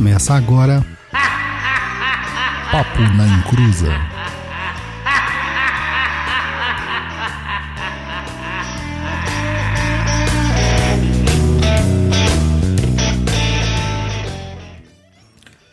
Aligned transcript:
Começa 0.00 0.32
agora. 0.32 0.82
Papo 2.72 3.00
na 3.18 3.26
Encruza. 3.26 3.92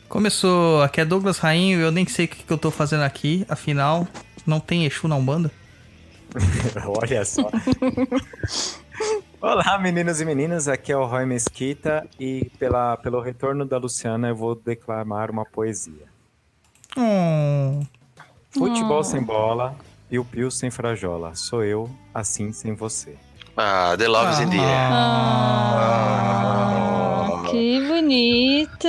Começou, 0.10 0.82
aqui 0.82 1.00
é 1.00 1.06
Douglas 1.06 1.38
Rainho, 1.38 1.80
eu 1.80 1.90
nem 1.90 2.06
sei 2.06 2.26
o 2.26 2.28
que, 2.28 2.44
que 2.44 2.52
eu 2.52 2.58
tô 2.58 2.70
fazendo 2.70 3.04
aqui, 3.04 3.46
afinal, 3.48 4.06
não 4.46 4.60
tem 4.60 4.86
Exu 4.86 5.08
na 5.08 5.16
Umbanda? 5.16 5.50
Olha 7.02 7.24
só. 7.24 7.50
Olá, 9.40 9.78
meninos 9.78 10.20
e 10.20 10.26
meninas, 10.26 10.68
aqui 10.68 10.92
é 10.92 10.98
o 10.98 11.06
Roy 11.06 11.24
Mesquita 11.26 12.08
e 12.20 12.50
pela, 12.58 12.98
pelo 12.98 13.22
retorno 13.22 13.66
da 13.66 13.78
Luciana 13.78 14.30
eu 14.30 14.36
vou 14.36 14.56
declamar 14.56 15.30
uma 15.30 15.46
poesia. 15.46 16.08
Hum, 16.98 17.86
Futebol 18.50 19.04
sem 19.04 19.22
bola, 19.22 19.76
piu-piu 20.10 20.50
sem 20.50 20.72
frajola, 20.72 21.36
sou 21.36 21.64
eu, 21.64 21.88
assim 22.12 22.52
sem 22.52 22.74
você. 22.74 23.16
Ah, 23.56 23.96
The 23.96 24.08
Love 24.08 24.32
is 24.32 24.40
in 24.40 24.50
the 24.50 24.58
Air. 24.58 24.92
Ah, 24.92 25.84
que 27.52 27.88
bonito! 27.88 28.88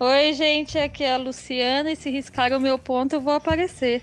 Oi, 0.00 0.32
gente, 0.32 0.78
aqui 0.78 1.04
é 1.04 1.12
a 1.12 1.18
Luciana 1.18 1.92
e 1.92 1.96
se 1.96 2.08
riscar 2.10 2.54
o 2.54 2.60
meu 2.60 2.78
ponto 2.78 3.16
eu 3.16 3.20
vou 3.20 3.34
aparecer. 3.34 4.02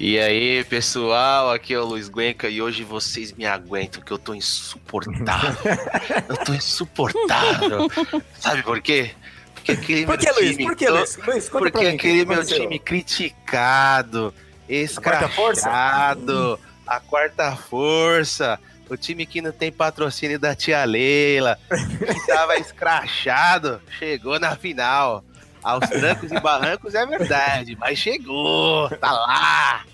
E 0.00 0.16
aí, 0.16 0.62
pessoal, 0.64 1.50
aqui 1.50 1.74
é 1.74 1.78
o 1.80 1.84
Luiz 1.84 2.08
Guenca 2.08 2.48
e 2.48 2.62
hoje 2.62 2.84
vocês 2.84 3.32
me 3.32 3.44
aguentam 3.44 4.00
que 4.00 4.12
eu 4.12 4.18
tô 4.18 4.32
insuportável. 4.32 5.72
eu 6.28 6.36
tô 6.36 6.54
insuportável. 6.54 7.90
Sabe 8.38 8.62
por 8.62 8.80
quê? 8.80 9.10
Porque 9.54 9.72
aquele 9.72 10.06
Por 10.06 10.16
que, 10.16 10.26
meu 10.26 10.34
Luiz? 10.36 10.50
time 10.52 10.64
Por 10.66 10.76
que, 10.76 10.88
Luiz? 10.88 11.16
Luiz, 11.26 11.48
conta 11.48 11.64
Porque 11.64 11.88
mim, 11.88 11.94
aquele 11.96 12.24
meu 12.24 12.34
aconteceu? 12.34 12.60
time 12.60 12.78
criticado, 12.78 14.32
escrachado, 14.68 16.60
a 16.86 17.00
quarta 17.00 17.56
força, 17.56 18.56
o 18.88 18.96
time 18.96 19.26
que 19.26 19.42
não 19.42 19.50
tem 19.50 19.72
patrocínio 19.72 20.38
da 20.38 20.54
tia 20.54 20.84
Leila, 20.84 21.58
que 21.68 22.26
tava 22.28 22.54
escrachado, 22.60 23.82
chegou 23.98 24.38
na 24.38 24.54
final. 24.54 25.24
Aos 25.68 25.86
trancos 25.86 26.32
e 26.32 26.40
barrancos 26.40 26.94
é 26.94 27.04
verdade, 27.04 27.76
mas 27.76 27.98
chegou, 27.98 28.88
tá 28.88 29.12
lá. 29.12 29.84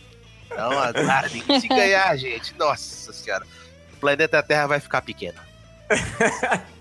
Então, 0.47 0.71
aguardem. 0.71 1.43
Se 1.61 1.67
ganhar, 1.67 2.17
gente, 2.17 2.57
nossa 2.57 3.13
senhora, 3.13 3.45
o 3.93 3.97
planeta 3.97 4.41
Terra 4.41 4.69
vai 4.69 4.79
ficar 4.79 5.03
pequeno. 5.03 5.41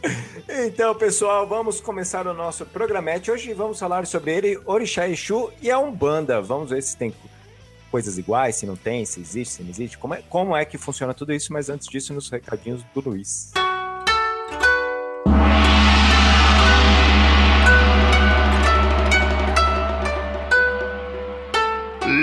Então, 0.66 0.94
pessoal, 0.94 1.48
vamos 1.48 1.80
começar 1.80 2.28
o 2.28 2.34
nosso 2.34 2.66
programete. 2.66 3.32
Hoje 3.32 3.54
vamos 3.54 3.80
falar 3.80 4.06
sobre 4.06 4.36
ele, 4.36 4.62
Orixá 4.66 5.08
Exu 5.08 5.52
e 5.62 5.72
a 5.72 5.80
Umbanda. 5.80 6.42
Vamos 6.42 6.70
ver 6.70 6.84
se 6.84 6.96
tem 6.96 7.14
coisas 7.90 8.18
iguais, 8.18 8.58
se 8.58 8.66
não 8.66 8.76
tem, 8.76 9.06
se 9.06 9.22
existe, 9.22 9.56
se 9.56 9.64
não 9.64 9.70
existe. 9.70 9.98
Como 9.98 10.14
é, 10.14 10.22
como 10.30 10.56
é 10.56 10.66
que 10.66 10.78
funciona 10.78 11.14
tudo 11.14 11.34
isso, 11.34 11.52
mas 11.52 11.70
antes 11.70 11.88
disso, 11.88 12.14
nos 12.14 12.30
recadinhos 12.30 12.84
do 12.94 13.00
Luiz. 13.00 13.52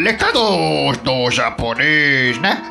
Recados 0.03 0.97
do 0.99 1.31
japonês, 1.31 2.39
né? 2.39 2.71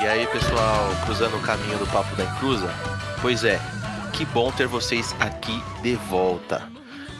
E 0.00 0.06
aí, 0.06 0.26
pessoal, 0.26 0.90
cruzando 1.06 1.36
o 1.36 1.40
caminho 1.40 1.78
do 1.78 1.86
Papo 1.86 2.14
da 2.14 2.24
Encruza? 2.24 2.72
Pois 3.22 3.42
é, 3.42 3.58
que 4.12 4.26
bom 4.26 4.52
ter 4.52 4.66
vocês 4.66 5.14
aqui 5.18 5.62
de 5.82 5.94
volta. 5.94 6.70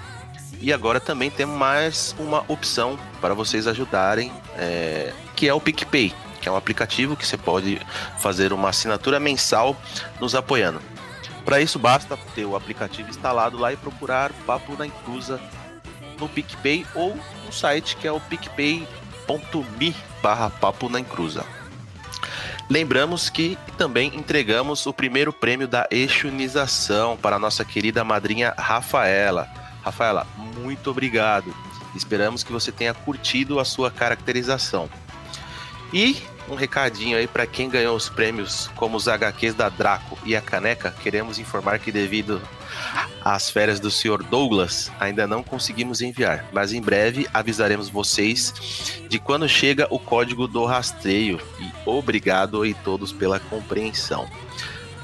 E 0.61 0.71
agora 0.71 0.99
também 0.99 1.31
temos 1.31 1.57
mais 1.57 2.15
uma 2.19 2.45
opção 2.47 2.97
para 3.19 3.33
vocês 3.33 3.65
ajudarem, 3.65 4.31
é, 4.55 5.11
que 5.35 5.47
é 5.47 5.53
o 5.53 5.59
PicPay, 5.59 6.13
que 6.39 6.47
é 6.47 6.51
um 6.51 6.55
aplicativo 6.55 7.15
que 7.15 7.25
você 7.25 7.35
pode 7.35 7.81
fazer 8.19 8.53
uma 8.53 8.69
assinatura 8.69 9.19
mensal 9.19 9.75
nos 10.19 10.35
apoiando. 10.35 10.79
Para 11.43 11.59
isso 11.59 11.79
basta 11.79 12.15
ter 12.35 12.45
o 12.45 12.55
aplicativo 12.55 13.09
instalado 13.09 13.57
lá 13.57 13.73
e 13.73 13.77
procurar 13.77 14.31
Papo 14.45 14.77
na 14.77 14.85
Encruza 14.85 15.41
no 16.19 16.29
PicPay 16.29 16.85
ou 16.93 17.17
no 17.43 17.51
site 17.51 17.95
que 17.95 18.07
é 18.07 18.11
o 18.11 18.19
picpay.me 18.19 19.95
barra 20.21 20.51
Papo 20.51 20.87
na 20.89 20.99
Encruza. 20.99 21.43
Lembramos 22.69 23.31
que 23.31 23.57
também 23.79 24.15
entregamos 24.15 24.85
o 24.85 24.93
primeiro 24.93 25.33
prêmio 25.33 25.67
da 25.67 25.87
Exunização 25.89 27.17
para 27.17 27.37
a 27.37 27.39
nossa 27.39 27.65
querida 27.65 28.03
madrinha 28.03 28.53
Rafaela. 28.55 29.60
Rafaela, 29.81 30.27
muito 30.37 30.89
obrigado. 30.91 31.53
Esperamos 31.95 32.43
que 32.43 32.51
você 32.51 32.71
tenha 32.71 32.93
curtido 32.93 33.59
a 33.59 33.65
sua 33.65 33.91
caracterização. 33.91 34.89
E 35.93 36.21
um 36.49 36.55
recadinho 36.55 37.17
aí 37.17 37.27
para 37.27 37.45
quem 37.45 37.69
ganhou 37.69 37.95
os 37.95 38.09
prêmios, 38.09 38.69
como 38.75 38.97
os 38.97 39.07
HQs 39.07 39.53
da 39.53 39.69
Draco 39.69 40.17
e 40.25 40.35
a 40.35 40.41
Caneca, 40.41 40.93
queremos 41.01 41.39
informar 41.39 41.79
que 41.79 41.91
devido 41.91 42.41
às 43.23 43.49
férias 43.49 43.79
do 43.79 43.91
Sr. 43.91 44.23
Douglas, 44.23 44.91
ainda 44.99 45.27
não 45.27 45.43
conseguimos 45.43 46.01
enviar, 46.01 46.45
mas 46.51 46.73
em 46.73 46.81
breve 46.81 47.27
avisaremos 47.33 47.89
vocês 47.89 49.03
de 49.07 49.19
quando 49.19 49.47
chega 49.47 49.87
o 49.89 49.99
código 49.99 50.47
do 50.47 50.65
rastreio. 50.65 51.39
E 51.59 51.71
obrigado 51.85 52.61
aí 52.61 52.73
todos 52.73 53.11
pela 53.11 53.39
compreensão. 53.39 54.27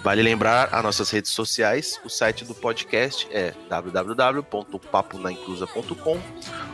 Vale 0.04 0.22
lembrar 0.22 0.70
as 0.72 0.84
nossas 0.84 1.10
redes 1.10 1.32
sociais, 1.32 2.00
o 2.06 2.10
site 2.10 2.46
do 2.46 2.54
podcast 2.56 3.28
é 3.32 3.54
www.paponainclusa.com, 3.70 6.22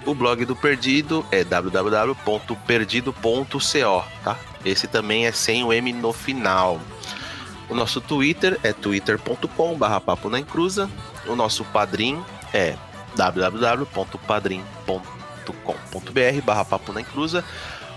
o 0.05 0.13
blog 0.13 0.45
do 0.45 0.55
Perdido 0.55 1.25
é 1.31 1.43
www.perdido.co, 1.43 4.05
tá? 4.23 4.37
Esse 4.63 4.87
também 4.87 5.25
é 5.25 5.31
sem 5.31 5.63
o 5.63 5.73
M 5.73 5.91
no 5.93 6.13
final. 6.13 6.79
O 7.69 7.75
nosso 7.75 7.99
Twitter 8.01 8.59
é 8.61 8.73
twitter.com 8.73 9.75
barra 9.77 9.99
papo 9.99 10.29
na 10.29 10.39
encruza. 10.39 10.87
O 11.25 11.35
nosso 11.35 11.65
padrim 11.65 12.23
é 12.53 12.77
www.padrim.com 13.15 15.01
picpay.me 15.43 16.41
barra 16.41 16.65
papo 16.65 16.93
na 16.93 17.01
encruza. 17.01 17.43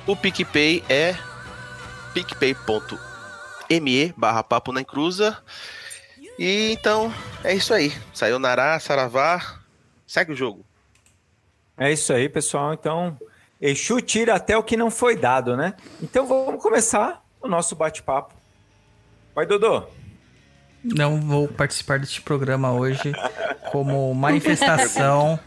O 0.07 0.17
PicPay 0.17 0.85
é 0.89 1.17
picpay.me 3.69 4.15
barra 4.17 4.43
papo 4.43 4.73
na 4.73 4.81
encruza. 4.81 5.37
E 6.39 6.73
então, 6.73 7.13
é 7.43 7.55
isso 7.55 7.73
aí. 7.73 7.93
Saiu 8.13 8.39
Nará, 8.39 8.79
Saravá, 8.79 9.61
segue 10.07 10.33
o 10.33 10.37
jogo. 10.37 10.65
É 11.77 11.93
isso 11.93 12.13
aí, 12.13 12.29
pessoal. 12.29 12.73
Então, 12.73 13.19
Exu 13.61 14.01
tira 14.01 14.35
até 14.35 14.57
o 14.57 14.63
que 14.63 14.77
não 14.77 14.91
foi 14.91 15.17
dado, 15.17 15.57
né? 15.57 15.75
Então 16.03 16.27
vamos 16.27 16.63
começar 16.63 17.23
o 17.41 17.49
nosso 17.49 17.75
bate-papo. 17.75 18.35
Vai, 19.35 19.47
Dodô. 19.47 19.85
Não 20.83 21.21
vou 21.21 21.49
participar 21.49 21.99
deste 21.99 22.23
programa 22.23 22.73
hoje 22.73 23.13
como 23.73 24.15
manifestação 24.15 25.39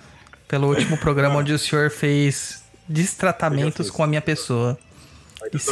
pelo 0.48 0.68
último 0.68 0.98
programa 0.98 1.38
onde 1.38 1.54
o 1.54 1.60
senhor 1.60 1.90
fez 1.90 2.64
destratamentos 2.88 3.90
com 3.90 4.04
a 4.04 4.08
minha 4.08 4.22
pessoa. 4.22 4.78
Vai, 5.40 5.50
Disse, 5.52 5.72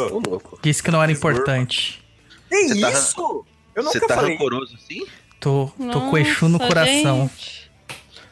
disse 0.62 0.82
que 0.82 0.92
não 0.92 1.04
era 1.04 1.12
importante. 1.12 2.07
Que 2.50 2.68
Você 2.70 2.82
tá 2.82 2.92
isso? 2.92 3.46
Eu 3.76 3.84
Você 3.84 4.00
nunca 4.00 4.08
tá 4.08 4.16
falei. 4.16 4.32
rancoroso 4.34 4.76
assim? 4.76 5.06
Tô, 5.40 5.72
tô 5.92 6.02
com 6.10 6.18
Exu 6.18 6.46
no 6.50 6.58
Nossa, 6.58 6.68
coração. 6.68 7.30
gente. 7.30 7.68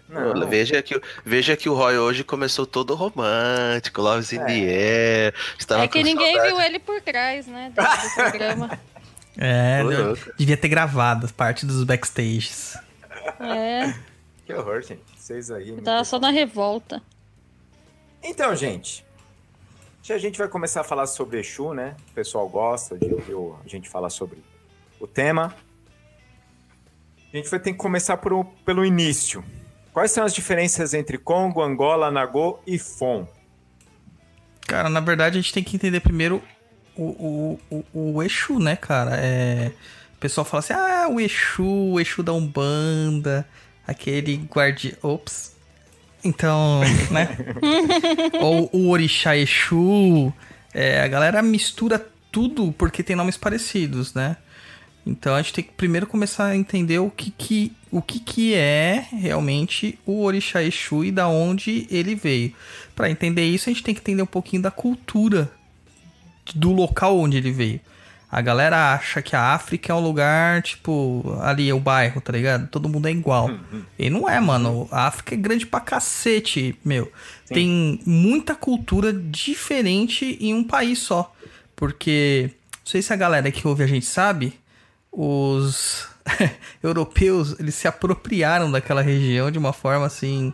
Não. 0.07 0.47
Veja 0.47 0.81
que, 0.81 1.01
veja 1.25 1.57
que 1.57 1.67
o 1.67 1.73
Roy 1.73 1.97
hoje 1.97 2.23
começou 2.23 2.65
todo 2.65 2.93
romântico, 2.95 4.01
Loves 4.01 4.31
in 4.33 4.37
the 4.37 4.53
Air. 4.53 5.33
Estava 5.59 5.83
É 5.83 5.87
que 5.87 6.01
ninguém 6.03 6.33
saudade. 6.35 6.53
viu 6.53 6.61
ele 6.61 6.79
por 6.79 7.01
trás, 7.01 7.47
né? 7.47 7.71
Do, 7.75 7.81
do 7.81 8.13
programa. 8.15 8.79
É, 9.37 9.81
eu 9.81 10.17
devia 10.37 10.55
ter 10.55 10.69
gravado 10.69 11.27
parte 11.33 11.65
dos 11.65 11.83
backstages. 11.83 12.77
É, 13.41 13.93
Que 14.45 14.53
horror, 14.53 14.81
gente. 14.81 15.01
Vocês 15.17 15.51
aí. 15.51 15.73
tava 15.81 16.05
só 16.05 16.17
na 16.17 16.29
revolta. 16.29 17.01
Então, 18.23 18.55
gente, 18.55 19.04
já 20.05 20.13
a 20.13 20.19
gente 20.19 20.37
vai 20.37 20.47
começar 20.47 20.81
a 20.81 20.83
falar 20.83 21.07
sobre 21.07 21.39
Exu, 21.39 21.73
né? 21.73 21.95
O 22.11 22.13
pessoal 22.13 22.47
gosta 22.47 22.95
de 22.95 23.11
ouvir 23.11 23.35
a 23.65 23.67
gente 23.67 23.89
falar 23.89 24.11
sobre 24.11 24.37
o 24.99 25.07
tema. 25.07 25.55
A 27.33 27.35
gente 27.35 27.49
vai 27.49 27.59
ter 27.59 27.71
que 27.71 27.77
começar 27.79 28.15
por 28.17 28.45
pelo 28.63 28.85
início. 28.85 29.43
Quais 29.91 30.11
são 30.11 30.23
as 30.23 30.31
diferenças 30.31 30.93
entre 30.93 31.17
Congo, 31.17 31.59
Angola, 31.59 32.11
Nagô 32.11 32.59
e 32.67 32.77
Fon? 32.77 33.27
Cara, 34.67 34.89
na 34.89 34.99
verdade 34.99 35.39
a 35.39 35.41
gente 35.41 35.51
tem 35.51 35.63
que 35.63 35.75
entender 35.75 36.01
primeiro 36.01 36.39
o, 36.95 37.57
o, 37.71 37.83
o, 37.91 38.13
o 38.13 38.23
Exu, 38.23 38.59
né, 38.59 38.75
cara? 38.75 39.17
É, 39.17 39.71
o 40.15 40.19
pessoal 40.19 40.45
fala 40.45 40.59
assim, 40.59 40.73
ah, 40.73 41.07
o 41.09 41.19
Exu, 41.19 41.65
o 41.65 41.99
Exu 41.99 42.21
da 42.21 42.31
Umbanda, 42.31 43.47
aquele 43.87 44.37
guardi... 44.37 44.95
Ops. 45.01 45.54
Então, 46.25 46.81
né? 47.11 47.37
Ou 48.41 48.67
o 48.73 48.89
Orixá 48.89 49.37
Exu. 49.37 50.33
É, 50.73 51.01
a 51.01 51.07
galera 51.07 51.41
mistura 51.43 52.03
tudo 52.31 52.73
porque 52.77 53.03
tem 53.03 53.15
nomes 53.15 53.37
parecidos, 53.37 54.13
né? 54.13 54.35
Então 55.05 55.35
a 55.35 55.41
gente 55.41 55.53
tem 55.53 55.63
que 55.63 55.71
primeiro 55.71 56.07
começar 56.07 56.47
a 56.47 56.57
entender 56.57 56.97
o 56.97 57.11
que 57.11 57.29
que, 57.29 57.71
o 57.91 58.01
que, 58.01 58.19
que 58.19 58.55
é 58.55 59.05
realmente 59.11 59.99
o 60.03 60.23
Orixá 60.23 60.63
Exu 60.63 61.05
e 61.05 61.11
da 61.11 61.27
onde 61.27 61.87
ele 61.91 62.15
veio. 62.15 62.51
Para 62.95 63.09
entender 63.09 63.45
isso, 63.45 63.69
a 63.69 63.73
gente 63.73 63.83
tem 63.83 63.93
que 63.93 64.01
entender 64.01 64.23
um 64.23 64.27
pouquinho 64.27 64.63
da 64.63 64.71
cultura 64.71 65.51
do 66.55 66.73
local 66.73 67.19
onde 67.19 67.37
ele 67.37 67.51
veio. 67.51 67.79
A 68.31 68.41
galera 68.41 68.93
acha 68.93 69.21
que 69.21 69.35
a 69.35 69.53
África 69.53 69.93
é 69.93 69.95
um 69.95 69.99
lugar, 70.01 70.61
tipo, 70.61 71.37
ali 71.41 71.69
é 71.69 71.73
o 71.73 71.79
bairro, 71.79 72.19
tá 72.19 72.33
ligado? 72.33 72.67
Todo 72.67 72.89
mundo 72.89 73.07
é 73.07 73.11
igual. 73.11 73.49
E 73.97 74.09
não 74.09 74.27
é, 74.29 74.39
mano. 74.39 74.87
A 74.91 75.07
África 75.07 75.35
é 75.35 75.37
grande 75.37 75.65
pra 75.65 75.79
cacete, 75.79 76.77
meu. 76.83 77.09
Tem 77.47 77.99
muita 78.05 78.53
cultura 78.55 79.13
diferente 79.13 80.37
em 80.41 80.53
um 80.53 80.63
país 80.63 80.99
só. 80.99 81.33
Porque, 81.75 82.49
não 82.79 82.79
sei 82.91 83.01
se 83.01 83.13
a 83.13 83.15
galera 83.15 83.49
que 83.51 83.67
ouve 83.67 83.83
a 83.83 83.87
gente 83.87 84.05
sabe, 84.05 84.53
os 85.11 86.07
europeus, 86.83 87.55
eles 87.59 87.75
se 87.75 87.87
apropriaram 87.87 88.69
daquela 88.71 89.01
região 89.01 89.49
de 89.51 89.57
uma 89.59 89.71
forma 89.71 90.05
assim, 90.05 90.51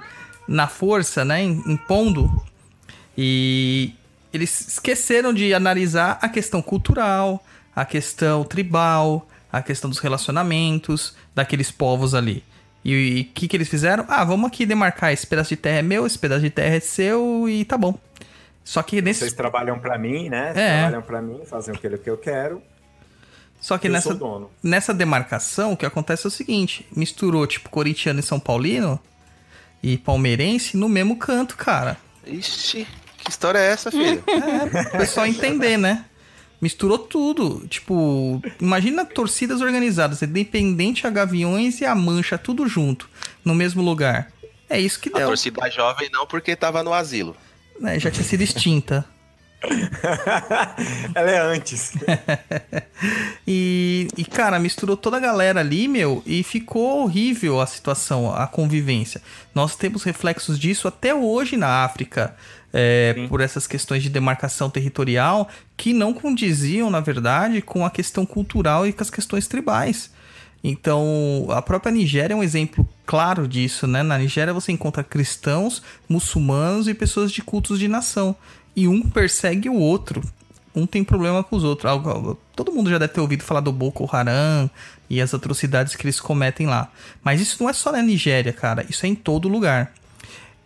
na 0.47 0.68
força, 0.68 1.25
né? 1.25 1.44
im- 1.44 1.63
Impondo. 1.65 2.29
E 3.18 3.94
eles 4.33 4.68
esqueceram 4.68 5.33
de 5.33 5.53
analisar 5.53 6.18
a 6.21 6.29
questão 6.29 6.62
cultural, 6.62 7.44
a 7.75 7.85
questão 7.85 8.44
tribal, 8.44 9.27
a 9.51 9.62
questão 9.62 9.89
dos 9.89 10.00
relacionamentos 10.00 11.15
daqueles 11.35 11.71
povos 11.71 12.13
ali. 12.13 12.44
E 12.83 13.27
o 13.29 13.33
que, 13.33 13.47
que 13.47 13.56
eles 13.56 13.69
fizeram? 13.69 14.06
Ah, 14.07 14.23
vamos 14.23 14.47
aqui 14.47 14.65
demarcar 14.65 15.13
esse 15.13 15.25
pedaço 15.27 15.50
de 15.50 15.57
terra 15.57 15.79
é 15.79 15.81
meu, 15.83 16.06
esse 16.06 16.18
pedaço 16.18 16.41
de 16.41 16.50
terra 16.50 16.75
é 16.75 16.79
seu 16.79 17.47
e 17.47 17.63
tá 17.63 17.77
bom. 17.77 17.97
Só 18.63 18.81
que 18.81 19.01
nesse, 19.01 19.21
Vocês 19.21 19.33
trabalham 19.33 19.79
pra 19.79 19.97
mim, 19.97 20.29
né? 20.29 20.51
É. 20.56 20.79
Trabalham 20.79 21.01
pra 21.01 21.21
mim, 21.21 21.41
fazem 21.45 21.75
aquilo 21.75 21.97
que 21.97 22.09
eu 22.09 22.18
quero. 22.18 22.62
só 23.59 23.77
que 23.77 23.88
eu 23.88 23.91
nessa, 23.91 24.18
nessa 24.63 24.94
demarcação, 24.94 25.73
o 25.73 25.77
que 25.77 25.85
acontece 25.85 26.25
é 26.25 26.29
o 26.29 26.31
seguinte: 26.31 26.88
misturou, 26.95 27.45
tipo, 27.45 27.69
corintiano 27.69 28.19
e 28.19 28.23
São 28.23 28.39
Paulino 28.39 29.00
e 29.83 29.97
palmeirense 29.97 30.77
no 30.77 30.88
mesmo 30.88 31.18
canto, 31.18 31.57
cara. 31.57 31.97
Ixi, 32.25 32.88
que 33.18 33.29
história 33.29 33.59
é 33.59 33.71
essa, 33.71 33.91
filho? 33.91 34.23
O 34.94 34.97
pessoal 34.97 35.25
entender, 35.25 35.77
né? 35.77 36.06
Misturou 36.62 37.00
tudo. 37.00 37.66
Tipo, 37.68 38.42
imagina 38.60 39.04
torcidas 39.04 39.62
organizadas, 39.62 40.22
Independente 40.22 41.08
a 41.08 41.10
Gaviões 41.10 41.81
e 41.81 41.86
a 41.86 41.96
Mancha, 41.96 42.38
tudo 42.38 42.68
junto, 42.68 43.10
no 43.44 43.56
mesmo 43.56 43.81
lugar. 43.81 44.31
É 44.69 44.80
isso 44.80 45.00
que 45.00 45.10
A 45.13 45.18
deu. 45.18 45.28
torcida 45.30 45.69
jovem 45.72 46.10
não, 46.13 46.25
porque 46.28 46.56
tava 46.56 46.84
no 46.84 46.94
asilo. 46.94 47.36
né? 47.80 48.00
Já 48.00 48.12
tinha 48.12 48.24
sido 48.24 48.42
extinta. 48.42 49.06
Ela 51.16 51.31
é 51.31 51.40
antes. 51.40 51.94
E, 53.48 54.07
e, 54.16 54.24
cara, 54.24 54.60
misturou 54.60 54.96
toda 54.96 55.18
a 55.18 55.19
galera 55.19 55.60
ali, 55.60 55.88
meu, 55.88 56.22
e 56.25 56.44
ficou 56.44 57.04
horrível 57.04 57.60
a 57.60 57.66
situação, 57.66 58.34
a 58.34 58.46
convivência. 58.46 59.22
Nós 59.56 59.75
temos 59.75 60.04
reflexos 60.04 60.60
disso 60.60 60.88
até 60.88 61.14
hoje 61.14 61.57
na 61.57 61.84
África, 61.84 62.36
é, 62.73 63.25
por 63.27 63.41
essas 63.41 63.68
questões 63.68 64.03
de 64.03 64.09
demarcação 64.09 64.69
territorial 64.69 65.47
que 65.75 65.94
não 65.94 66.13
condiziam, 66.13 66.89
na 66.89 67.00
verdade, 67.00 67.62
com 67.62 67.85
a 67.85 67.89
questão 67.89 68.25
cultural 68.25 68.88
e 68.88 68.94
com 68.94 69.01
as 69.01 69.09
questões 69.09 69.47
tribais. 69.47 70.12
Então, 70.63 71.47
a 71.50 71.62
própria 71.62 71.91
Nigéria 71.91 72.33
é 72.33 72.38
um 72.38 72.44
exemplo 72.44 72.88
claro 73.06 73.47
disso, 73.47 73.88
né? 73.88 74.03
Na 74.03 74.18
Nigéria 74.18 74.53
você 74.53 74.71
encontra 74.71 75.03
cristãos, 75.03 75.81
muçulmanos 76.07 76.88
e 76.88 76.94
pessoas 76.94 77.31
de 77.31 77.42
cultos 77.42 77.80
de 77.80 77.87
nação. 77.87 78.35
E 78.75 78.87
um 78.87 79.01
persegue 79.01 79.69
o 79.69 79.75
outro. 79.75 80.21
Um 80.73 80.85
tem 80.85 81.04
problema 81.04 81.44
com 81.44 81.56
os 81.56 81.63
outros. 81.63 81.92
Todo 82.56 82.71
mundo 82.71 82.90
já 82.90 82.97
deve 82.97 83.11
ter 83.11 83.19
ouvido 83.19 83.44
falar 83.44 83.59
do 83.59 83.71
Boko 83.71 84.07
Haram 84.09 84.69
e 85.09 85.19
as 85.19 85.33
atrocidades 85.33 85.95
que 85.95 86.06
eles 86.06 86.21
cometem 86.21 86.68
lá. 86.68 86.90
Mas 87.23 87.42
isso 87.42 87.57
não 87.61 87.69
é 87.69 87.73
só 87.73 87.92
na 87.92 88.01
Nigéria, 88.01 88.54
cara. 88.54 88.85
Isso 88.87 89.06
é 89.06 89.09
em 89.09 89.16
todo 89.16 89.49
lugar. 89.49 89.92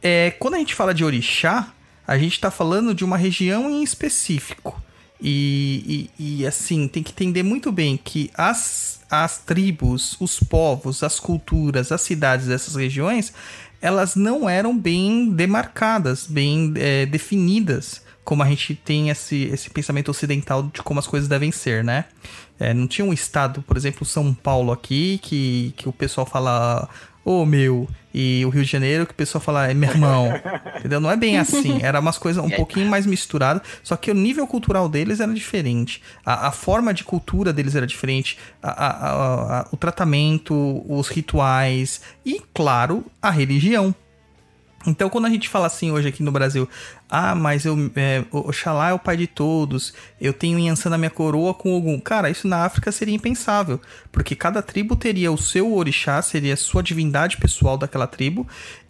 É, 0.03 0.31
quando 0.31 0.55
a 0.55 0.57
gente 0.59 0.75
fala 0.75 0.93
de 0.93 1.03
orixá, 1.03 1.73
a 2.07 2.17
gente 2.17 2.39
tá 2.39 2.51
falando 2.51 2.93
de 2.93 3.03
uma 3.03 3.17
região 3.17 3.69
em 3.69 3.83
específico. 3.83 4.81
E, 5.21 6.09
e- 6.17 6.39
e, 6.41 6.47
assim, 6.47 6.87
tem 6.87 7.01
que 7.01 7.11
entender 7.11 7.41
muito 7.43 7.71
bem 7.71 7.97
que 7.97 8.29
as, 8.35 8.99
as 9.09 9.37
tribos, 9.37 10.15
os 10.19 10.39
povos, 10.39 11.03
as 11.03 11.19
culturas, 11.19 11.91
as 11.91 12.01
cidades 12.01 12.47
dessas 12.47 12.75
regiões, 12.75 13.33
elas 13.81 14.15
não 14.15 14.49
eram 14.49 14.77
bem 14.77 15.29
demarcadas, 15.31 16.27
bem 16.27 16.73
é, 16.75 17.05
definidas, 17.05 18.01
como 18.23 18.43
a 18.43 18.47
gente 18.47 18.75
tem 18.75 19.09
esse, 19.09 19.43
esse 19.43 19.69
pensamento 19.69 20.09
ocidental 20.09 20.63
de 20.63 20.81
como 20.81 20.99
as 20.99 21.07
coisas 21.07 21.29
devem 21.29 21.51
ser, 21.51 21.83
né? 21.83 22.05
É, 22.59 22.73
não 22.73 22.87
tinha 22.87 23.05
um 23.05 23.13
estado, 23.13 23.61
por 23.61 23.77
exemplo, 23.77 24.05
São 24.05 24.33
Paulo 24.33 24.71
aqui, 24.71 25.19
que, 25.21 25.73
que 25.77 25.87
o 25.87 25.93
pessoal 25.93 26.25
fala, 26.25 26.89
ô 27.25 27.43
meu, 27.45 27.89
e 28.13 28.45
o 28.45 28.49
Rio 28.49 28.63
de 28.63 28.71
Janeiro, 28.71 29.05
que 29.05 29.11
o 29.11 29.15
pessoal 29.15 29.41
fala, 29.41 29.69
é 29.69 29.73
meu 29.73 29.89
irmão. 29.89 30.29
Entendeu? 30.79 30.99
Não 31.01 31.11
é 31.11 31.17
bem 31.17 31.37
assim. 31.37 31.81
Era 31.81 31.99
umas 31.99 32.17
coisas 32.17 32.41
um 32.41 32.49
pouquinho 32.49 32.87
mais 32.87 33.05
misturadas, 33.05 33.61
só 33.83 33.97
que 33.97 34.09
o 34.11 34.13
nível 34.13 34.45
cultural 34.47 34.87
deles 34.87 35.19
era 35.19 35.33
diferente. 35.33 36.01
A, 36.25 36.47
a 36.47 36.51
forma 36.51 36.93
de 36.93 37.03
cultura 37.03 37.51
deles 37.51 37.75
era 37.75 37.85
diferente. 37.87 38.37
A- 38.63 39.59
a- 39.61 39.67
o 39.71 39.75
tratamento, 39.75 40.85
os 40.87 41.09
rituais 41.09 42.01
e, 42.25 42.41
claro, 42.53 43.03
a 43.21 43.29
religião. 43.31 43.93
Então, 44.87 45.09
quando 45.09 45.25
a 45.25 45.29
gente 45.29 45.49
fala 45.49 45.65
assim 45.65 45.89
hoje 45.91 46.07
aqui 46.09 46.21
no 46.21 46.31
Brasil, 46.31 46.69
ah, 47.17 47.35
mas 47.35 47.65
eu, 47.65 47.91
é, 47.95 48.23
o- 48.31 48.49
Oxalá 48.49 48.89
é 48.89 48.93
o 48.93 48.99
pai 48.99 49.17
de 49.17 49.27
todos, 49.27 49.93
eu 50.19 50.33
tenho 50.33 50.59
Yansan 50.59 50.89
na 50.89 50.97
minha 50.97 51.09
coroa 51.09 51.53
com 51.53 51.73
Ogum. 51.75 51.99
Cara, 51.99 52.29
isso 52.29 52.47
na 52.47 52.65
África 52.65 52.91
seria 52.91 53.15
impensável, 53.15 53.79
porque 54.11 54.35
cada 54.35 54.61
tribo 54.61 54.95
teria 54.95 55.31
o 55.31 55.37
seu 55.37 55.73
orixá, 55.73 56.21
seria 56.21 56.53
a 56.53 56.57
sua 56.57 56.81
divindade 56.83 57.37
pessoal 57.37 57.77
daquela 57.77 58.07
tribo, 58.07 58.47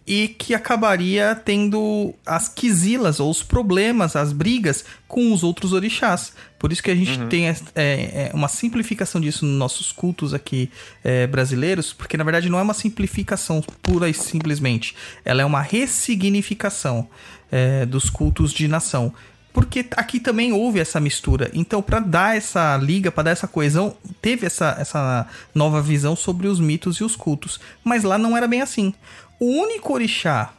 e 0.08 0.28
que 0.28 0.54
acabaria 0.54 1.34
tendo 1.34 2.14
as 2.24 2.48
quisilas, 2.48 3.18
ou 3.18 3.28
os 3.28 3.42
problemas, 3.42 4.14
as 4.14 4.32
brigas 4.32 4.84
com 5.08 5.32
os 5.32 5.42
outros 5.42 5.72
orixás. 5.72 6.32
Por 6.60 6.70
isso 6.70 6.80
que 6.80 6.92
a 6.92 6.94
gente 6.94 7.18
tem 7.26 7.48
é, 7.48 7.56
é, 7.74 8.30
uma 8.32 8.46
simplificação 8.46 9.20
disso 9.20 9.44
nos 9.44 9.58
nossos 9.58 9.90
cultos 9.90 10.32
aqui 10.32 10.70
é, 11.02 11.26
brasileiros, 11.26 11.92
porque 11.92 12.16
na 12.16 12.22
verdade 12.22 12.48
não 12.48 12.58
é 12.58 12.62
uma 12.62 12.72
simplificação 12.72 13.60
pura 13.82 14.08
e 14.08 14.14
simplesmente, 14.14 14.94
ela 15.24 15.42
é 15.42 15.44
uma 15.44 15.60
ressignificação. 15.60 17.08
É, 17.50 17.86
dos 17.86 18.10
cultos 18.10 18.52
de 18.52 18.68
nação. 18.68 19.12
Porque 19.52 19.86
aqui 19.92 20.20
também 20.20 20.52
houve 20.52 20.78
essa 20.78 21.00
mistura. 21.00 21.50
Então, 21.54 21.80
para 21.80 21.98
dar 21.98 22.36
essa 22.36 22.76
liga, 22.76 23.10
para 23.10 23.24
dar 23.24 23.30
essa 23.30 23.48
coesão, 23.48 23.96
teve 24.20 24.44
essa, 24.44 24.76
essa 24.78 25.26
nova 25.54 25.80
visão 25.80 26.14
sobre 26.14 26.46
os 26.46 26.60
mitos 26.60 26.96
e 26.98 27.04
os 27.04 27.16
cultos. 27.16 27.58
Mas 27.82 28.04
lá 28.04 28.18
não 28.18 28.36
era 28.36 28.46
bem 28.46 28.60
assim. 28.60 28.92
O 29.40 29.46
único 29.46 29.94
orixá 29.94 30.52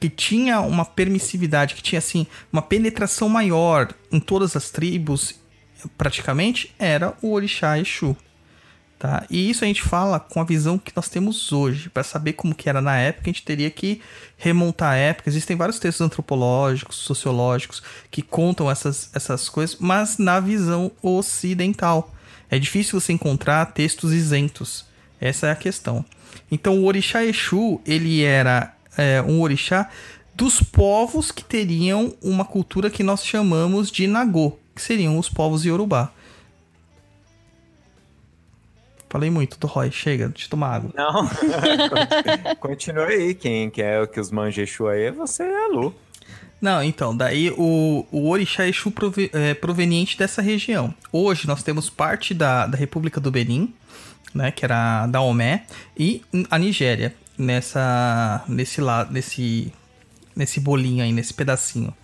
que 0.00 0.08
tinha 0.08 0.60
uma 0.60 0.84
permissividade, 0.84 1.74
que 1.74 1.82
tinha 1.82 1.98
assim 1.98 2.26
uma 2.52 2.62
penetração 2.62 3.28
maior 3.28 3.92
em 4.10 4.18
todas 4.18 4.56
as 4.56 4.70
tribos, 4.70 5.34
praticamente, 5.98 6.74
era 6.78 7.14
o 7.22 7.32
orixá 7.32 7.78
Exu. 7.78 8.16
Tá? 9.02 9.26
E 9.28 9.50
isso 9.50 9.64
a 9.64 9.66
gente 9.66 9.82
fala 9.82 10.20
com 10.20 10.40
a 10.40 10.44
visão 10.44 10.78
que 10.78 10.92
nós 10.94 11.08
temos 11.08 11.50
hoje. 11.50 11.90
Para 11.90 12.04
saber 12.04 12.34
como 12.34 12.54
que 12.54 12.68
era 12.68 12.80
na 12.80 12.96
época, 12.96 13.24
a 13.28 13.32
gente 13.32 13.42
teria 13.42 13.68
que 13.68 14.00
remontar 14.38 14.92
a 14.92 14.94
época. 14.94 15.28
Existem 15.28 15.56
vários 15.56 15.80
textos 15.80 16.06
antropológicos, 16.06 16.98
sociológicos, 16.98 17.82
que 18.12 18.22
contam 18.22 18.70
essas, 18.70 19.10
essas 19.12 19.48
coisas, 19.48 19.76
mas 19.80 20.18
na 20.18 20.38
visão 20.38 20.92
ocidental. 21.02 22.14
É 22.48 22.60
difícil 22.60 23.00
você 23.00 23.12
encontrar 23.12 23.72
textos 23.72 24.12
isentos. 24.12 24.84
Essa 25.20 25.48
é 25.48 25.50
a 25.50 25.56
questão. 25.56 26.04
Então, 26.48 26.78
o 26.78 26.84
orixá 26.84 27.24
Exu, 27.24 27.80
ele 27.84 28.22
era 28.22 28.72
é, 28.96 29.20
um 29.20 29.40
orixá 29.40 29.90
dos 30.32 30.62
povos 30.62 31.32
que 31.32 31.42
teriam 31.42 32.14
uma 32.22 32.44
cultura 32.44 32.88
que 32.88 33.02
nós 33.02 33.26
chamamos 33.26 33.90
de 33.90 34.06
Nagô, 34.06 34.56
que 34.76 34.80
seriam 34.80 35.18
os 35.18 35.28
povos 35.28 35.64
Yorubá. 35.64 36.12
Falei 39.12 39.28
muito 39.28 39.58
do 39.58 39.66
Roy, 39.66 39.92
chega, 39.92 40.30
deixa 40.30 40.46
eu 40.46 40.50
tomar 40.52 40.76
água. 40.76 40.90
Não, 40.96 41.28
continua 42.58 43.08
aí. 43.08 43.34
Quem 43.34 43.68
quer 43.68 44.06
que 44.06 44.18
os 44.18 44.30
manja 44.30 44.62
Exu 44.62 44.88
aí 44.88 45.02
é 45.02 45.12
você 45.12 45.42
e 45.42 45.54
a 45.54 45.68
Lu. 45.68 45.94
Não, 46.58 46.82
então, 46.82 47.14
daí 47.14 47.50
o, 47.50 48.06
o 48.10 48.30
Orixá 48.30 48.66
Exu 48.66 48.90
prove, 48.90 49.28
é, 49.34 49.52
proveniente 49.52 50.16
dessa 50.16 50.40
região. 50.40 50.94
Hoje 51.12 51.46
nós 51.46 51.62
temos 51.62 51.90
parte 51.90 52.32
da, 52.32 52.66
da 52.66 52.78
República 52.78 53.20
do 53.20 53.30
Benin, 53.30 53.74
né, 54.34 54.50
que 54.50 54.64
era 54.64 55.06
da 55.06 55.20
Omé, 55.20 55.66
e 55.94 56.22
a 56.50 56.58
Nigéria, 56.58 57.14
nessa, 57.36 58.42
nesse 58.48 58.80
lado, 58.80 59.12
nesse, 59.12 59.70
nesse 60.34 60.58
bolinho 60.58 61.04
aí, 61.04 61.12
nesse 61.12 61.34
pedacinho. 61.34 61.94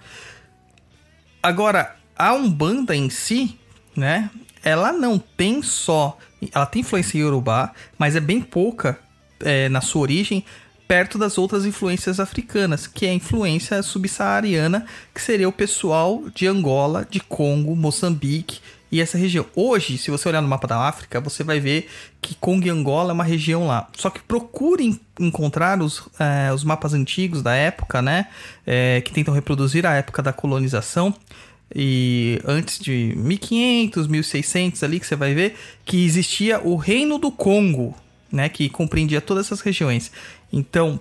Agora, 1.42 1.96
a 2.14 2.34
Umbanda 2.34 2.94
em 2.94 3.08
si, 3.08 3.58
né, 3.96 4.28
ela 4.62 4.92
não 4.92 5.18
tem 5.18 5.62
só 5.62 6.18
ela 6.52 6.66
tem 6.66 6.80
influência 6.80 7.18
em 7.18 7.20
Yorubá, 7.22 7.72
mas 7.98 8.14
é 8.14 8.20
bem 8.20 8.40
pouca 8.40 8.98
é, 9.40 9.68
na 9.68 9.80
sua 9.80 10.02
origem, 10.02 10.44
perto 10.86 11.18
das 11.18 11.36
outras 11.36 11.66
influências 11.66 12.18
africanas, 12.18 12.86
que 12.86 13.06
é 13.06 13.10
a 13.10 13.14
influência 13.14 13.82
subsaariana, 13.82 14.86
que 15.14 15.20
seria 15.20 15.48
o 15.48 15.52
pessoal 15.52 16.22
de 16.34 16.46
Angola, 16.46 17.06
de 17.08 17.20
Congo, 17.20 17.76
Moçambique 17.76 18.60
e 18.90 19.02
essa 19.02 19.18
região. 19.18 19.44
Hoje, 19.54 19.98
se 19.98 20.10
você 20.10 20.28
olhar 20.28 20.40
no 20.40 20.48
mapa 20.48 20.66
da 20.66 20.78
África, 20.78 21.20
você 21.20 21.44
vai 21.44 21.60
ver 21.60 21.90
que 22.22 22.34
Congo 22.36 22.66
e 22.66 22.70
Angola 22.70 23.10
é 23.10 23.12
uma 23.12 23.24
região 23.24 23.66
lá. 23.66 23.86
Só 23.94 24.08
que 24.08 24.20
procure 24.20 24.98
encontrar 25.20 25.82
os, 25.82 26.08
é, 26.18 26.50
os 26.54 26.64
mapas 26.64 26.94
antigos 26.94 27.42
da 27.42 27.54
época, 27.54 28.00
né? 28.00 28.28
É, 28.66 29.02
que 29.02 29.12
tentam 29.12 29.34
reproduzir 29.34 29.84
a 29.84 29.92
época 29.92 30.22
da 30.22 30.32
colonização 30.32 31.14
e 31.74 32.40
antes 32.46 32.78
de 32.78 33.12
1500, 33.16 34.06
1600 34.06 34.82
ali 34.82 34.98
que 34.98 35.06
você 35.06 35.16
vai 35.16 35.34
ver 35.34 35.56
que 35.84 36.04
existia 36.04 36.60
o 36.60 36.76
Reino 36.76 37.18
do 37.18 37.30
Congo, 37.30 37.94
né, 38.32 38.48
que 38.48 38.68
compreendia 38.68 39.20
todas 39.20 39.46
essas 39.46 39.60
regiões. 39.60 40.10
Então, 40.52 40.98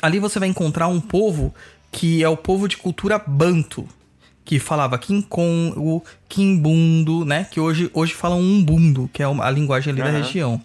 ali 0.00 0.18
você 0.18 0.38
vai 0.38 0.48
encontrar 0.48 0.88
um 0.88 1.00
povo 1.00 1.54
que 1.92 2.22
é 2.22 2.28
o 2.28 2.36
povo 2.36 2.68
de 2.68 2.76
cultura 2.76 3.18
banto, 3.18 3.86
que 4.44 4.58
falava 4.58 4.98
Kinkongo, 4.98 6.04
Kimbundo, 6.28 7.24
né, 7.24 7.46
que 7.50 7.60
hoje 7.60 7.90
hoje 7.92 8.14
falam 8.14 8.40
Umbundo, 8.40 9.10
que 9.12 9.22
é 9.22 9.26
a 9.26 9.50
linguagem 9.50 9.92
ali 9.92 10.00
uhum. 10.00 10.06
da 10.06 10.18
região. 10.18 10.62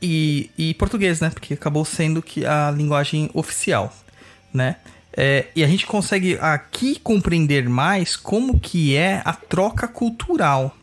E, 0.00 0.50
e 0.58 0.74
português, 0.74 1.20
né, 1.20 1.30
porque 1.30 1.54
acabou 1.54 1.84
sendo 1.84 2.20
que 2.20 2.44
a 2.44 2.70
linguagem 2.70 3.30
oficial, 3.32 3.94
né? 4.52 4.76
É, 5.16 5.46
e 5.56 5.64
a 5.64 5.66
gente 5.66 5.86
consegue 5.86 6.36
aqui 6.40 7.00
compreender 7.00 7.68
mais 7.68 8.16
como 8.16 8.60
que 8.60 8.94
é 8.94 9.22
a 9.24 9.32
troca 9.32 9.88
cultural. 9.88 10.76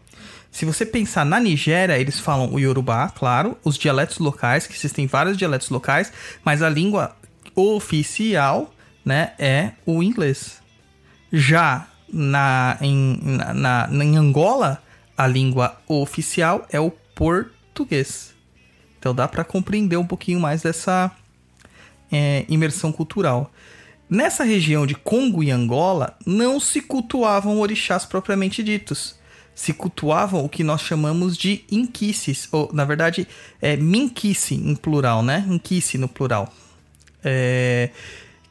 Se 0.51 0.65
você 0.65 0.85
pensar 0.85 1.25
na 1.25 1.39
Nigéria, 1.39 1.97
eles 1.99 2.19
falam 2.19 2.51
o 2.51 2.59
Yorubá, 2.59 3.09
claro, 3.09 3.57
os 3.63 3.77
dialetos 3.77 4.17
locais, 4.17 4.65
que 4.65 4.73
existem 4.73 5.05
vários 5.05 5.37
dialetos 5.37 5.69
locais, 5.69 6.11
mas 6.43 6.61
a 6.61 6.69
língua 6.69 7.15
oficial, 7.55 8.73
né, 9.05 9.33
é 9.37 9.71
o 9.85 10.01
inglês. 10.01 10.61
Já 11.31 11.87
na, 12.11 12.77
em, 12.81 13.19
na, 13.23 13.87
na, 13.87 14.03
em 14.05 14.17
Angola, 14.17 14.81
a 15.17 15.27
língua 15.27 15.77
oficial 15.87 16.65
é 16.71 16.79
o 16.79 16.91
português. 17.15 18.33
Então 18.99 19.13
dá 19.13 19.27
para 19.27 19.43
compreender 19.43 19.97
um 19.97 20.05
pouquinho 20.05 20.39
mais 20.39 20.61
dessa 20.61 21.11
é, 22.11 22.45
imersão 22.47 22.91
cultural. 22.91 23.51
Nessa 24.13 24.43
região 24.43 24.85
de 24.85 24.93
Congo 24.93 25.41
e 25.41 25.49
Angola, 25.49 26.15
não 26.23 26.59
se 26.59 26.81
cultuavam 26.81 27.59
orixás 27.59 28.05
propriamente 28.05 28.61
ditos. 28.61 29.15
Se 29.55 29.73
cultuavam 29.73 30.45
o 30.45 30.49
que 30.49 30.63
nós 30.63 30.81
chamamos 30.81 31.35
de 31.35 31.65
inquices, 31.71 32.47
ou 32.51 32.69
na 32.71 32.85
verdade 32.85 33.27
é 33.59 33.75
minquice 33.75 34.53
em 34.53 34.75
plural, 34.75 35.23
né? 35.23 35.43
Inquice 35.49 35.97
no 35.97 36.07
plural. 36.07 36.53
É, 37.23 37.89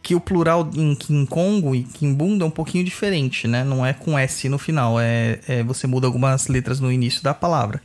que 0.02 0.16
o 0.16 0.20
plural 0.20 0.68
em, 0.74 0.96
Congo 1.26 1.76
e 1.76 1.84
Kimbunda 1.84 2.42
é 2.42 2.48
um 2.48 2.50
pouquinho 2.50 2.82
diferente, 2.82 3.46
né? 3.46 3.62
Não 3.62 3.86
é 3.86 3.92
com 3.92 4.18
S 4.18 4.48
no 4.48 4.58
final, 4.58 4.98
é, 4.98 5.38
é 5.46 5.62
você 5.62 5.86
muda 5.86 6.08
algumas 6.08 6.48
letras 6.48 6.80
no 6.80 6.90
início 6.90 7.22
da 7.22 7.32
palavra. 7.32 7.80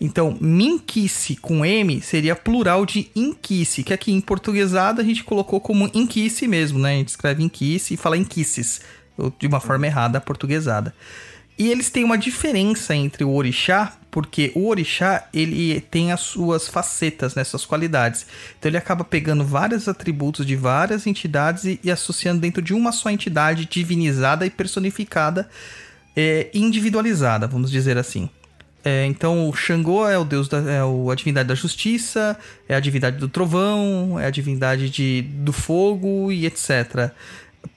Então, 0.00 0.36
minquice 0.40 1.36
com 1.36 1.64
M 1.64 2.00
seria 2.00 2.34
plural 2.34 2.84
de 2.84 3.10
inquice, 3.14 3.82
que 3.82 3.94
aqui 3.94 4.12
em 4.12 4.20
portuguesada 4.20 5.02
a 5.02 5.04
gente 5.04 5.22
colocou 5.24 5.60
como 5.60 5.90
inquice 5.94 6.48
mesmo, 6.48 6.78
né? 6.78 6.94
A 6.94 6.96
gente 6.96 7.08
escreve 7.08 7.42
inquice 7.42 7.94
e 7.94 7.96
fala 7.96 8.16
inquices, 8.16 8.80
de 9.38 9.46
uma 9.46 9.60
forma 9.60 9.86
errada, 9.86 10.20
portuguesada. 10.20 10.94
E 11.56 11.70
eles 11.70 11.88
têm 11.88 12.02
uma 12.02 12.18
diferença 12.18 12.94
entre 12.96 13.22
o 13.22 13.32
orixá, 13.32 13.96
porque 14.10 14.50
o 14.56 14.68
orixá 14.68 15.28
ele 15.32 15.80
tem 15.80 16.10
as 16.10 16.20
suas 16.20 16.66
facetas, 16.66 17.36
né, 17.36 17.44
suas 17.44 17.64
qualidades. 17.64 18.26
Então 18.58 18.68
ele 18.68 18.76
acaba 18.76 19.04
pegando 19.04 19.44
vários 19.44 19.88
atributos 19.88 20.44
de 20.44 20.56
várias 20.56 21.06
entidades 21.06 21.64
e, 21.64 21.80
e 21.82 21.90
associando 21.90 22.40
dentro 22.40 22.60
de 22.60 22.74
uma 22.74 22.90
só 22.90 23.08
entidade 23.08 23.66
divinizada 23.66 24.44
e 24.44 24.50
personificada, 24.50 25.48
é, 26.16 26.50
individualizada, 26.52 27.46
vamos 27.46 27.70
dizer 27.70 27.96
assim. 27.96 28.28
É, 28.84 29.06
então, 29.06 29.48
o 29.48 29.54
Xangô 29.54 30.06
é 30.06 30.18
o 30.18 30.24
deus 30.24 30.46
da, 30.46 30.58
é 30.58 30.80
a 30.80 31.14
divindade 31.14 31.48
da 31.48 31.54
justiça, 31.54 32.38
é 32.68 32.74
a 32.74 32.80
divindade 32.80 33.16
do 33.16 33.28
trovão, 33.28 34.20
é 34.20 34.26
a 34.26 34.30
divindade 34.30 34.90
de, 34.90 35.22
do 35.22 35.52
fogo 35.52 36.30
e 36.30 36.44
etc. 36.44 37.10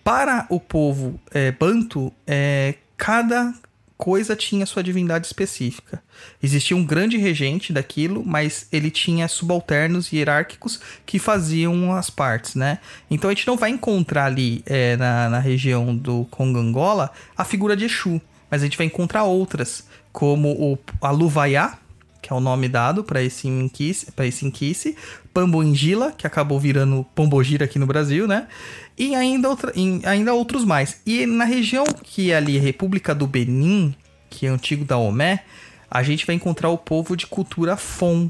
Para 0.03 0.45
o 0.49 0.59
povo 0.59 1.17
é, 1.31 1.51
Banto, 1.51 2.11
é, 2.25 2.75
cada 2.97 3.53
coisa 3.97 4.35
tinha 4.35 4.65
sua 4.65 4.83
divindade 4.83 5.25
específica. 5.25 6.03
Existia 6.41 6.77
um 6.77 6.85
grande 6.85 7.17
regente 7.17 7.73
daquilo, 7.73 8.23
mas 8.25 8.67
ele 8.71 8.91
tinha 8.91 9.27
subalternos 9.27 10.11
hierárquicos 10.11 10.79
que 11.05 11.17
faziam 11.17 11.93
as 11.95 12.09
partes, 12.09 12.53
né? 12.53 12.79
Então 13.09 13.29
a 13.29 13.33
gente 13.33 13.47
não 13.47 13.57
vai 13.57 13.71
encontrar 13.71 14.25
ali 14.25 14.61
é, 14.65 14.95
na, 14.97 15.29
na 15.29 15.39
região 15.39 15.95
do 15.95 16.25
Congo 16.29 16.59
Angola 16.59 17.11
a 17.35 17.43
figura 17.43 17.75
de 17.75 17.85
Exu, 17.85 18.21
mas 18.51 18.61
a 18.61 18.65
gente 18.65 18.77
vai 18.77 18.85
encontrar 18.85 19.23
outras 19.23 19.85
como 20.17 20.49
o 20.49 20.79
Aluvaiá, 20.99 21.77
que 22.23 22.33
é 22.33 22.35
o 22.35 22.39
nome 22.39 22.67
dado 22.67 23.03
para 23.03 23.21
esse 23.21 23.47
inquice, 23.47 24.11
para 24.13 24.25
esse 24.25 24.47
inquice, 24.47 24.97
Pamboingila, 25.31 26.11
que 26.11 26.25
acabou 26.25 26.59
virando 26.59 27.05
Pombogira 27.13 27.65
aqui 27.65 27.77
no 27.77 27.85
Brasil, 27.85 28.27
né? 28.27 28.47
E 28.97 29.13
ainda, 29.13 29.47
outra, 29.47 29.71
em, 29.75 30.01
ainda 30.05 30.33
outros 30.33 30.65
mais. 30.65 30.99
E 31.05 31.27
na 31.27 31.43
região 31.43 31.85
que 31.85 32.31
é 32.31 32.37
ali 32.37 32.57
República 32.57 33.13
do 33.13 33.27
Benin, 33.27 33.93
que 34.27 34.47
é 34.47 34.49
antigo 34.49 34.83
da 34.83 34.97
Omé, 34.97 35.43
a 35.87 36.01
gente 36.01 36.25
vai 36.25 36.35
encontrar 36.35 36.69
o 36.69 36.79
povo 36.79 37.15
de 37.15 37.27
cultura 37.27 37.77
Fon, 37.77 38.27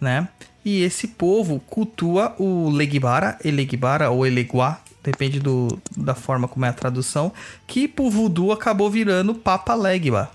né? 0.00 0.26
E 0.64 0.80
esse 0.80 1.06
povo 1.06 1.60
cultua 1.66 2.34
o 2.38 2.70
Legbara, 2.70 3.36
Elegbara 3.44 4.08
ou 4.08 4.26
Eleguá, 4.26 4.80
depende 5.04 5.38
do, 5.38 5.78
da 5.94 6.14
forma 6.14 6.48
como 6.48 6.64
é 6.64 6.70
a 6.70 6.72
tradução, 6.72 7.30
que 7.66 7.86
por 7.86 8.08
voodoo 8.10 8.52
acabou 8.52 8.88
virando 8.90 9.34
Papa 9.34 9.74
Legba, 9.74 10.30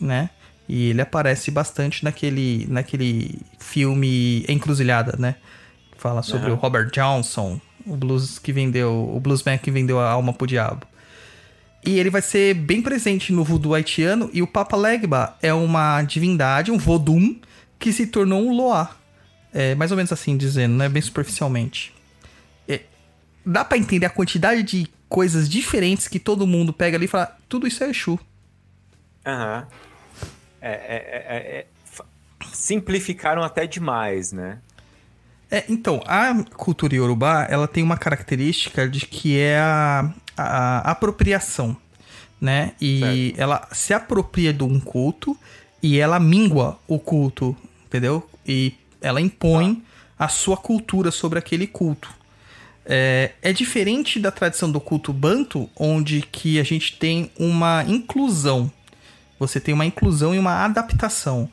né? 0.00 0.30
E 0.68 0.90
ele 0.90 1.00
aparece 1.00 1.50
bastante 1.50 2.04
naquele, 2.04 2.66
naquele 2.68 3.38
filme 3.58 4.44
Encruzilhada, 4.48 5.16
né? 5.18 5.36
Fala 5.96 6.22
sobre 6.22 6.50
uhum. 6.50 6.56
o 6.56 6.58
Robert 6.58 6.90
Johnson, 6.90 7.60
o 7.86 7.96
blues 7.96 8.38
que 8.38 8.52
vendeu, 8.52 9.10
o 9.14 9.20
bluesman 9.20 9.58
que 9.58 9.70
vendeu 9.70 10.00
a 10.00 10.10
alma 10.10 10.32
pro 10.32 10.46
diabo. 10.46 10.86
E 11.84 12.00
ele 12.00 12.10
vai 12.10 12.20
ser 12.20 12.52
bem 12.54 12.82
presente 12.82 13.32
no 13.32 13.44
voodoo 13.44 13.74
haitiano 13.74 14.28
e 14.32 14.42
o 14.42 14.46
Papa 14.46 14.76
Legba 14.76 15.36
é 15.40 15.54
uma 15.54 16.02
divindade, 16.02 16.72
um 16.72 16.78
vodum, 16.78 17.36
que 17.78 17.92
se 17.92 18.08
tornou 18.08 18.42
um 18.42 18.56
loa. 18.56 18.90
É 19.54 19.74
mais 19.76 19.92
ou 19.92 19.96
menos 19.96 20.12
assim 20.12 20.36
dizendo, 20.36 20.74
né? 20.74 20.88
Bem 20.88 21.00
superficialmente. 21.00 21.94
É, 22.68 22.80
dá 23.44 23.64
para 23.64 23.78
entender 23.78 24.06
a 24.06 24.10
quantidade 24.10 24.64
de 24.64 24.88
coisas 25.08 25.48
diferentes 25.48 26.08
que 26.08 26.18
todo 26.18 26.46
mundo 26.46 26.72
pega 26.72 26.96
ali 26.96 27.04
e 27.04 27.08
fala, 27.08 27.36
tudo 27.48 27.66
isso 27.68 27.84
é 27.84 27.90
Exu. 27.90 28.18
Aham. 29.24 29.66
É, 29.70 29.85
é, 30.68 31.24
é, 31.28 31.36
é, 31.58 31.66
fa- 31.84 32.04
simplificaram 32.52 33.42
até 33.42 33.66
demais, 33.66 34.32
né? 34.32 34.58
É, 35.50 35.64
então, 35.68 36.02
a 36.06 36.34
cultura 36.56 36.94
iorubá, 36.94 37.46
ela 37.48 37.68
tem 37.68 37.82
uma 37.82 37.96
característica 37.96 38.88
de 38.88 39.06
que 39.06 39.38
é 39.38 39.58
a, 39.58 40.12
a 40.36 40.90
apropriação, 40.90 41.76
né? 42.40 42.72
E 42.80 43.32
ela 43.36 43.68
se 43.72 43.94
apropria 43.94 44.52
de 44.52 44.64
um 44.64 44.80
culto 44.80 45.36
e 45.82 45.98
ela 45.98 46.18
mingua 46.18 46.78
o 46.88 46.98
culto, 46.98 47.56
entendeu? 47.86 48.28
E 48.46 48.74
ela 49.00 49.20
impõe 49.20 49.82
a 50.18 50.28
sua 50.28 50.56
cultura 50.56 51.10
sobre 51.10 51.38
aquele 51.38 51.66
culto. 51.66 52.12
É, 52.84 53.32
é 53.42 53.52
diferente 53.52 54.18
da 54.18 54.30
tradição 54.30 54.70
do 54.70 54.80
culto 54.80 55.12
banto, 55.12 55.68
onde 55.76 56.22
que 56.22 56.58
a 56.58 56.64
gente 56.64 56.96
tem 56.98 57.30
uma 57.38 57.84
inclusão. 57.84 58.70
Você 59.38 59.60
tem 59.60 59.74
uma 59.74 59.84
inclusão 59.86 60.34
e 60.34 60.38
uma 60.38 60.64
adaptação. 60.64 61.48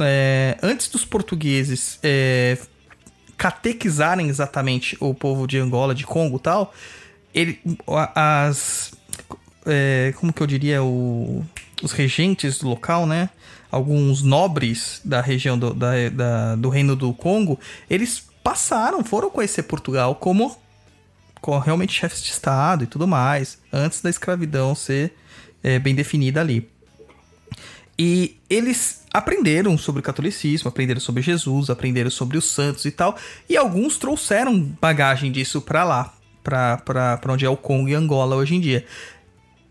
É, 0.00 0.56
antes 0.62 0.88
dos 0.88 1.04
portugueses 1.04 1.98
é, 2.02 2.56
catequizarem 3.36 4.28
exatamente 4.28 4.96
o 5.00 5.14
povo 5.14 5.46
de 5.46 5.58
Angola, 5.58 5.94
de 5.94 6.04
Congo 6.04 6.36
e 6.36 6.40
tal, 6.40 6.74
ele, 7.34 7.60
as. 8.14 8.92
é, 9.66 10.12
como 10.18 10.32
que 10.32 10.42
eu 10.42 10.46
diria? 10.46 10.82
O, 10.82 11.44
os 11.82 11.92
regentes 11.92 12.58
do 12.58 12.68
local, 12.68 13.06
né? 13.06 13.30
Alguns 13.70 14.22
nobres 14.22 15.00
da 15.04 15.20
região 15.20 15.58
do, 15.58 15.72
da- 15.72 16.08
da- 16.10 16.56
do 16.56 16.68
reino 16.68 16.94
do 16.96 17.12
Congo, 17.14 17.58
eles 17.88 18.22
passaram, 18.42 19.04
foram 19.04 19.30
conhecer 19.30 19.62
Portugal 19.62 20.14
como, 20.16 20.56
como 21.40 21.58
realmente 21.60 21.92
chefes 21.92 22.20
de 22.22 22.30
Estado 22.30 22.84
e 22.84 22.86
tudo 22.86 23.06
mais, 23.06 23.58
antes 23.72 24.00
da 24.02 24.10
escravidão 24.10 24.74
ser 24.74 25.14
é, 25.62 25.78
bem 25.78 25.94
definida 25.94 26.40
ali. 26.40 26.68
E 28.02 28.38
eles 28.48 29.02
aprenderam 29.12 29.76
sobre 29.76 30.00
o 30.00 30.02
catolicismo, 30.02 30.70
aprenderam 30.70 31.02
sobre 31.02 31.20
Jesus, 31.20 31.68
aprenderam 31.68 32.08
sobre 32.08 32.38
os 32.38 32.46
santos 32.46 32.86
e 32.86 32.90
tal. 32.90 33.14
E 33.46 33.58
alguns 33.58 33.98
trouxeram 33.98 34.58
bagagem 34.80 35.30
disso 35.30 35.60
pra 35.60 35.84
lá, 35.84 36.14
pra 36.42 37.20
onde 37.28 37.44
é 37.44 37.50
o 37.50 37.58
Congo 37.58 37.90
e 37.90 37.94
Angola 37.94 38.36
hoje 38.36 38.54
em 38.54 38.60
dia. 38.60 38.86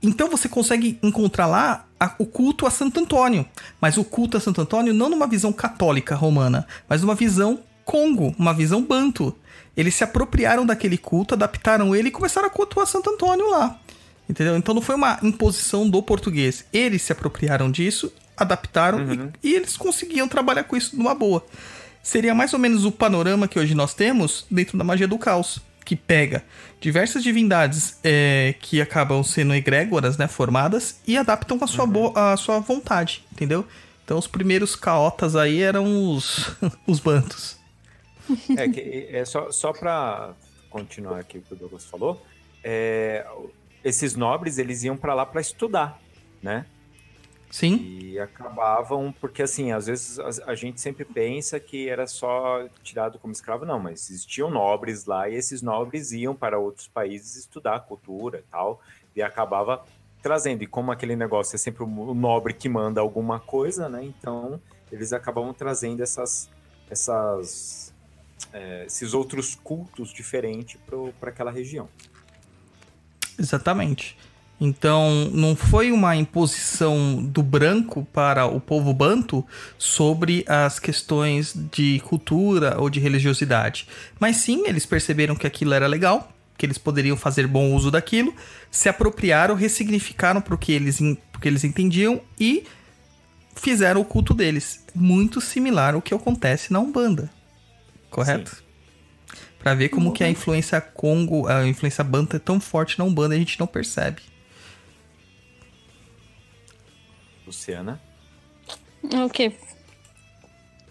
Então 0.03 0.29
você 0.29 0.47
consegue 0.47 0.99
encontrar 1.01 1.47
lá 1.47 1.87
a- 1.99 2.13
o 2.19 2.25
culto 2.27 2.67
a 2.67 2.69
Santo 2.69 2.99
Antônio. 2.99 3.43
Mas 3.81 3.97
o 3.97 4.03
culto 4.03 4.37
a 4.37 4.39
Santo 4.39 4.61
Antônio 4.61 4.93
não 4.93 5.09
numa 5.09 5.25
visão 5.25 5.51
católica 5.51 6.13
romana, 6.13 6.67
mas 6.87 7.01
numa 7.01 7.15
visão 7.15 7.61
Congo, 7.83 8.35
uma 8.37 8.53
visão 8.53 8.83
banto. 8.83 9.35
Eles 9.75 9.95
se 9.95 10.03
apropriaram 10.03 10.63
daquele 10.67 10.99
culto, 10.99 11.33
adaptaram 11.33 11.95
ele 11.95 12.09
e 12.09 12.11
começaram 12.11 12.45
a 12.47 12.51
cultuar 12.51 12.85
Santo 12.85 13.09
Antônio 13.09 13.49
lá. 13.49 13.79
Entendeu? 14.29 14.55
Então 14.55 14.75
não 14.75 14.81
foi 14.81 14.93
uma 14.95 15.17
imposição 15.23 15.89
do 15.89 16.03
português. 16.03 16.63
Eles 16.71 17.01
se 17.01 17.11
apropriaram 17.11 17.71
disso, 17.71 18.13
adaptaram 18.37 18.99
e, 19.41 19.49
e 19.49 19.55
eles 19.55 19.75
conseguiam 19.75 20.27
trabalhar 20.27 20.63
com 20.65 20.77
isso 20.77 20.95
numa 20.95 21.15
boa. 21.15 21.43
Seria 22.03 22.35
mais 22.35 22.53
ou 22.53 22.59
menos 22.59 22.85
o 22.85 22.91
panorama 22.91 23.47
que 23.47 23.57
hoje 23.59 23.73
nós 23.73 23.93
temos 23.95 24.45
dentro 24.49 24.77
da 24.77 24.83
magia 24.83 25.07
do 25.07 25.17
caos, 25.17 25.59
que 25.83 25.95
pega 25.95 26.43
diversas 26.79 27.23
divindades 27.23 27.97
é, 28.03 28.53
que 28.61 28.79
acabam 28.79 29.23
sendo 29.23 29.53
egrégoras, 29.55 30.15
né, 30.17 30.27
formadas, 30.27 30.99
e 31.07 31.17
adaptam 31.17 31.57
a 31.61 31.67
sua, 31.67 31.85
bo- 31.87 32.13
a 32.15 32.37
sua 32.37 32.59
vontade, 32.59 33.25
entendeu? 33.31 33.65
Então 34.05 34.17
os 34.17 34.27
primeiros 34.27 34.75
caotas 34.75 35.35
aí 35.35 35.61
eram 35.61 36.11
os, 36.13 36.51
os 36.87 36.99
bantos. 36.99 37.57
É, 38.55 38.69
que, 38.69 39.07
é 39.11 39.25
só, 39.25 39.51
só 39.51 39.73
para 39.73 40.33
continuar 40.69 41.19
aqui 41.19 41.39
o 41.39 41.41
que 41.41 41.53
o 41.53 41.57
Douglas 41.57 41.85
falou, 41.85 42.23
é, 42.63 43.25
esses 43.83 44.15
nobres 44.15 44.57
eles 44.57 44.83
iam 44.83 44.97
para 44.97 45.13
lá 45.13 45.25
para 45.25 45.41
estudar, 45.41 45.99
né? 46.41 46.65
Sim, 47.51 47.77
E 47.77 48.19
acabavam, 48.19 49.11
porque 49.19 49.41
assim, 49.41 49.71
às 49.71 49.87
vezes 49.87 50.19
a, 50.19 50.51
a 50.51 50.55
gente 50.55 50.79
sempre 50.79 51.03
pensa 51.03 51.59
que 51.59 51.89
era 51.89 52.05
só 52.05 52.67
tirado 52.83 53.17
como 53.17 53.33
escravo, 53.33 53.65
não, 53.65 53.79
mas 53.79 54.07
existiam 54.09 54.51
nobres 54.51 55.05
lá 55.05 55.27
e 55.27 55.33
esses 55.33 55.61
nobres 55.63 56.11
iam 56.11 56.35
para 56.35 56.59
outros 56.59 56.87
países 56.87 57.35
estudar 57.35 57.79
cultura 57.81 58.39
e 58.39 58.51
tal, 58.51 58.79
e 59.15 59.21
acabava 59.21 59.83
trazendo. 60.21 60.63
E 60.63 60.67
como 60.67 60.91
aquele 60.91 61.15
negócio 61.15 61.55
é 61.55 61.57
sempre 61.57 61.83
o 61.83 62.13
nobre 62.13 62.53
que 62.53 62.69
manda 62.69 63.01
alguma 63.01 63.39
coisa, 63.39 63.89
né? 63.89 64.03
Então 64.03 64.61
eles 64.91 65.11
acabavam 65.11 65.53
trazendo 65.53 66.03
essas, 66.03 66.47
essas, 66.87 67.91
é, 68.53 68.85
esses 68.85 69.15
outros 69.15 69.55
cultos 69.55 70.13
diferentes 70.13 70.79
para 71.19 71.29
aquela 71.29 71.49
região. 71.49 71.89
Exatamente. 73.39 74.17
Então, 74.61 75.29
não 75.31 75.55
foi 75.55 75.91
uma 75.91 76.15
imposição 76.17 77.23
do 77.23 77.41
branco 77.41 78.05
para 78.11 78.45
o 78.45 78.59
povo 78.59 78.93
banto 78.93 79.45
sobre 79.77 80.43
as 80.47 80.79
questões 80.79 81.53
de 81.71 82.01
cultura 82.01 82.77
ou 82.77 82.89
de 82.89 82.99
religiosidade. 82.99 83.87
Mas 84.19 84.37
sim, 84.37 84.67
eles 84.67 84.85
perceberam 84.85 85.33
que 85.33 85.47
aquilo 85.47 85.73
era 85.73 85.87
legal, 85.87 86.33
que 86.57 86.65
eles 86.65 86.77
poderiam 86.77 87.15
fazer 87.15 87.47
bom 87.47 87.73
uso 87.73 87.89
daquilo, 87.89 88.33
se 88.69 88.89
apropriaram, 88.89 89.55
ressignificaram 89.55 90.41
para 90.41 90.55
o 90.55 90.57
que 90.57 90.73
eles, 90.73 90.97
que 90.97 91.47
eles 91.47 91.63
entendiam 91.63 92.19
e 92.37 92.65
fizeram 93.55 94.01
o 94.01 94.05
culto 94.05 94.33
deles. 94.33 94.83
Muito 94.93 95.39
similar 95.39 95.93
ao 95.93 96.01
que 96.01 96.13
acontece 96.13 96.73
na 96.73 96.79
Umbanda. 96.79 97.29
Correto? 98.09 98.61
Pra 99.59 99.75
ver 99.75 99.89
como 99.89 100.13
que 100.13 100.23
a 100.23 100.29
influência 100.29 100.79
Congo, 100.79 101.45
a 101.47 101.67
influência 101.67 102.03
Banta 102.03 102.37
é 102.37 102.39
tão 102.39 102.59
forte 102.59 102.97
na 102.97 103.03
Umbanda 103.03 103.35
e 103.35 103.37
a 103.37 103.39
gente 103.39 103.59
não 103.59 103.67
percebe. 103.67 104.21
Luciana? 107.45 108.01
O 109.03 109.29
quê? 109.29 109.51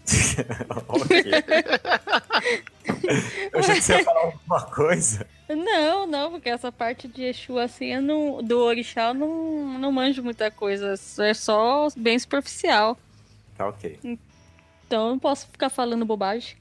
ok. 0.87 1.31
Eu 3.53 3.59
achei 3.59 3.75
que 3.75 3.81
você 3.81 3.97
ia 3.97 4.03
falar 4.03 4.21
alguma 4.21 4.61
coisa. 4.65 5.27
Não, 5.47 6.05
não, 6.05 6.31
porque 6.31 6.49
essa 6.49 6.71
parte 6.71 7.07
de 7.07 7.23
Exu, 7.23 7.57
assim, 7.57 7.87
eu 7.87 8.01
não, 8.01 8.43
do 8.43 8.59
Orixá, 8.59 9.09
eu 9.09 9.13
não, 9.13 9.79
não 9.79 9.91
manjo 9.91 10.23
muita 10.23 10.51
coisa. 10.51 10.93
É 11.19 11.33
só 11.33 11.87
bem 11.95 12.17
superficial. 12.17 12.97
Tá 13.57 13.67
ok. 13.67 13.99
Então 14.03 15.05
eu 15.05 15.09
não 15.09 15.19
posso 15.19 15.47
ficar 15.47 15.69
falando 15.69 16.05
bobagem. 16.05 16.55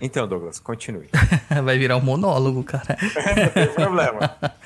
Então, 0.00 0.26
Douglas, 0.28 0.58
continue. 0.58 1.08
Vai 1.64 1.78
virar 1.78 1.96
um 1.96 2.02
monólogo, 2.02 2.62
cara. 2.62 2.96
Não 3.36 3.48
tem 3.50 3.66
problema. 3.74 4.36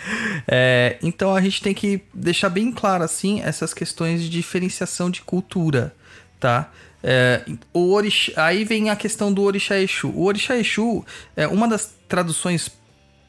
É, 0.49 0.97
então 1.03 1.35
a 1.37 1.41
gente 1.41 1.63
tem 1.63 1.75
que 1.75 2.03
deixar 2.15 2.49
bem 2.49 2.73
claro, 2.73 3.05
assim, 3.05 3.41
essas 3.43 3.73
questões 3.75 4.23
de 4.23 4.29
diferenciação 4.31 5.11
de 5.11 5.21
cultura, 5.21 5.95
tá? 6.41 6.71
É, 7.03 7.45
o 7.73 7.93
orixá, 7.93 8.33
aí 8.47 8.65
vem 8.65 8.89
a 8.91 8.97
questão 8.97 9.33
do 9.33 9.43
Orixá 9.43 9.79
Exu. 9.79 10.09
O 10.09 10.25
Orixá 10.25 10.57
Exu, 10.57 11.05
é, 11.37 11.47
uma 11.47 11.69
das 11.69 11.95
traduções 12.09 12.71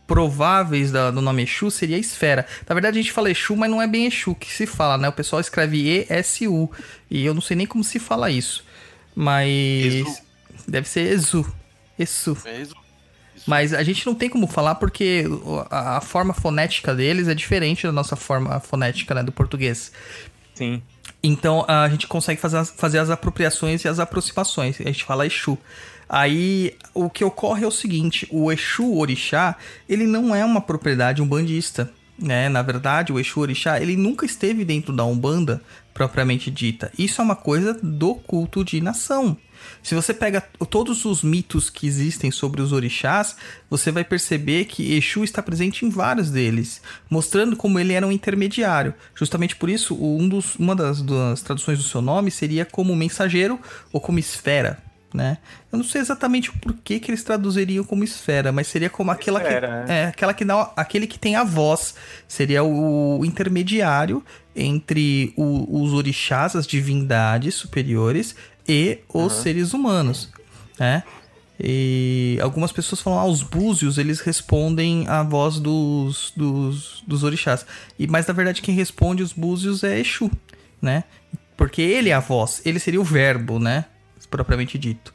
prováveis 0.08 0.92
da- 0.92 1.12
do 1.12 1.22
nome 1.22 1.44
Exu 1.44 1.70
seria 1.70 1.98
esfera. 1.98 2.46
Na 2.68 2.74
verdade 2.74 2.98
a 2.98 3.02
gente 3.02 3.12
fala 3.14 3.30
Exu, 3.30 3.56
mas 3.56 3.70
não 3.70 3.82
é 3.82 3.88
bem 3.88 4.06
Exu 4.08 4.34
que 4.34 4.52
se 4.52 4.66
fala, 4.66 4.98
né? 4.98 5.08
O 5.10 5.14
pessoal 5.14 5.40
escreve 5.40 5.78
E-S-U. 6.08 6.72
E 7.10 7.26
eu 7.26 7.34
não 7.34 7.42
sei 7.42 7.56
nem 7.58 7.68
como 7.68 7.84
se 7.84 8.00
fala 8.00 8.32
isso. 8.32 8.64
Mas. 9.16 9.94
Exu. 9.94 10.18
Deve 10.68 10.88
ser 10.88 11.12
Exu. 11.12 11.46
Isso. 12.02 12.38
Mas 13.48 13.74
a 13.74 13.84
gente 13.84 14.06
não 14.06 14.14
tem 14.14 14.30
como 14.30 14.48
falar 14.48 14.76
porque 14.76 15.26
a, 15.70 15.98
a 15.98 16.02
forma 16.02 16.34
fonética 16.34 16.94
deles 16.94 17.28
é 17.28 17.34
diferente 17.34 17.84
da 17.84 17.92
nossa 17.92 18.16
forma 18.16 18.60
fonética 18.60 19.16
né, 19.16 19.24
do 19.24 19.32
português. 19.32 19.92
Sim. 20.54 20.82
Então 21.24 21.66
a 21.68 21.88
gente 21.90 22.08
consegue 22.08 22.40
fazer 22.40 22.58
as, 22.58 22.70
fazer 22.72 23.00
as 23.00 23.10
apropriações 23.10 23.84
e 23.84 23.88
as 23.88 24.00
aproximações. 24.00 24.80
A 24.80 24.84
gente 24.84 25.04
fala 25.04 25.26
Exu. 25.26 25.58
Aí 26.08 26.76
o 26.94 27.10
que 27.10 27.24
ocorre 27.24 27.64
é 27.64 27.68
o 27.68 27.72
seguinte: 27.72 28.28
o 28.30 28.52
Exu 28.52 28.98
Orixá, 28.98 29.56
ele 29.88 30.06
não 30.06 30.36
é 30.36 30.44
uma 30.44 30.62
propriedade 30.62 31.22
umbandista. 31.22 31.92
Né? 32.20 32.50
Na 32.50 32.62
verdade, 32.62 33.12
o 33.12 33.20
Exu 33.20 33.40
Orixá, 33.40 33.80
ele 33.80 33.96
nunca 33.96 34.26
esteve 34.26 34.64
dentro 34.64 34.94
da 34.94 35.04
Umbanda 35.04 35.62
propriamente 35.94 36.52
dita. 36.52 36.92
Isso 36.98 37.22
é 37.22 37.24
uma 37.24 37.36
coisa 37.36 37.74
do 37.82 38.14
culto 38.16 38.64
de 38.64 38.80
nação. 38.82 39.38
Se 39.84 39.96
você 39.96 40.14
pega 40.14 40.42
todos 40.70 41.06
os 41.06 41.24
mitos 41.24 41.70
que 41.70 41.88
existem 41.88 42.30
sobre 42.32 42.62
os 42.62 42.72
orixás, 42.72 43.36
você 43.70 43.92
vai 43.92 44.04
perceber 44.04 44.66
que 44.66 44.94
Exu 44.96 45.24
está 45.24 45.42
presente 45.42 45.86
em 45.86 45.90
vários 45.90 46.30
deles, 46.30 46.82
mostrando 47.10 47.56
como 47.56 47.80
ele 47.80 47.94
era 47.94 48.06
um 48.06 48.12
intermediário. 48.12 48.94
Justamente 49.16 49.56
por 49.56 49.70
isso, 49.70 49.96
um 49.96 50.30
dos, 50.30 50.56
uma 50.56 50.76
das, 50.76 51.02
das 51.02 51.42
traduções 51.42 51.78
do 51.80 51.84
seu 51.84 52.02
nome 52.02 52.30
seria 52.30 52.64
como 52.64 52.96
mensageiro 52.96 53.60
ou 53.92 54.00
como 54.00 54.20
esfera. 54.20 54.78
Né? 55.14 55.40
Eu 55.70 55.78
não 55.78 55.84
sei 55.84 56.00
exatamente 56.00 56.50
o 56.52 56.54
porquê 56.54 56.98
que 56.98 57.12
eles 57.12 57.22
traduziriam 57.22 57.84
como 57.84 58.02
esfera, 58.02 58.50
mas 58.54 58.68
seria 58.68 58.90
como 58.90 59.12
aquela 59.12 59.42
Esfera, 59.42 59.84
que 59.86 59.92
é 59.92 60.06
aquela 60.06 60.34
que 60.34 60.46
dá 60.46 60.72
aquele 60.74 61.06
que 61.06 61.20
tem 61.20 61.36
a 61.36 61.44
voz, 61.44 61.96
seria 62.30 62.64
o 62.64 63.22
intermediário 63.26 64.24
entre 64.56 65.34
o- 65.36 65.82
os 65.84 65.92
orixás, 65.92 66.56
as 66.56 66.66
divindades 66.66 67.56
superiores 67.56 68.38
e 68.72 69.00
os 69.14 69.34
seres 69.34 69.74
humanos, 69.74 70.30
né? 70.80 71.04
E 71.60 72.40
algumas 72.42 72.72
pessoas 72.72 73.02
falam, 73.02 73.20
ah, 73.20 73.26
os 73.26 73.44
búzios, 73.44 73.98
eles 73.98 74.22
respondem 74.22 75.06
à 75.10 75.22
voz 75.22 75.60
dos, 75.60 76.32
dos, 76.36 77.04
dos 77.06 77.24
orixás. 77.24 77.66
E, 78.00 78.08
mas 78.08 78.26
na 78.26 78.34
verdade 78.34 78.62
quem 78.62 78.74
responde 78.74 79.22
os 79.22 79.34
búzios 79.34 79.84
é 79.84 80.00
Exu, 80.00 80.32
né? 80.82 81.04
Porque 81.58 81.82
ele 81.82 82.10
é 82.10 82.14
a 82.14 82.22
voz, 82.22 82.62
ele 82.66 82.80
seria 82.80 83.02
o 83.02 83.04
verbo, 83.04 83.60
né? 83.60 83.86
Propriamente 84.30 84.78
dito. 84.78 85.14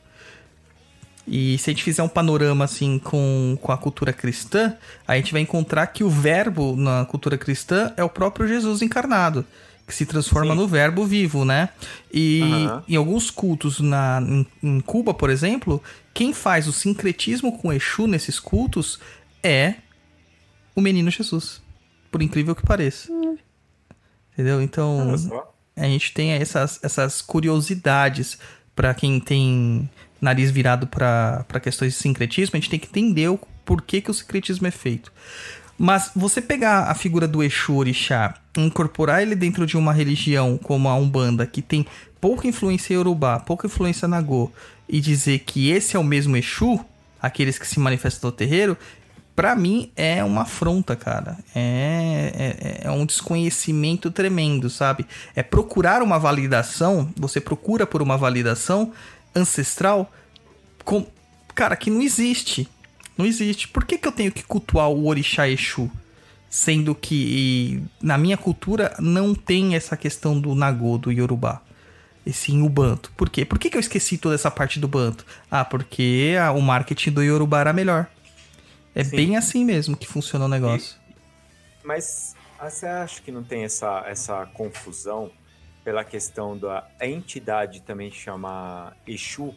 E 1.26 1.56
se 1.56 1.70
a 1.70 1.72
gente 1.72 1.82
fizer 1.82 2.02
um 2.02 2.08
panorama 2.08 2.66
assim 2.66 2.98
com, 2.98 3.58
com 3.62 3.72
a 3.72 3.78
cultura 3.78 4.12
cristã, 4.12 4.76
a 5.08 5.16
gente 5.16 5.32
vai 5.32 5.40
encontrar 5.40 5.86
que 5.86 6.04
o 6.04 6.10
verbo 6.10 6.76
na 6.76 7.06
cultura 7.06 7.38
cristã 7.38 7.92
é 7.96 8.04
o 8.04 8.10
próprio 8.10 8.46
Jesus 8.46 8.82
encarnado, 8.82 9.44
que 9.86 9.94
se 9.94 10.04
transforma 10.04 10.52
Sim. 10.52 10.60
no 10.60 10.66
verbo 10.66 11.04
vivo, 11.04 11.44
né? 11.44 11.68
E 12.12 12.42
uhum. 12.42 12.82
em 12.88 12.96
alguns 12.96 13.30
cultos 13.30 13.78
na, 13.78 14.20
em, 14.20 14.46
em, 14.62 14.80
Cuba, 14.80 15.14
por 15.14 15.30
exemplo, 15.30 15.82
quem 16.12 16.32
faz 16.32 16.66
o 16.66 16.72
sincretismo 16.72 17.56
com 17.58 17.72
Exu 17.72 18.06
nesses 18.06 18.40
cultos 18.40 18.98
é 19.42 19.74
o 20.74 20.80
menino 20.80 21.10
Jesus. 21.10 21.62
Por 22.10 22.20
incrível 22.20 22.54
que 22.54 22.62
pareça. 22.62 23.12
Uhum. 23.12 23.38
Entendeu? 24.32 24.60
Então, 24.60 25.14
a 25.76 25.84
gente 25.84 26.12
tem 26.12 26.32
essas, 26.32 26.80
essas 26.82 27.22
curiosidades 27.22 28.38
para 28.74 28.92
quem 28.92 29.18
tem 29.20 29.88
nariz 30.20 30.50
virado 30.50 30.86
para 30.86 31.60
questões 31.62 31.94
de 31.94 31.98
sincretismo, 31.98 32.56
a 32.56 32.60
gente 32.60 32.70
tem 32.70 32.78
que 32.78 32.88
entender 32.88 33.28
o 33.28 33.38
porquê 33.64 34.00
que 34.00 34.10
o 34.10 34.14
sincretismo 34.14 34.66
é 34.66 34.70
feito. 34.70 35.12
Mas 35.78 36.10
você 36.16 36.40
pegar 36.40 36.84
a 36.84 36.94
figura 36.94 37.28
do 37.28 37.42
Exu 37.42 37.74
Orixá 37.74 38.34
incorporar 38.56 39.22
ele 39.22 39.34
dentro 39.34 39.66
de 39.66 39.76
uma 39.76 39.92
religião 39.92 40.58
como 40.58 40.88
a 40.88 40.94
Umbanda, 40.94 41.46
que 41.46 41.60
tem 41.60 41.86
pouca 42.20 42.48
influência 42.48 42.94
Yorubá, 42.94 43.38
pouca 43.38 43.66
influência 43.66 44.08
Nagô, 44.08 44.50
e 44.88 45.00
dizer 45.00 45.40
que 45.40 45.70
esse 45.70 45.96
é 45.96 45.98
o 45.98 46.04
mesmo 46.04 46.36
Exu, 46.36 46.80
aqueles 47.20 47.58
que 47.58 47.66
se 47.66 47.78
manifestam 47.78 48.30
no 48.30 48.36
terreiro, 48.36 48.76
para 49.34 49.54
mim 49.54 49.92
é 49.94 50.24
uma 50.24 50.42
afronta, 50.42 50.96
cara. 50.96 51.36
É, 51.54 52.80
é, 52.82 52.86
é, 52.86 52.90
um 52.90 53.04
desconhecimento 53.04 54.10
tremendo, 54.10 54.70
sabe? 54.70 55.06
É 55.34 55.42
procurar 55.42 56.02
uma 56.02 56.18
validação, 56.18 57.12
você 57.14 57.38
procura 57.38 57.86
por 57.86 58.00
uma 58.00 58.16
validação 58.16 58.92
ancestral, 59.34 60.10
com, 60.86 61.06
cara, 61.54 61.76
que 61.76 61.90
não 61.90 62.00
existe. 62.00 62.66
Não 63.16 63.24
existe. 63.24 63.68
Por 63.68 63.84
que, 63.84 63.98
que 63.98 64.06
eu 64.06 64.12
tenho 64.12 64.30
que 64.32 64.42
cultuar 64.42 64.90
o 64.90 65.06
Orixá 65.06 65.48
Exu? 65.48 65.90
Sendo 66.48 66.94
que 66.94 67.82
na 68.00 68.16
minha 68.16 68.36
cultura 68.36 68.94
não 68.98 69.34
tem 69.34 69.74
essa 69.74 69.96
questão 69.96 70.38
do 70.38 70.54
Nagô, 70.54 70.96
do 70.96 71.10
Yorubá. 71.10 71.62
E 72.24 72.32
sim 72.32 72.62
o 72.62 72.68
Banto. 72.68 73.12
Por 73.16 73.30
quê? 73.30 73.44
Por 73.44 73.58
que, 73.58 73.70
que 73.70 73.76
eu 73.76 73.80
esqueci 73.80 74.18
toda 74.18 74.34
essa 74.34 74.50
parte 74.50 74.80
do 74.80 74.88
Banto? 74.88 75.24
Ah, 75.50 75.64
porque 75.64 76.34
a, 76.40 76.52
o 76.52 76.60
marketing 76.60 77.12
do 77.12 77.22
Yorubá 77.22 77.60
era 77.60 77.72
melhor. 77.72 78.08
É 78.94 79.04
sim. 79.04 79.16
bem 79.16 79.36
assim 79.36 79.64
mesmo 79.64 79.96
que 79.96 80.06
funciona 80.06 80.46
o 80.46 80.48
negócio. 80.48 80.96
E, 81.08 81.86
mas 81.86 82.34
você 82.60 82.86
acha 82.86 83.22
que 83.22 83.30
não 83.30 83.44
tem 83.44 83.64
essa, 83.64 84.04
essa 84.06 84.46
confusão 84.46 85.30
pela 85.84 86.02
questão 86.02 86.58
da 86.58 86.88
entidade 87.00 87.80
também 87.82 88.10
chamar 88.10 88.96
Exu, 89.06 89.54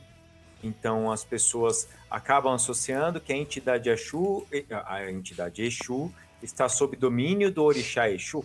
então 0.62 1.12
as 1.12 1.24
pessoas 1.24 1.88
acabam 2.10 2.54
associando 2.54 3.20
que 3.20 3.32
a 3.32 3.36
entidade 3.38 3.90
Exu, 3.90 4.46
a 4.86 5.10
entidade 5.10 5.64
Exu 5.64 6.12
está 6.42 6.68
sob 6.70 6.96
domínio 6.96 7.52
do 7.52 7.64
orixá 7.64 8.10
Exu. 8.10 8.44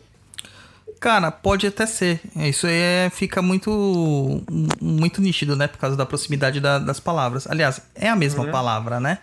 Cara, 1.00 1.31
pode 1.31 1.66
até 1.66 1.87
ser. 1.87 2.20
Isso 2.37 2.66
aí 2.66 2.74
é, 2.74 3.11
fica 3.11 3.40
muito 3.40 4.42
muito 4.81 5.20
nítido, 5.20 5.57
né? 5.57 5.66
Por 5.66 5.79
causa 5.79 5.96
da 5.96 6.05
proximidade 6.05 6.61
da, 6.61 6.79
das 6.79 7.00
palavras. 7.00 7.46
Aliás, 7.46 7.81
é 7.94 8.09
a 8.09 8.16
mesma 8.16 8.44
uhum. 8.44 8.50
palavra, 8.50 9.00
né? 9.00 9.18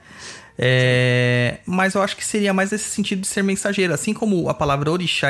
É, 0.58 1.60
mas 1.66 1.96
eu 1.96 2.02
acho 2.02 2.16
que 2.16 2.26
seria 2.26 2.54
mais 2.54 2.72
esse 2.72 2.90
sentido 2.90 3.22
de 3.22 3.28
ser 3.28 3.44
mensageiro. 3.44 3.94
Assim 3.94 4.14
como 4.14 4.50
a 4.50 4.54
palavra 4.54 4.92
orixá, 4.92 5.30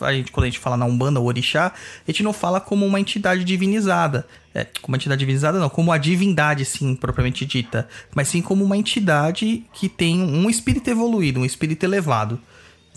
a 0.00 0.12
gente, 0.12 0.32
quando 0.32 0.44
a 0.44 0.48
gente 0.48 0.58
fala 0.58 0.76
na 0.76 0.86
Umbanda, 0.86 1.20
orixá, 1.20 1.72
a 2.06 2.10
gente 2.10 2.22
não 2.22 2.32
fala 2.32 2.60
como 2.60 2.86
uma 2.86 3.00
entidade 3.00 3.44
divinizada. 3.44 4.26
É, 4.52 4.64
como 4.64 4.92
uma 4.92 4.96
entidade 4.96 5.20
divinizada, 5.20 5.58
não, 5.60 5.68
como 5.68 5.92
a 5.92 5.98
divindade, 5.98 6.64
sim, 6.64 6.96
propriamente 6.96 7.46
dita. 7.46 7.88
Mas 8.14 8.28
sim 8.28 8.42
como 8.42 8.64
uma 8.64 8.76
entidade 8.76 9.64
que 9.72 9.88
tem 9.88 10.20
um 10.20 10.50
espírito 10.50 10.90
evoluído, 10.90 11.40
um 11.40 11.44
espírito 11.44 11.84
elevado. 11.84 12.40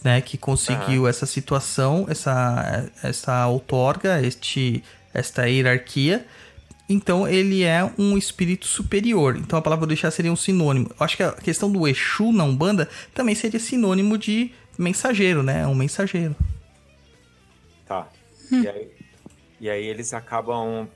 Né, 0.03 0.19
que 0.19 0.37
conseguiu 0.37 1.03
uhum. 1.03 1.07
essa 1.07 1.25
situação, 1.25 2.05
essa, 2.09 2.91
essa 3.01 3.47
outorga, 3.47 4.21
este, 4.21 4.83
esta 5.13 5.47
hierarquia, 5.47 6.25
então 6.89 7.27
ele 7.27 7.63
é 7.63 7.89
um 7.97 8.17
espírito 8.17 8.65
superior. 8.65 9.37
Então 9.37 9.57
a 9.57 9.61
palavra 9.61 9.85
orixá 9.85 10.11
seria 10.11 10.31
um 10.31 10.35
sinônimo. 10.35 10.89
Eu 10.89 11.05
acho 11.05 11.17
que 11.17 11.23
a 11.23 11.31
questão 11.31 11.71
do 11.71 11.87
Exu 11.87 12.31
na 12.31 12.43
Umbanda 12.43 12.89
também 13.13 13.33
seria 13.33 13.59
sinônimo 13.59 14.17
de 14.17 14.51
mensageiro, 14.77 15.41
né? 15.41 15.65
Um 15.65 15.75
mensageiro. 15.75 16.35
Tá. 17.85 18.07
Hum. 18.51 18.61
E, 18.61 18.67
aí, 18.67 18.91
e 19.61 19.69
aí 19.69 19.85
eles 19.85 20.13
acabam 20.13 20.87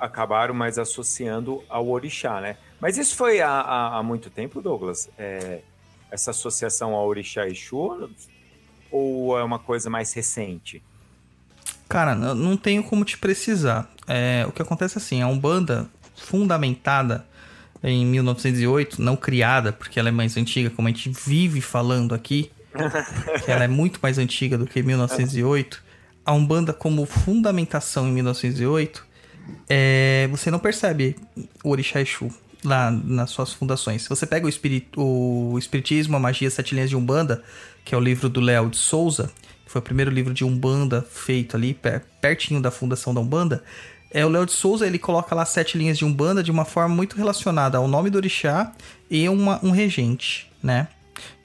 acabaram 0.00 0.54
mais 0.54 0.78
associando 0.78 1.62
ao 1.68 1.88
orixá, 1.88 2.40
né? 2.40 2.56
Mas 2.80 2.96
isso 2.96 3.14
foi 3.14 3.40
há, 3.40 3.50
há, 3.50 3.98
há 3.98 4.02
muito 4.02 4.30
tempo, 4.30 4.62
Douglas? 4.62 5.10
É, 5.18 5.60
essa 6.10 6.30
associação 6.30 6.94
ao 6.94 7.06
orixá 7.06 7.46
Exu? 7.46 8.10
Ou 8.90 9.38
é 9.38 9.44
uma 9.44 9.58
coisa 9.58 9.88
mais 9.88 10.12
recente? 10.12 10.82
Cara, 11.88 12.14
não 12.14 12.56
tenho 12.56 12.82
como 12.82 13.04
te 13.04 13.18
precisar. 13.18 13.90
É, 14.06 14.44
o 14.48 14.52
que 14.52 14.62
acontece 14.62 14.96
é 14.96 15.00
assim, 15.00 15.22
a 15.22 15.28
Umbanda 15.28 15.88
fundamentada 16.14 17.26
em 17.82 18.04
1908, 18.06 19.00
não 19.00 19.16
criada, 19.16 19.72
porque 19.72 19.98
ela 19.98 20.08
é 20.08 20.12
mais 20.12 20.36
antiga, 20.36 20.70
como 20.70 20.88
a 20.88 20.90
gente 20.90 21.08
vive 21.08 21.60
falando 21.60 22.14
aqui, 22.14 22.50
que 23.44 23.50
ela 23.50 23.64
é 23.64 23.68
muito 23.68 23.98
mais 24.02 24.18
antiga 24.18 24.56
do 24.56 24.66
que 24.66 24.82
1908. 24.82 25.82
A 26.24 26.32
Umbanda 26.32 26.72
como 26.72 27.06
fundamentação 27.06 28.08
em 28.08 28.12
1908, 28.12 29.06
é, 29.68 30.28
você 30.30 30.50
não 30.50 30.58
percebe 30.58 31.16
o 31.62 31.70
Orixá 31.70 32.00
Exu 32.00 32.30
lá 32.64 32.90
nas 32.90 33.30
suas 33.30 33.52
fundações. 33.52 34.02
Se 34.02 34.08
você 34.08 34.26
pega 34.26 34.46
o, 34.46 34.48
espirit, 34.48 34.88
o 34.96 35.56
Espiritismo, 35.58 36.16
a 36.16 36.20
Magia, 36.20 36.50
Sete 36.50 36.74
Linhas 36.74 36.90
de 36.90 36.96
Umbanda, 36.96 37.42
que 37.84 37.94
é 37.94 37.98
o 37.98 38.00
livro 38.00 38.28
do 38.28 38.40
Léo 38.40 38.68
de 38.68 38.76
Souza, 38.76 39.30
foi 39.66 39.80
o 39.80 39.82
primeiro 39.82 40.10
livro 40.10 40.34
de 40.34 40.44
Umbanda 40.44 41.06
feito 41.10 41.56
ali, 41.56 41.78
pertinho 42.20 42.60
da 42.60 42.70
fundação 42.70 43.14
da 43.14 43.20
Umbanda. 43.20 43.62
É, 44.10 44.26
o 44.26 44.28
Léo 44.28 44.44
de 44.44 44.52
Souza 44.52 44.86
ele 44.86 44.98
coloca 44.98 45.34
lá 45.34 45.44
sete 45.44 45.78
linhas 45.78 45.96
de 45.96 46.04
Umbanda 46.04 46.42
de 46.42 46.50
uma 46.50 46.64
forma 46.64 46.94
muito 46.94 47.16
relacionada 47.16 47.78
ao 47.78 47.86
nome 47.86 48.10
do 48.10 48.16
orixá 48.16 48.72
e 49.08 49.28
uma, 49.28 49.64
um 49.64 49.70
regente, 49.70 50.50
né? 50.62 50.88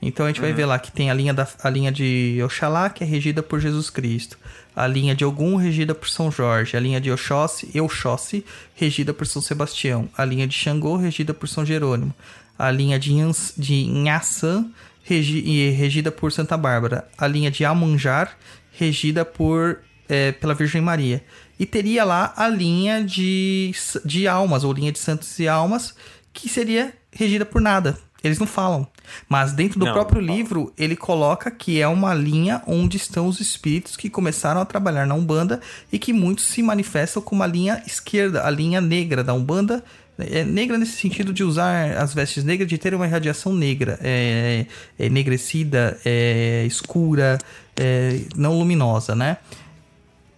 Então 0.01 0.25
a 0.25 0.29
gente 0.29 0.39
uhum. 0.39 0.45
vai 0.45 0.53
ver 0.53 0.65
lá 0.65 0.79
que 0.79 0.91
tem 0.91 1.09
a 1.09 1.13
linha, 1.13 1.33
da, 1.33 1.47
a 1.63 1.69
linha 1.69 1.91
de 1.91 2.39
Oxalá, 2.43 2.89
que 2.89 3.03
é 3.03 3.07
regida 3.07 3.41
por 3.41 3.59
Jesus 3.59 3.89
Cristo. 3.89 4.37
A 4.75 4.85
linha 4.87 5.15
de 5.15 5.23
Ogum, 5.23 5.55
regida 5.55 5.95
por 5.95 6.09
São 6.09 6.31
Jorge. 6.31 6.75
A 6.75 6.79
linha 6.79 6.99
de 6.99 7.11
Oxóssi, 7.11 7.69
Euxóssi, 7.73 8.45
regida 8.75 9.13
por 9.13 9.25
São 9.25 9.41
Sebastião. 9.41 10.09
A 10.17 10.25
linha 10.25 10.45
de 10.45 10.53
Xangô, 10.53 10.97
regida 10.97 11.33
por 11.33 11.47
São 11.47 11.65
Jerônimo. 11.65 12.13
A 12.57 12.69
linha 12.71 12.99
de, 12.99 13.13
Nhans, 13.13 13.53
de 13.57 13.85
Nhaçã, 13.85 14.65
regi, 15.03 15.69
regida 15.69 16.11
por 16.11 16.31
Santa 16.31 16.57
Bárbara, 16.57 17.07
a 17.17 17.27
linha 17.27 17.51
de 17.51 17.63
Almanjar, 17.63 18.37
regida 18.71 19.23
por 19.23 19.79
é, 20.09 20.31
pela 20.31 20.53
Virgem 20.53 20.81
Maria. 20.81 21.23
E 21.59 21.65
teria 21.65 22.03
lá 22.03 22.33
a 22.35 22.47
linha 22.47 23.03
de, 23.03 23.71
de 24.03 24.27
almas, 24.27 24.63
ou 24.63 24.73
linha 24.73 24.91
de 24.91 24.99
santos 24.99 25.39
e 25.39 25.47
almas, 25.47 25.95
que 26.33 26.49
seria 26.49 26.93
regida 27.11 27.45
por 27.45 27.61
nada. 27.61 27.97
Eles 28.23 28.39
não 28.39 28.47
falam. 28.47 28.87
Mas 29.27 29.53
dentro 29.53 29.79
do 29.79 29.85
não, 29.85 29.93
próprio 29.93 30.21
não. 30.21 30.35
livro, 30.35 30.73
ele 30.77 30.95
coloca 30.95 31.49
que 31.51 31.81
é 31.81 31.87
uma 31.87 32.13
linha 32.13 32.61
onde 32.67 32.97
estão 32.97 33.27
os 33.27 33.39
espíritos 33.39 33.95
que 33.95 34.09
começaram 34.09 34.61
a 34.61 34.65
trabalhar 34.65 35.05
na 35.05 35.15
Umbanda 35.15 35.61
e 35.91 35.99
que 35.99 36.13
muitos 36.13 36.45
se 36.45 36.61
manifestam 36.61 37.21
como 37.21 37.43
a 37.43 37.47
linha 37.47 37.81
esquerda, 37.85 38.45
a 38.45 38.49
linha 38.49 38.81
negra 38.81 39.23
da 39.23 39.33
Umbanda, 39.33 39.83
é 40.17 40.43
negra 40.45 40.77
nesse 40.77 40.93
sentido 40.93 41.33
de 41.33 41.43
usar 41.43 41.97
as 41.97 42.13
vestes 42.13 42.43
negras, 42.43 42.69
de 42.69 42.77
ter 42.77 42.93
uma 42.93 43.05
irradiação 43.05 43.53
negra, 43.53 43.99
é, 44.01 44.65
é 44.97 45.05
enegrecida, 45.05 45.99
é, 46.05 46.63
escura, 46.65 47.37
é, 47.75 48.21
não 48.35 48.57
luminosa, 48.57 49.13
né? 49.13 49.37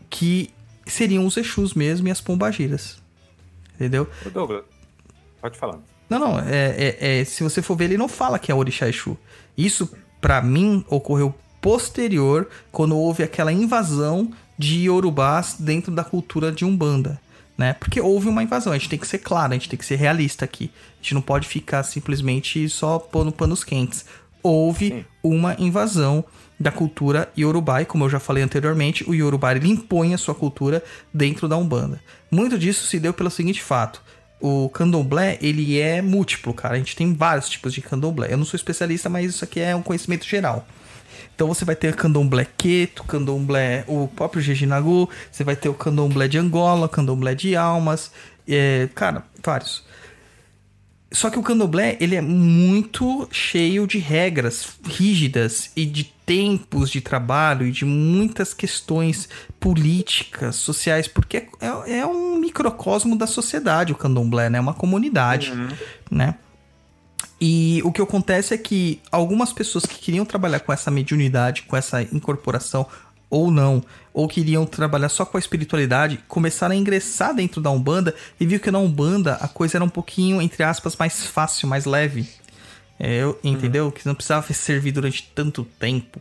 Que 0.10 0.50
seriam 0.86 1.26
os 1.26 1.38
Exus 1.38 1.74
mesmo 1.76 2.08
e 2.08 2.12
as 2.12 2.20
pombagiras. 2.20 2.98
Entendeu? 3.76 4.10
Douglas, 4.34 4.64
pode 5.40 5.58
falar. 5.60 5.80
Não, 6.10 6.20
não, 6.20 6.40
é, 6.40 6.98
é, 7.00 7.20
é, 7.20 7.26
se 7.26 7.44
você 7.44 7.62
for 7.62 7.76
ver, 7.76 7.86
ele 7.86 7.98
não 7.98 8.08
fala 8.08 8.40
que 8.40 8.52
é 8.52 8.56
Orixá 8.56 8.88
Exu. 8.88 9.18
Isso, 9.58 9.92
para 10.22 10.42
mim, 10.42 10.86
ocorreu 10.90 11.34
posterior, 11.62 12.48
quando 12.72 12.96
houve 12.98 13.24
aquela 13.24 13.52
invasão 13.52 14.32
de 14.58 14.86
Yorubás 14.86 15.56
dentro 15.60 15.92
da 15.94 16.04
cultura 16.04 16.52
de 16.52 16.64
Umbanda 16.64 17.20
né? 17.58 17.74
Porque 17.74 18.00
houve 18.00 18.30
uma 18.30 18.44
invasão, 18.44 18.72
a 18.72 18.78
gente 18.78 18.90
tem 18.90 19.00
que 19.00 19.08
ser 19.08 19.18
claro, 19.18 19.52
a 19.52 19.56
gente 19.56 19.68
tem 19.68 19.80
que 19.80 19.86
ser 19.86 19.96
realista 19.96 20.46
aqui. 20.46 20.70
A 21.00 21.02
gente 21.02 21.16
não 21.16 21.22
pode 21.22 21.48
ficar 21.48 21.82
simplesmente 21.84 22.70
só 22.70 23.00
pondo 23.00 23.32
panos 23.32 23.64
quentes. 23.64 24.06
Houve 24.44 24.90
Sim. 24.90 25.06
uma 25.24 25.56
invasão 25.58 26.24
da 26.60 26.72
cultura 26.72 27.32
Yorubá, 27.38 27.82
e 27.82 27.86
como 27.86 28.06
eu 28.06 28.10
já 28.10 28.20
falei 28.20 28.44
anteriormente, 28.44 29.08
o 29.10 29.14
Yorubá 29.14 29.56
ele 29.56 29.68
impõe 29.70 30.14
a 30.14 30.18
sua 30.18 30.36
cultura 30.36 30.84
dentro 31.14 31.48
da 31.48 31.58
Umbanda. 31.58 32.02
Muito 32.32 32.58
disso 32.58 32.86
se 32.88 33.00
deu 33.00 33.14
pelo 33.14 33.30
seguinte 33.32 33.62
fato: 33.62 34.02
o 34.40 34.70
candomblé, 34.70 35.38
ele 35.42 35.80
é 35.80 36.02
múltiplo, 36.02 36.54
cara. 36.54 36.76
A 36.76 36.78
gente 36.78 36.96
tem 36.96 37.14
vários 37.14 37.50
tipos 37.50 37.74
de 37.74 37.82
candomblé. 37.82 38.32
Eu 38.32 38.38
não 38.38 38.46
sou 38.46 38.58
especialista, 38.58 39.10
mas 39.10 39.30
isso 39.32 39.44
aqui 39.44 39.60
é 39.60 39.76
um 39.76 39.82
conhecimento 39.82 40.26
geral. 40.26 40.68
Então 41.36 41.48
você 41.48 41.64
vai 41.64 41.76
ter 41.76 41.96
candomblé 41.96 42.48
queto, 42.58 43.04
candomblé, 43.04 43.84
o 43.88 44.08
próprio 44.08 44.42
Jejinagu, 44.42 45.08
você 45.32 45.44
vai 45.44 45.56
ter 45.56 45.70
o 45.70 45.74
candomblé 45.74 46.28
de 46.28 46.38
Angola, 46.38 46.90
candomblé 46.90 47.36
de 47.36 47.56
almas, 47.56 48.12
é, 48.48 48.90
cara, 48.96 49.24
vários. 49.44 49.84
Só 51.12 51.30
que 51.30 51.38
o 51.38 51.44
candomblé, 51.44 51.96
ele 52.00 52.16
é 52.16 52.22
muito 52.22 53.28
cheio 53.32 53.86
de 53.88 53.98
regras 53.98 54.78
rígidas 54.84 55.72
e 55.76 55.86
de 55.86 56.12
tempos 56.28 56.92
de 56.92 57.00
trabalho 57.00 57.66
e 57.66 57.72
de 57.72 57.86
muitas 57.86 58.54
questões 58.54 59.30
políticas, 59.62 60.58
sociais, 60.58 61.08
porque 61.08 61.38
é, 61.38 61.48
é, 61.62 62.00
é 62.00 62.06
um 62.06 62.38
microcosmo 62.38 63.16
da 63.18 63.26
sociedade 63.26 63.94
o 63.94 63.96
candomblé, 63.96 64.50
né? 64.50 64.58
É 64.58 64.62
uma 64.62 64.74
comunidade, 64.74 65.52
uhum. 65.52 65.70
né? 66.12 66.36
E 67.40 67.82
o 67.86 67.94
que 67.94 68.02
acontece 68.02 68.54
é 68.54 68.58
que 68.58 69.00
algumas 69.10 69.54
pessoas 69.54 69.86
que 69.86 69.96
queriam 69.96 70.26
trabalhar 70.26 70.60
com 70.60 70.74
essa 70.74 70.92
mediunidade, 70.92 71.62
com 71.62 71.78
essa 71.78 72.02
incorporação 72.02 72.86
ou 73.30 73.50
não, 73.50 73.82
ou 74.14 74.28
queriam 74.28 74.66
trabalhar 74.66 75.10
só 75.10 75.24
com 75.24 75.38
a 75.38 75.40
espiritualidade, 75.40 76.20
começaram 76.28 76.74
a 76.74 76.78
ingressar 76.78 77.34
dentro 77.34 77.62
da 77.62 77.70
Umbanda 77.70 78.14
e 78.40 78.46
viu 78.46 78.60
que 78.60 78.72
na 78.72 78.80
Umbanda 78.80 79.36
a 79.36 79.48
coisa 79.48 79.78
era 79.78 79.84
um 79.84 79.90
pouquinho, 79.90 80.42
entre 80.42 80.64
aspas, 80.64 80.96
mais 80.98 81.26
fácil, 81.26 81.70
mais 81.70 81.86
leve. 81.86 82.28
É, 83.00 83.22
entendeu? 83.44 83.86
Uhum. 83.86 83.92
Que 83.92 84.06
não 84.06 84.16
precisava 84.16 84.52
servir 84.54 84.92
durante 84.92 85.32
tanto 85.36 85.64
tempo. 85.80 86.20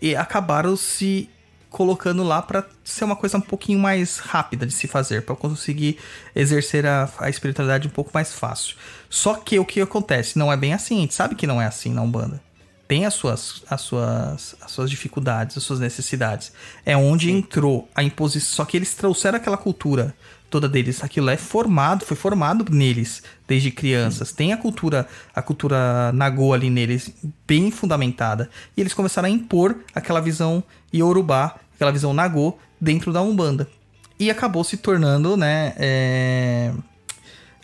E 0.00 0.16
acabaram 0.16 0.76
se 0.76 1.28
colocando 1.70 2.22
lá 2.22 2.40
para 2.40 2.66
ser 2.82 3.04
uma 3.04 3.14
coisa 3.14 3.36
um 3.36 3.42
pouquinho 3.42 3.78
mais 3.78 4.18
rápida 4.18 4.66
de 4.66 4.72
se 4.72 4.88
fazer, 4.88 5.22
para 5.22 5.36
conseguir 5.36 5.98
exercer 6.34 6.86
a, 6.86 7.08
a, 7.18 7.28
espiritualidade 7.28 7.86
um 7.86 7.90
pouco 7.90 8.10
mais 8.14 8.32
fácil. 8.32 8.76
Só 9.10 9.34
que 9.34 9.58
o 9.58 9.64
que 9.64 9.80
acontece? 9.80 10.38
Não 10.38 10.52
é 10.52 10.56
bem 10.56 10.72
assim, 10.72 10.98
a 10.98 11.00
gente 11.02 11.14
sabe 11.14 11.34
que 11.34 11.46
não 11.46 11.60
é 11.60 11.66
assim 11.66 11.92
na 11.92 12.02
Umbanda 12.02 12.40
tem 12.88 13.04
as 13.04 13.12
suas, 13.12 13.62
as 13.68 13.82
suas, 13.82 14.56
as 14.62 14.70
suas 14.70 14.88
dificuldades, 14.88 15.58
as 15.58 15.62
suas 15.62 15.78
necessidades. 15.78 16.50
É 16.86 16.96
onde 16.96 17.26
Sim. 17.26 17.36
entrou 17.36 17.86
a 17.94 18.02
imposição. 18.02 18.56
Só 18.56 18.64
que 18.64 18.78
eles 18.78 18.94
trouxeram 18.94 19.36
aquela 19.36 19.58
cultura 19.58 20.16
toda 20.50 20.68
deles. 20.68 21.02
Aquilo 21.02 21.30
é 21.30 21.36
formado, 21.36 22.04
foi 22.04 22.16
formado 22.16 22.64
neles 22.70 23.22
desde 23.46 23.70
crianças. 23.70 24.28
Sim. 24.28 24.34
Tem 24.34 24.52
a 24.52 24.56
cultura, 24.56 25.06
a 25.34 25.42
cultura 25.42 26.12
Nagô 26.12 26.52
ali 26.52 26.70
neles, 26.70 27.12
bem 27.46 27.70
fundamentada. 27.70 28.48
E 28.76 28.80
eles 28.80 28.94
começaram 28.94 29.28
a 29.28 29.30
impor 29.30 29.76
aquela 29.94 30.20
visão 30.20 30.62
Yorubá, 30.94 31.56
aquela 31.74 31.92
visão 31.92 32.12
Nagô, 32.12 32.58
dentro 32.80 33.12
da 33.12 33.22
Umbanda. 33.22 33.68
E 34.18 34.30
acabou 34.30 34.64
se 34.64 34.76
tornando, 34.76 35.36
né, 35.36 35.74
é, 35.76 36.72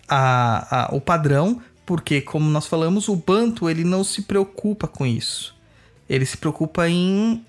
a, 0.08 0.86
a, 0.86 0.94
o 0.94 1.00
padrão 1.00 1.60
porque, 1.86 2.20
como 2.20 2.48
nós 2.48 2.66
falamos, 2.66 3.08
o 3.08 3.16
Banto 3.16 3.68
ele 3.68 3.84
não 3.84 4.02
se 4.02 4.22
preocupa 4.22 4.88
com 4.88 5.04
isso. 5.04 5.54
Ele 6.08 6.24
se 6.24 6.36
preocupa 6.36 6.88
em 6.88 7.44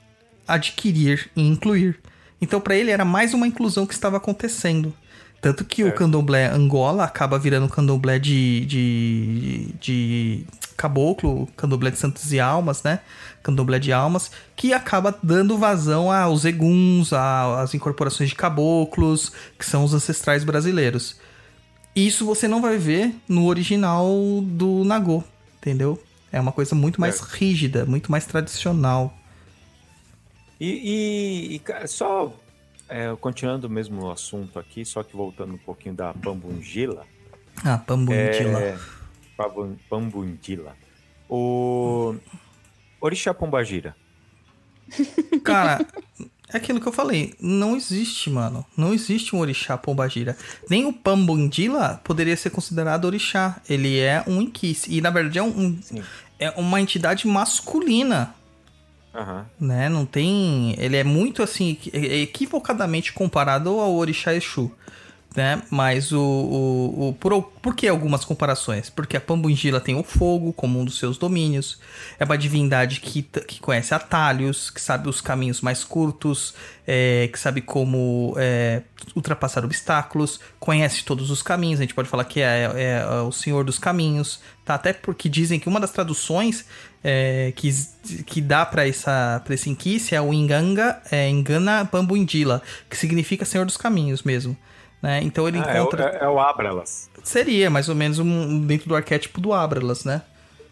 adquirir 0.48 1.30
e 1.36 1.41
incluir. 1.41 2.00
Então, 2.41 2.60
para 2.60 2.76
ele, 2.76 2.91
era 2.91 3.06
mais 3.06 3.34
uma 3.34 3.48
inclusão 3.48 3.86
que 3.86 3.93
estava 3.93 4.17
acontecendo. 4.17 4.93
Tanto 5.45 5.63
que 5.63 5.84
é. 5.84 5.86
o 5.86 5.93
candomblé 5.93 6.47
Angola 6.47 7.03
acaba 7.03 7.38
virando 7.38 7.69
candomblé 7.69 8.17
de, 8.17 8.65
de, 8.65 9.75
de 9.79 10.43
caboclo, 10.75 11.47
candomblé 11.55 11.91
de 11.91 11.99
santos 11.99 12.34
e 12.34 12.39
almas, 12.39 12.81
né? 12.81 13.01
Candomblé 13.43 13.77
de 13.77 13.93
almas, 13.93 14.31
que 14.55 14.73
acaba 14.73 15.15
dando 15.21 15.55
vazão 15.55 16.12
aos 16.12 16.45
eguns, 16.45 17.13
às 17.13 17.75
incorporações 17.75 18.29
de 18.29 18.36
caboclos, 18.36 19.31
que 19.60 19.63
são 19.67 19.84
os 19.84 19.93
ancestrais 19.93 20.43
brasileiros. 20.43 21.15
Isso 21.95 22.25
você 22.25 22.47
não 22.47 22.60
vai 22.60 22.79
ver 22.79 23.13
no 23.29 23.45
original 23.45 24.08
do 24.41 24.84
Nagô, 24.84 25.23
entendeu? 25.60 26.01
É 26.31 26.41
uma 26.41 26.51
coisa 26.51 26.73
muito 26.73 26.99
mais 26.99 27.21
é. 27.21 27.23
rígida, 27.38 27.86
muito 27.86 28.12
mais 28.12 28.25
tradicional. 28.25 29.15
E, 30.60 31.60
e, 31.60 31.62
e 31.84 31.88
só 31.88 32.34
é, 32.89 33.15
continuando 33.19 33.67
o 33.67 33.69
mesmo 33.69 34.10
assunto 34.12 34.60
aqui, 34.60 34.86
só 34.86 35.04
que 35.04 35.15
voltando 35.15 35.54
um 35.54 35.58
pouquinho 35.58 35.95
da 35.95 36.13
Pambungila. 36.13 37.06
Ah, 37.63 37.78
Pambungila. 37.78 38.60
É, 38.62 38.78
Pambungila. 39.89 40.76
O 41.30 42.15
Orixá 43.02 43.34
Pombagira. 43.34 43.95
Cara, 45.43 45.86
é 46.54 46.58
aquilo 46.58 46.80
que 46.80 46.88
eu 46.88 46.91
falei, 46.91 47.34
não 47.41 47.76
existe, 47.76 48.30
mano. 48.30 48.65
Não 48.78 48.93
existe 48.93 49.36
um 49.36 49.39
orixá 49.39 49.78
pombagira. 49.78 50.38
Nem 50.69 50.86
o 50.86 50.93
Pambundila 50.93 52.00
poderia 52.04 52.38
ser 52.38 52.52
considerado 52.52 53.06
orixá. 53.06 53.60
Ele 53.67 54.00
é 54.00 54.24
um 54.28 54.41
inquis. 54.41 54.86
E 54.88 55.02
na 55.02 55.10
verdade 55.10 55.39
é, 55.39 55.43
um, 55.43 55.78
é 56.39 56.52
uma 56.52 56.80
entidade 56.80 57.28
masculina. 57.28 58.36
Uhum. 59.15 59.45
Né? 59.67 59.89
Não 59.89 60.06
tem. 60.06 60.75
Ele 60.78 60.97
é 60.97 61.04
muito 61.04 61.41
assim, 61.41 61.78
equivocadamente 61.93 63.13
comparado 63.13 63.69
ao 63.80 63.95
orixá 63.95 64.34
Exu 64.34 64.71
né? 65.36 65.62
Mas 65.69 66.12
o, 66.12 66.19
o, 66.19 67.10
o 67.10 67.13
por, 67.13 67.43
por 67.43 67.76
que 67.76 67.88
algumas 67.88 68.24
comparações? 68.24 68.89
Porque 68.89 69.17
a 69.17 69.21
Pambungila 69.21 69.82
tem 69.82 69.95
o 69.95 70.04
fogo 70.04 70.54
como 70.54 70.80
um 70.80 70.86
dos 70.86 70.98
seus 70.98 71.17
domínios, 71.17 71.80
é 72.19 72.24
uma 72.24 72.38
divindade 72.38 73.00
que, 73.00 73.21
que 73.21 73.60
conhece 73.60 73.93
atalhos, 73.93 74.69
que 74.69 74.82
sabe 74.82 75.10
os 75.10 75.19
caminhos 75.19 75.62
mais 75.62 75.84
curtos, 75.84 76.54
é, 76.88 77.30
que 77.32 77.39
sabe 77.39 77.62
como 77.62 78.34
é, 78.38 78.84
ultrapassar 79.15 79.65
obstáculos, 79.65 80.39
conhece 80.60 81.04
todos 81.04 81.30
os 81.30 81.41
caminhos. 81.41 81.80
A 81.80 81.84
gente 81.84 81.93
pode 81.93 82.08
falar 82.08 82.26
que 82.26 82.41
é, 82.41 82.71
é, 82.76 83.06
é 83.08 83.21
o 83.21 83.32
Senhor 83.32 83.63
dos 83.63 83.78
Caminhos, 83.78 84.39
tá? 84.63 84.76
Até 84.76 84.93
porque 84.93 85.28
dizem 85.28 85.60
que 85.60 85.67
uma 85.67 85.80
das 85.80 85.91
traduções 85.91 86.65
é, 87.04 87.52
que, 87.56 87.69
que 88.26 88.41
dá 88.41 88.65
para 88.65 88.88
essa 88.88 89.41
pra 89.43 89.54
esse 89.54 89.69
inquice 89.69 90.15
é 90.15 90.21
o 90.21 90.34
Inganga, 90.34 91.02
é, 91.12 91.30
Engana 91.30 91.86
Pambundila, 91.86 92.62
que 92.89 92.98
significa 92.98 93.45
Senhor 93.45 93.65
dos 93.65 93.78
Caminhos 93.78 94.24
mesmo. 94.24 94.58
Né? 95.06 95.22
Então 95.22 95.48
ele 95.48 95.60
ah, 95.60 95.78
encontra. 95.78 96.04
É 96.04 96.08
o, 96.08 96.15
é, 96.15 96.26
é 96.26 96.30
o 96.30 96.39
Abralas. 96.39 97.12
Seria 97.24 97.70
mais 97.70 97.88
ou 97.88 97.94
menos 97.94 98.18
um, 98.18 98.65
dentro 98.65 98.89
do 98.89 98.96
arquétipo 98.96 99.39
do 99.39 99.54
Abralas, 99.54 100.04
né? 100.04 100.24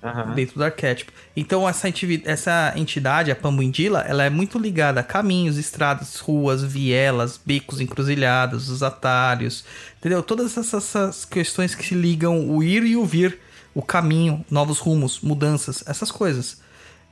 Uhum. 0.01 0.33
Dentro 0.33 0.55
do 0.55 0.63
arquétipo. 0.63 1.11
Então, 1.35 1.69
essa, 1.69 1.87
essa 2.25 2.73
entidade, 2.75 3.31
a 3.31 3.35
Pambuindila, 3.35 4.01
ela 4.01 4.23
é 4.23 4.29
muito 4.29 4.57
ligada 4.57 4.99
a 4.99 5.03
caminhos, 5.03 5.57
estradas, 5.57 6.19
ruas, 6.19 6.63
vielas, 6.63 7.39
becos 7.43 7.79
encruzilhados, 7.79 8.69
os 8.69 8.81
atalhos, 8.81 9.63
entendeu? 9.99 10.23
Todas 10.23 10.57
essas, 10.57 10.73
essas 10.73 11.25
questões 11.25 11.75
que 11.75 11.85
se 11.85 11.93
ligam 11.93 12.49
o 12.49 12.61
ir 12.63 12.83
e 12.83 12.97
o 12.97 13.05
vir, 13.05 13.39
o 13.73 13.81
caminho, 13.83 14.43
novos 14.49 14.79
rumos, 14.79 15.21
mudanças, 15.21 15.83
essas 15.87 16.11
coisas. 16.11 16.59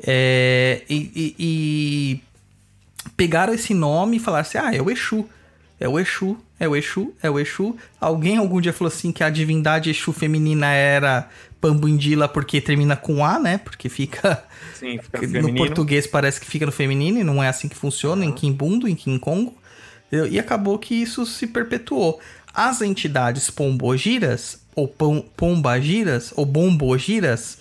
É, 0.04 0.82
e, 0.90 0.96
e, 1.16 1.36
e 1.40 2.24
pegaram 3.16 3.54
esse 3.54 3.74
nome 3.74 4.18
e 4.18 4.20
falaram 4.20 4.42
assim: 4.42 4.58
ah, 4.58 4.76
é 4.76 4.82
o 4.82 4.90
Exu. 4.90 5.30
É 5.82 5.90
o 5.90 6.00
Exu, 6.00 6.38
é 6.60 6.68
o 6.68 6.76
Exu, 6.76 7.12
é 7.24 7.30
o 7.30 7.40
Exu. 7.40 7.76
Alguém 8.00 8.38
algum 8.38 8.62
dia 8.62 8.72
falou 8.72 8.94
assim 8.94 9.12
que 9.12 9.24
a 9.24 9.32
divindade 9.32 9.90
Exu 9.90 10.14
feminina 10.14 10.68
era 10.68 11.28
Pambundila 11.60 12.28
porque 12.28 12.62
termina 12.62 12.96
com 12.96 13.26
A, 13.26 13.40
né? 13.40 13.58
Porque 13.58 13.90
fica. 13.90 14.44
Sim, 14.76 15.00
fica 15.00 15.42
no 15.42 15.56
português 15.56 16.06
parece 16.06 16.40
que 16.40 16.46
fica 16.46 16.68
no 16.68 16.72
feminino 16.72 17.20
e 17.20 17.24
não 17.24 17.42
é 17.42 17.48
assim 17.48 17.68
que 17.68 17.76
funciona, 17.76 18.24
uhum. 18.24 18.30
em 18.30 18.32
Kimbundo, 18.32 18.88
em 18.88 18.94
Kimkongo. 18.94 19.58
E 20.30 20.38
acabou 20.38 20.78
que 20.78 20.94
isso 20.94 21.26
se 21.26 21.48
perpetuou. 21.48 22.20
As 22.54 22.82
entidades 22.82 23.50
pombogiras, 23.50 24.62
ou 24.76 24.88
pombagiras, 25.36 26.32
ou 26.36 26.46
bombogiras, 26.46 27.58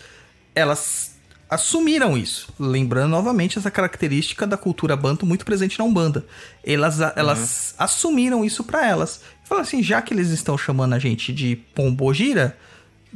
elas 0.55 1.10
assumiram 1.51 2.17
isso. 2.17 2.53
Lembrando 2.59 3.11
novamente 3.11 3.59
essa 3.59 3.71
característica 3.71 4.47
da 4.47 4.57
cultura 4.57 4.97
banto 4.97 5.27
muito 5.27 5.45
presente 5.45 5.79
na 5.79 5.85
Umbanda. 5.85 6.25
Elas, 6.65 7.01
elas 7.17 7.71
uhum. 7.71 7.85
assumiram 7.85 8.45
isso 8.45 8.63
para 8.63 8.87
elas. 8.87 9.21
Falaram 9.45 9.67
assim, 9.67 9.83
já 9.83 10.01
que 10.01 10.15
eles 10.15 10.29
estão 10.29 10.57
chamando 10.57 10.95
a 10.95 10.99
gente 10.99 11.33
de 11.33 11.57
pombogira, 11.75 12.57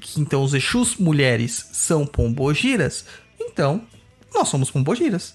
que 0.01 0.20
então 0.20 0.42
os 0.42 0.53
Exus 0.53 0.97
mulheres 0.97 1.68
são 1.73 2.05
pombogiras, 2.05 3.07
então 3.40 3.83
nós 4.35 4.49
somos 4.49 4.70
pombogiras. 4.70 5.35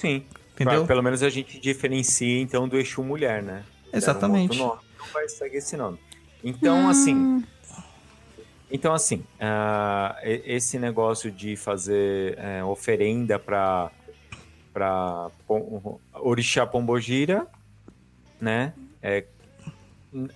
Sim. 0.00 0.24
Entendeu? 0.54 0.78
Pra, 0.78 0.86
pelo 0.86 1.02
menos 1.02 1.22
a 1.22 1.28
gente 1.28 1.60
diferencia 1.60 2.40
então 2.40 2.66
do 2.66 2.78
Exu 2.78 3.02
mulher, 3.02 3.42
né? 3.42 3.62
Exatamente. 3.92 4.58
Um 4.58 4.66
não 4.66 4.78
vai 5.12 5.28
seguir 5.28 5.58
esse 5.58 5.76
nome. 5.76 5.98
Então, 6.42 6.84
hum. 6.84 6.88
assim, 6.88 7.44
então, 8.76 8.94
assim, 8.94 9.24
uh, 9.40 10.14
esse 10.22 10.78
negócio 10.78 11.30
de 11.30 11.56
fazer 11.56 12.38
uh, 12.38 12.66
oferenda 12.66 13.38
para 13.38 13.90
para 14.72 15.30
orixá 16.12 16.66
pombogira, 16.66 17.46
né? 18.38 18.74
É, 19.02 19.24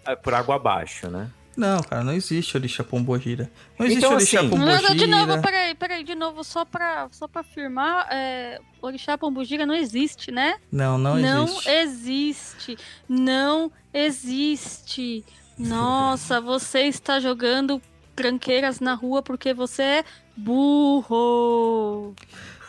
é 0.06 0.16
por 0.16 0.32
água 0.32 0.56
abaixo, 0.56 1.10
né? 1.10 1.30
Não, 1.54 1.82
cara, 1.82 2.02
não 2.02 2.14
existe 2.14 2.56
orixá 2.56 2.82
pombogira. 2.82 3.50
Não 3.78 3.84
existe 3.84 3.98
então, 3.98 4.16
orixá 4.16 4.40
assim, 4.40 4.48
pombogira. 4.48 4.80
Não, 4.80 4.94
de 4.94 5.06
novo, 5.06 5.42
peraí, 5.42 5.74
peraí, 5.74 6.02
de 6.02 6.14
novo, 6.14 6.42
só 6.42 6.64
pra, 6.64 7.08
só 7.10 7.28
pra 7.28 7.42
afirmar, 7.42 8.08
é, 8.10 8.58
orixá 8.80 9.18
pombogira 9.18 9.66
não 9.66 9.74
existe, 9.74 10.30
né? 10.30 10.56
Não, 10.72 10.96
não, 10.96 11.18
não 11.18 11.44
existe. 11.44 11.66
Não 11.66 11.82
existe. 11.82 12.78
Não 13.06 13.72
existe. 13.92 15.24
Nossa, 15.58 16.40
você 16.40 16.84
está 16.84 17.20
jogando 17.20 17.82
tranqueiras 18.14 18.80
na 18.80 18.94
rua 18.94 19.22
porque 19.22 19.52
você 19.54 19.82
é 19.82 20.04
burro. 20.36 22.14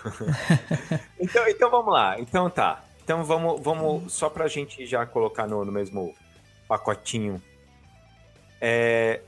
Então, 1.19 1.47
então 1.47 1.69
vamos 1.69 1.93
lá. 1.93 2.19
Então 2.19 2.49
tá. 2.49 2.84
Então 3.04 3.23
vamos, 3.23 3.62
vamos 3.62 4.12
só 4.13 4.30
pra 4.30 4.47
gente 4.47 4.84
já 4.88 5.06
colocar 5.06 5.47
no, 5.47 5.63
no 5.63 5.71
mesmo 5.71 6.15
pacotinho. 6.67 7.39
É, 8.60 9.21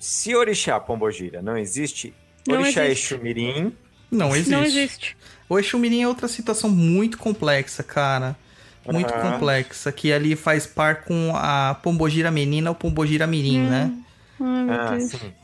se 0.00 0.34
Orixá 0.34 0.78
Pombogira 0.80 1.42
não 1.42 1.56
existe, 1.56 2.14
Não 2.46 2.60
Orixá 2.60 2.84
existe. 2.86 3.14
Exu 3.14 3.22
Mirim, 3.22 3.76
Não 4.10 4.30
existe. 4.30 4.50
Não 4.50 4.62
existe. 4.64 5.16
O 5.48 5.58
Exu 5.58 5.78
Mirim 5.78 6.02
é 6.02 6.08
outra 6.08 6.28
situação 6.28 6.70
muito 6.70 7.18
complexa, 7.18 7.82
cara. 7.82 8.36
Muito 8.86 9.12
Aham. 9.12 9.32
complexa. 9.32 9.90
Que 9.92 10.12
ali 10.12 10.36
faz 10.36 10.66
par 10.66 11.04
com 11.04 11.32
a 11.34 11.74
Pombogira 11.82 12.30
Menina 12.30 12.70
ou 12.70 12.74
Pombogira 12.74 13.26
Mirim, 13.26 13.60
né? 13.60 13.92
Ai, 14.40 14.64
meu 14.64 14.74
Ah, 14.74 15.00
sim. 15.00 15.34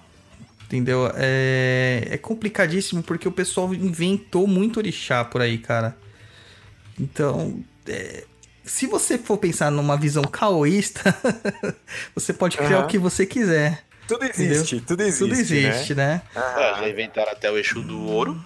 Entendeu? 0.70 1.10
É, 1.16 2.06
é 2.12 2.16
complicadíssimo 2.16 3.02
porque 3.02 3.26
o 3.26 3.32
pessoal 3.32 3.74
inventou 3.74 4.46
muito 4.46 4.76
orixá 4.76 5.24
por 5.24 5.40
aí, 5.40 5.58
cara. 5.58 5.96
Então, 6.98 7.60
é, 7.88 8.22
se 8.64 8.86
você 8.86 9.18
for 9.18 9.36
pensar 9.36 9.68
numa 9.72 9.96
visão 9.96 10.22
caoísta, 10.22 11.02
você 12.14 12.32
pode 12.32 12.56
criar 12.56 12.78
Aham. 12.78 12.84
o 12.84 12.86
que 12.86 12.98
você 12.98 13.26
quiser. 13.26 13.84
Tudo 14.06 14.24
existe, 14.24 14.80
tudo 14.80 15.02
existe. 15.02 15.18
Tudo 15.18 15.34
existe, 15.34 15.94
né? 15.96 16.14
Né? 16.14 16.22
Ah, 16.36 16.76
já 16.78 16.88
inventaram 16.88 17.32
até 17.32 17.50
o 17.50 17.58
Exu 17.58 17.82
do 17.82 18.00
ouro. 18.04 18.44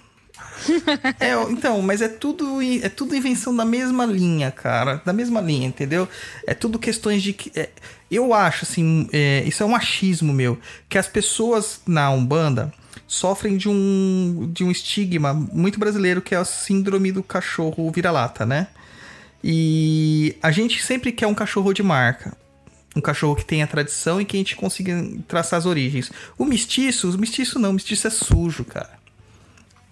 É, 1.19 1.33
então, 1.51 1.81
mas 1.81 2.01
é 2.01 2.07
tudo, 2.07 2.61
é 2.61 2.89
tudo 2.89 3.15
invenção 3.15 3.55
da 3.55 3.65
mesma 3.65 4.05
linha, 4.05 4.51
cara. 4.51 5.01
Da 5.05 5.13
mesma 5.13 5.41
linha, 5.41 5.67
entendeu? 5.67 6.07
É 6.45 6.53
tudo 6.53 6.79
questões 6.79 7.21
de. 7.21 7.35
é, 7.55 7.69
eu 8.09 8.33
acho, 8.33 8.65
assim, 8.65 9.07
é, 9.11 9.43
isso 9.45 9.63
é 9.63 9.65
um 9.65 9.75
achismo 9.75 10.31
meu, 10.31 10.57
que 10.87 10.97
as 10.97 11.07
pessoas 11.07 11.81
na 11.87 12.09
Umbanda 12.11 12.71
sofrem 13.07 13.57
de 13.57 13.69
um, 13.69 14.49
de 14.51 14.63
um 14.63 14.71
estigma 14.71 15.33
muito 15.33 15.79
brasileiro, 15.79 16.21
que 16.21 16.33
é 16.33 16.37
a 16.37 16.45
síndrome 16.45 17.11
do 17.11 17.23
cachorro 17.23 17.91
vira-lata, 17.91 18.45
né? 18.45 18.67
E 19.43 20.35
a 20.41 20.51
gente 20.51 20.83
sempre 20.83 21.11
quer 21.11 21.27
um 21.27 21.35
cachorro 21.35 21.71
de 21.71 21.83
marca. 21.83 22.35
Um 22.95 23.01
cachorro 23.01 23.35
que 23.35 23.45
tenha 23.45 23.67
tradição 23.67 24.21
e 24.21 24.25
que 24.25 24.37
a 24.37 24.39
gente 24.39 24.55
consiga 24.55 25.03
traçar 25.27 25.59
as 25.59 25.65
origens. 25.65 26.11
O 26.37 26.45
mestiço, 26.45 27.09
o 27.09 27.17
mestiço 27.17 27.59
não, 27.59 27.71
o 27.71 27.73
mestiço 27.73 28.07
é 28.07 28.09
sujo, 28.09 28.63
cara. 28.63 29.04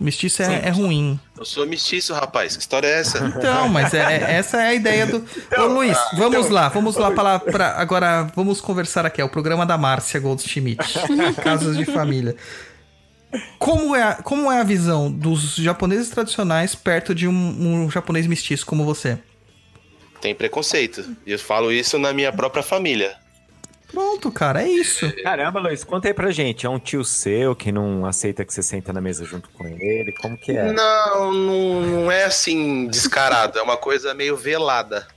O 0.04 0.06
mestiço 0.06 0.44
é, 0.44 0.64
é 0.66 0.70
ruim. 0.70 1.18
Eu 1.38 1.46
sou 1.46 1.66
mestiço, 1.66 2.14
rapaz. 2.14 2.58
Que 2.58 2.62
história 2.62 2.88
é 2.88 3.00
essa? 3.00 3.24
Então, 3.38 3.70
mas 3.70 3.94
é, 3.94 4.00
é- 4.00 4.34
essa 4.34 4.62
é 4.62 4.68
a 4.68 4.74
ideia 4.74 5.06
do. 5.08 5.26
Ô 5.58 5.66
Luiz, 5.68 5.98
vamos 6.18 6.50
lá, 6.50 6.68
vamos 6.68 6.98
lá 6.98 7.10
para, 7.10 7.40
para 7.40 7.80
agora 7.80 8.24
vamos 8.36 8.60
conversar 8.60 9.06
aqui. 9.06 9.22
É 9.22 9.24
o 9.24 9.30
programa 9.30 9.66
da 9.66 9.78
Márcia 9.78 10.20
Goldschmidt, 10.20 10.84
Casos 11.42 11.78
de 11.78 11.86
Família. 11.86 12.36
Como 13.58 13.96
é, 13.96 14.04
a, 14.04 14.16
como 14.16 14.52
é 14.52 14.60
a 14.60 14.64
visão 14.66 15.10
dos 15.10 15.56
japoneses 15.56 16.10
tradicionais 16.10 16.76
perto 16.76 17.16
de 17.16 17.26
um, 17.26 17.34
um 17.86 17.90
japonês 17.90 18.28
mestiço 18.28 18.66
como 18.66 18.84
você? 18.84 19.18
Tem 20.20 20.36
preconceito. 20.36 21.16
E 21.26 21.32
eu 21.32 21.40
falo 21.40 21.72
isso 21.72 21.98
na 21.98 22.12
minha 22.12 22.32
própria 22.34 22.62
família. 22.62 23.16
Pronto, 23.94 24.32
cara, 24.32 24.64
é 24.64 24.68
isso. 24.68 25.12
Caramba, 25.22 25.60
Luiz, 25.60 25.84
conta 25.84 26.08
aí 26.08 26.14
pra 26.14 26.32
gente. 26.32 26.66
É 26.66 26.70
um 26.70 26.80
tio 26.80 27.06
seu 27.06 27.56
que 27.56 27.72
não 27.72 28.06
aceita 28.08 28.44
que 28.44 28.52
você 28.52 28.64
senta 28.64 28.92
na 28.92 29.00
mesa 29.00 29.24
junto 29.24 29.50
com 29.50 29.68
ele? 29.68 30.12
Como 30.14 30.36
que 30.36 30.52
é? 30.52 30.74
Não, 30.74 31.32
não, 31.32 31.82
não 31.82 32.12
é 32.12 32.24
assim 32.24 32.88
descarado. 32.88 33.60
É 33.60 33.62
uma 33.62 33.78
coisa 33.78 34.14
meio 34.16 34.36
velada. 34.36 35.08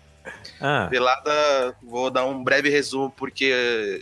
Ah, 0.61 0.87
Velada, 0.91 1.77
vou 1.83 2.11
dar 2.11 2.25
um 2.25 2.43
breve 2.43 2.69
resumo, 2.69 3.11
porque 3.11 3.45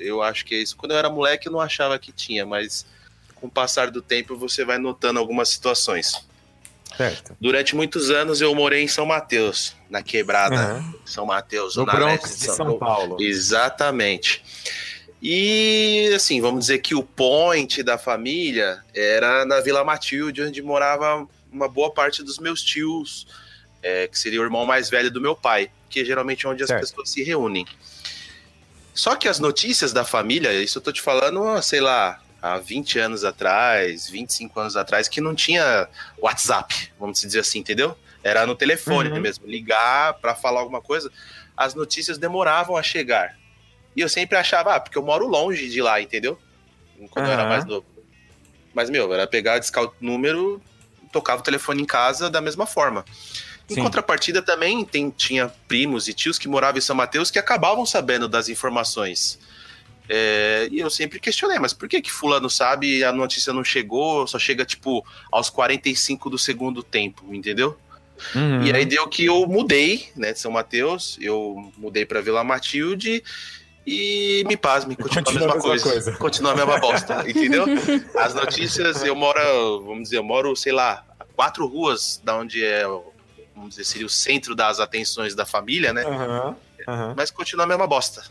eu 0.00 0.22
acho 0.22 0.44
que 0.44 0.54
é 0.54 0.58
isso. 0.58 0.76
Quando 0.76 0.92
eu 0.92 0.98
era 0.98 1.10
moleque, 1.10 1.48
eu 1.48 1.52
não 1.52 1.60
achava 1.60 1.98
que 1.98 2.12
tinha, 2.12 2.46
mas 2.46 2.86
com 3.34 3.46
o 3.46 3.50
passar 3.50 3.90
do 3.90 4.00
tempo 4.00 4.36
você 4.36 4.64
vai 4.64 4.78
notando 4.78 5.18
algumas 5.18 5.48
situações. 5.48 6.26
Certo. 6.96 7.36
Durante 7.40 7.74
muitos 7.74 8.10
anos 8.10 8.40
eu 8.40 8.54
morei 8.54 8.82
em 8.82 8.88
São 8.88 9.06
Mateus, 9.06 9.74
na 9.88 10.02
quebrada. 10.02 10.56
Aham. 10.56 10.94
São 11.04 11.26
Mateus, 11.26 11.76
No 11.76 11.84
Bronx 11.84 12.38
de 12.38 12.46
São 12.46 12.78
Paulo. 12.78 13.16
Exatamente. 13.20 14.42
E 15.22 16.10
assim, 16.14 16.40
vamos 16.40 16.60
dizer 16.60 16.80
que 16.80 16.94
o 16.94 17.02
point 17.02 17.82
da 17.82 17.96
família 17.96 18.82
era 18.94 19.44
na 19.46 19.60
Vila 19.60 19.82
Matilde, 19.82 20.42
onde 20.42 20.60
morava 20.60 21.26
uma 21.50 21.68
boa 21.68 21.90
parte 21.90 22.22
dos 22.22 22.38
meus 22.38 22.62
tios, 22.62 23.26
é, 23.82 24.06
que 24.06 24.18
seria 24.18 24.40
o 24.40 24.44
irmão 24.44 24.66
mais 24.66 24.90
velho 24.90 25.10
do 25.10 25.20
meu 25.20 25.34
pai, 25.34 25.70
que 25.88 26.00
é 26.00 26.04
geralmente 26.04 26.46
onde 26.46 26.62
as 26.62 26.68
Certo. 26.68 26.80
pessoas 26.80 27.10
se 27.10 27.22
reúnem. 27.22 27.64
Só 28.92 29.16
que 29.16 29.26
as 29.26 29.38
notícias 29.38 29.92
da 29.92 30.04
família, 30.04 30.52
isso 30.52 30.78
eu 30.78 30.82
tô 30.82 30.92
te 30.92 31.00
falando, 31.00 31.60
sei 31.62 31.80
lá, 31.80 32.20
há 32.44 32.58
20 32.58 32.98
anos 32.98 33.24
atrás, 33.24 34.06
25 34.06 34.60
anos 34.60 34.76
atrás, 34.76 35.08
que 35.08 35.18
não 35.18 35.34
tinha 35.34 35.88
WhatsApp, 36.18 36.92
vamos 37.00 37.18
dizer 37.18 37.40
assim, 37.40 37.60
entendeu? 37.60 37.96
Era 38.22 38.46
no 38.46 38.54
telefone 38.54 39.08
Uhum. 39.08 39.20
mesmo, 39.20 39.46
ligar 39.46 40.12
pra 40.14 40.34
falar 40.34 40.60
alguma 40.60 40.82
coisa. 40.82 41.10
As 41.56 41.74
notícias 41.74 42.18
demoravam 42.18 42.76
a 42.76 42.82
chegar. 42.82 43.34
E 43.96 44.00
eu 44.02 44.08
sempre 44.10 44.36
achava, 44.36 44.74
ah, 44.74 44.80
porque 44.80 44.98
eu 44.98 45.02
moro 45.02 45.26
longe 45.26 45.70
de 45.70 45.80
lá, 45.80 46.02
entendeu? 46.02 46.38
Quando 47.10 47.26
eu 47.26 47.32
era 47.32 47.46
mais 47.46 47.64
novo. 47.64 47.86
Mas, 48.74 48.90
meu, 48.90 49.12
era 49.14 49.26
pegar, 49.26 49.58
discar 49.58 49.84
o 49.84 49.94
número, 49.98 50.60
tocava 51.12 51.40
o 51.40 51.44
telefone 51.44 51.82
em 51.82 51.86
casa 51.86 52.28
da 52.28 52.40
mesma 52.42 52.66
forma. 52.66 53.06
Em 53.70 53.74
Sim. 53.76 53.82
contrapartida, 53.82 54.42
também 54.42 54.84
tem, 54.84 55.08
tinha 55.10 55.48
primos 55.66 56.08
e 56.08 56.12
tios 56.12 56.38
que 56.38 56.46
moravam 56.48 56.76
em 56.76 56.82
São 56.82 56.94
Mateus 56.96 57.30
que 57.30 57.38
acabavam 57.38 57.86
sabendo 57.86 58.28
das 58.28 58.48
informações. 58.50 59.38
É, 60.08 60.68
e 60.70 60.80
eu 60.80 60.90
sempre 60.90 61.18
questionei, 61.18 61.58
mas 61.58 61.72
por 61.72 61.88
que 61.88 62.02
que 62.02 62.12
fulano 62.12 62.50
sabe 62.50 63.02
a 63.02 63.12
notícia 63.12 63.52
não 63.52 63.64
chegou, 63.64 64.26
só 64.26 64.38
chega, 64.38 64.64
tipo, 64.64 65.04
aos 65.32 65.48
45 65.48 66.28
do 66.28 66.38
segundo 66.38 66.82
tempo, 66.82 67.32
entendeu? 67.32 67.76
Uhum. 68.34 68.62
E 68.64 68.72
aí 68.72 68.84
deu 68.84 69.08
que 69.08 69.24
eu 69.24 69.46
mudei, 69.46 70.08
né, 70.14 70.32
de 70.32 70.38
São 70.38 70.52
Mateus, 70.52 71.18
eu 71.20 71.72
mudei 71.76 72.04
pra 72.04 72.20
Vila 72.20 72.44
Matilde 72.44 73.22
e 73.86 74.44
me 74.46 74.56
pasme, 74.56 74.94
continua, 74.94 75.52
a 75.52 75.54
mesma, 75.56 75.60
coisa. 75.60 76.12
Continua 76.12 76.52
a 76.52 76.56
mesma 76.56 76.78
bosta, 76.78 77.24
entendeu? 77.28 77.64
As 78.16 78.34
notícias, 78.34 79.02
eu 79.02 79.14
moro, 79.14 79.40
vamos 79.84 80.04
dizer, 80.04 80.18
eu 80.18 80.24
moro, 80.24 80.54
sei 80.54 80.72
lá, 80.72 81.04
a 81.18 81.24
quatro 81.24 81.66
ruas 81.66 82.20
da 82.22 82.36
onde 82.36 82.64
é, 82.64 82.84
vamos 83.54 83.70
dizer, 83.70 83.84
seria 83.84 84.06
o 84.06 84.10
centro 84.10 84.54
das 84.54 84.80
atenções 84.80 85.34
da 85.34 85.44
família, 85.44 85.92
né? 85.92 86.02
Aham, 86.02 86.56
aham. 86.88 87.14
Mas 87.16 87.30
continua 87.30 87.64
a 87.64 87.68
mesma 87.68 87.86
bosta. 87.86 88.22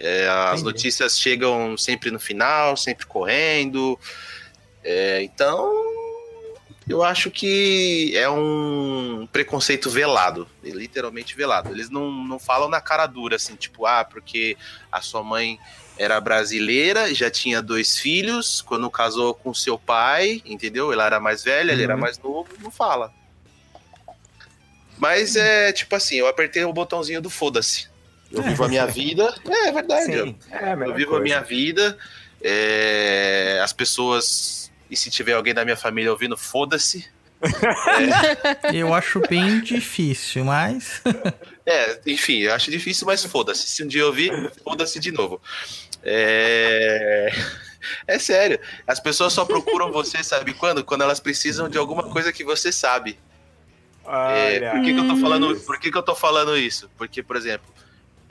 É, 0.00 0.26
as 0.28 0.60
Entendi. 0.60 0.64
notícias 0.64 1.18
chegam 1.18 1.76
sempre 1.76 2.10
no 2.10 2.18
final, 2.18 2.74
sempre 2.76 3.04
correndo. 3.04 4.00
É, 4.82 5.22
então, 5.22 5.70
eu 6.88 7.02
acho 7.04 7.30
que 7.30 8.16
é 8.16 8.28
um 8.30 9.28
preconceito 9.30 9.90
velado, 9.90 10.48
literalmente 10.64 11.36
velado. 11.36 11.70
Eles 11.70 11.90
não, 11.90 12.10
não 12.10 12.38
falam 12.38 12.68
na 12.68 12.80
cara 12.80 13.06
dura, 13.06 13.36
assim, 13.36 13.54
tipo, 13.56 13.84
ah, 13.84 14.02
porque 14.02 14.56
a 14.90 15.02
sua 15.02 15.22
mãe 15.22 15.58
era 15.98 16.18
brasileira, 16.18 17.14
já 17.14 17.30
tinha 17.30 17.60
dois 17.60 17.98
filhos, 17.98 18.62
quando 18.62 18.90
casou 18.90 19.34
com 19.34 19.52
seu 19.52 19.78
pai, 19.78 20.40
entendeu? 20.46 20.90
Ela 20.94 21.04
era 21.04 21.20
mais 21.20 21.44
velha, 21.44 21.72
ele 21.72 21.82
era 21.82 21.94
Uhum. 21.94 22.00
mais 22.00 22.18
novo, 22.18 22.48
não 22.60 22.70
fala. 22.70 23.12
Mas 24.96 25.36
é 25.36 25.72
tipo 25.72 25.94
assim, 25.94 26.16
eu 26.16 26.26
apertei 26.26 26.64
o 26.64 26.72
botãozinho 26.72 27.20
do 27.20 27.28
foda-se. 27.28 27.88
Eu 28.32 28.42
vivo 28.42 28.64
a 28.64 28.68
minha 28.68 28.86
vida. 28.86 29.34
É, 29.48 29.68
é 29.68 29.72
verdade. 29.72 30.12
eu- 30.12 30.26
Sim, 30.26 30.36
é 30.50 30.72
eu 30.72 30.94
vivo 30.94 31.10
coisa. 31.10 31.16
a 31.16 31.20
minha 31.20 31.40
vida. 31.40 31.98
é, 32.42 33.60
as 33.62 33.72
pessoas. 33.72 34.70
E 34.90 34.96
se 34.96 35.10
tiver 35.10 35.34
alguém 35.34 35.54
da 35.54 35.64
minha 35.64 35.76
família 35.76 36.10
ouvindo, 36.10 36.36
foda-se. 36.36 37.06
Eu 38.74 38.92
acho 38.92 39.20
bem 39.28 39.60
difícil, 39.60 40.44
mas. 40.44 41.00
É, 41.64 42.00
enfim, 42.06 42.38
eu 42.40 42.52
acho 42.52 42.70
difícil, 42.70 43.06
mas 43.06 43.24
foda-se. 43.24 43.66
Se 43.66 43.82
um 43.82 43.86
dia 43.86 44.02
eu 44.02 44.08
ouvir, 44.08 44.52
foda-se 44.64 44.98
de 44.98 45.10
novo. 45.12 45.40
É... 46.02 47.32
é 48.06 48.18
sério. 48.18 48.58
As 48.86 49.00
pessoas 49.00 49.32
só 49.32 49.44
procuram 49.44 49.90
você, 49.92 50.22
sabe 50.22 50.52
quando? 50.52 50.84
Quando 50.84 51.02
elas 51.02 51.20
precisam 51.20 51.68
de 51.68 51.78
alguma 51.78 52.02
coisa 52.10 52.32
que 52.32 52.44
você 52.44 52.70
sabe. 52.72 53.18
É, 54.06 54.70
por 54.72 54.82
que, 54.82 54.92
que 54.94 54.98
eu 55.00 55.06
tô 55.08 55.16
falando, 55.16 55.60
por 55.60 55.78
que, 55.78 55.90
que 55.92 55.96
eu 55.98 56.02
tô 56.02 56.14
falando 56.14 56.56
isso? 56.56 56.90
Porque, 56.98 57.22
por 57.22 57.36
exemplo, 57.36 57.72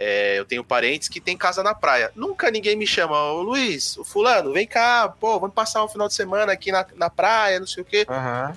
é, 0.02 0.40
eu 0.40 0.46
tenho 0.46 0.64
parentes 0.64 1.10
que 1.10 1.20
têm 1.20 1.36
casa 1.36 1.62
na 1.62 1.76
praia. 1.76 2.10
Nunca 2.16 2.50
ninguém 2.50 2.74
me 2.78 2.88
chama, 2.88 3.22
ô 3.34 3.42
Luiz, 3.42 3.98
o 3.98 4.06
fulano, 4.06 4.54
vem 4.54 4.66
cá, 4.66 5.10
pô, 5.10 5.38
vamos 5.38 5.54
passar 5.54 5.84
um 5.84 5.90
final 5.90 6.08
de 6.08 6.14
semana 6.14 6.54
aqui 6.54 6.72
na, 6.72 6.86
na 6.96 7.10
praia, 7.10 7.60
não 7.60 7.68
sei 7.68 7.84
o 7.84 7.86
quê. 7.86 8.06
Aham. 8.08 8.56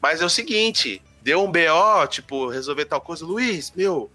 Mas 0.00 0.22
é 0.22 0.24
o 0.24 0.30
seguinte, 0.30 1.02
deu 1.20 1.42
um 1.42 1.50
BO, 1.50 2.06
tipo, 2.08 2.48
resolver 2.48 2.84
tal 2.84 3.00
coisa, 3.00 3.26
Luiz, 3.26 3.72
meu, 3.74 4.08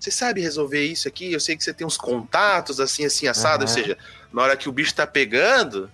você 0.00 0.10
sabe 0.10 0.40
resolver 0.40 0.84
isso 0.84 1.06
aqui? 1.06 1.32
Eu 1.32 1.38
sei 1.38 1.56
que 1.56 1.62
você 1.62 1.72
tem 1.72 1.86
uns 1.86 1.96
contatos 1.96 2.80
assim, 2.80 3.04
assim, 3.04 3.28
assado, 3.28 3.62
Aham. 3.62 3.62
ou 3.62 3.68
seja, 3.68 3.96
na 4.32 4.42
hora 4.42 4.56
que 4.56 4.68
o 4.68 4.72
bicho 4.72 4.92
tá 4.96 5.06
pegando, 5.06 5.88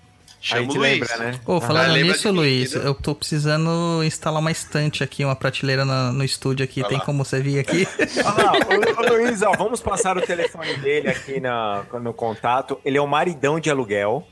A 0.50 0.58
gente 0.58 0.76
Luiz. 0.76 1.00
lembra, 1.00 1.16
né? 1.18 1.40
Ô, 1.46 1.60
falando 1.60 1.90
Ah, 1.94 1.96
nisso, 1.98 2.30
Luiz, 2.32 2.74
eu 2.74 2.94
tô 2.94 3.14
precisando 3.14 4.02
instalar 4.02 4.40
uma 4.40 4.50
estante 4.50 5.04
aqui, 5.04 5.24
uma 5.24 5.36
prateleira 5.36 5.84
na- 5.84 6.10
no 6.12 6.24
estúdio 6.24 6.64
aqui. 6.64 6.80
Vai 6.80 6.88
Tem 6.90 6.98
lá. 6.98 7.04
como 7.04 7.24
você 7.24 7.40
vir 7.40 7.58
aqui? 7.60 7.86
Olha 8.24 8.44
lá, 8.44 8.52
o, 8.52 9.14
o 9.14 9.16
Luiz, 9.22 9.42
ó, 9.42 9.52
vamos 9.52 9.80
passar 9.80 10.16
o 10.18 10.22
telefone 10.22 10.74
dele 10.78 11.08
aqui 11.10 11.38
na, 11.38 11.84
no 12.02 12.12
contato. 12.12 12.78
Ele 12.84 12.98
é 12.98 13.00
o 13.00 13.06
maridão 13.06 13.60
de 13.60 13.70
aluguel. 13.70 14.26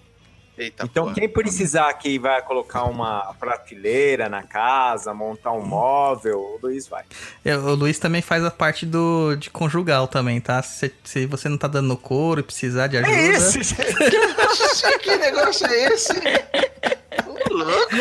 Eita, 0.61 0.85
Então, 0.85 1.05
porra. 1.05 1.15
quem 1.15 1.27
precisar 1.29 1.89
aqui 1.89 2.19
vai 2.19 2.43
colocar 2.43 2.85
uma 2.85 3.35
prateleira 3.41 4.29
na 4.29 4.43
casa, 4.43 5.15
montar 5.15 5.53
um 5.53 5.65
móvel, 5.65 6.39
o 6.39 6.59
Luiz 6.63 6.87
vai. 6.87 7.05
É, 7.43 7.57
o 7.57 7.75
Luiz 7.75 7.99
também 7.99 8.21
faz 8.21 8.45
a 8.45 8.51
parte 8.51 8.85
do 8.85 9.35
de 9.37 9.49
conjugal 9.49 10.07
também, 10.07 10.39
tá? 10.39 10.63
Se, 10.63 10.93
se 11.03 11.25
você 11.25 11.49
não 11.49 11.57
tá 11.57 11.67
dando 11.67 11.89
no 11.89 11.97
couro 11.97 12.41
e 12.41 12.43
precisar 12.43 12.89
de 12.89 12.99
ajuda. 12.99 13.17
É 13.17 13.27
esse, 13.29 13.63
gente. 13.63 13.81
que 15.01 15.17
negócio 15.17 15.67
é 15.67 15.85
esse? 15.95 16.13
Louco. 17.49 17.95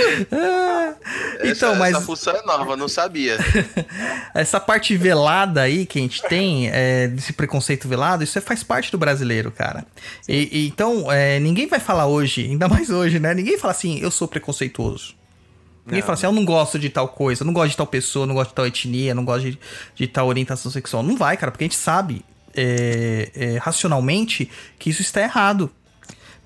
Então, 1.44 1.50
essa, 1.72 1.76
mas- 1.76 1.96
Essa 1.96 2.02
função 2.06 2.36
é 2.36 2.42
nova, 2.44 2.76
não 2.76 2.88
sabia. 2.88 3.38
Essa 4.34 4.60
parte 4.60 4.96
velada 4.98 5.62
aí 5.62 5.86
que 5.86 6.00
a 6.00 6.02
gente 6.02 6.22
tem, 6.24 6.70
é, 6.70 7.08
desse 7.08 7.34
preconceito 7.34 7.88
velado, 7.88 8.24
isso 8.24 8.38
é- 8.38 8.42
faz 8.42 8.64
parte 8.64 8.92
do 8.92 8.98
brasileiro, 8.98 9.52
cara. 9.52 9.86
E, 10.28 10.50
e 10.52 10.68
então, 10.68 11.12
é, 11.12 11.40
ninguém 11.40 11.68
vai 11.68 11.80
falar 11.80 12.08
hoje, 12.08 12.46
ainda 12.46 12.68
mais 12.68 12.90
hoje, 12.90 13.20
né? 13.20 13.34
Ninguém 13.34 13.58
fala 13.58 13.72
assim, 13.72 14.00
eu 14.00 14.12
sou 14.12 14.28
preconceituoso. 14.28 15.14
Ninguém 15.86 16.02
Não. 16.02 16.06
fala 16.06 16.14
assim, 16.18 16.26
eu 16.28 16.32
não 16.32 16.46
gosto 16.46 16.78
de 16.78 16.90
tal 16.90 17.08
coisa, 17.08 17.44
não 17.44 17.54
gosto 17.54 17.72
de 17.72 17.78
tal 17.78 17.88
pessoa, 17.88 18.26
não 18.28 18.36
gosto 18.36 18.50
de 18.50 18.56
tal 18.56 18.68
etnia, 18.68 19.16
não 19.16 19.26
gosto 19.26 19.50
de, 19.50 19.60
de 19.96 20.08
tal 20.08 20.28
orientação 20.28 20.72
sexual. 20.72 21.02
Não 21.02 21.16
vai, 21.18 21.36
cara, 21.38 21.52
porque 21.52 21.64
a 21.64 21.68
gente 21.68 21.76
sabe 21.78 22.24
é, 22.56 23.32
é, 23.36 23.58
racionalmente 23.58 24.50
que 24.78 24.90
isso 24.90 25.02
está 25.02 25.22
errado. 25.22 25.72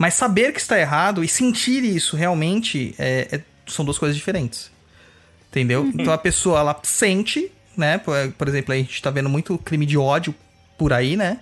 Mas 0.03 0.15
saber 0.15 0.51
que 0.51 0.59
está 0.59 0.77
errado 0.77 1.23
e 1.23 1.29
sentir 1.29 1.81
isso 1.81 2.17
realmente 2.17 2.93
é- 2.99 3.25
é- 3.31 3.41
são 3.65 3.85
duas 3.85 3.97
coisas 3.97 4.17
diferentes. 4.17 4.69
Entendeu? 5.49 5.89
Então 5.97 6.11
a 6.11 6.17
pessoa, 6.17 6.59
ela 6.59 6.77
sente, 6.83 7.49
né? 7.77 7.99
Por, 7.99 8.13
por 8.37 8.49
exemplo, 8.49 8.73
a 8.73 8.75
gente 8.75 9.01
tá 9.01 9.09
vendo 9.09 9.29
muito 9.29 9.57
crime 9.57 9.85
de 9.85 9.97
ódio 9.97 10.35
por 10.77 10.91
aí, 10.91 11.15
né? 11.15 11.39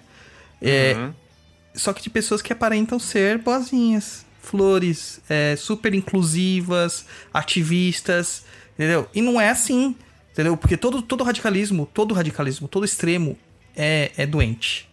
É, 0.62 0.94
Uhum. 0.96 1.14
Só 1.74 1.92
que 1.92 2.04
de 2.04 2.10
pessoas 2.12 2.40
que 2.40 2.54
aparentam 2.54 3.00
ser 3.00 3.40
boazinhas, 3.40 4.28
flores, 4.40 5.20
é, 5.28 5.56
super 5.56 5.96
inclusivas, 5.96 7.08
ativistas, 7.34 8.44
entendeu? 8.76 9.10
E 9.12 9.24
não 9.24 9.42
é 9.42 9.50
assim, 9.50 9.96
entendeu? 10.32 10.56
Porque 10.56 10.78
todo, 10.78 11.02
todo 11.02 11.24
radicalismo, 11.24 11.90
todo 11.92 12.14
radicalismo, 12.14 12.68
todo 12.68 12.86
extremo 12.86 13.36
é, 13.76 14.12
é 14.16 14.28
doente. 14.28 14.88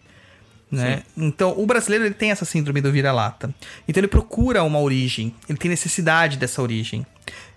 Né? 0.71 1.03
Então, 1.17 1.55
o 1.57 1.65
brasileiro 1.67 2.05
ele 2.05 2.15
tem 2.15 2.31
essa 2.31 2.45
síndrome 2.45 2.81
do 2.81 2.93
vira-lata. 2.93 3.55
Então, 3.87 4.01
ele 4.01 4.09
procura 4.09 4.63
uma 4.63 4.79
origem, 4.79 5.35
ele 5.49 5.59
tem 5.59 5.71
necessidade 5.71 6.37
dessa 6.37 6.61
origem. 6.61 7.07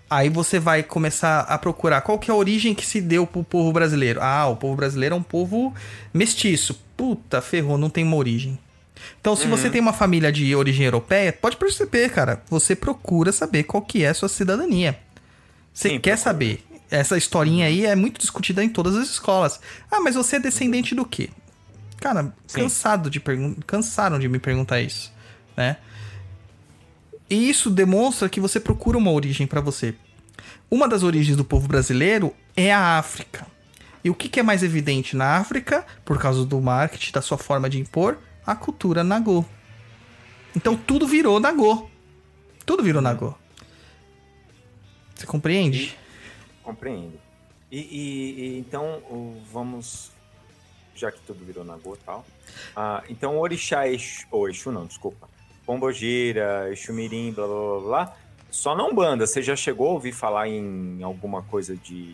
Aí 0.08 0.28
você 0.28 0.58
vai 0.58 0.82
começar 0.82 1.40
a 1.40 1.56
procurar 1.56 2.02
qual 2.02 2.18
que 2.18 2.30
é 2.30 2.34
a 2.34 2.36
origem 2.36 2.74
que 2.74 2.84
se 2.84 3.00
deu 3.00 3.26
pro 3.26 3.42
povo 3.42 3.72
brasileiro. 3.72 4.20
Ah, 4.22 4.46
o 4.46 4.56
povo 4.56 4.76
brasileiro 4.76 5.14
é 5.14 5.18
um 5.18 5.22
povo 5.22 5.74
mestiço. 6.12 6.78
Puta, 6.96 7.40
ferrou, 7.40 7.78
não 7.78 7.88
tem 7.88 8.04
uma 8.04 8.16
origem. 8.16 8.58
Então, 9.20 9.34
se 9.34 9.46
você 9.46 9.70
tem 9.70 9.80
uma 9.80 9.92
família 9.92 10.30
de 10.30 10.54
origem 10.54 10.84
europeia, 10.84 11.32
pode 11.32 11.56
perceber, 11.56 12.10
cara. 12.10 12.42
Você 12.50 12.76
procura 12.76 13.32
saber 13.32 13.62
qual 13.64 13.82
que 13.82 14.04
é 14.04 14.08
a 14.08 14.14
sua 14.14 14.28
cidadania. 14.28 14.98
Você 15.72 15.88
Sim, 15.88 15.94
quer 15.98 16.16
procura. 16.16 16.16
saber. 16.18 16.64
Essa 16.90 17.16
historinha 17.16 17.66
aí 17.66 17.86
é 17.86 17.96
muito 17.96 18.20
discutida 18.20 18.62
em 18.62 18.68
todas 18.68 18.94
as 18.94 19.08
escolas. 19.08 19.60
Ah, 19.90 20.00
mas 20.00 20.14
você 20.14 20.36
é 20.36 20.40
descendente 20.40 20.94
do 20.94 21.06
quê? 21.06 21.30
Cara, 22.02 22.34
Sim. 22.46 22.60
cansado 22.62 23.08
de 23.08 23.20
pergun- 23.20 23.54
cansaram 23.66 24.18
de 24.18 24.28
me 24.28 24.38
perguntar 24.38 24.80
isso, 24.80 25.12
né? 25.56 25.76
E 27.30 27.48
isso 27.48 27.70
demonstra 27.70 28.28
que 28.28 28.40
você 28.40 28.58
procura 28.58 28.98
uma 28.98 29.10
origem 29.10 29.46
pra 29.46 29.60
você. 29.60 29.94
Uma 30.70 30.88
das 30.88 31.02
origens 31.02 31.36
do 31.36 31.44
povo 31.44 31.68
brasileiro 31.68 32.34
é 32.56 32.72
a 32.72 32.98
África. 32.98 33.46
E 34.04 34.10
o 34.10 34.14
que, 34.14 34.28
que 34.28 34.40
é 34.40 34.42
mais 34.42 34.62
evidente 34.64 35.14
na 35.16 35.36
África, 35.36 35.86
por 36.04 36.18
causa 36.18 36.44
do 36.44 36.60
marketing, 36.60 37.12
da 37.12 37.22
sua 37.22 37.38
forma 37.38 37.70
de 37.70 37.78
impor? 37.78 38.18
A 38.44 38.56
cultura 38.56 39.04
Nagô. 39.04 39.44
Então 40.56 40.76
tudo 40.76 41.06
virou 41.06 41.38
Nagô. 41.38 41.88
Tudo 42.66 42.82
virou 42.82 43.00
Nagô. 43.00 43.32
Você 45.14 45.24
compreende? 45.24 45.96
Compreendo. 46.64 47.12
E, 47.70 47.78
e- 47.78 48.40
e 48.56 48.58
então, 48.58 49.00
vamos. 49.52 50.10
Já 51.02 51.10
que 51.10 51.18
tudo 51.26 51.44
virou 51.44 51.64
Nagô 51.64 51.94
e 52.00 52.04
tal. 52.06 52.24
Ah, 52.76 53.02
então, 53.10 53.36
Orixá, 53.40 53.88
Exu, 53.88 54.24
ou 54.30 54.48
Exu 54.48 54.70
não, 54.70 54.86
desculpa. 54.86 55.28
Pombogira, 55.66 56.68
Exu 56.70 56.92
Mirim, 56.92 57.32
blá 57.32 57.44
blá 57.44 57.56
blá 57.56 57.80
blá. 57.80 58.16
Só 58.52 58.76
não 58.76 58.94
banda. 58.94 59.26
Você 59.26 59.42
já 59.42 59.56
chegou 59.56 59.88
a 59.88 59.92
ouvir 59.94 60.12
falar 60.12 60.46
em 60.48 61.02
alguma 61.02 61.42
coisa 61.42 61.74
de, 61.74 62.12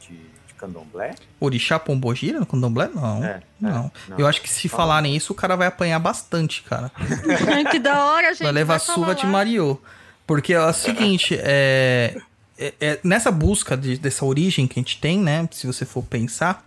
de, 0.00 0.14
de 0.46 0.54
candomblé? 0.56 1.14
Orixá 1.38 1.78
Pombogira 1.78 2.40
no 2.40 2.46
candomblé? 2.46 2.88
Não. 2.94 3.22
É, 3.22 3.42
não. 3.60 3.86
é, 3.86 3.90
não. 4.08 4.18
Eu 4.18 4.26
acho 4.26 4.40
que 4.40 4.48
se 4.48 4.66
falarem 4.68 5.14
isso, 5.14 5.32
o 5.34 5.36
cara 5.36 5.54
vai 5.56 5.66
apanhar 5.66 5.98
bastante, 5.98 6.62
cara. 6.62 6.90
Que 7.70 7.78
da 7.78 8.06
hora, 8.06 8.32
gente. 8.32 8.44
vai 8.44 8.52
levar 8.52 8.78
falar 8.80 8.94
surra 8.96 9.14
de 9.14 9.26
lá. 9.26 9.32
Mario. 9.32 9.78
Porque 10.26 10.54
é 10.54 10.60
o 10.64 10.72
seguinte, 10.72 11.36
é, 11.38 12.16
é- 12.56 12.74
é- 12.80 13.00
nessa 13.04 13.30
busca 13.30 13.76
de- 13.76 13.98
dessa 13.98 14.24
origem 14.24 14.66
que 14.68 14.78
a 14.78 14.82
gente 14.82 14.98
tem, 15.00 15.18
né? 15.18 15.46
Se 15.50 15.66
você 15.66 15.84
for 15.84 16.02
pensar, 16.04 16.64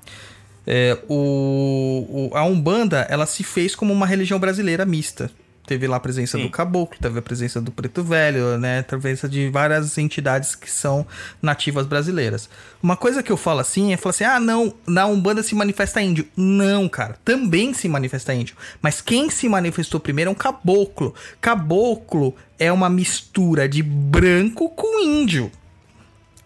é, 0.68 0.98
o, 1.08 2.30
o- 2.32 2.38
a 2.38 2.44
Umbanda 2.44 3.06
ela 3.10 3.26
se 3.26 3.44
fez 3.44 3.76
como 3.76 3.94
uma 3.94 4.06
religião 4.08 4.40
brasileira 4.40 4.86
mista. 4.86 5.30
Teve 5.68 5.88
lá 5.88 5.98
a 5.98 6.00
presença 6.00 6.38
Sim. 6.38 6.44
do 6.44 6.50
caboclo, 6.52 6.96
teve 7.02 7.18
a 7.18 7.22
presença 7.24 7.60
do 7.60 7.72
preto 7.72 8.04
velho, 8.04 8.56
né? 8.60 8.82
A 8.82 8.84
presença 8.84 9.28
de 9.28 9.50
várias 9.50 9.98
entidades 9.98 10.54
que 10.54 10.70
são 10.70 11.08
nativas 11.42 11.88
brasileiras. 11.88 12.48
Uma 12.84 12.96
coisa 12.96 13.24
que 13.24 13.32
eu 13.32 13.38
falo 13.38 13.62
assim 13.62 13.92
é 13.92 13.98
falar 13.98 14.12
assim: 14.12 14.24
ah, 14.26 14.40
não, 14.40 14.76
na 14.86 15.08
Umbanda 15.08 15.42
se 15.42 15.56
manifesta 15.56 16.00
índio. 16.00 16.28
Não, 16.38 16.88
cara, 16.88 17.18
também 17.26 17.74
se 17.74 17.90
manifesta 17.90 18.32
índio. 18.32 18.56
Mas 18.80 19.02
quem 19.02 19.28
se 19.32 19.50
manifestou 19.50 20.00
primeiro 20.00 20.30
é 20.30 20.32
um 20.32 20.36
caboclo. 20.36 21.16
Caboclo 21.42 22.36
é 22.60 22.72
uma 22.72 22.88
mistura 22.88 23.68
de 23.68 23.82
branco 23.82 24.70
com 24.70 25.04
índio. 25.04 25.52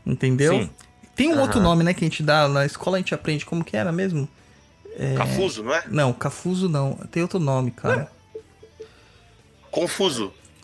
Entendeu? 0.06 0.54
Sim. 0.62 0.70
Tem 1.20 1.30
um 1.30 1.34
Aham. 1.34 1.42
outro 1.42 1.60
nome, 1.60 1.84
né, 1.84 1.94
que 1.94 2.06
a 2.06 2.08
gente 2.08 2.24
dá 2.24 2.48
na 2.48 2.66
escola, 2.66 2.96
a 2.96 3.00
gente 3.02 3.14
aprende 3.14 3.46
como 3.46 3.62
que 3.64 3.76
era 3.76 3.92
mesmo? 3.92 4.26
Cafuso, 5.18 5.64
não 5.64 5.74
é? 5.76 5.84
Não, 5.90 6.14
Cafuso 6.14 6.70
não. 6.70 6.94
Tem 7.12 7.22
outro 7.22 7.40
nome, 7.40 7.72
cara. 7.72 8.10
Confuso. 9.70 10.34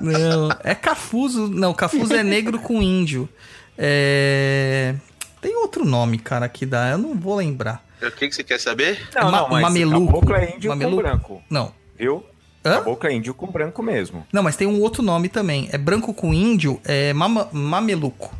Não, 0.00 0.48
é 0.62 0.74
Cafuso. 0.74 1.48
Não, 1.48 1.74
Cafuso 1.74 2.14
é 2.14 2.22
negro 2.22 2.58
com 2.58 2.82
índio. 2.82 3.28
É... 3.76 4.94
Tem 5.40 5.56
outro 5.56 5.84
nome, 5.84 6.18
cara, 6.18 6.48
que 6.48 6.66
dá. 6.66 6.90
Eu 6.90 6.98
não 6.98 7.14
vou 7.14 7.36
lembrar. 7.36 7.84
O 8.02 8.10
que, 8.10 8.28
que 8.28 8.34
você 8.34 8.44
quer 8.44 8.58
saber? 8.60 9.08
Não, 9.14 9.30
Ma- 9.30 9.38
não, 9.42 9.48
mas 9.48 9.62
mameluco. 9.62 10.06
caboclo 10.06 10.34
é 10.36 10.54
índio 10.56 10.70
Mameluco. 10.70 10.96
com 10.96 11.02
branco, 11.02 11.42
Não. 11.50 11.72
viu? 11.98 12.24
Hã? 12.64 12.74
Caboclo 12.74 13.08
é 13.08 13.12
índio 13.14 13.32
com 13.34 13.46
branco 13.46 13.82
mesmo. 13.82 14.26
Não, 14.32 14.42
mas 14.42 14.56
tem 14.56 14.66
um 14.66 14.80
outro 14.80 15.02
nome 15.02 15.28
também. 15.28 15.68
É 15.72 15.78
branco 15.78 16.12
com 16.12 16.32
índio, 16.34 16.80
é 16.84 17.12
mama- 17.12 17.48
mameluco. 17.52 18.34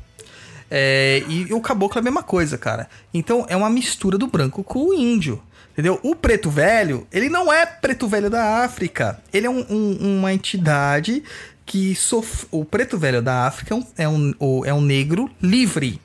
É, 0.71 1.23
e 1.29 1.53
o 1.53 1.61
caboclo 1.61 1.99
é 1.99 2.01
a 2.01 2.05
mesma 2.05 2.23
coisa, 2.23 2.57
cara. 2.59 2.89
Então 3.13 3.45
é 3.49 3.57
uma 3.57 3.71
mistura 3.71 4.17
do 4.19 4.27
branco 4.27 4.63
com 4.63 4.89
o 4.89 4.95
índio. 4.95 5.43
Entendeu? 5.73 5.99
O 6.03 6.15
preto 6.15 6.51
velho, 6.51 7.07
ele 7.11 7.29
não 7.29 7.51
é 7.53 7.65
preto 7.65 8.07
velho 8.07 8.29
da 8.29 8.63
África. 8.65 9.19
Ele 9.33 9.47
é 9.47 9.51
um- 9.51 9.65
um- 9.71 10.19
uma 10.19 10.33
entidade 10.35 11.23
que 11.65 11.95
sof... 11.95 12.47
O 12.51 12.65
preto 12.65 12.99
velho 12.99 13.23
da 13.23 13.47
África 13.47 13.75
é 13.75 13.77
um, 13.77 13.87
é 13.97 14.09
um, 14.09 14.65
é 14.67 14.75
um 14.75 14.81
negro 14.81 15.31
livre. 15.41 16.01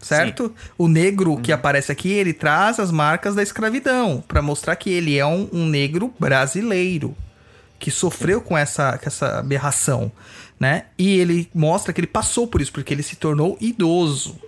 Certo? 0.00 0.54
O 0.76 0.86
negro 0.86 1.36
que 1.38 1.52
aparece 1.52 1.90
aqui, 1.90 2.10
ele 2.10 2.32
traz 2.32 2.78
as 2.78 2.90
marcas 2.90 3.34
da 3.34 3.42
escravidão 3.42 4.22
pra 4.26 4.40
mostrar 4.40 4.76
que 4.76 4.90
ele 4.90 5.18
é 5.18 5.26
um, 5.26 5.48
um 5.52 5.66
negro 5.66 6.14
brasileiro 6.18 7.16
que 7.78 7.90
sofreu 7.90 8.40
com 8.40 8.56
essa, 8.56 8.98
com 8.98 9.06
essa 9.06 9.38
aberração, 9.38 10.10
né? 10.58 10.86
E 10.96 11.18
ele 11.18 11.48
mostra 11.54 11.92
que 11.92 12.00
ele 12.00 12.06
passou 12.06 12.46
por 12.46 12.60
isso, 12.60 12.72
porque 12.72 12.92
ele 12.92 13.02
se 13.02 13.16
tornou 13.16 13.56
idoso. 13.60 14.38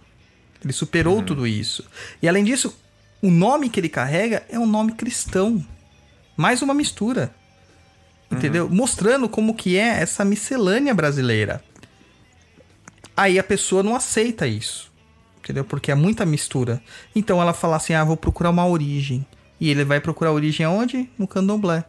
Ele 0.63 0.73
superou 0.73 1.23
tudo 1.23 1.47
isso. 1.47 1.85
E 2.21 2.29
além 2.29 2.45
disso, 2.45 2.77
o 3.23 3.31
nome 3.31 3.71
que 3.71 3.81
ele 3.81 3.89
carrega 3.89 4.43
é 4.49 4.59
um 4.59 4.67
nome 4.67 4.93
cristão. 4.93 5.65
Mais 6.37 6.61
uma 6.61 6.75
mistura. 6.75 7.35
Entendeu? 8.31 8.69
Mostrando 8.69 9.29
como 9.29 9.55
que 9.55 9.77
é 9.77 10.01
essa 10.01 10.25
miscelânea 10.25 10.95
brasileira. 10.95 11.63
Aí 13.17 13.39
a 13.39 13.45
pessoa 13.45 13.83
não 13.83 13.97
aceita 13.97 14.47
isso. 14.47 14.90
Entendeu? 15.51 15.65
Porque 15.65 15.91
é 15.91 15.95
muita 15.95 16.25
mistura. 16.25 16.81
Então 17.15 17.41
ela 17.43 17.53
fala 17.53 17.77
assim: 17.77 17.93
ah, 17.93 18.05
vou 18.05 18.17
procurar 18.17 18.51
uma 18.51 18.67
origem. 18.67 19.27
E 19.61 19.69
ele 19.69 19.85
vai 19.85 20.01
procurar 20.01 20.31
a 20.31 20.33
origem 20.33 20.65
aonde? 20.65 21.11
No 21.19 21.27
candomblé. 21.27 21.85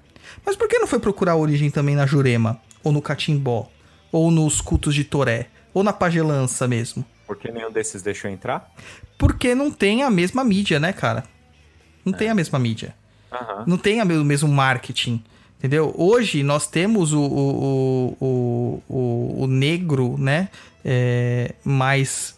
Mas 0.45 0.55
por 0.55 0.67
que 0.67 0.79
não 0.79 0.87
foi 0.87 0.99
procurar 0.99 1.33
a 1.33 1.35
origem 1.37 1.69
também 1.69 1.95
na 1.95 2.05
Jurema? 2.05 2.59
Ou 2.83 2.91
no 2.91 3.01
Catimbó? 3.01 3.69
Ou 4.11 4.29
nos 4.31 4.59
cultos 4.61 4.95
de 4.95 5.03
Toré? 5.03 5.47
Ou 5.73 5.83
na 5.83 5.93
pagelança 5.93 6.67
mesmo? 6.67 7.05
Porque 7.27 7.49
nenhum 7.51 7.71
desses 7.71 8.01
deixou 8.01 8.29
entrar? 8.29 8.69
Porque 9.17 9.53
não 9.55 9.71
tem 9.71 10.03
a 10.03 10.09
mesma 10.09 10.43
mídia, 10.43 10.79
né, 10.79 10.91
cara? 10.91 11.23
Não 12.03 12.11
tem 12.11 12.29
a 12.29 12.35
mesma 12.35 12.57
mídia. 12.59 12.93
Aham. 13.31 13.63
Não 13.67 13.77
tem 13.77 14.01
o 14.01 14.05
mesmo 14.25 14.49
marketing. 14.49 15.23
Entendeu? 15.59 15.93
Hoje 15.95 16.41
nós 16.43 16.65
temos 16.67 17.13
o, 17.13 17.21
o, 17.21 18.17
o, 18.19 18.25
o, 18.25 18.83
o- 18.89 19.43
o 19.43 19.47
negro, 19.47 20.17
né? 20.17 20.49
É, 20.83 21.53
mais 21.63 22.35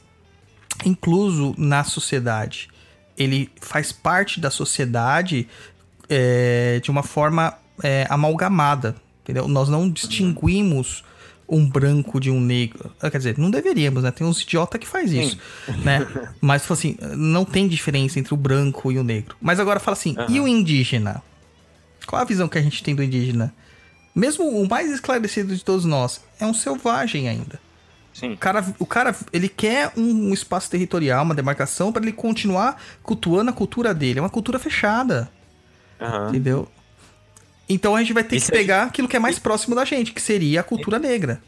incluso 0.86 1.54
na 1.58 1.84
sociedade. 1.84 2.70
Ele 3.18 3.50
faz 3.62 3.92
parte 3.92 4.40
da 4.40 4.50
sociedade 4.50 5.48
é, 6.10 6.80
de 6.82 6.90
uma 6.90 7.04
forma 7.04 7.54
é, 7.82 8.06
amalgamada. 8.10 8.96
Entendeu? 9.24 9.48
Nós 9.48 9.70
não 9.70 9.90
distinguimos 9.90 11.04
um 11.48 11.66
branco 11.66 12.20
de 12.20 12.30
um 12.30 12.40
negro. 12.40 12.92
Ah, 13.02 13.10
Quer 13.10 13.18
dizer, 13.18 13.38
não 13.38 13.50
deveríamos, 13.50 14.04
né? 14.04 14.12
Tem 14.12 14.26
uns 14.26 14.42
idiota 14.42 14.78
que 14.78 14.88
faz 14.88 15.12
isso, 15.12 15.38
né? 15.84 16.06
Mas, 16.42 16.64
tipo 16.64 16.74
assim, 16.74 16.98
não 17.16 17.46
tem 17.46 17.68
diferença 17.68 18.20
entre 18.20 18.34
o 18.34 18.38
branco 18.38 18.92
e 18.92 18.98
o 18.98 19.04
negro. 19.04 19.36
Mas 19.42 19.60
agora 19.60 19.80
fala 19.80 19.96
assim, 19.96 20.16
e 20.30 20.40
o 20.40 20.48
indígena? 20.48 21.22
Qual 22.08 22.22
a 22.22 22.26
visão 22.26 22.48
que 22.48 22.58
a 22.58 22.62
gente 22.62 22.84
tem 22.84 22.96
do 22.96 23.04
indígena? 23.04 23.54
Mesmo 24.16 24.48
o 24.48 24.68
mais 24.68 24.92
esclarecido 24.92 25.56
de 25.56 25.64
todos 25.64 25.86
nós, 25.86 26.22
é 26.40 26.46
um 26.46 26.54
selvagem 26.54 27.28
ainda. 27.28 27.60
Sim. 28.14 28.34
O 28.34 28.38
cara, 28.38 28.66
o 28.80 28.86
cara 28.86 29.16
ele 29.34 29.50
quer 29.50 29.92
um, 29.98 30.30
um 30.30 30.34
espaço 30.34 30.70
territorial, 30.70 31.24
uma 31.24 31.34
demarcação, 31.34 31.92
para 31.92 32.04
ele 32.04 32.14
continuar 32.14 32.82
cultuando 33.02 33.50
a 33.50 33.54
cultura 33.54 33.94
dele. 33.94 34.20
É 34.20 34.22
uma 34.22 34.30
cultura 34.30 34.60
fechada, 34.60 35.30
Aham. 36.00 36.30
entendeu? 36.30 36.68
Então 37.68 37.96
a 37.96 38.00
gente 38.00 38.14
vai 38.14 38.24
ter 38.24 38.36
Isso 38.36 38.52
que 38.52 38.58
pegar 38.58 38.84
aquilo 38.84 39.08
que 39.08 39.16
é 39.16 39.20
mais 39.20 39.40
próximo 39.40 39.76
da 39.76 39.84
gente, 39.84 40.14
que 40.14 40.22
seria 40.22 40.60
a 40.60 40.64
cultura 40.64 41.00
negra. 41.00 41.42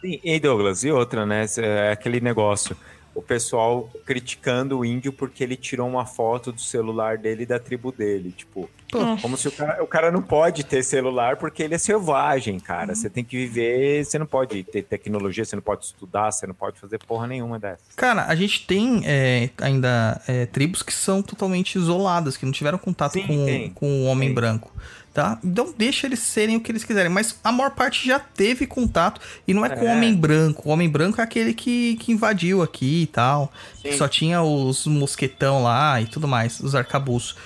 Sim, 0.00 0.18
E 0.22 0.40
Douglas, 0.40 0.82
e 0.82 0.90
outra, 0.90 1.24
né? 1.24 1.46
É 1.58 1.92
aquele 1.92 2.20
negócio. 2.20 2.76
O 3.14 3.22
pessoal 3.22 3.90
criticando 4.06 4.78
o 4.78 4.84
índio 4.84 5.12
porque 5.12 5.44
ele 5.44 5.56
tirou 5.56 5.88
uma 5.88 6.06
foto 6.06 6.50
do 6.50 6.60
celular 6.60 7.18
dele 7.18 7.42
e 7.42 7.46
da 7.46 7.58
tribo 7.58 7.92
dele. 7.92 8.32
Tipo, 8.32 8.68
Pô, 8.92 9.16
como 9.22 9.38
se 9.38 9.48
o 9.48 9.52
cara, 9.52 9.82
o 9.82 9.86
cara 9.86 10.10
não 10.12 10.20
pode 10.20 10.62
ter 10.64 10.82
celular 10.82 11.38
porque 11.38 11.62
ele 11.62 11.74
é 11.74 11.78
selvagem, 11.78 12.60
cara. 12.60 12.94
Você 12.94 13.08
tem 13.08 13.24
que 13.24 13.36
viver, 13.38 14.04
você 14.04 14.18
não 14.18 14.26
pode 14.26 14.62
ter 14.64 14.82
tecnologia, 14.82 15.46
você 15.46 15.56
não 15.56 15.62
pode 15.62 15.86
estudar, 15.86 16.30
você 16.30 16.46
não 16.46 16.54
pode 16.54 16.78
fazer 16.78 16.98
porra 16.98 17.26
nenhuma 17.26 17.58
dessa. 17.58 17.80
Cara, 17.96 18.26
a 18.26 18.34
gente 18.34 18.66
tem 18.66 19.00
é, 19.06 19.48
ainda 19.62 20.20
é, 20.28 20.44
tribos 20.44 20.82
que 20.82 20.92
são 20.92 21.22
totalmente 21.22 21.76
isoladas, 21.76 22.36
que 22.36 22.44
não 22.44 22.52
tiveram 22.52 22.76
contato 22.76 23.14
Sim, 23.14 23.26
com, 23.26 23.44
tem. 23.46 23.70
com 23.70 24.02
o 24.02 24.04
homem 24.04 24.28
Tem. 24.28 24.34
branco. 24.34 24.70
Tá? 25.14 25.38
Então 25.44 25.74
deixa 25.76 26.06
eles 26.06 26.20
serem 26.20 26.56
o 26.56 26.60
que 26.62 26.72
eles 26.72 26.84
quiserem. 26.84 27.10
Mas 27.12 27.38
a 27.44 27.52
maior 27.52 27.70
parte 27.72 28.06
já 28.06 28.18
teve 28.18 28.66
contato. 28.66 29.20
E 29.46 29.52
não 29.52 29.62
é 29.64 29.68
com 29.68 29.84
o 29.84 29.88
É. 29.88 29.92
homem 29.92 30.14
branco. 30.14 30.62
O 30.66 30.72
homem 30.72 30.88
branco 30.88 31.20
é 31.20 31.24
aquele 31.24 31.52
que, 31.52 31.96
que 31.96 32.12
invadiu 32.12 32.62
aqui 32.62 33.02
e 33.02 33.06
tal. 33.06 33.52
Que 33.82 33.92
só 33.92 34.08
tinha 34.08 34.42
os 34.42 34.86
mosquetão 34.86 35.62
lá 35.62 36.00
e 36.00 36.06
tudo 36.06 36.26
mais, 36.26 36.60
os 36.60 36.74
arcabouços. 36.74 37.36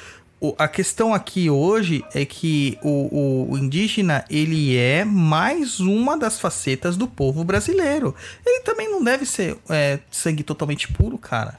A 0.59 0.68
questão 0.68 1.14
aqui 1.14 1.49
hoje 1.49 2.05
é 2.14 2.24
que 2.26 2.78
o, 2.82 3.49
o- 3.51 3.59
indígena 3.59 4.22
ele 4.28 4.76
é 4.76 5.03
mais 5.05 5.80
uma 5.80 6.16
das 6.16 6.39
facetas 6.39 6.95
do 6.97 7.09
povo 7.09 7.43
brasileiro. 7.43 8.14
Ele 8.45 8.61
também 8.61 8.89
não 8.91 9.03
deve 9.03 9.24
ser 9.24 9.57
é, 9.68 9.99
sangue 10.11 10.43
totalmente 10.43 10.93
puro, 10.93 11.16
cara. 11.16 11.59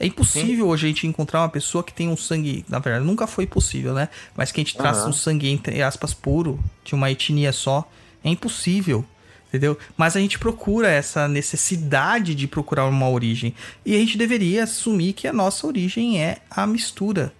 É 0.00 0.06
impossível 0.06 0.66
hoje 0.66 0.84
a 0.86 0.88
gente 0.88 1.06
encontrar 1.06 1.42
uma 1.42 1.48
pessoa 1.48 1.84
que 1.84 1.92
tem 1.92 2.08
um 2.08 2.16
sangue. 2.16 2.64
Na 2.68 2.80
verdade, 2.80 3.04
nunca 3.06 3.24
foi 3.28 3.46
possível, 3.46 3.94
né? 3.94 4.08
Mas 4.36 4.50
que 4.50 4.60
a 4.60 4.64
gente 4.64 4.76
traça 4.76 5.02
Aham. 5.02 5.10
um 5.10 5.12
sangue, 5.12 5.48
entre 5.48 5.80
aspas, 5.80 6.12
puro, 6.12 6.58
de 6.84 6.96
uma 6.96 7.08
etnia 7.08 7.52
só. 7.52 7.88
É 8.24 8.28
impossível. 8.28 9.04
Entendeu? 9.48 9.78
Mas 9.96 10.16
a 10.16 10.20
gente 10.20 10.40
procura 10.40 10.88
essa 10.88 11.28
necessidade 11.28 12.34
de 12.34 12.48
procurar 12.48 12.86
uma 12.86 13.08
origem. 13.08 13.54
E 13.86 13.94
a 13.94 13.98
gente 13.98 14.18
deveria 14.18 14.64
assumir 14.64 15.12
que 15.12 15.28
a 15.28 15.32
nossa 15.32 15.66
origem 15.68 16.20
é 16.20 16.38
a 16.50 16.66
mistura. 16.66 17.32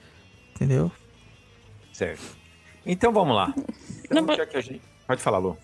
Entendeu? 0.62 0.92
Certo. 1.92 2.22
Então 2.86 3.12
vamos 3.12 3.34
lá. 3.34 3.52
Então, 3.56 3.66
Não, 4.10 4.22
mas- 4.22 4.36
já 4.36 4.46
que 4.46 4.56
a 4.56 4.60
gente... 4.60 4.80
Pode 5.06 5.20
falar, 5.20 5.38
Lu. 5.38 5.58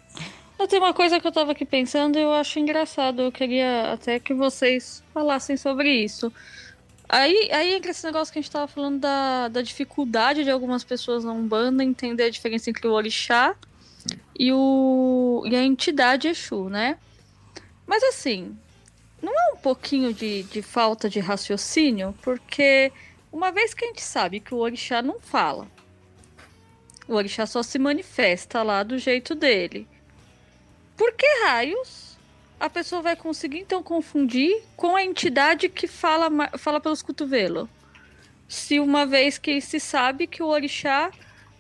Eu 0.59 0.67
tenho 0.67 0.83
uma 0.83 0.93
coisa 0.93 1.21
que 1.21 1.27
eu 1.27 1.31
tava 1.31 1.53
aqui 1.53 1.65
pensando 1.65 2.19
e 2.19 2.23
eu 2.23 2.33
acho 2.33 2.59
engraçado. 2.59 3.23
Eu 3.23 3.31
queria 3.31 3.93
até 3.93 4.19
que 4.19 4.35
vocês 4.35 5.05
falassem 5.15 5.57
sobre 5.57 5.89
isso. 5.89 6.33
Aí, 7.09 7.49
aí 7.53 7.75
entra 7.75 7.93
esse 7.93 8.05
negócio 8.05 8.33
que 8.33 8.41
a 8.41 8.43
gente 8.43 8.51
tava 8.51 8.67
falando 8.67 8.99
da, 8.99 9.47
da 9.49 9.63
dificuldade 9.63 10.43
de 10.43 10.51
algumas 10.51 10.83
pessoas 10.83 11.23
na 11.25 11.33
Umbanda 11.33 11.85
entender 11.85 12.25
a 12.25 12.31
diferença 12.31 12.69
entre 12.69 12.87
o 12.89 12.93
orixá 12.93 13.55
e, 14.39 14.53
o, 14.53 15.45
e 15.47 15.55
a 15.55 15.63
entidade 15.63 16.27
Exu, 16.27 16.69
né? 16.69 16.99
Mas 17.87 18.03
assim, 18.03 18.55
não 19.23 19.33
é 19.33 19.55
um 19.55 19.57
pouquinho 19.59 20.13
de, 20.13 20.43
de 20.43 20.61
falta 20.61 21.09
de 21.09 21.21
raciocínio? 21.21 22.15
Porque 22.21 22.93
uma 23.33 23.53
vez 23.53 23.75
que 23.75 23.85
a 23.85 23.89
gente 23.89 24.03
sabe 24.03 24.41
que 24.41 24.55
o 24.55 24.59
orixá 24.59 25.03
não 25.03 25.21
fala, 25.21 25.69
o 27.07 27.15
orixá 27.15 27.47
só 27.47 27.63
se 27.63 27.79
manifesta 27.79 28.63
lá 28.63 28.83
do 28.83 28.99
jeito 28.99 29.35
dele. 29.35 29.87
Por 30.97 31.13
que 31.13 31.27
raios 31.45 32.19
a 32.59 32.69
pessoa 32.69 33.01
vai 33.01 33.17
conseguir 33.17 33.59
então 33.59 33.83
confundir 33.83 34.63
com 34.77 34.97
a 34.97 35.03
entidade 35.03 35.69
que 35.69 35.87
fala, 35.87 36.29
fala 36.59 36.81
pelos 36.81 37.03
cotovelos? 37.03 37.69
Se 38.49 38.81
uma 38.81 39.07
vez 39.07 39.39
que 39.39 39.61
se 39.61 39.79
sabe 39.79 40.27
que 40.27 40.43
o 40.43 40.47
orixá 40.47 41.11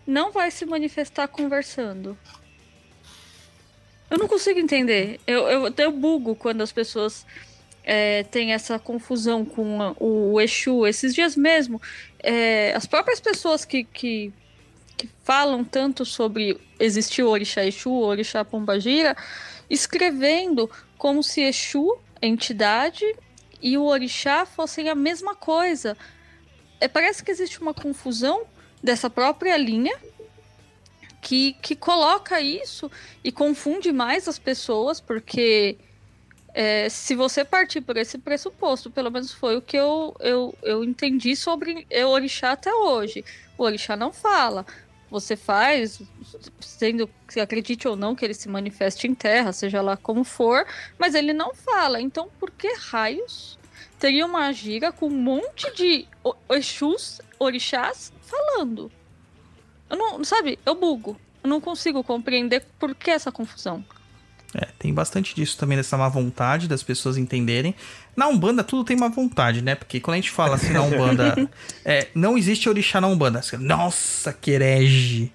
não 0.07 0.33
vai 0.33 0.51
se 0.51 0.65
manifestar 0.65 1.29
conversando. 1.29 2.17
Eu 4.11 4.17
não 4.17 4.27
consigo 4.27 4.59
entender. 4.59 5.21
Eu, 5.27 5.47
eu, 5.49 5.75
eu 5.77 5.93
bugo 5.93 6.35
quando 6.35 6.63
as 6.63 6.73
pessoas 6.73 7.27
é, 7.91 8.23
têm 8.25 8.53
essa 8.53 8.79
confusão 8.79 9.47
com 9.47 9.81
a- 9.81 9.95
o, 9.99 10.35
o 10.35 10.41
Exu. 10.41 10.87
Esses 10.87 11.15
dias 11.15 11.35
mesmo, 11.35 11.81
é, 12.23 12.75
as 12.77 12.85
próprias 12.87 13.19
pessoas 13.19 13.65
que, 13.65 13.83
que 13.85 14.31
que 14.99 15.09
falam 15.23 15.63
tanto 15.65 16.05
sobre 16.05 16.61
existir 16.81 17.23
o 17.23 17.29
Orixá 17.29 17.65
Exu, 17.65 17.89
o 17.89 18.03
Orixá 18.05 18.45
Pombagira, 18.45 19.17
escrevendo 19.71 20.69
como 20.99 21.23
se 21.23 21.41
Exu, 21.41 21.97
entidade, 22.21 23.05
e 23.63 23.79
o 23.79 23.85
Orixá 23.85 24.45
fossem 24.45 24.89
a 24.89 24.97
mesma 24.97 25.37
coisa. 25.37 25.97
É, 26.81 26.89
parece 26.89 27.23
que 27.23 27.31
existe 27.31 27.61
uma 27.63 27.73
confusão 27.73 28.43
dessa 28.83 29.09
própria 29.09 29.57
linha 29.57 29.97
que, 31.23 31.53
que 31.63 31.77
coloca 31.77 32.41
isso 32.41 32.91
e 33.23 33.31
confunde 33.31 33.93
mais 33.93 34.27
as 34.27 34.37
pessoas, 34.39 35.01
porque 35.01 35.79
é, 36.55 36.89
se 36.89 37.15
você 37.15 37.45
partir 37.45 37.81
por 37.81 37.97
esse 37.97 38.19
pressuposto, 38.19 38.91
pelo 38.91 39.11
menos 39.11 39.33
foi 39.33 39.57
o 39.57 39.63
que 39.63 39.77
eu, 39.77 40.15
eu, 40.21 40.55
eu 40.63 40.83
entendi 40.85 41.37
sobre 41.37 41.87
o 41.91 42.09
Orixá 42.09 42.53
até 42.53 42.73
hoje. 42.73 43.25
O 43.57 43.65
Orixá 43.65 43.97
não 43.97 44.13
fala. 44.13 44.65
Você 45.11 45.37
faz, 45.37 46.03
sendo 46.61 47.09
que 47.27 47.41
acredite 47.41 47.89
ou 47.89 47.97
não 47.97 48.15
que 48.15 48.25
ele 48.25 48.35
se 48.35 48.49
manifeste 48.49 49.07
em 49.07 49.15
terra, 49.15 49.53
seja 49.53 49.81
lá 49.81 49.97
como 49.97 50.23
for, 50.23 50.67
mas 50.99 51.15
ele 51.15 51.33
não 51.33 51.55
fala. 51.55 52.01
Então, 52.01 52.29
por 52.39 52.51
que 52.51 52.75
raios 52.75 53.59
teria 53.99 54.27
uma 54.27 54.53
gira 54.53 54.93
com 54.93 55.07
um 55.07 55.11
monte 55.11 55.73
de 55.75 56.07
Exus, 56.51 57.21
orixás, 57.39 58.13
falando? 58.21 58.93
Eu 59.89 59.97
não, 59.97 60.23
sabe, 60.25 60.59
eu 60.67 60.75
bugo. 60.75 61.19
Eu 61.43 61.49
não 61.49 61.61
consigo 61.61 62.05
compreender 62.05 62.67
por 62.79 62.95
que 62.95 63.11
essa 63.11 63.33
confusão. 63.33 63.83
É, 64.55 64.67
tem 64.79 64.95
bastante 64.95 65.35
disso 65.35 65.59
também, 65.59 65.77
dessa 65.77 65.97
má 65.97 66.09
vontade 66.09 66.69
das 66.69 66.83
pessoas 66.83 67.19
entenderem. 67.19 67.75
Na 68.17 68.29
Umbanda 68.29 68.65
tudo 68.65 68.83
tem 68.83 68.97
má 68.97 69.09
vontade, 69.09 69.63
né? 69.63 69.75
Porque 69.75 70.01
quando 70.01 70.15
a 70.15 70.17
gente 70.17 70.31
fala 70.31 70.57
assim 70.57 70.71
na 70.71 70.83
Umbanda, 70.83 71.49
é, 71.85 72.09
não 72.15 72.37
existe 72.37 72.69
orixá 72.69 73.01
na 73.01 73.09
Umbanda. 73.09 73.43
Você, 73.43 73.57
Nossa, 73.59 74.33
que 74.33 74.53
herege. 74.53 75.33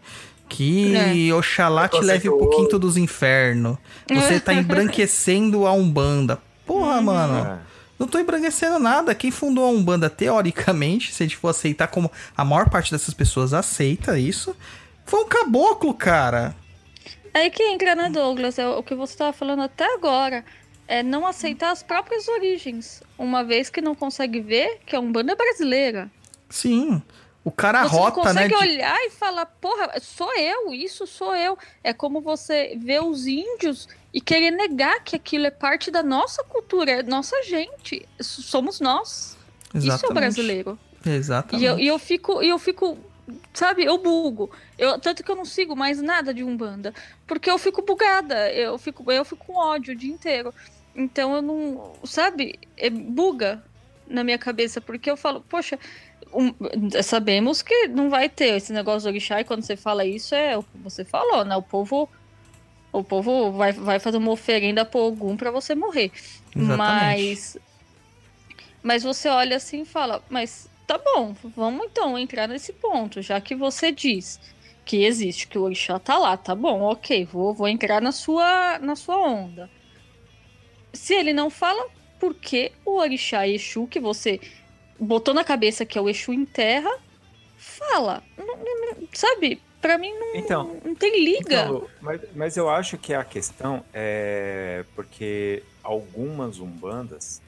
Que 0.50 1.32
Oxalá 1.34 1.88
te 1.88 2.00
leve 2.00 2.30
pro 2.30 2.50
quinto 2.50 2.78
dos 2.78 2.98
infernos. 2.98 3.78
Você 4.08 4.40
tá 4.40 4.54
embranquecendo 4.54 5.66
a 5.66 5.72
Umbanda. 5.72 6.40
Porra, 6.66 7.02
mano. 7.02 7.48
É. 7.48 7.74
Não 7.98 8.08
tô 8.08 8.20
embranquecendo 8.20 8.80
nada. 8.80 9.16
Quem 9.16 9.32
fundou 9.32 9.66
a 9.66 9.70
Umbanda, 9.70 10.10
teoricamente, 10.10 11.14
se 11.14 11.24
a 11.24 11.26
gente 11.26 11.38
for 11.38 11.50
aceitar 11.50 11.88
como 11.88 12.12
a 12.36 12.44
maior 12.44 12.70
parte 12.70 12.92
dessas 12.92 13.14
pessoas 13.14 13.54
aceita 13.54 14.20
isso, 14.20 14.56
foi 15.06 15.22
um 15.22 15.28
caboclo, 15.28 15.94
cara. 15.94 16.56
Aí 17.34 17.50
que 17.50 17.64
entra, 17.64 17.96
né, 17.96 18.10
Douglas? 18.10 18.60
É 18.60 18.68
o 18.68 18.84
que 18.84 18.94
você 18.96 19.14
estava 19.14 19.34
falando 19.34 19.62
até 19.64 19.86
agora. 19.96 20.46
É 20.88 21.02
não 21.02 21.26
aceitar 21.26 21.72
as 21.72 21.82
próprias 21.82 22.28
origens. 22.28 23.02
Uma 23.18 23.44
vez 23.44 23.70
que 23.70 23.82
não 23.82 23.96
consegue 23.96 24.40
ver 24.42 24.80
que 24.86 24.96
a 24.96 25.00
Umbanda 25.00 25.32
é 25.32 25.36
brasileira. 25.36 26.12
Sim. 26.50 27.02
O 27.44 27.52
cara 27.52 27.84
Você 27.84 27.96
não 27.96 28.02
rota, 28.04 28.18
né? 28.34 28.44
consegue 28.44 28.56
de- 28.56 28.64
olhar 28.64 28.98
e 29.06 29.10
falar, 29.10 29.46
porra, 29.46 30.00
sou 30.00 30.34
eu, 30.38 30.74
isso 30.74 31.06
sou 31.08 31.36
eu. 31.36 31.58
É 31.84 31.92
como 31.94 32.22
você 32.22 32.78
ver 32.80 33.02
os 33.04 33.26
índios 33.28 33.88
e 34.14 34.22
querer 34.22 34.52
negar 34.52 35.04
que 35.04 35.16
aquilo 35.16 35.46
é 35.48 35.52
parte 35.52 35.90
da 35.92 36.04
nossa 36.04 36.44
cultura, 36.44 36.92
é 36.92 37.04
nossa 37.04 37.42
gente. 37.44 38.08
Somos 38.22 38.80
nós. 38.80 39.38
Isso 39.74 39.88
é 39.88 39.92
o 39.92 39.96
Exatamente. 39.96 40.14
brasileiro. 40.14 40.80
Exatamente. 41.06 41.64
E 41.64 41.66
eu, 41.68 41.80
e 41.80 41.88
eu 41.88 42.00
fico, 42.00 42.42
e 42.44 42.48
eu 42.50 42.60
fico, 42.60 42.98
sabe, 43.54 43.84
eu 43.84 43.98
bugo. 43.98 44.52
Eu, 44.78 45.00
tanto 45.00 45.24
que 45.24 45.32
eu 45.32 45.36
não 45.36 45.46
sigo 45.46 45.76
mais 45.76 46.02
nada 46.02 46.34
de 46.34 46.44
Umbanda. 46.44 46.94
Porque 47.26 47.50
eu 47.50 47.58
fico 47.58 47.82
bugada. 47.82 48.52
Eu 48.52 48.78
fico, 48.78 49.10
eu 49.12 49.26
fico 49.26 49.46
com 49.46 49.56
ódio 49.56 49.94
o 49.94 49.98
dia 49.98 50.12
inteiro. 50.12 50.54
Então 50.96 51.36
eu 51.36 51.42
não. 51.42 51.94
Sabe? 52.04 52.60
É, 52.78 52.90
buga 52.90 53.64
na 54.08 54.24
minha 54.24 54.38
cabeça. 54.38 54.82
Porque 54.82 55.10
eu 55.10 55.18
falo, 55.18 55.42
poxa, 55.42 55.80
um, 56.34 56.54
sabemos 57.02 57.62
que 57.62 57.88
não 57.88 58.10
vai 58.10 58.28
ter 58.28 58.56
esse 58.56 58.74
negócio 58.74 59.04
do 59.04 59.10
orixá 59.10 59.40
e 59.40 59.44
quando 59.44 59.64
você 59.64 59.76
fala 59.76 60.06
isso 60.06 60.34
é 60.34 60.58
o 60.58 60.64
que 60.64 60.78
você 60.78 61.06
falou, 61.06 61.46
né? 61.46 61.56
O 61.56 61.62
povo 61.62 62.10
o 62.92 63.04
povo 63.04 63.52
vai, 63.52 63.72
vai 63.72 64.00
fazer 64.00 64.18
uma 64.18 64.32
oferenda 64.32 64.86
por 64.86 65.00
algum 65.00 65.36
para 65.36 65.50
você 65.50 65.74
morrer. 65.74 66.12
Exatamente. 66.56 66.78
Mas 66.78 67.58
mas 68.84 69.04
você 69.04 69.30
olha 69.30 69.56
assim 69.56 69.82
e 69.82 69.86
fala, 69.86 70.22
mas 70.30 70.68
tá 70.86 70.98
bom, 70.98 71.36
vamos 71.56 71.86
então 71.86 72.18
entrar 72.18 72.48
nesse 72.48 72.74
ponto, 72.74 73.22
já 73.22 73.40
que 73.40 73.56
você 73.56 73.92
diz 73.92 74.40
que 74.86 75.06
existe, 75.06 75.48
que 75.48 75.58
o 75.58 75.64
orixá 75.64 75.98
tá 75.98 76.18
lá, 76.18 76.36
tá 76.36 76.54
bom, 76.54 76.82
ok, 76.82 77.26
vou, 77.26 77.54
vou 77.54 77.68
entrar 77.68 78.02
na 78.02 78.12
sua, 78.12 78.78
na 78.80 78.96
sua 78.96 79.18
onda. 79.18 79.70
Se 80.92 81.14
ele 81.14 81.34
não 81.34 81.50
fala, 81.50 81.88
por 82.20 82.34
que 82.36 82.72
o 82.86 82.98
orixá 82.98 83.48
Exu, 83.48 83.88
que 83.88 84.00
você 84.00 84.40
botou 85.00 85.34
na 85.34 85.44
cabeça 85.44 85.86
que 85.86 85.98
é 85.98 86.02
o 86.02 86.10
Exu 86.10 86.34
em 86.34 86.46
terra, 86.46 86.92
fala? 87.58 88.22
Não, 88.38 88.58
não, 88.58 89.08
sabe? 89.14 89.62
Pra 89.82 89.98
mim 89.98 90.14
não, 90.14 90.36
Então, 90.36 90.80
não 90.86 90.96
tem 90.96 91.24
liga. 91.24 91.64
Então, 91.64 91.88
mas, 92.02 92.22
mas 92.36 92.58
eu 92.58 92.70
acho 92.70 92.98
que 92.98 93.14
a 93.14 93.24
questão 93.24 93.84
é 93.94 94.86
porque 94.96 95.64
algumas 95.84 96.60
umbandas 96.60 97.42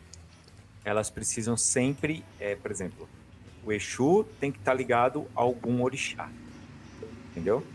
elas 0.84 1.10
precisam 1.10 1.58
sempre, 1.58 2.24
é, 2.40 2.56
por 2.56 2.72
exemplo, 2.72 3.08
o 3.66 3.72
Exu 3.72 4.26
tem 4.40 4.52
que 4.52 4.60
estar 4.60 4.74
ligado 4.74 5.26
a 5.36 5.42
algum 5.42 5.82
orixá. 5.84 6.28
Entendeu? 7.32 7.66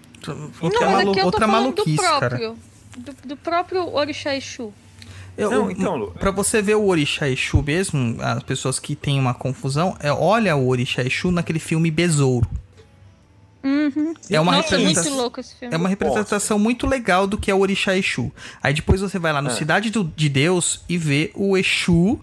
Outra, 0.61 0.87
não, 0.87 0.93
malu 0.93 1.25
outra 1.25 1.47
maluquice, 1.47 1.97
do 1.97 2.03
cara. 2.03 2.29
próprio. 2.29 2.57
Do, 2.97 3.17
do 3.29 3.37
próprio 3.37 3.95
orixá 3.95 4.35
Exu. 4.37 4.73
Eu, 5.37 5.51
Não, 5.51 5.71
então, 5.71 5.97
Lu- 5.97 6.11
pra 6.11 6.31
você 6.31 6.61
ver 6.61 6.75
o 6.75 6.85
Orixá 6.87 7.27
Exu 7.29 7.63
mesmo, 7.63 8.17
as 8.21 8.43
pessoas 8.43 8.79
que 8.79 8.95
têm 8.95 9.19
uma 9.19 9.33
confusão, 9.33 9.97
é, 10.01 10.13
olha 10.13 10.55
o 10.57 10.69
Orixá 10.69 11.03
Exu 11.03 11.31
naquele 11.31 11.59
filme 11.61 11.91
Besouro. 11.91 12.47
Uhum. 13.63 14.13
É 14.29 14.41
uma 14.41 14.53
Nossa, 14.57 14.77
muito 14.77 14.87
representação- 14.89 15.17
louco 15.17 15.41
esse 15.41 15.55
filme. 15.55 15.75
É 15.75 15.79
uma 15.79 15.89
representação 15.89 16.59
muito 16.59 16.87
legal 16.87 17.27
do 17.27 17.39
que 17.39 17.51
é 17.51 17.55
o 17.55 17.61
Orixá 17.61 17.97
Exu. 17.97 18.33
Aí 18.63 18.75
depois 18.75 19.01
você 19.01 19.19
vai 19.19 19.33
lá 19.33 19.41
no 19.41 19.51
É. 19.51 19.55
Cidade 19.55 19.91
do- 19.91 20.05
de 20.05 20.29
Deus 20.29 20.83
e 20.89 20.99
vê 20.99 21.31
o 21.35 21.57
Exu 21.57 22.19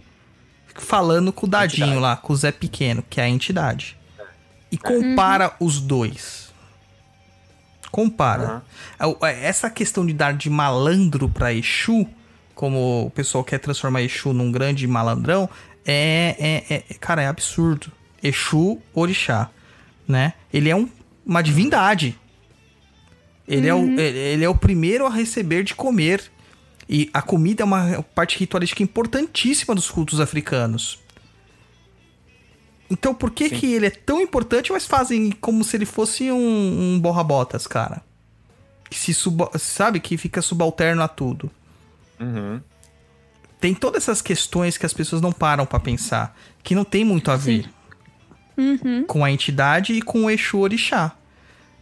falando 0.77 1.31
com 1.33 1.45
o 1.45 1.49
dadinho 1.49 1.85
Entidade. 1.85 2.01
lá, 2.01 2.15
com 2.17 2.33
o 2.33 2.35
Zé 2.35 2.51
Pequeno, 2.51 3.03
que 3.09 3.19
é 3.19 3.23
a 3.25 3.29
entidade. 3.29 3.97
E 4.71 4.77
compara 4.77 5.53
Uhum. 5.59 5.67
os 5.67 5.79
dois. 5.79 6.47
Compara. 7.91 8.61
A- 8.99 9.05
a- 9.25 9.29
Essa 9.31 9.69
questão 9.69 10.05
de 10.05 10.13
dar 10.13 10.33
de 10.33 10.49
malandro 10.49 11.29
pra 11.29 11.53
Exu, 11.53 12.07
como 12.53 13.05
o 13.05 13.09
pessoal 13.11 13.43
quer 13.43 13.59
transformar 13.59 14.01
Exu 14.01 14.33
num 14.33 14.51
grande 14.51 14.85
malandrão, 14.87 15.49
é, 15.85 16.35
é- 16.69 16.83
é- 16.89 16.93
cara, 16.99 17.21
é 17.21 17.27
absurdo. 17.27 17.91
Exu 18.21 18.81
Orixá, 18.93 19.49
né? 20.07 20.33
Ele 20.51 20.69
é 20.69 20.75
um- 20.75 20.89
uma 21.25 21.41
divindade. 21.41 22.17
Ele, 23.47 23.67
é 23.67 23.73
o, 23.73 23.83
ele 23.97 24.17
ele 24.17 24.43
é 24.43 24.49
o 24.49 24.55
primeiro 24.55 25.05
a 25.05 25.09
receber 25.09 25.63
de 25.63 25.73
comer. 25.73 26.29
E 26.89 27.09
a 27.13 27.21
comida 27.21 27.63
é 27.63 27.65
uma 27.65 28.03
parte 28.15 28.39
ritualística 28.39 28.81
importantíssima 28.81 29.75
dos 29.75 29.89
cultos 29.91 30.19
africanos. 30.21 30.99
Então 32.89 33.13
por 33.13 33.31
que 33.31 33.49
Sim. 33.49 33.55
que 33.55 33.73
ele 33.73 33.87
é 33.87 33.89
tão 33.89 34.21
importante, 34.21 34.71
mas 34.71 34.85
fazem 34.85 35.31
como 35.31 35.63
se 35.63 35.75
ele 35.75 35.85
fosse 35.85 36.31
um, 36.31 36.93
um 36.95 36.99
borra-botas, 36.99 37.67
cara? 37.67 38.01
Que 38.89 38.97
se 38.97 39.13
suba, 39.13 39.51
sabe, 39.59 39.99
que 39.99 40.17
fica 40.17 40.41
subalterno 40.41 41.01
a 41.03 41.07
tudo. 41.07 41.51
Uhum. 42.19 42.61
Tem 43.59 43.73
todas 43.73 44.03
essas 44.03 44.21
questões 44.21 44.77
que 44.77 44.85
as 44.85 44.93
pessoas 44.93 45.21
não 45.21 45.33
param 45.33 45.65
pra 45.65 45.79
pensar, 45.79 46.37
que 46.63 46.73
não 46.75 46.85
tem 46.85 47.03
muito 47.03 47.29
a 47.31 47.35
ver 47.35 47.69
Uhum. 48.57 49.03
com 49.05 49.23
a 49.23 49.29
entidade 49.31 49.93
e 49.93 50.01
com 50.01 50.25
o 50.25 50.29
Exu 50.31 50.57
Orixá. 50.59 51.15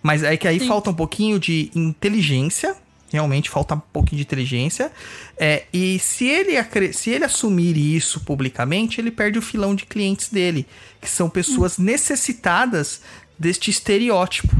Mas 0.04 0.24
é 0.24 0.36
que 0.36 0.48
aí 0.48 0.60
Sim. 0.60 0.68
falta 0.68 0.90
um 0.90 0.94
pouquinho 0.94 1.40
de 1.40 1.72
inteligência, 1.76 2.76
realmente 3.16 3.50
falta 3.50 3.76
um 3.76 3.80
pouquinho 3.80 4.18
de 4.18 4.24
inteligência. 4.24 4.92
É, 5.38 5.66
e 5.74 5.98
se 6.00 6.28
ele, 6.28 6.54
se 6.94 7.10
ele 7.10 7.26
assumir 7.26 7.78
isso 7.78 8.20
publicamente, 8.22 9.02
ele 9.02 9.12
perde 9.12 9.40
o 9.40 9.42
filão 9.42 9.74
de 9.74 9.86
clientes 9.86 10.30
dele, 10.30 10.68
que 11.02 11.10
são 11.10 11.30
pessoas 11.30 11.78
necessitadas 11.78 13.02
deste 13.38 13.72
estereótipo. 13.72 14.56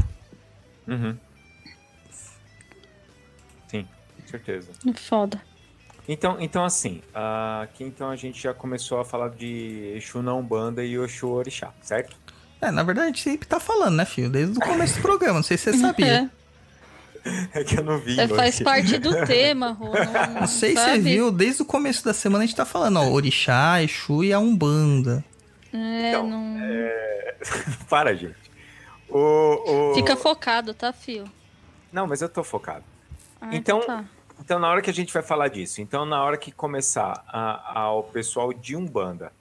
Uhum. 0.86 1.16
Sim, 3.68 3.86
com 4.16 4.28
certeza. 4.28 4.72
Foda. 4.94 5.40
Então, 6.08 6.36
então 6.40 6.64
assim, 6.64 7.02
ah, 7.14 7.62
aqui 7.62 7.82
então 7.82 8.10
a 8.10 8.16
gente 8.16 8.40
já 8.40 8.54
começou 8.54 9.00
a 9.00 9.04
falar 9.04 9.30
de 9.30 9.92
Exu 9.96 10.22
na 10.22 10.34
Umbanda 10.34 10.84
e 10.84 10.94
Exu 10.94 11.28
Orixá, 11.28 11.72
certo? 11.82 12.16
É, 12.60 12.70
na 12.70 12.82
verdade, 12.82 13.06
a 13.06 13.10
gente 13.10 13.22
sempre 13.22 13.46
tá 13.46 13.60
falando, 13.60 13.96
né, 13.96 14.04
filho? 14.04 14.30
Desde 14.30 14.56
o 14.56 14.60
começo 14.60 14.96
do 14.96 15.02
programa, 15.02 15.34
não 15.34 15.42
sei 15.42 15.56
se 15.58 15.72
você 15.72 15.78
sabia. 15.78 16.30
É 17.52 17.64
que 17.64 17.78
eu 17.78 17.84
não 17.84 17.98
vi. 17.98 18.18
É, 18.18 18.24
hoje. 18.24 18.34
faz 18.34 18.60
parte 18.60 18.98
do 18.98 19.10
tema, 19.26 19.72
Rô. 19.72 19.92
Não, 19.94 20.40
Não 20.42 20.46
sei 20.46 20.76
se 20.76 20.82
você 20.82 20.98
viu, 20.98 21.30
desde 21.32 21.62
o 21.62 21.64
começo 21.64 22.04
da 22.04 22.12
semana 22.14 22.44
a 22.44 22.46
gente 22.46 22.56
tá 22.56 22.64
falando, 22.64 22.98
ó, 23.00 23.08
Orixá, 23.10 23.82
Exu 23.82 24.22
e 24.24 24.32
a 24.32 24.38
Umbanda. 24.38 25.24
É, 25.72 26.08
Então, 26.10 26.26
não... 26.28 26.56
Para, 27.88 28.14
gente. 28.14 28.36
O, 29.08 29.90
o... 29.90 29.94
Fica 29.94 30.16
focado, 30.16 30.72
tá, 30.74 30.92
Fio? 30.92 31.24
Não, 31.92 32.06
mas 32.06 32.20
eu 32.22 32.28
tô 32.28 32.42
focado. 32.44 32.84
Ah, 33.40 33.48
Então- 33.52 33.80
tá. 33.80 34.04
Então, 34.38 34.58
na 34.58 34.68
hora 34.68 34.82
que 34.82 34.90
a 34.90 34.92
gente 34.92 35.12
vai 35.14 35.22
falar 35.22 35.48
disso, 35.48 35.80
então 35.80 36.04
na 36.04 36.22
hora 36.22 36.36
que 36.36 36.52
começar 36.52 37.24
a, 37.26 37.80
a- 37.80 37.92
o 37.92 38.02
pessoal 38.02 38.52
de 38.52 38.76
Umbanda 38.76 39.32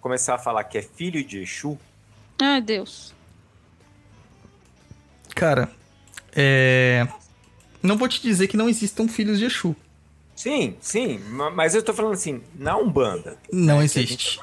começar 0.00 0.34
a 0.34 0.38
falar 0.38 0.62
que 0.64 0.76
é 0.76 0.82
filho 0.82 1.24
de 1.24 1.40
Exu, 1.40 1.78
Ai, 2.40 2.60
Deus. 2.60 3.14
Cara, 5.34 5.70
é. 6.36 7.08
Não 7.82 7.96
vou 7.96 8.08
te 8.08 8.20
dizer 8.22 8.46
que 8.48 8.56
não 8.56 8.68
existam 8.68 9.08
filhos 9.08 9.38
de 9.38 9.46
Exu. 9.46 9.74
sim, 10.34 10.76
sim, 10.80 11.18
ma- 11.30 11.50
mas 11.50 11.74
eu 11.74 11.82
tô 11.82 11.92
falando 11.94 12.14
assim, 12.14 12.42
na 12.54 12.76
Umbanda. 12.76 13.36
Não 13.52 13.78
a 13.80 13.84
existe. 13.84 14.38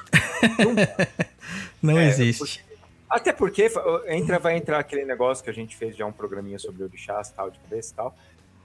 não 1.82 1.98
É, 1.98 2.08
existe. 2.08 2.64
Até 3.08 3.32
porque 3.32 3.70
entra, 4.08 4.38
vai 4.38 4.56
entrar 4.56 4.78
aquele 4.78 5.04
negócio 5.04 5.44
que 5.44 5.50
a 5.50 5.52
gente 5.52 5.76
fez 5.76 5.96
já 5.96 6.04
um 6.06 6.12
programinha 6.12 6.58
sobre 6.58 6.82
orixás, 6.82 7.30
tal, 7.30 7.50
de 7.50 7.58
cabeça 7.60 7.92
e 7.92 7.96
tal. 7.96 8.16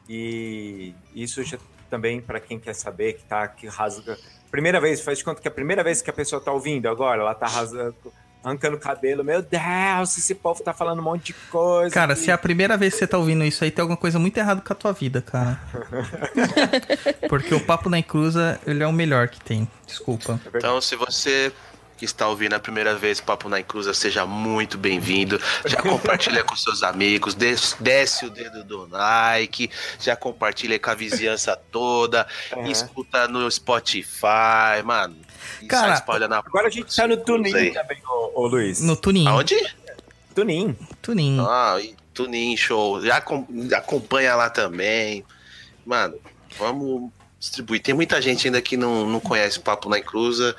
E 0.08 0.94
isso 1.14 1.44
já 1.44 1.58
também, 1.90 2.20
para 2.22 2.40
quem 2.40 2.58
quer 2.60 2.74
saber, 2.74 3.14
que 3.14 3.24
tá 3.24 3.48
que 3.48 3.68
rasga. 3.68 4.18
Primeira 4.50 4.80
vez, 4.82 5.02
faz 5.02 5.20
de 5.20 5.24
conta 5.24 5.40
que 5.42 5.48
é 5.48 5.52
a 5.52 5.54
primeira 5.54 5.84
vez 5.84 6.02
que 6.02 6.10
a 6.10 6.14
pessoa 6.14 6.42
tá 6.42 6.52
ouvindo 6.52 6.88
agora, 6.90 7.22
ela 7.22 7.36
tá 7.36 7.46
rasgando, 7.48 7.96
arrancando 8.44 8.78
o 8.78 8.80
cabelo. 8.80 9.24
Meu 9.24 9.42
Deus, 9.42 10.18
esse 10.18 10.34
povo 10.36 10.64
tá 10.64 10.74
falando 10.74 11.00
um 11.00 11.04
monte 11.04 11.28
de 11.28 11.34
coisa. 11.52 11.94
Cara, 11.94 12.14
que- 12.16 12.22
se 12.22 12.30
é 12.32 12.34
a 12.34 12.38
primeira 12.38 12.78
vez 12.78 12.94
que 12.94 13.00
você 13.00 13.08
tá 13.08 13.18
ouvindo 13.18 13.44
isso 13.44 13.64
aí, 13.64 13.72
tem 13.72 13.82
alguma 13.82 13.98
coisa 13.98 14.18
muito 14.20 14.38
errada 14.38 14.62
com 14.62 14.74
a 14.74 14.76
tua 14.76 14.94
vida, 14.94 15.22
cara. 15.22 15.60
Porque 17.30 17.54
o 17.54 17.60
Papo 17.66 17.90
na 17.90 18.00
Encruza, 18.00 18.60
ele 18.66 18.84
é 18.84 18.88
o 18.88 18.94
melhor 18.94 19.28
que 19.28 19.40
tem. 19.42 19.68
Desculpa. 19.86 20.40
Então, 20.56 20.80
se 20.82 20.96
você 20.96 21.52
que 22.00 22.06
está 22.06 22.30
ouvindo 22.30 22.54
a 22.54 22.60
primeira 22.60 22.96
vez 22.96 23.20
Papo 23.20 23.50
na 23.50 23.60
Encruza, 23.60 23.94
seja 23.94 24.26
muito 24.26 24.78
bem-vindo. 24.78 25.38
Já 25.66 25.82
compartilha 25.82 26.46
com 26.46 26.56
seus 26.56 26.82
amigos, 26.82 27.36
des- 27.36 27.76
desce 27.78 28.26
o 28.26 28.30
dedo 28.30 28.64
do 28.64 28.88
like, 28.88 29.70
já 30.00 30.16
compartilha 30.16 30.80
com 30.80 30.90
a 30.90 30.96
vizinhança 30.96 31.58
toda, 31.70 32.26
Aham. 32.54 32.70
escuta 32.70 33.28
no 33.28 33.52
Spotify, 33.52 34.82
mano. 34.86 35.18
Cara, 35.68 35.94
a 35.96 36.38
Agora 36.38 36.68
a 36.68 36.72
gente 36.72 36.96
tá 36.96 37.06
no 37.06 37.18
Tunin 37.18 37.74
também, 37.74 37.98
ô, 38.08 38.44
ô 38.44 38.48
Luiz. 38.48 38.80
No 38.80 38.96
Tunin. 38.96 39.28
Aonde? 39.28 39.56
Tunin. 40.34 40.78
Tunin. 41.02 41.38
Ah, 41.42 41.78
Tunin 42.14 42.56
Show. 42.56 43.02
Já 43.02 43.18
acom- 43.18 43.46
acompanha 43.76 44.36
lá 44.36 44.50
também. 44.50 45.26
Mano, 45.86 46.16
vamos 46.58 47.12
distribuir. 47.38 47.82
Tem 47.82 47.94
muita 47.94 48.22
gente 48.22 48.48
ainda 48.48 48.62
que 48.62 48.78
não, 48.78 49.06
não 49.06 49.20
conhece 49.20 49.60
Papo 49.60 49.90
na 49.90 50.00
Encruza. 50.00 50.56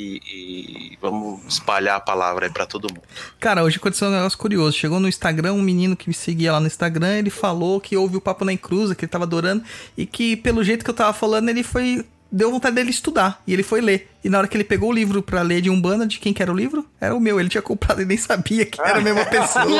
E, 0.00 0.94
e 0.94 0.98
vamos 1.00 1.40
espalhar 1.46 1.96
a 1.96 2.00
palavra 2.00 2.46
aí 2.46 2.52
pra 2.52 2.64
todo 2.64 2.88
mundo. 2.88 3.02
Cara, 3.38 3.62
hoje 3.62 3.76
aconteceu 3.76 4.08
um 4.08 4.12
negócio 4.12 4.38
curioso. 4.38 4.76
Chegou 4.76 4.98
no 4.98 5.08
Instagram 5.08 5.52
um 5.52 5.62
menino 5.62 5.96
que 5.96 6.08
me 6.08 6.14
seguia 6.14 6.52
lá 6.52 6.60
no 6.60 6.66
Instagram, 6.66 7.18
ele 7.18 7.30
falou 7.30 7.80
que 7.80 7.96
ouviu 7.96 8.18
o 8.18 8.22
Papo 8.22 8.44
na 8.44 8.52
Encruza, 8.52 8.94
que 8.94 9.04
ele 9.04 9.10
tava 9.10 9.24
adorando, 9.24 9.62
e 9.96 10.06
que 10.06 10.36
pelo 10.36 10.64
jeito 10.64 10.84
que 10.84 10.90
eu 10.90 10.94
tava 10.94 11.12
falando, 11.12 11.48
ele 11.48 11.62
foi. 11.62 12.04
Deu 12.32 12.50
vontade 12.50 12.76
dele 12.76 12.90
estudar. 12.90 13.42
E 13.44 13.52
ele 13.52 13.64
foi 13.64 13.80
ler. 13.80 14.08
E 14.22 14.28
na 14.28 14.38
hora 14.38 14.46
que 14.46 14.56
ele 14.56 14.62
pegou 14.62 14.90
o 14.90 14.92
livro 14.92 15.20
pra 15.20 15.42
ler 15.42 15.60
de 15.60 15.68
Umbanda, 15.68 16.06
de 16.06 16.20
quem 16.20 16.32
que 16.32 16.40
era 16.40 16.52
o 16.52 16.54
livro? 16.54 16.86
Era 17.00 17.12
o 17.12 17.18
meu. 17.18 17.40
Ele 17.40 17.48
tinha 17.48 17.60
comprado 17.60 18.00
e 18.00 18.04
nem 18.04 18.16
sabia 18.16 18.64
que 18.64 18.80
era 18.80 18.98
a 18.98 19.00
mesma 19.00 19.24
pessoa. 19.24 19.66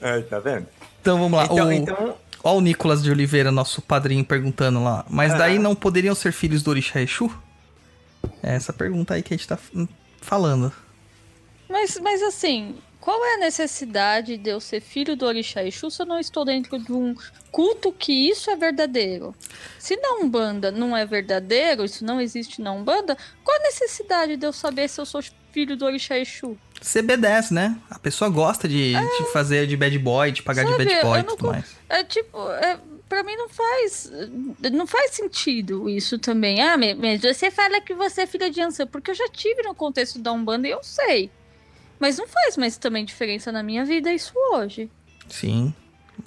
É, 0.00 0.20
tá 0.22 0.40
vendo? 0.40 0.66
Então 1.00 1.18
vamos 1.18 1.38
lá. 1.38 1.44
Então, 1.44 1.68
o... 1.68 1.72
então, 1.72 2.16
Ó 2.44 2.56
o 2.56 2.60
Nicolas 2.60 3.02
de 3.02 3.10
Oliveira, 3.10 3.52
nosso 3.52 3.80
padrinho, 3.80 4.24
perguntando 4.24 4.82
lá. 4.82 5.04
Mas 5.08 5.32
daí 5.36 5.58
não 5.58 5.74
poderiam 5.74 6.14
ser 6.14 6.32
filhos 6.32 6.62
do 6.62 6.70
Orixá 6.70 7.00
Exu? 7.00 7.30
É 8.42 8.54
essa 8.54 8.72
pergunta 8.72 9.14
aí 9.14 9.22
que 9.22 9.32
a 9.32 9.36
gente 9.36 9.46
tá 9.46 9.56
f- 9.56 9.88
falando. 10.20 10.72
Mas, 11.68 11.98
mas 12.02 12.20
assim, 12.22 12.76
qual 13.00 13.24
é 13.24 13.34
a 13.34 13.38
necessidade 13.38 14.36
de 14.36 14.50
eu 14.50 14.60
ser 14.60 14.80
filho 14.80 15.16
do 15.16 15.24
Orixá 15.24 15.62
Exu 15.64 15.90
se 15.90 16.02
eu 16.02 16.06
não 16.06 16.18
estou 16.18 16.44
dentro 16.44 16.78
de 16.78 16.92
um 16.92 17.14
culto 17.52 17.92
que 17.92 18.12
isso 18.12 18.50
é 18.50 18.56
verdadeiro? 18.56 19.34
Se 19.78 19.96
na 19.96 20.14
Umbanda 20.24 20.70
não 20.72 20.96
é 20.96 21.06
verdadeiro, 21.06 21.84
isso 21.84 22.04
não 22.04 22.20
existe 22.20 22.60
na 22.60 22.72
Umbanda, 22.72 23.16
qual 23.44 23.56
a 23.56 23.62
necessidade 23.62 24.36
de 24.36 24.44
eu 24.46 24.52
saber 24.52 24.88
se 24.88 25.00
eu 25.00 25.06
sou 25.06 25.20
filho 25.52 25.76
do 25.76 25.84
Orixá 25.84 26.18
Exu? 26.18 26.56
CB10, 26.80 27.52
né? 27.52 27.76
A 27.88 27.98
pessoa 27.98 28.28
gosta 28.28 28.68
de, 28.68 28.92
de 28.92 29.32
fazer 29.32 29.66
de 29.66 29.76
bad 29.76 29.96
boy, 29.98 30.32
de 30.32 30.42
pagar 30.42 30.64
de 30.64 30.72
Sabe, 30.72 30.84
bad 30.84 31.00
boy 31.02 31.18
e 31.18 31.20
eu 31.20 31.26
não 31.26 31.36
tudo 31.36 31.48
mais. 31.50 31.76
É 31.88 32.02
tipo, 32.02 32.50
é, 32.50 32.78
pra 33.08 33.22
mim 33.22 33.36
não 33.36 33.48
faz. 33.48 34.10
Não 34.72 34.86
faz 34.86 35.12
sentido 35.12 35.88
isso 35.88 36.18
também. 36.18 36.60
Ah, 36.60 36.76
mas 36.76 37.20
você 37.20 37.50
fala 37.50 37.80
que 37.80 37.94
você 37.94 38.22
é 38.22 38.26
filha 38.26 38.50
de 38.50 38.60
Ansan, 38.60 38.86
porque 38.86 39.10
eu 39.10 39.14
já 39.14 39.28
tive 39.28 39.62
no 39.62 39.74
contexto 39.74 40.18
da 40.18 40.32
Umbanda 40.32 40.66
e 40.66 40.70
eu 40.70 40.82
sei. 40.82 41.30
Mas 42.00 42.18
não 42.18 42.26
faz 42.26 42.56
mais 42.56 42.76
também 42.76 43.04
diferença 43.04 43.52
na 43.52 43.62
minha 43.62 43.84
vida 43.84 44.12
isso 44.12 44.32
hoje. 44.52 44.90
Sim, 45.28 45.72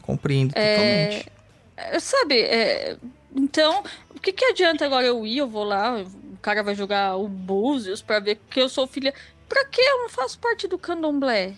compreendo 0.01 0.53
É, 0.55 1.09
totalmente. 1.09 1.32
É, 1.76 1.99
Sabe, 1.99 2.39
é, 2.39 2.97
então, 3.36 3.84
o 4.15 4.19
que, 4.19 4.32
que 4.32 4.45
adianta 4.45 4.86
agora 4.86 5.05
eu 5.05 5.26
ir, 5.26 5.39
eu 5.39 5.49
vou 5.49 5.65
lá, 5.65 6.01
o 6.36 6.41
cara 6.41 6.61
vai 6.61 6.75
jogar 6.75 7.15
o 7.15 7.27
Búzios 7.27 8.01
pra 8.01 8.19
ver 8.19 8.39
que 8.49 8.59
eu 8.59 8.69
sou 8.69 8.86
filha. 8.86 9.13
Pra 9.47 9.65
que 9.65 9.81
eu 9.81 10.03
não 10.03 10.09
faço 10.09 10.38
parte 10.39 10.67
do 10.67 10.77
candomblé? 10.77 11.53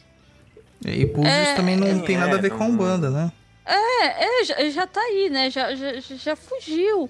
E 0.85 1.05
Búzios 1.05 1.33
é, 1.33 1.55
também 1.55 1.75
não 1.75 2.01
tem 2.01 2.17
nada 2.17 2.35
a 2.35 2.41
ver 2.41 2.51
é, 2.51 2.55
com 2.55 2.63
a 2.63 2.67
Umbanda, 2.67 3.09
né? 3.09 3.31
É, 3.65 4.25
é 4.25 4.43
já, 4.45 4.69
já 4.69 4.87
tá 4.87 5.01
aí, 5.01 5.29
né? 5.29 5.49
Já, 5.49 5.73
já, 5.75 5.99
já 5.99 6.35
fugiu. 6.35 7.09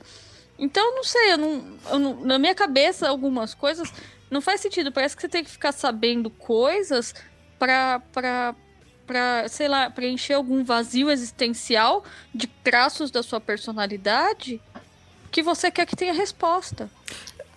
Então, 0.57 0.95
não 0.95 1.03
sei, 1.03 1.33
eu 1.33 1.37
não, 1.37 1.77
eu 1.91 1.99
não- 1.99 2.21
na 2.21 2.39
minha 2.39 2.55
cabeça, 2.55 3.07
algumas 3.07 3.53
coisas 3.53 3.91
não 4.31 4.41
faz 4.41 4.61
sentido. 4.61 4.91
Parece 4.91 5.15
que 5.15 5.21
você 5.21 5.29
tem 5.29 5.43
que 5.43 5.51
ficar 5.51 5.71
sabendo 5.71 6.29
coisas 6.29 7.13
pra, 7.59 8.01
pra, 8.11 8.55
pra 9.05 9.47
sei 9.49 9.67
lá, 9.67 9.89
preencher 9.89 10.33
algum 10.33 10.63
vazio 10.63 11.11
existencial 11.11 12.03
de 12.33 12.47
traços 12.47 13.11
da 13.11 13.21
sua 13.21 13.39
personalidade 13.39 14.61
que 15.31 15.43
você 15.43 15.69
quer 15.69 15.85
que 15.85 15.95
tenha 15.95 16.13
resposta. 16.13 16.89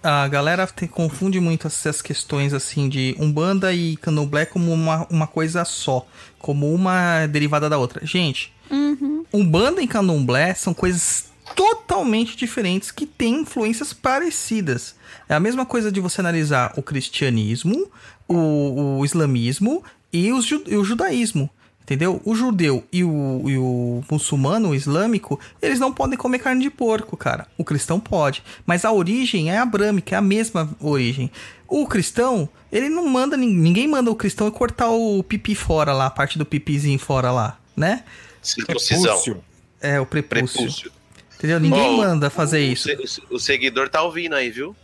A 0.03 0.27
galera 0.29 0.67
te- 0.67 0.89
confunde 0.89 1.39
muito 1.41 1.67
essas 1.67 2.01
questões 2.01 2.55
assim 2.55 2.89
de 2.89 3.15
Umbanda 3.19 3.73
e 3.73 3.97
Candomblé 3.99 4.47
como 4.47 4.73
uma, 4.73 5.07
uma 5.11 5.27
coisa 5.27 5.65
só, 5.65 6.07
como 6.39 6.73
uma 6.73 7.27
derivada 7.27 7.69
da 7.69 7.79
outra. 7.79 8.05
Gente, 8.07 8.53
Uhum. 8.71 9.25
Umbanda 9.33 9.83
e 9.83 9.87
Candomblé 9.89 10.55
são 10.55 10.73
coisas 10.73 11.25
totalmente 11.57 12.37
diferentes 12.37 12.91
que 12.93 13.05
têm 13.05 13.41
influências 13.41 13.93
parecidas. 13.93 14.95
É 15.29 15.35
a 15.35 15.41
mesma 15.41 15.67
coisa 15.67 15.91
de 15.91 16.01
você 16.01 16.21
analisar 16.21 16.73
o 16.77 16.83
cristianismo, 16.83 17.91
o, 18.29 18.99
o 19.01 19.05
islamismo 19.05 19.83
e, 20.13 20.33
os 20.33 20.49
e 20.51 20.77
o 20.77 20.85
judaísmo. 20.85 21.51
Entendeu? 21.91 22.23
O 22.25 22.37
judeu 22.37 22.85
e 22.93 23.03
o, 23.03 23.43
e 23.51 23.59
o 23.59 24.01
muçulmano, 24.09 24.69
o 24.69 24.75
islâmico, 24.77 25.41
eles 25.61 25.81
não 25.81 25.93
podem 25.93 26.17
comer 26.17 26.39
carne 26.39 26.63
de 26.63 26.71
porco, 26.71 27.17
cara. 27.17 27.49
O 27.59 27.65
cristão 27.65 27.99
pode. 27.99 28.45
Mas 28.65 28.85
a 28.85 28.93
origem 28.93 29.51
é 29.51 29.59
abrâmica, 29.59 30.15
é 30.15 30.19
a 30.19 30.23
mesma 30.23 30.71
origem. 30.79 31.33
O 31.67 31.89
cristão, 31.89 32.49
ele 32.71 32.89
não 32.89 33.09
manda. 33.09 33.37
nin- 33.37 33.53
Ninguém 33.53 33.89
manda 33.89 34.09
o 34.09 34.15
cristão 34.15 34.49
cortar 34.53 34.89
o 34.91 35.21
pipi 35.25 35.57
fora 35.57 35.93
lá, 35.93 36.07
a 36.07 36.11
parte 36.11 36.39
do 36.39 36.47
pipizinho 36.47 36.97
fora 36.97 37.33
lá, 37.33 37.59
né? 37.77 38.05
Circuncisão. 38.41 39.43
É, 39.81 39.99
o 40.01 40.07
prepúcio. 40.07 40.59
Prepúcio. 40.61 40.93
Entendeu? 41.39 41.59
Ninguém 41.59 41.95
Oh, 41.95 41.97
manda 41.97 42.31
fazer 42.31 42.59
O 42.69 42.73
isso. 42.73 42.89
se- 43.09 43.23
O, 43.29 43.37
seguidor 43.41 43.89
tá 43.89 44.01
ouvindo 44.03 44.37
aí, 44.37 44.49
viu? 44.49 44.77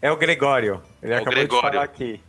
É 0.00 0.12
o 0.12 0.16
Gregório. 0.16 0.80
Ele 1.02 1.12
É 1.12 1.16
o 1.16 1.18
acabou 1.22 1.34
Gregório. 1.40 1.64
de 1.70 1.72
falar 1.72 1.84
aqui. 1.84 2.20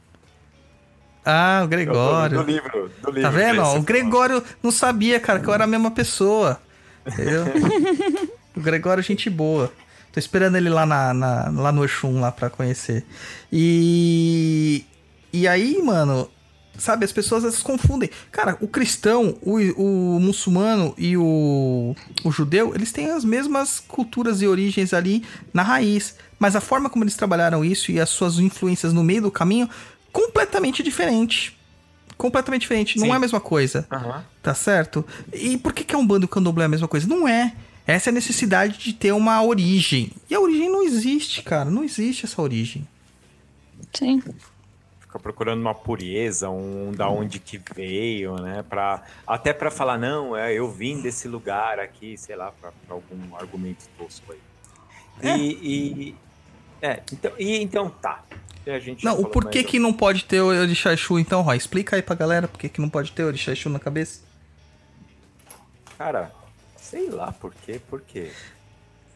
Ah, 1.30 1.60
o 1.64 1.66
Do, 1.66 1.70
Gregório. 1.70 2.38
do 2.40 2.44
livro. 2.46 2.92
Do 3.04 3.12
livro 3.12 3.22
Tá 3.22 3.30
vendo? 3.30 3.62
ó? 3.62 3.78
O 3.78 3.82
Gregório 3.82 4.42
não 4.64 4.72
sabia, 4.72 5.20
cara, 5.20 5.40
que 5.40 5.48
eu 5.48 5.54
era 5.54 5.66
a 5.66 5.68
mesma 5.68 5.92
pessoa. 5.92 6.62
Entendeu? 7.06 7.44
o 8.56 8.62
Gregório, 8.62 9.02
é 9.02 9.04
gente 9.04 9.30
boa. 9.30 9.72
Tô 10.12 10.20
esperando 10.20 10.56
ele 10.56 10.70
lá, 10.70 10.86
na, 10.86 11.14
na- 11.14 11.50
lá 11.54 11.72
no 11.72 11.84
Oxum, 11.84 12.20
lá 12.22 12.32
pra 12.32 12.50
conhecer. 12.50 13.06
E. 13.52 14.86
E 15.34 15.48
aí, 15.48 15.82
mano, 15.84 16.30
sabe, 16.78 17.04
as 17.06 17.12
pessoas 17.12 17.44
vezes 17.44 17.62
confundem. 17.62 18.10
Cara, 18.32 18.58
o 18.62 18.68
cristão, 18.68 19.38
o, 19.42 19.58
o 20.16 20.20
muçulmano 20.20 20.96
e 20.98 21.16
o, 21.18 21.94
o 22.24 22.32
judeu, 22.32 22.74
eles 22.74 22.92
têm 22.92 23.12
as 23.12 23.24
mesmas 23.26 23.80
culturas 23.80 24.42
e 24.42 24.48
origens 24.48 24.94
ali 24.94 25.24
na 25.54 25.62
raiz. 25.62 26.16
Mas 26.40 26.56
a 26.56 26.62
forma 26.62 26.90
como 26.90 27.04
eles 27.04 27.16
trabalharam 27.16 27.64
isso 27.64 27.92
e 27.92 28.00
as 28.00 28.10
suas 28.10 28.40
influências 28.40 28.94
no 28.94 29.04
meio 29.04 29.24
do 29.24 29.32
caminho, 29.32 29.70
completamente 30.22 30.82
diferente. 30.82 31.56
Completamente 32.18 32.62
diferente. 32.62 32.98
Não 32.98 33.06
Sim. 33.06 33.12
é 33.12 33.16
a 33.16 33.20
mesma 33.20 33.40
coisa. 33.40 33.86
Aham. 33.92 34.26
Tá 34.42 34.54
certo? 34.56 35.06
E 35.32 35.58
por 35.58 35.72
que, 35.74 35.84
que 35.84 35.94
a 35.94 35.98
Umbanda 35.98 36.24
e 36.24 36.28
o 36.28 36.30
Candomblé 36.30 36.64
é 36.64 36.66
a 36.66 36.70
mesma 36.70 36.88
coisa? 36.88 37.08
Não 37.08 37.28
é. 37.28 37.54
Essa 37.86 38.10
é 38.10 38.12
a 38.12 38.14
necessidade 38.14 38.78
de 38.80 38.94
ter 38.94 39.12
uma 39.12 39.44
origem. 39.44 40.12
E 40.30 40.34
a 40.36 40.40
origem 40.40 40.70
não 40.70 40.82
existe, 40.84 41.44
cara. 41.44 41.70
Não 41.70 41.84
existe 41.84 42.26
essa 42.26 42.42
origem. 42.42 42.88
Sim. 43.94 44.22
Fica 45.00 45.20
procurando 45.20 45.62
uma 45.62 45.76
pureza, 45.76 46.50
um 46.50 46.92
da 46.92 47.08
onde 47.08 47.40
que 47.40 47.62
veio, 47.76 48.36
né? 48.42 48.64
Pra, 48.68 49.04
até 49.26 49.54
pra 49.54 49.70
falar, 49.72 49.98
não, 49.98 50.36
é, 50.36 50.54
eu 50.54 50.70
vim 50.72 51.00
desse 51.02 51.28
lugar 51.28 51.80
aqui, 51.80 52.18
sei 52.18 52.36
lá, 52.36 52.52
pra, 52.60 52.72
pra 52.86 52.96
algum 52.96 53.36
argumento 53.36 53.86
tosco 53.98 54.34
aí. 54.34 54.40
É. 55.22 55.38
E, 55.38 55.52
e- 56.10 56.16
é, 56.82 57.02
então, 57.14 57.32
e 57.40 57.62
então 57.62 57.90
tá. 57.90 58.24
A 58.68 58.80
gente 58.80 59.04
Não, 59.04 59.20
o 59.20 59.28
porquê 59.28 59.64
que 59.64 59.80
não 59.80 59.94
pode 59.94 60.26
ter 60.26 60.42
o 60.42 60.48
Orixá 60.48 60.94
Exu, 60.94 61.20
então, 61.20 61.42
Roy? 61.42 61.58
Explica 61.58 61.96
aí 61.96 62.02
pra 62.02 62.16
galera 62.16 62.48
por 62.48 62.60
que 62.60 62.82
não 62.82 62.90
pode 62.90 63.12
ter 63.12 63.24
o 63.24 63.28
Orixá 63.28 63.52
Exu 63.52 63.70
na 63.70 63.80
cabeça. 63.80 64.22
Cara, 65.98 66.32
sei 66.76 67.10
lá 67.10 67.32
por 67.32 67.54
quê, 67.66 67.82
por 67.90 68.02
quê? 68.02 68.32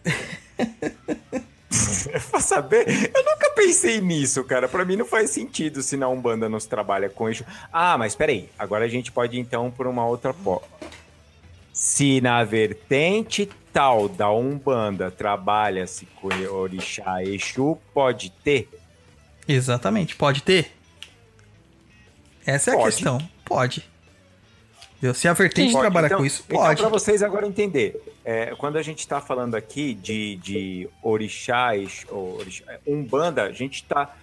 pra 2.32 2.40
saber, 2.40 2.88
eu 2.88 3.24
nunca 3.24 3.52
pensei 3.56 4.02
nisso, 4.02 4.44
cara. 4.44 4.68
Pra 4.68 4.84
mim 4.84 4.96
não 4.96 5.06
faz 5.06 5.30
sentido 5.30 5.82
se 5.82 5.96
na 5.96 6.10
Umbanda 6.10 6.50
nos 6.50 6.66
trabalha 6.66 7.10
com 7.10 7.30
eixo. 7.30 7.46
Ah, 7.72 7.98
mas 7.98 8.16
peraí, 8.16 8.50
agora 8.58 8.86
a 8.86 8.88
gente 8.88 9.12
pode 9.12 9.38
ir, 9.38 9.40
então 9.40 9.70
por 9.70 9.86
uma 9.86 10.06
outra 10.06 10.34
po. 10.34 10.62
Se 11.72 12.20
na 12.20 12.44
vertente 12.44 13.50
tal 13.72 14.10
da 14.10 14.32
Umbanda 14.32 15.10
trabalha-se 15.10 16.06
com 16.20 16.28
orixá 16.28 17.24
Exu, 17.24 17.78
pode 17.94 18.32
ter? 18.44 18.68
Exatamente. 19.54 20.16
Pode 20.16 20.42
ter? 20.44 20.72
Essa 22.46 22.72
é 22.72 22.74
a 22.74 22.78
Pode. 22.78 22.96
questão. 22.96 23.30
Pode. 23.46 23.90
Entendeu? 24.98 25.14
Se 25.14 25.28
a 25.28 25.34
vertente 25.34 25.72
Pode. 25.72 25.82
trabalha 25.82 26.06
Então- 26.08 26.18
com 26.20 26.26
isso, 26.26 26.44
Então, 26.48 26.60
pode. 26.60 26.80
para 26.82 26.90
vocês 26.90 27.24
agora 27.24 27.48
entender, 27.48 28.00
é, 28.24 28.56
quando 28.56 28.78
a 28.78 28.84
gente 28.84 29.00
está 29.00 29.20
falando 29.20 29.56
aqui 29.56 29.94
de, 29.96 30.36
de 30.38 30.90
orixás, 31.02 32.06
ou 32.10 32.38
orixá- 32.40 32.78
umbanda, 32.86 33.44
a 33.44 33.52
gente 33.52 33.76
está 33.76 34.16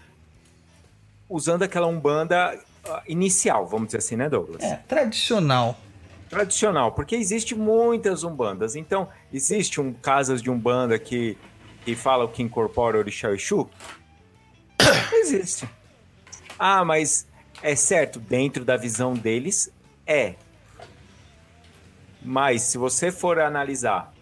usando 1.29 1.63
aquela 1.63 1.87
umbanda 1.87 2.59
ah, 2.85 3.03
inicial, 3.09 3.67
vamos 3.67 3.89
dizer 3.89 3.99
assim, 3.99 4.17
né, 4.17 4.29
Douglas? 4.29 4.63
É, 4.63 4.77
tradicional. 4.89 5.79
Tradicional, 6.31 6.93
porque 6.93 7.17
existe 7.17 7.55
muitas 7.55 8.23
umbandas. 8.23 8.77
Então, 8.77 9.09
existe 9.33 9.81
um 9.81 9.93
casas 9.93 10.41
de 10.43 10.51
umbanda 10.51 10.99
que, 10.99 11.37
que 11.85 11.95
falam 11.97 12.29
que 12.29 12.43
incorpora 12.43 12.99
orixá 12.99 13.31
e 13.31 13.35
Exu? 13.35 13.69
Existe. 15.21 15.69
Ah, 16.59 16.85
mas 16.85 17.27
é 17.63 17.75
certo, 17.75 18.19
dentro 18.19 18.65
da 18.65 18.77
visão 18.77 19.15
deles, 19.15 19.71
é. 20.07 20.35
Mas 22.23 22.63
se 22.63 22.79
você 22.79 23.13
for 23.13 23.39
analisar 23.39 24.13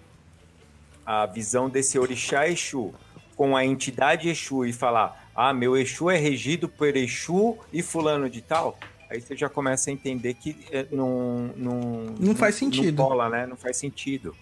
a 1.04 1.24
visão 1.26 1.70
desse 1.70 1.98
orixá 1.98 2.48
Exu 2.48 2.92
com 3.36 3.56
a 3.56 3.64
entidade 3.64 4.28
Exu 4.28 4.64
e 4.64 4.72
falar, 4.72 5.30
ah, 5.34 5.52
meu 5.52 5.76
Exu 5.76 6.10
é 6.10 6.16
regido 6.16 6.68
por 6.68 6.96
Exu 6.96 7.58
e 7.72 7.82
fulano 7.82 8.28
de 8.28 8.40
tal, 8.42 8.78
aí 9.08 9.20
você 9.20 9.36
já 9.36 9.48
começa 9.48 9.90
a 9.90 9.92
entender 9.92 10.34
que 10.34 10.66
eh, 10.70 10.86
não, 10.90 11.50
não, 11.56 11.80
Não 12.18 12.34
faz 12.34 12.56
sentido. 12.56 13.02
Não 13.02 13.08
cola, 13.08 13.28
né? 13.28 13.46
Não 13.46 13.56
faz 13.56 13.76
sentido. 13.76 14.34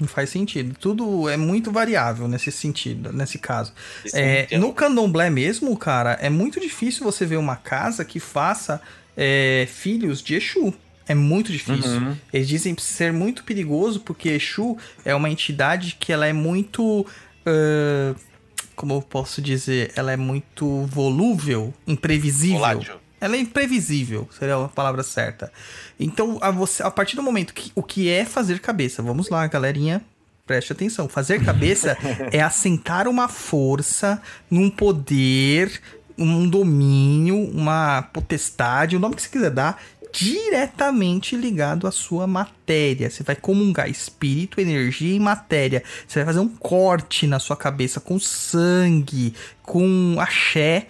Não 0.00 0.08
faz 0.08 0.30
sentido. 0.30 0.74
Tudo 0.78 1.28
é 1.28 1.36
muito 1.36 1.70
variável 1.70 2.26
nesse 2.26 2.50
sentido, 2.50 3.12
nesse 3.12 3.38
caso. 3.38 3.72
É, 4.14 4.56
no 4.58 4.72
candomblé 4.72 5.28
mesmo, 5.28 5.76
cara, 5.76 6.12
é 6.14 6.30
muito 6.30 6.58
difícil 6.58 7.04
você 7.04 7.26
ver 7.26 7.36
uma 7.36 7.56
casa 7.56 8.04
que 8.04 8.18
faça 8.18 8.80
é, 9.16 9.68
filhos 9.70 10.22
de 10.22 10.34
Exu. 10.36 10.72
É 11.06 11.14
muito 11.14 11.52
difícil. 11.52 11.90
Uhum. 11.90 12.16
Eles 12.32 12.48
dizem 12.48 12.74
ser 12.78 13.12
muito 13.12 13.44
perigoso 13.44 14.00
porque 14.00 14.30
Exu 14.30 14.78
é 15.04 15.14
uma 15.14 15.28
entidade 15.28 15.96
que 16.00 16.12
ela 16.12 16.26
é 16.26 16.32
muito. 16.32 17.06
ah, 17.44 18.14
como 18.80 18.94
eu 18.94 19.02
posso 19.02 19.42
dizer? 19.42 19.92
Ela 19.94 20.12
é 20.12 20.16
muito 20.16 20.86
volúvel, 20.86 21.74
imprevisível. 21.86 22.56
Volátil. 22.56 22.94
Ela 23.20 23.36
é 23.36 23.38
imprevisível, 23.40 24.28
seria 24.36 24.56
a 24.56 24.68
palavra 24.68 25.02
certa. 25.02 25.52
Então, 25.98 26.38
a, 26.40 26.50
você, 26.50 26.82
a 26.82 26.90
partir 26.90 27.16
do 27.16 27.22
momento 27.22 27.52
que 27.52 27.70
o 27.74 27.82
que 27.82 28.08
é 28.08 28.24
fazer 28.24 28.60
cabeça, 28.60 29.02
vamos 29.02 29.28
lá, 29.28 29.46
galerinha, 29.46 30.02
preste 30.46 30.72
atenção. 30.72 31.08
Fazer 31.08 31.42
cabeça 31.44 31.96
é 32.32 32.40
assentar 32.40 33.06
uma 33.06 33.28
força 33.28 34.20
num 34.50 34.70
poder, 34.70 35.80
um 36.16 36.48
domínio, 36.48 37.36
uma 37.50 38.02
potestade, 38.02 38.96
o 38.96 39.00
nome 39.00 39.16
que 39.16 39.22
você 39.22 39.28
quiser 39.28 39.50
dar, 39.50 39.80
diretamente 40.12 41.36
ligado 41.36 41.86
à 41.86 41.92
sua 41.92 42.26
matéria. 42.26 43.08
Você 43.08 43.22
vai 43.22 43.36
comungar 43.36 43.88
espírito, 43.88 44.60
energia 44.60 45.14
e 45.14 45.20
matéria. 45.20 45.82
Você 46.06 46.18
vai 46.18 46.26
fazer 46.26 46.40
um 46.40 46.48
corte 46.48 47.26
na 47.26 47.38
sua 47.38 47.56
cabeça 47.56 48.00
com 48.00 48.18
sangue, 48.18 49.34
com 49.62 50.16
axé. 50.18 50.88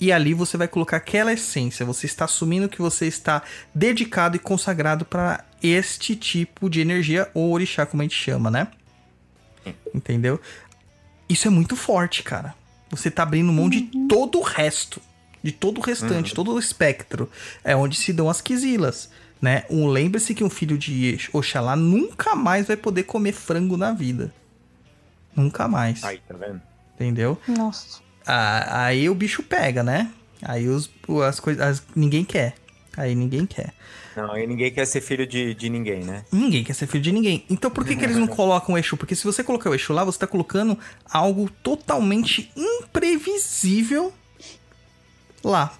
E 0.00 0.12
ali 0.12 0.32
você 0.32 0.56
vai 0.56 0.68
colocar 0.68 0.98
aquela 0.98 1.32
essência. 1.32 1.84
Você 1.84 2.06
está 2.06 2.24
assumindo 2.24 2.68
que 2.68 2.80
você 2.80 3.06
está 3.06 3.42
dedicado 3.74 4.36
e 4.36 4.38
consagrado 4.38 5.04
para 5.04 5.44
este 5.62 6.14
tipo 6.14 6.70
de 6.70 6.80
energia, 6.80 7.28
ou 7.34 7.52
orixá, 7.52 7.84
como 7.84 8.02
a 8.02 8.04
gente 8.04 8.14
chama, 8.14 8.50
né? 8.50 8.68
Entendeu? 9.92 10.40
Isso 11.28 11.48
é 11.48 11.50
muito 11.50 11.76
forte, 11.76 12.22
cara. 12.22 12.54
Você 12.90 13.10
tá 13.10 13.22
abrindo 13.22 13.52
mão 13.52 13.68
de 13.68 13.82
todo 14.08 14.38
o 14.38 14.42
resto. 14.42 15.00
De 15.42 15.52
todo 15.52 15.78
o 15.78 15.80
restante, 15.80 16.34
todo 16.34 16.52
o 16.52 16.58
espectro. 16.58 17.30
É 17.62 17.76
onde 17.76 17.96
se 17.96 18.12
dão 18.12 18.30
as 18.30 18.40
quisilas. 18.40 19.10
Né? 19.40 19.64
Um, 19.70 19.86
Lembre-se 19.86 20.34
que 20.34 20.42
um 20.42 20.50
filho 20.50 20.76
de 20.76 21.18
Oxalá 21.32 21.76
nunca 21.76 22.34
mais 22.34 22.66
vai 22.66 22.76
poder 22.76 23.04
comer 23.04 23.32
frango 23.32 23.76
na 23.76 23.92
vida. 23.92 24.32
Nunca 25.36 25.68
mais. 25.68 26.02
Aí, 26.02 26.18
tá 26.26 26.34
vendo? 26.36 26.60
Entendeu? 26.94 27.40
Nossa. 27.46 28.00
Ah, 28.28 28.84
aí 28.84 29.08
o 29.08 29.14
bicho 29.14 29.42
pega, 29.42 29.82
né? 29.82 30.10
Aí 30.42 30.68
os, 30.68 30.90
as 31.26 31.40
coisas. 31.40 31.82
Ninguém 31.96 32.24
quer. 32.24 32.54
Aí 32.94 33.14
ninguém 33.14 33.46
quer. 33.46 33.72
Não, 34.14 34.36
e 34.36 34.46
ninguém 34.46 34.70
quer 34.70 34.84
ser 34.84 35.00
filho 35.00 35.26
de, 35.26 35.54
de 35.54 35.70
ninguém, 35.70 36.04
né? 36.04 36.24
Ninguém 36.30 36.64
quer 36.64 36.74
ser 36.74 36.86
filho 36.86 37.02
de 37.02 37.12
ninguém. 37.12 37.44
Então 37.48 37.70
por 37.70 37.84
que, 37.84 37.96
que 37.96 38.04
eles 38.04 38.16
não 38.16 38.26
colocam 38.28 38.74
o 38.74 38.78
Exu? 38.78 38.96
Porque 38.96 39.14
se 39.14 39.24
você 39.24 39.42
colocar 39.42 39.70
o 39.70 39.74
Exu 39.74 39.92
lá, 39.92 40.04
você 40.04 40.18
tá 40.18 40.26
colocando 40.26 40.78
algo 41.08 41.48
totalmente 41.62 42.50
imprevisível 42.54 44.12
lá. 45.42 45.72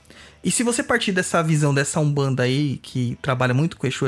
E 0.42 0.51
se 0.51 0.62
você 0.62 0.82
partir 0.82 1.12
dessa 1.12 1.42
visão 1.42 1.74
dessa 1.74 2.01
Umbanda 2.01 2.44
aí, 2.44 2.78
que 2.80 3.18
trabalha 3.20 3.53
muito 3.53 3.76
com 3.76 3.86
o 3.86 3.90
Exu, 3.90 4.07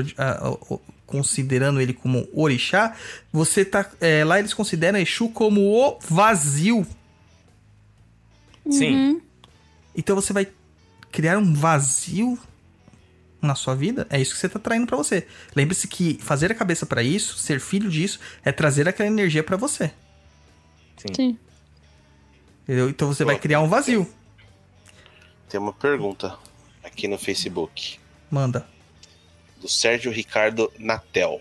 considerando 1.04 1.80
ele 1.80 1.92
como 1.92 2.28
orixá, 2.32 2.94
você 3.32 3.64
tá. 3.64 3.84
é, 4.00 4.24
lá 4.24 4.38
eles 4.38 4.54
consideram 4.54 4.98
Exu 4.98 5.28
como 5.28 5.60
o 5.60 5.98
vazio. 6.08 6.86
Sim. 8.68 8.94
Uhum. 8.94 9.20
Então 9.96 10.16
você 10.16 10.32
vai 10.32 10.48
criar 11.10 11.38
um 11.38 11.54
vazio 11.54 12.38
na 13.42 13.54
sua 13.54 13.74
vida, 13.74 14.06
é 14.10 14.20
isso 14.20 14.34
que 14.34 14.40
você 14.40 14.48
tá 14.48 14.58
traindo 14.58 14.86
pra 14.86 14.96
você. 14.96 15.26
Lembre-se 15.56 15.88
que 15.88 16.18
fazer 16.20 16.52
a 16.52 16.54
cabeça 16.54 16.84
pra 16.84 17.02
isso, 17.02 17.38
ser 17.38 17.58
filho 17.58 17.88
disso, 17.88 18.20
é 18.44 18.52
trazer 18.52 18.88
aquela 18.88 19.08
energia 19.08 19.42
pra 19.42 19.56
você. 19.56 19.90
Sim. 20.98 21.14
Sim. 21.14 21.38
Entendeu? 22.62 22.90
Então 22.90 23.08
você 23.08 23.24
vai 23.24 23.38
criar 23.38 23.60
um 23.60 23.68
vazio. 23.68 24.06
Tem 25.48 25.58
uma 25.58 25.72
pergunta 25.72 26.38
aqui 26.84 27.08
no 27.08 27.18
Facebook. 27.18 27.98
Manda. 28.30 28.66
do 29.60 29.68
Sérgio 29.68 30.10
Ricardo 30.10 30.72
Natel. 30.78 31.40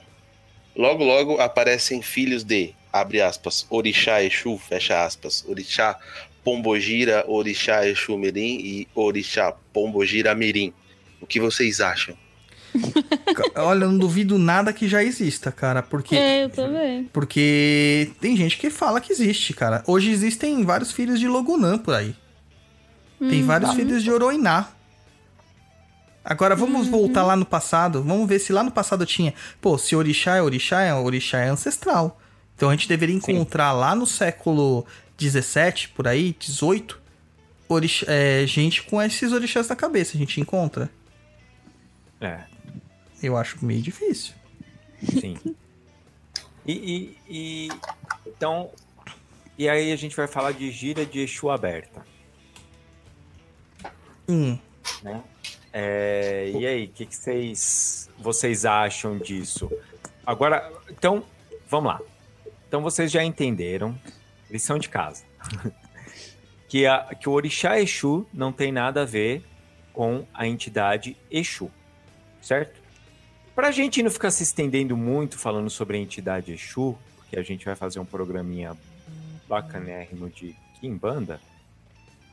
Logo, 0.76 1.04
logo 1.04 1.40
aparecem 1.40 2.02
filhos 2.02 2.44
de, 2.44 2.74
abre 2.92 3.22
aspas, 3.22 3.66
Orixá 3.70 4.24
Exu, 4.24 4.58
fecha 4.58 5.04
aspas, 5.04 5.44
Orixá 5.48 5.98
Pombogira, 6.54 7.24
Orixá 7.28 7.88
Exu 7.88 8.18
Mirim 8.18 8.58
e 8.60 8.88
Orixá 8.96 9.54
Pombogira 9.72 10.34
Mirim. 10.34 10.74
O 11.22 11.28
que 11.28 11.40
vocês 11.40 11.80
acham? 11.80 12.16
Olha, 13.56 13.84
eu 13.84 13.92
não 13.92 14.00
duvido 14.00 14.40
nada 14.40 14.74
que 14.74 14.88
já 14.88 15.04
exista, 15.04 15.52
cara, 15.52 15.84
porque 15.84 16.16
É, 16.16 16.46
eu 16.46 16.50
também. 16.50 17.04
porque 17.14 18.12
tem 18.20 18.36
gente 18.36 18.58
que 18.58 18.72
fala 18.72 19.00
que 19.00 19.14
existe, 19.14 19.54
cara. 19.54 19.84
Hoje 19.86 20.10
existem 20.10 20.64
vários 20.64 20.92
filhos 20.92 21.20
de 21.20 21.28
Logunã 21.28 21.78
por 21.78 21.94
aí. 21.94 22.16
Tem 23.20 23.44
vários 23.44 23.74
filhos 23.76 24.02
de 24.02 24.10
Oroiná. 24.10 24.70
Agora 26.26 26.56
vamos 26.56 26.88
voltar 26.88 27.24
lá 27.24 27.36
no 27.36 27.46
passado. 27.46 28.02
Vamos 28.02 28.28
ver 28.28 28.40
se 28.40 28.52
lá 28.52 28.64
no 28.64 28.72
passado 28.72 29.06
tinha. 29.06 29.36
Pô, 29.62 29.78
se 29.78 29.96
orixá 29.96 30.36
é 30.38 30.42
orixá, 30.42 30.82
é 30.82 30.94
orixá 30.96 31.40
é 31.40 31.50
ancestral. 31.50 32.20
Então 32.56 32.70
a 32.70 32.72
gente 32.72 32.88
deveria 32.88 33.16
encontrar 33.16 33.72
lá 33.72 33.94
no 33.94 34.08
século 34.08 34.86
17, 35.20 35.90
por 35.90 36.08
aí, 36.08 36.34
18, 36.40 37.00
orixá, 37.68 38.06
é, 38.10 38.46
gente 38.48 38.84
com 38.84 39.02
esses 39.02 39.32
orixás 39.32 39.68
na 39.68 39.76
cabeça. 39.76 40.16
A 40.16 40.20
gente 40.20 40.40
encontra. 40.42 40.90
É, 42.22 42.44
Eu 43.22 43.36
acho 43.38 43.64
meio 43.64 43.82
difícil. 43.82 44.34
sim. 45.20 45.38
E, 46.66 46.74
e- 46.74 47.18
e- 47.68 47.70
então, 48.28 48.70
e 49.58 49.68
aí 49.68 49.92
a 49.92 49.96
gente 49.96 50.16
vai 50.16 50.28
falar 50.28 50.52
de 50.52 50.70
gira 50.72 51.06
de 51.06 51.20
Exu 51.20 51.50
aberta, 51.50 52.06
Hum. 54.28 54.58
né? 55.02 55.24
É, 55.72 56.52
e 56.54 56.66
aí, 56.66 56.86
o 56.86 56.90
que, 56.90 57.06
que 57.06 57.16
vocês, 57.16 58.10
vocês 58.18 58.66
acham 58.66 59.18
disso? 59.18 59.70
Agora, 60.26 60.72
então, 60.90 61.24
vamos 61.70 61.92
lá. 61.94 62.00
Então 62.68 62.82
vocês 62.82 63.12
já 63.12 63.24
entenderam, 63.24 63.98
lição 64.50 64.78
de 64.78 64.90
casa, 64.90 65.24
que, 66.68 66.86
a, 66.86 67.16
que 67.16 67.28
o 67.30 67.32
orixá 67.32 67.80
Exu 67.80 68.28
não 68.34 68.52
tem 68.52 68.72
nada 68.72 69.04
a 69.04 69.06
ver 69.06 69.44
com 69.94 70.26
a 70.34 70.48
entidade 70.48 71.18
Exu, 71.30 71.72
certo? 72.42 72.80
Pra 73.56 73.72
gente 73.72 74.02
não 74.02 74.10
ficar 74.10 74.32
se 74.32 74.44
estendendo 74.44 74.96
muito 74.96 75.38
falando 75.38 75.70
sobre 75.70 75.98
a 75.98 76.00
entidade 76.00 76.54
Exu, 76.54 76.98
porque 77.18 77.38
a 77.38 77.44
gente 77.44 77.66
vai 77.66 77.76
fazer 77.76 78.00
um 78.00 78.06
programinha 78.06 78.76
bacanérrimo 79.48 80.30
de 80.30 80.56
Kimbanda, 80.80 81.42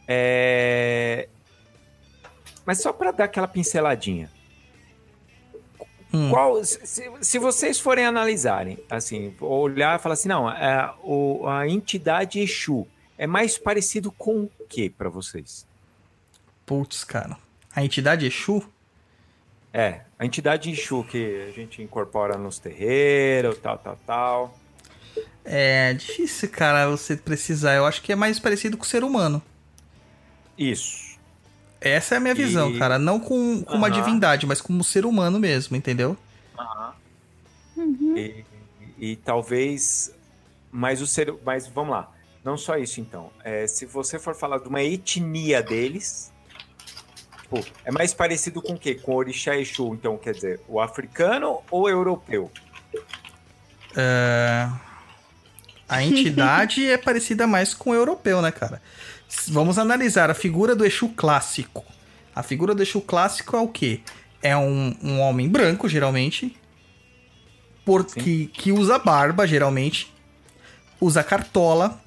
é... 0.06 1.28
Mas 2.64 2.80
só 2.80 2.92
para 2.92 3.10
dar 3.10 3.24
aquela 3.24 3.48
pinceladinha. 3.48 4.30
Hum. 6.12 6.30
Qual, 6.30 6.64
se, 6.64 7.11
se 7.20 7.38
vocês 7.38 7.78
forem 7.80 8.04
analisarem, 8.07 8.78
assim, 8.88 9.34
olhar 9.40 9.98
e 9.98 10.02
falar 10.02 10.12
assim, 10.14 10.28
não, 10.28 10.46
a, 10.48 10.94
o- 11.02 11.46
a 11.46 11.68
entidade 11.68 12.40
Exu 12.40 12.86
é 13.18 13.26
mais 13.26 13.59
parecido 13.59 14.11
com 14.12 14.42
o 14.44 14.50
que 14.68 14.88
para 14.88 15.09
vocês? 15.09 15.66
Putz, 16.64 17.04
cara. 17.04 17.36
A 17.74 17.84
entidade 17.84 18.24
Exu? 18.26 18.62
É, 19.72 20.00
a 20.18 20.24
entidade 20.24 20.70
Exu 20.70 21.04
que 21.04 21.46
a 21.48 21.52
gente 21.52 21.82
incorpora 21.82 22.38
nos 22.38 22.59
terreiros, 22.59 23.59
tal, 23.59 23.76
tal, 23.78 23.98
tal. 24.07 24.59
É 25.44 25.92
difícil, 25.94 26.48
cara, 26.48 26.88
você 26.88 27.16
precisar. 27.16 27.74
Eu 27.74 27.84
acho 27.84 28.00
que 28.02 28.12
é 28.12 28.16
mais 28.16 28.38
parecido 28.40 28.76
com 28.76 28.84
o 28.84 28.86
ser 28.86 29.04
humano. 29.04 29.40
Isso. 30.59 31.05
Essa 31.81 32.14
é 32.14 32.18
a 32.18 32.20
minha 32.20 32.33
E- 32.35 32.37
visão, 32.37 32.77
cara. 32.79 32.99
Não 32.99 33.20
com, 33.20 33.62
com 33.62 33.74
uma 33.77 33.89
Aham. 33.89 33.97
divindade, 33.97 34.47
mas 34.47 34.61
como 34.61 34.83
ser 34.83 35.05
humano 35.07 35.39
mesmo, 35.39 35.77
entendeu? 35.77 36.16
E, 38.16 38.45
e 38.99 39.16
talvez. 39.16 40.12
Mas 40.70 41.01
o 41.01 41.07
ser. 41.07 41.35
Mas 41.45 41.66
vamos 41.68 41.93
lá. 41.93 42.11
Não 42.45 42.57
só 42.57 42.77
isso, 42.77 43.01
então. 43.01 43.31
É, 43.45 43.66
se 43.66 43.85
você 43.87 44.18
for 44.18 44.35
falar 44.35 44.59
de 44.59 44.68
uma 44.68 44.83
etnia 44.83 45.62
deles. 45.62 46.33
tipo, 47.43 47.64
é 47.85 47.91
mais 47.91 48.14
parecido 48.14 48.62
com 48.62 48.74
o 48.74 48.79
quê? 48.79 48.95
Com 48.95 49.12
o 49.12 49.16
Orixá 49.16 49.57
Exu, 49.57 49.95
então, 49.95 50.16
quer 50.16 50.35
dizer, 50.35 50.61
o 50.68 50.81
africano 50.81 51.61
ou 51.70 51.83
o 51.83 51.89
europeu? 51.89 52.51
É, 53.97 54.68
A 55.89 56.03
entidade 56.03 56.89
é 56.89 56.97
parecida 56.99 57.47
mais 57.47 57.72
com 57.74 57.91
o 57.91 57.95
europeu, 57.95 58.41
né, 58.43 58.51
cara? 58.53 58.81
Vamos 59.49 59.79
analisar 59.79 60.31
a 60.31 60.35
figura 60.35 60.74
do 60.74 60.85
Exu 60.85 61.09
clássico. 61.11 61.85
A 62.35 62.43
figura 62.43 62.74
do 62.74 62.83
Exu 62.83 63.01
clássico 63.01 63.57
é 63.57 63.61
o 63.61 63.68
quê? 63.68 64.01
É 64.43 64.57
um, 64.57 64.95
um 65.03 65.20
homem 65.20 65.49
branco, 65.49 65.89
geralmente. 65.89 66.57
Por, 67.85 68.05
que, 68.05 68.47
que 68.49 68.72
usa 68.72 68.99
barba, 68.99 69.47
geralmente. 69.47 70.12
Usa 71.01 71.22
cartola. 71.22 72.01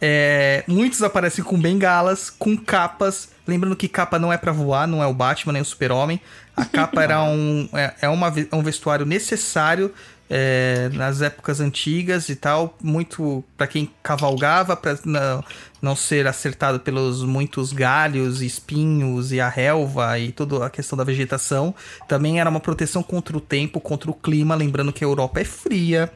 É, 0.00 0.62
muitos 0.68 1.02
aparecem 1.02 1.42
com 1.42 1.58
bengalas, 1.58 2.30
com 2.30 2.56
capas. 2.56 3.30
Lembrando 3.46 3.74
que 3.74 3.88
capa 3.88 4.18
não 4.18 4.32
é 4.32 4.38
pra 4.38 4.52
voar, 4.52 4.86
não 4.86 5.02
é 5.02 5.06
o 5.06 5.14
Batman 5.14 5.54
nem 5.54 5.62
o 5.62 5.64
Super-Homem. 5.64 6.20
A 6.56 6.64
capa 6.64 7.02
era 7.02 7.22
um, 7.22 7.68
é, 7.72 7.94
é 8.02 8.08
uma 8.08 8.28
é 8.28 8.54
um 8.54 8.62
vestuário 8.62 9.04
necessário 9.04 9.92
é, 10.30 10.90
nas 10.92 11.22
épocas 11.22 11.60
antigas 11.60 12.28
e 12.28 12.36
tal. 12.36 12.76
Muito 12.82 13.42
pra 13.56 13.66
quem 13.66 13.90
cavalgava, 14.02 14.76
pra 14.76 14.98
não, 15.04 15.42
não 15.80 15.94
ser 15.94 16.26
acertado 16.26 16.80
pelos 16.80 17.22
muitos 17.22 17.72
galhos, 17.72 18.42
espinhos 18.42 19.32
e 19.32 19.40
a 19.40 19.48
relva 19.48 20.18
e 20.18 20.32
toda 20.32 20.66
a 20.66 20.70
questão 20.70 20.96
da 20.96 21.04
vegetação. 21.04 21.74
Também 22.08 22.40
era 22.40 22.50
uma 22.50 22.60
proteção 22.60 23.02
contra 23.02 23.36
o 23.36 23.40
tempo, 23.40 23.80
contra 23.80 24.10
o 24.10 24.14
clima. 24.14 24.54
Lembrando 24.54 24.92
que 24.92 25.04
a 25.04 25.06
Europa 25.06 25.40
é 25.40 25.44
fria 25.44 26.12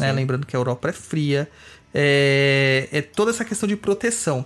né? 0.00 0.12
Lembrando 0.12 0.46
que 0.46 0.56
a 0.56 0.58
Europa 0.58 0.88
é 0.88 0.92
fria. 0.92 1.50
É, 1.92 2.88
é 2.90 3.02
toda 3.02 3.30
essa 3.30 3.44
questão 3.44 3.68
de 3.68 3.76
proteção, 3.76 4.44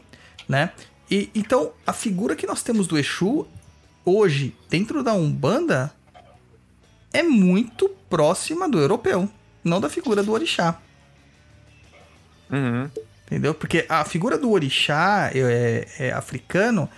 né? 0.48 0.72
E, 1.10 1.30
então, 1.34 1.72
a 1.86 1.92
figura 1.92 2.34
que 2.34 2.46
nós 2.46 2.62
temos 2.62 2.86
do 2.86 2.98
Exu, 2.98 3.46
hoje, 4.04 4.56
dentro 4.68 5.02
da 5.02 5.12
Umbanda, 5.12 5.92
é 7.12 7.22
muito 7.22 7.88
próxima 8.08 8.68
do 8.68 8.78
europeu, 8.78 9.28
não 9.62 9.80
da 9.80 9.88
figura 9.88 10.22
do 10.22 10.32
Orixá. 10.32 10.80
Uhum. 12.50 12.90
Entendeu? 13.26 13.54
Porque 13.54 13.86
a 13.88 14.04
figura 14.04 14.36
do 14.36 14.50
orixá 14.50 15.30
é, 15.34 15.88
é 15.98 16.12
africano, 16.12 16.88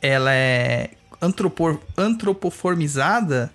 ela 0.00 0.32
é 0.32 0.90
antropor, 1.20 1.80
antropoformizada 1.96 3.52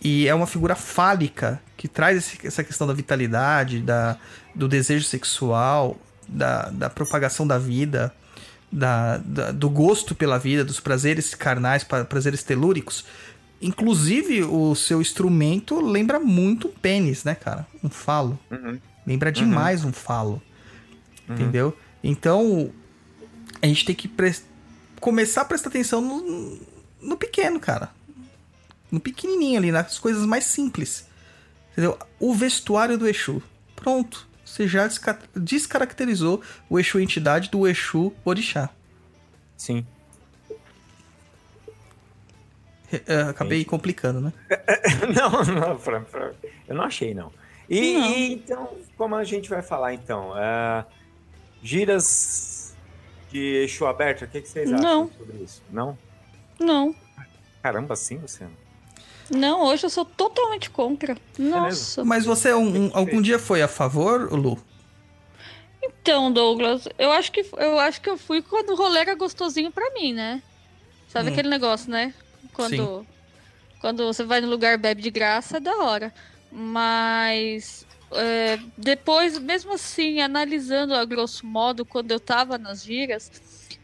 e 0.00 0.28
é 0.28 0.34
uma 0.34 0.46
figura 0.46 0.74
fálica 0.74 1.60
que 1.76 1.88
traz 1.88 2.18
esse, 2.18 2.46
essa 2.46 2.62
questão 2.62 2.86
da 2.86 2.92
vitalidade, 2.92 3.80
da, 3.80 4.16
do 4.54 4.68
desejo 4.68 5.04
sexual, 5.04 5.96
da, 6.28 6.70
da 6.70 6.88
propagação 6.88 7.46
da 7.46 7.58
vida, 7.58 8.14
da, 8.70 9.18
da, 9.18 9.50
do 9.50 9.68
gosto 9.68 10.14
pela 10.14 10.38
vida, 10.38 10.64
dos 10.64 10.80
prazeres 10.80 11.34
carnais, 11.34 11.84
prazeres 11.84 12.42
telúricos. 12.42 13.04
Inclusive, 13.62 14.44
o 14.44 14.74
seu 14.74 15.00
instrumento 15.00 15.80
lembra 15.80 16.20
muito 16.20 16.68
um 16.68 16.72
pênis, 16.72 17.24
né, 17.24 17.34
cara? 17.34 17.66
Um 17.82 17.88
falo. 17.88 18.38
Uhum. 18.50 18.78
Lembra 19.06 19.32
demais 19.32 19.82
uhum. 19.82 19.90
um 19.90 19.92
falo. 19.92 20.42
Uhum. 21.28 21.34
Entendeu? 21.34 21.76
Então, 22.02 22.70
a 23.62 23.66
gente 23.66 23.84
tem 23.84 23.94
que 23.94 24.10
começar 25.00 25.42
a 25.42 25.44
prestar 25.44 25.68
atenção 25.68 26.00
no, 26.00 26.58
no 27.00 27.16
pequeno, 27.16 27.58
cara. 27.58 27.90
No 28.90 29.00
pequenininho 29.00 29.58
ali, 29.58 29.72
nas 29.72 29.98
coisas 29.98 30.24
mais 30.26 30.44
simples. 30.44 31.06
Entendeu? 31.72 31.98
O 32.20 32.34
vestuário 32.34 32.96
do 32.96 33.08
Exu. 33.08 33.42
Pronto. 33.74 34.28
Você 34.44 34.68
já 34.68 34.88
descaracterizou 35.34 36.42
o 36.68 36.78
Exu 36.78 37.00
entidade 37.00 37.50
do 37.50 37.66
Exu 37.66 38.12
orixá. 38.24 38.70
Sim. 39.56 39.86
Uh, 42.92 43.30
acabei 43.30 43.58
Entendi. 43.58 43.70
complicando, 43.70 44.20
né? 44.20 44.32
não, 45.14 45.30
não, 45.42 45.80
eu 46.68 46.74
não 46.76 46.84
achei, 46.84 47.14
não. 47.14 47.32
E, 47.68 47.94
não. 47.94 48.10
e, 48.10 48.32
então, 48.34 48.76
como 48.96 49.16
a 49.16 49.24
gente 49.24 49.48
vai 49.48 49.62
falar 49.62 49.94
então? 49.94 50.30
Uh, 50.30 50.84
giras 51.64 52.76
de 53.32 53.38
eixo 53.38 53.86
aberto, 53.86 54.22
o 54.22 54.28
que, 54.28 54.40
que 54.40 54.48
vocês 54.48 54.72
acham 54.72 54.84
não. 54.84 55.10
sobre 55.18 55.42
isso? 55.42 55.62
Não? 55.72 55.98
Não. 56.60 56.94
Caramba, 57.62 57.96
sim, 57.96 58.18
você 58.18 58.44
não, 59.30 59.62
hoje 59.62 59.86
eu 59.86 59.90
sou 59.90 60.04
totalmente 60.04 60.70
contra. 60.70 61.16
Nossa. 61.38 62.04
Mas 62.04 62.24
você 62.24 62.52
um, 62.52 62.86
um, 62.86 62.90
algum 62.92 63.22
dia 63.22 63.38
foi 63.38 63.62
a 63.62 63.68
favor, 63.68 64.32
Lu? 64.32 64.58
Então, 65.82 66.32
Douglas, 66.32 66.88
eu 66.98 67.10
acho 67.12 67.32
que 67.32 67.46
eu 67.56 67.78
acho 67.78 68.00
que 68.00 68.10
eu 68.10 68.18
fui 68.18 68.42
quando 68.42 68.70
o 68.70 68.76
rolê 68.76 69.00
era 69.00 69.14
gostosinho 69.14 69.70
para 69.70 69.92
mim, 69.94 70.12
né? 70.12 70.42
Sabe 71.08 71.28
hum. 71.28 71.32
aquele 71.32 71.48
negócio, 71.48 71.90
né? 71.90 72.12
Quando 72.52 73.00
Sim. 73.00 73.06
quando 73.80 74.04
você 74.04 74.24
vai 74.24 74.40
no 74.40 74.48
lugar 74.48 74.76
bebe 74.76 75.00
de 75.00 75.10
graça, 75.10 75.56
é 75.56 75.60
da 75.60 75.76
hora. 75.78 76.12
Mas 76.52 77.86
é, 78.12 78.58
depois, 78.76 79.38
mesmo 79.38 79.74
assim, 79.74 80.20
analisando 80.20 80.94
a 80.94 81.04
grosso 81.04 81.46
modo, 81.46 81.84
quando 81.84 82.10
eu 82.10 82.20
tava 82.20 82.58
nas 82.58 82.84
giras, 82.84 83.30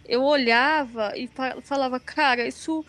eu 0.06 0.22
olhava 0.22 1.12
e 1.16 1.28
falava, 1.62 1.98
cara, 2.00 2.46
isso 2.46 2.84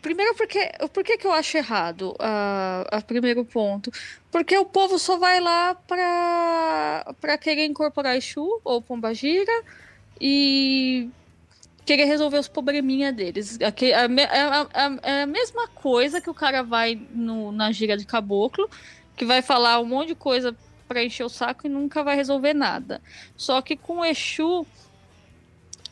Primeiro, 0.00 0.32
porque, 0.36 0.60
por 0.92 1.02
que, 1.02 1.18
eu 1.26 1.32
acho 1.32 1.56
errado? 1.56 2.14
A, 2.20 2.86
a 2.92 3.02
primeiro 3.02 3.44
ponto. 3.44 3.90
Porque 4.30 4.56
o 4.56 4.64
povo 4.64 4.98
só 4.98 5.18
vai 5.18 5.40
lá 5.40 5.74
pra 5.74 7.36
querer 7.38 7.66
incorporar 7.66 8.16
Exu 8.16 8.60
ou 8.64 8.80
Pombagira 8.80 9.52
e 10.20 11.08
querer 11.84 12.04
resolver 12.04 12.38
os 12.38 12.48
probleminha 12.48 13.12
deles. 13.12 13.58
A, 13.60 13.68
a, 13.68 14.86
a, 14.86 14.98
é 15.02 15.22
a, 15.22 15.26
mesma 15.26 15.66
coisa 15.68 16.20
que 16.20 16.30
o 16.30 16.34
cara 16.34 16.62
vai 16.62 17.00
no, 17.10 17.50
na 17.50 17.72
gira 17.72 17.96
de 17.96 18.06
caboclo, 18.06 18.70
que 19.16 19.24
vai 19.24 19.42
falar 19.42 19.80
um 19.80 19.86
monte 19.86 20.08
de 20.08 20.14
coisa 20.14 20.56
para 20.88 21.04
encher 21.04 21.24
o 21.24 21.28
saco 21.28 21.66
e 21.66 21.70
nunca 21.70 22.02
vai 22.02 22.16
resolver 22.16 22.54
nada. 22.54 23.00
Só 23.36 23.60
que 23.60 23.76
com 23.76 23.98
o 23.98 24.04
Exu, 24.04 24.66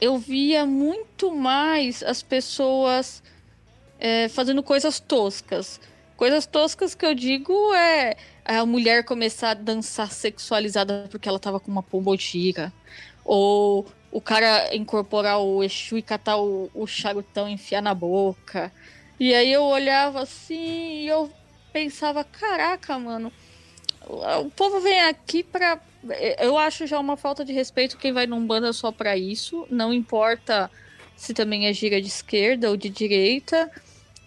eu 0.01 0.19
via 0.19 0.65
muito 0.65 1.35
mais 1.35 2.03
as 2.03 2.23
pessoas 2.23 3.23
é, 3.99 4.29
fazendo 4.29 4.63
coisas 4.63 4.99
toscas. 4.99 5.79
Coisas 6.17 6.47
toscas 6.47 6.95
que 6.95 7.05
eu 7.05 7.15
digo 7.15 7.53
é 7.75 8.17
a 8.45 8.65
mulher 8.65 9.05
começar 9.05 9.51
a 9.51 9.55
dançar 9.55 10.11
sexualizada 10.11 11.07
porque 11.11 11.29
ela 11.29 11.39
tava 11.39 11.61
com 11.61 11.71
uma 11.71 11.83
pombogira. 11.83 12.73
Ou 13.23 13.87
o 14.11 14.21
cara 14.21 14.75
incorporar 14.75 15.41
o 15.41 15.63
Exu 15.63 15.99
e 15.99 16.03
catar 16.03 16.39
o, 16.39 16.71
o 16.75 16.87
charutão 16.87 17.47
e 17.47 17.53
enfiar 17.53 17.83
na 17.83 17.93
boca. 17.93 18.73
E 19.21 19.35
aí 19.35 19.53
eu 19.53 19.63
olhava 19.63 20.23
assim 20.23 21.03
e 21.03 21.09
eu 21.09 21.31
pensava, 21.73 22.25
caraca, 22.25 22.99
mano, 22.99 23.31
o 24.07 24.51
povo 24.51 24.81
vem 24.81 25.01
aqui 25.03 25.43
pra. 25.43 25.81
Eu 26.39 26.57
acho 26.57 26.87
já 26.87 26.99
uma 26.99 27.17
falta 27.17 27.45
de 27.45 27.53
respeito 27.53 27.99
quem 27.99 28.13
vai 28.13 28.27
num 28.27 28.47
banda 28.47 28.73
só 28.73 28.93
pra 28.93 29.17
isso. 29.17 29.67
Não 29.69 29.93
importa 29.93 30.71
se 31.17 31.35
também 31.35 31.67
é 31.67 31.73
gira 31.73 32.01
de 32.01 32.07
esquerda 32.07 32.71
ou 32.71 32.77
de 32.77 32.89
direita. 32.89 33.71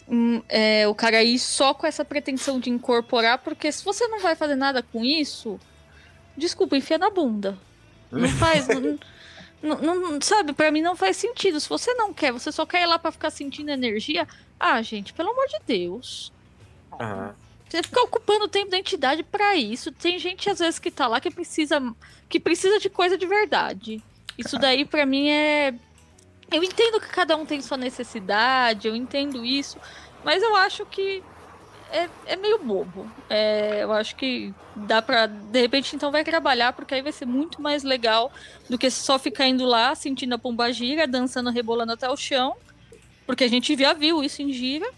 Hum, 0.09 0.41
é, 0.49 0.87
o 0.87 0.95
cara 0.95 1.23
ir 1.23 1.37
só 1.37 1.73
com 1.73 1.85
essa 1.85 2.03
pretensão 2.03 2.59
de 2.59 2.69
incorporar, 2.69 3.37
porque 3.37 3.71
se 3.71 3.85
você 3.85 4.07
não 4.07 4.19
vai 4.19 4.35
fazer 4.35 4.55
nada 4.55 4.81
com 4.81 5.05
isso, 5.05 5.59
desculpa, 6.35 6.75
enfia 6.75 6.97
na 6.97 7.09
bunda. 7.09 7.57
Não 8.11 8.27
faz. 8.27 8.67
não, 9.61 9.77
não, 9.81 10.21
sabe, 10.21 10.51
para 10.51 10.71
mim 10.71 10.81
não 10.81 10.95
faz 10.95 11.15
sentido. 11.15 11.59
Se 11.59 11.69
você 11.69 11.93
não 11.93 12.11
quer, 12.11 12.33
você 12.33 12.51
só 12.51 12.65
quer 12.65 12.81
ir 12.81 12.87
lá 12.87 12.97
para 12.97 13.11
ficar 13.11 13.29
sentindo 13.29 13.69
energia. 13.69 14.27
Ah, 14.59 14.81
gente, 14.81 15.13
pelo 15.13 15.29
amor 15.29 15.47
de 15.47 15.59
Deus. 15.65 16.33
Uhum. 16.99 17.33
Você 17.69 17.83
fica 17.83 18.01
ocupando 18.01 18.45
o 18.45 18.49
tempo 18.49 18.71
da 18.71 18.77
entidade 18.77 19.21
para 19.23 19.55
isso. 19.55 19.91
Tem 19.91 20.17
gente 20.17 20.49
às 20.49 20.59
vezes 20.59 20.79
que 20.79 20.89
tá 20.89 21.07
lá 21.07 21.19
que 21.19 21.29
precisa 21.29 21.79
que 22.27 22.39
precisa 22.39 22.79
de 22.79 22.89
coisa 22.89 23.17
de 23.17 23.25
verdade. 23.25 24.03
Isso 24.37 24.57
daí 24.57 24.85
para 24.85 25.05
mim 25.05 25.29
é 25.29 25.73
eu 26.51 26.63
entendo 26.63 26.99
que 26.99 27.07
cada 27.07 27.37
um 27.37 27.45
tem 27.45 27.61
sua 27.61 27.77
necessidade, 27.77 28.87
eu 28.87 28.95
entendo 28.95 29.45
isso, 29.45 29.77
mas 30.23 30.41
eu 30.41 30.55
acho 30.55 30.83
que 30.85 31.21
é, 31.91 32.09
é 32.25 32.35
meio 32.35 32.59
bobo. 32.59 33.09
É, 33.29 33.83
eu 33.83 33.91
acho 33.91 34.15
que 34.15 34.53
dá 34.75 35.01
pra. 35.01 35.25
De 35.27 35.61
repente, 35.61 35.95
então 35.95 36.11
vai 36.11 36.23
trabalhar, 36.23 36.73
porque 36.73 36.93
aí 36.93 37.01
vai 37.01 37.11
ser 37.11 37.25
muito 37.25 37.61
mais 37.61 37.83
legal 37.83 38.31
do 38.69 38.77
que 38.77 38.89
só 38.89 39.17
ficar 39.17 39.47
indo 39.47 39.65
lá, 39.65 39.93
sentindo 39.95 40.33
a 40.35 40.39
pomba 40.39 40.71
gira, 40.71 41.07
dançando, 41.07 41.49
rebolando 41.49 41.93
até 41.93 42.09
o 42.09 42.17
chão. 42.17 42.55
Porque 43.25 43.43
a 43.43 43.47
gente 43.47 43.75
já 43.75 43.93
viu 43.93 44.23
isso 44.23 44.41
em 44.41 44.51
gira. 44.51 44.89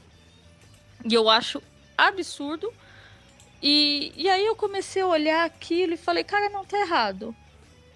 E 1.04 1.14
eu 1.14 1.30
acho 1.30 1.62
absurdo. 2.08 2.72
E, 3.62 4.12
e 4.16 4.30
aí 4.30 4.46
eu 4.46 4.56
comecei 4.56 5.02
a 5.02 5.08
olhar 5.08 5.46
aquilo 5.46 5.94
e 5.94 5.98
falei, 5.98 6.24
cara, 6.24 6.50
não 6.50 6.66
tá 6.66 6.80
errado. 6.80 7.36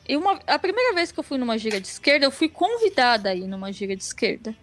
E 0.08 0.16
uma, 0.16 0.40
a 0.46 0.60
primeira 0.60 0.94
vez 0.94 1.12
que 1.12 1.20
eu 1.20 1.24
fui 1.24 1.38
numa 1.38 1.58
gira 1.58 1.82
de 1.82 1.88
esquerda, 1.88 2.26
eu 2.26 2.32
fui 2.32 2.48
convidada 2.48 3.30
aí 3.30 3.48
numa 3.48 3.72
gira 3.72 3.96
de 3.96 4.04
esquerda. 4.04 4.56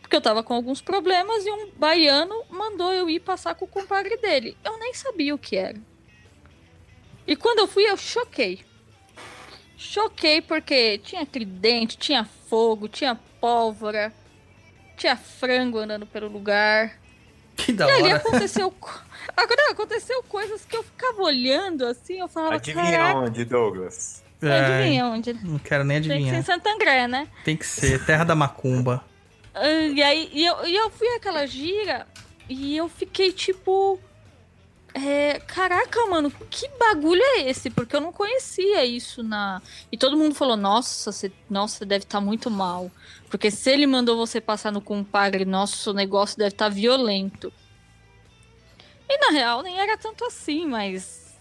Porque 0.00 0.16
eu 0.16 0.20
tava 0.20 0.42
com 0.42 0.54
alguns 0.54 0.80
problemas 0.80 1.44
e 1.44 1.50
um 1.50 1.70
baiano 1.76 2.34
mandou 2.48 2.92
eu 2.92 3.08
ir 3.10 3.20
passar 3.20 3.54
com 3.54 3.66
o 3.66 3.68
compadre 3.68 4.16
dele. 4.16 4.56
Eu 4.64 4.78
nem 4.78 4.94
sabia 4.94 5.34
o 5.34 5.38
que 5.38 5.56
era. 5.56 5.78
E 7.26 7.36
quando 7.36 7.60
eu 7.60 7.66
fui, 7.66 7.84
eu 7.88 7.96
choquei. 7.96 8.64
Choquei 9.76 10.40
porque 10.40 10.98
tinha 10.98 11.26
tridente, 11.26 11.98
tinha 11.98 12.24
fogo, 12.24 12.88
tinha 12.88 13.14
pólvora, 13.40 14.12
tinha 14.96 15.16
frango 15.16 15.78
andando 15.78 16.06
pelo 16.06 16.28
lugar. 16.28 16.98
Que 17.56 17.72
da 17.72 17.86
e 17.88 17.92
hora. 17.92 18.02
ali 18.02 18.12
aconteceu. 18.12 18.74
Agora 19.36 19.70
aconteceu 19.70 20.22
coisas 20.24 20.64
que 20.64 20.76
eu 20.76 20.82
ficava 20.82 21.22
olhando 21.22 21.86
assim, 21.86 22.20
eu 22.20 22.28
falava. 22.28 22.56
Adivinha 22.56 23.14
onde, 23.16 23.44
Douglas? 23.44 24.22
É, 24.42 24.60
adivinha 24.60 25.06
onde? 25.06 25.32
Não 25.32 25.58
quero 25.58 25.84
nem 25.84 25.98
adivinhar. 25.98 26.20
Tem 26.20 26.26
que 26.26 26.46
ser 26.46 26.52
em 26.52 26.54
Santo 26.54 26.68
André, 26.68 27.08
né? 27.08 27.28
Tem 27.44 27.56
que 27.56 27.66
ser, 27.66 28.04
terra 28.04 28.24
da 28.24 28.34
macumba. 28.34 29.04
e 29.94 30.02
aí, 30.02 30.30
e 30.32 30.44
eu, 30.44 30.66
e 30.66 30.76
eu 30.76 30.90
fui 30.90 31.08
aquela 31.08 31.46
gira 31.46 32.06
e 32.48 32.76
eu 32.76 32.88
fiquei 32.88 33.32
tipo. 33.32 33.98
É, 34.96 35.40
caraca, 35.40 36.06
mano, 36.06 36.30
que 36.48 36.68
bagulho 36.78 37.20
é 37.20 37.50
esse? 37.50 37.68
Porque 37.68 37.96
eu 37.96 38.00
não 38.00 38.12
conhecia 38.12 38.84
isso 38.84 39.24
na. 39.24 39.60
E 39.90 39.96
todo 39.96 40.16
mundo 40.16 40.34
falou: 40.34 40.56
Nossa, 40.56 41.10
você, 41.10 41.32
nossa, 41.50 41.84
deve 41.84 42.04
estar 42.04 42.18
tá 42.18 42.24
muito 42.24 42.48
mal. 42.48 42.90
Porque 43.34 43.50
se 43.50 43.68
ele 43.68 43.84
mandou 43.84 44.16
você 44.16 44.40
passar 44.40 44.70
no 44.70 44.80
compadre, 44.80 45.44
nosso 45.44 45.92
negócio 45.92 46.38
deve 46.38 46.50
estar 46.54 46.66
tá 46.66 46.68
violento. 46.68 47.52
E 49.08 49.18
na 49.18 49.36
real 49.36 49.60
nem 49.60 49.76
era 49.76 49.98
tanto 49.98 50.24
assim, 50.24 50.64
mas 50.64 51.36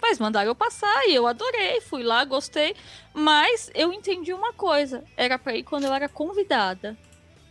mas 0.00 0.18
mandaram 0.18 0.48
eu 0.48 0.54
passar 0.54 1.06
e 1.06 1.14
eu 1.14 1.26
adorei, 1.26 1.82
fui 1.82 2.02
lá, 2.02 2.24
gostei. 2.24 2.74
Mas 3.12 3.70
eu 3.74 3.92
entendi 3.92 4.32
uma 4.32 4.54
coisa: 4.54 5.04
era 5.18 5.38
pra 5.38 5.54
ir 5.54 5.64
quando 5.64 5.84
eu 5.84 5.92
era 5.92 6.08
convidada. 6.08 6.96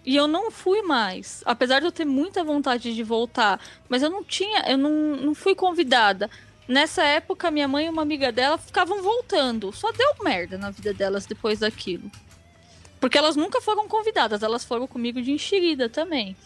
E 0.04 0.16
eu 0.16 0.28
não 0.28 0.50
fui 0.50 0.82
mais. 0.82 1.44
Apesar 1.46 1.80
de 1.80 1.86
eu 1.86 1.92
ter 1.92 2.04
muita 2.04 2.44
vontade 2.44 2.96
de 2.96 3.04
voltar. 3.04 3.62
Mas 3.88 4.02
eu 4.02 4.10
não 4.10 4.24
tinha, 4.24 4.72
eu 4.72 4.78
não, 4.80 4.90
não 5.18 5.36
fui 5.36 5.54
convidada. 5.54 6.32
Nessa 6.68 7.04
época, 7.04 7.52
minha 7.52 7.68
mãe 7.68 7.86
e 7.86 7.90
uma 7.90 8.02
amiga 8.02 8.32
dela 8.32 8.58
ficavam 8.58 9.04
voltando. 9.04 9.72
Só 9.72 9.92
deu 9.92 10.16
merda 10.24 10.58
na 10.58 10.72
vida 10.72 10.96
delas 10.96 11.28
depois 11.28 11.60
daquilo. 11.60 12.10
Porque 13.04 13.18
elas 13.18 13.36
nunca 13.36 13.60
foram 13.60 13.86
convidadas, 13.86 14.44
elas 14.44 14.64
foram 14.64 14.88
comigo 14.88 15.22
de 15.22 15.30
enxerida 15.30 15.90
também. 15.90 16.38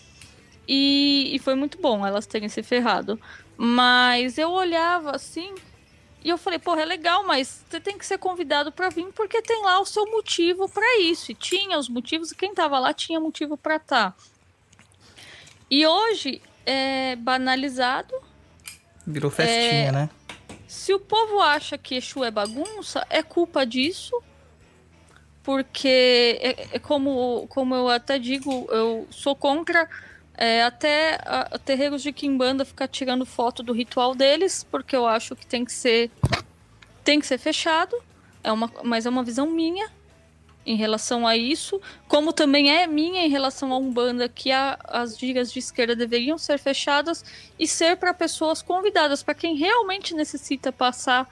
E, 0.68 1.30
e 1.32 1.38
foi 1.38 1.53
muito 1.53 1.80
bom 1.80 2.03
elas 2.03 2.26
terem 2.26 2.49
se 2.49 2.64
ferrado. 2.64 3.22
Mas 3.55 4.39
eu 4.39 4.49
olhava 4.49 5.16
assim, 5.16 5.53
e 6.24 6.30
eu 6.30 6.36
falei, 6.36 6.58
porra, 6.58 6.82
é 6.82 6.86
legal, 6.86 7.24
mas 7.24 7.64
você 7.70 7.80
tem 7.80 7.95
que 7.95 8.03
ser 8.03 8.18
convidado 8.18 8.72
para 8.72 8.89
vir 8.89 9.05
porque 9.14 9.39
tem 9.39 9.64
lá 9.64 9.80
o 9.80 9.86
seu 9.86 10.10
motivo 10.10 10.68
para 10.68 10.99
isso. 10.99 11.32
E 11.32 11.36
tinha 11.36 11.78
os 11.78 11.88
motivos 11.88 12.32
e 12.32 12.36
quem 12.36 12.55
tava 12.55 12.80
lá 12.80 12.91
tinha 12.91 13.20
motivo 13.20 13.55
para 13.55 13.76
estar. 13.76 14.14
Tá. 14.14 14.18
E 15.70 15.86
hoje 15.86 16.41
é 16.66 17.16
banalizado. 17.18 18.16
Virou 19.05 19.30
festinha, 19.30 19.89
É, 19.89 19.91
né? 19.91 20.10
Se 20.68 20.91
o 20.91 20.99
povo 20.99 21.39
acha 21.39 21.78
que 21.78 21.93
Exu 21.93 22.24
é 22.24 22.32
bagunça, 22.32 23.05
é 23.12 23.22
culpa 23.22 23.64
disso. 23.64 24.20
Porque, 25.48 26.38
é, 26.41 26.68
é 26.74 26.80
como, 26.80 27.48
como 27.48 27.74
eu 27.74 27.88
até 27.88 28.20
digo, 28.20 28.68
eu 28.70 29.08
sou 29.10 29.34
contra 29.34 29.88
é, 30.38 30.62
até 30.62 31.22
a, 31.24 31.58
terreiros 31.58 32.04
de 32.04 32.12
Kimbanda 32.12 32.66
ficar 32.66 32.89
tirando 32.89 33.26
foto 33.26 33.64
do 33.64 33.72
ritual 33.72 34.14
deles, 34.14 34.66
porque 34.70 34.93
eu 34.93 35.08
acho 35.08 35.38
que 35.38 35.48
tem 35.48 35.64
que 35.64 35.72
ser 35.72 36.12
tem 37.02 37.18
que 37.18 37.26
ser 37.26 37.38
fechado. 37.38 37.95
É 38.43 38.52
uma, 38.52 38.70
mas 38.84 39.06
é 39.06 39.10
uma 39.10 39.24
visão 39.24 39.50
minha 39.50 39.89
em 40.66 40.76
relação 40.76 41.26
a 41.26 41.38
isso, 41.38 41.80
como 42.10 42.34
também 42.34 42.70
é 42.70 42.86
minha 42.86 43.26
em 43.26 43.30
relação 43.30 43.72
a 43.72 43.78
Umbanda, 43.78 44.28
que 44.28 44.52
a, 44.52 44.78
as 44.84 45.18
giras 45.18 45.50
de 45.50 45.60
esquerda 45.60 45.95
deveriam 45.95 46.38
ser 46.38 46.60
fechadas 46.60 47.24
e 47.58 47.66
ser 47.66 47.95
para 47.95 48.14
pessoas 48.14 48.62
convidadas, 48.62 49.24
para 49.24 49.34
quem 49.34 49.56
realmente 49.56 50.14
necessita 50.14 50.74
passar 50.74 51.26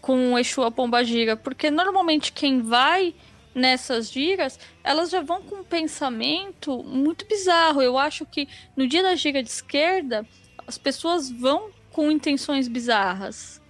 com 0.00 0.32
o 0.32 0.38
Exu 0.38 0.62
a 0.62 0.70
Pomba 0.70 1.04
Gira, 1.04 1.36
porque 1.36 1.70
normalmente 1.70 2.32
quem 2.32 2.62
vai 2.62 3.14
nessas 3.54 4.10
giras, 4.10 4.58
elas 4.82 5.10
já 5.10 5.20
vão 5.20 5.42
com 5.42 5.56
um 5.56 5.64
pensamento 5.64 6.82
muito 6.82 7.26
bizarro. 7.26 7.82
Eu 7.82 7.98
acho 7.98 8.24
que 8.24 8.48
no 8.76 8.86
dia 8.86 9.02
da 9.02 9.14
gira 9.14 9.42
de 9.42 9.48
esquerda, 9.48 10.26
as 10.66 10.78
pessoas 10.78 11.30
vão 11.30 11.70
com 11.90 12.10
intenções 12.10 12.68
bizarras. 12.68 13.60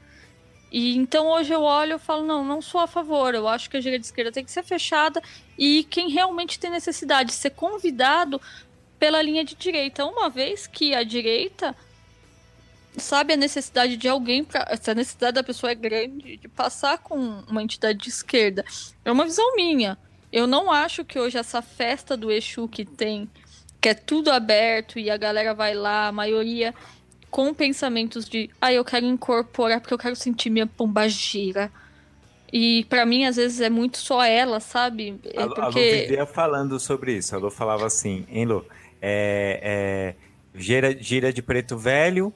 E 0.70 0.96
então 0.96 1.28
hoje 1.28 1.52
eu 1.52 1.62
olho 1.62 1.96
e 1.96 1.98
falo, 1.98 2.24
não, 2.24 2.44
não 2.44 2.62
sou 2.62 2.80
a 2.80 2.86
favor. 2.86 3.34
Eu 3.34 3.48
acho 3.48 3.68
que 3.68 3.76
a 3.76 3.80
gira 3.80 3.98
de 3.98 4.04
esquerda 4.04 4.30
tem 4.30 4.44
que 4.44 4.52
ser 4.52 4.62
fechada 4.62 5.20
e 5.58 5.84
quem 5.84 6.10
realmente 6.10 6.58
tem 6.60 6.70
necessidade 6.70 7.30
de 7.30 7.34
ser 7.34 7.50
convidado 7.50 8.40
pela 8.98 9.22
linha 9.22 9.42
de 9.42 9.54
direita, 9.54 10.04
uma 10.04 10.28
vez 10.28 10.66
que 10.66 10.94
a 10.94 11.02
direita 11.02 11.74
sabe 13.00 13.32
a 13.32 13.36
necessidade 13.36 13.96
de 13.96 14.08
alguém 14.08 14.44
para 14.44 14.76
se 14.76 14.90
a 14.90 14.94
necessidade 14.94 15.34
da 15.34 15.42
pessoa 15.42 15.72
é 15.72 15.74
grande 15.74 16.36
de 16.36 16.48
passar 16.48 16.98
com 16.98 17.16
uma 17.48 17.62
entidade 17.62 17.98
de 17.98 18.08
esquerda. 18.08 18.64
É 19.04 19.10
uma 19.10 19.24
visão 19.24 19.56
minha. 19.56 19.98
Eu 20.32 20.46
não 20.46 20.70
acho 20.70 21.04
que 21.04 21.18
hoje 21.18 21.36
essa 21.38 21.60
festa 21.60 22.16
do 22.16 22.30
Exu 22.30 22.68
que 22.68 22.84
tem, 22.84 23.28
que 23.80 23.88
é 23.88 23.94
tudo 23.94 24.30
aberto 24.30 24.98
e 24.98 25.10
a 25.10 25.16
galera 25.16 25.52
vai 25.54 25.74
lá, 25.74 26.08
a 26.08 26.12
maioria 26.12 26.74
com 27.30 27.54
pensamentos 27.54 28.28
de, 28.28 28.50
ah, 28.60 28.72
eu 28.72 28.84
quero 28.84 29.06
incorporar 29.06 29.80
porque 29.80 29.94
eu 29.94 29.98
quero 29.98 30.16
sentir 30.16 30.50
minha 30.50 30.66
pomba 30.66 31.08
gira. 31.08 31.70
E 32.52 32.84
para 32.88 33.06
mim, 33.06 33.24
às 33.24 33.36
vezes, 33.36 33.60
é 33.60 33.70
muito 33.70 33.98
só 33.98 34.24
ela, 34.24 34.58
sabe? 34.58 35.20
É 35.24 35.40
A, 35.40 35.44
Lu- 35.44 35.52
a 35.54 35.66
Lu 35.68 35.72
porque... 35.72 35.92
vivia 36.02 36.26
falando 36.26 36.80
sobre 36.80 37.16
isso. 37.16 37.34
A 37.34 37.38
Lu 37.38 37.48
falava 37.48 37.86
assim, 37.86 38.26
hein, 38.28 38.44
Lu? 38.46 38.66
É, 39.00 39.60
é, 39.62 40.58
gira, 40.58 40.92
gira 41.00 41.32
de 41.32 41.40
preto 41.40 41.78
velho, 41.78 42.34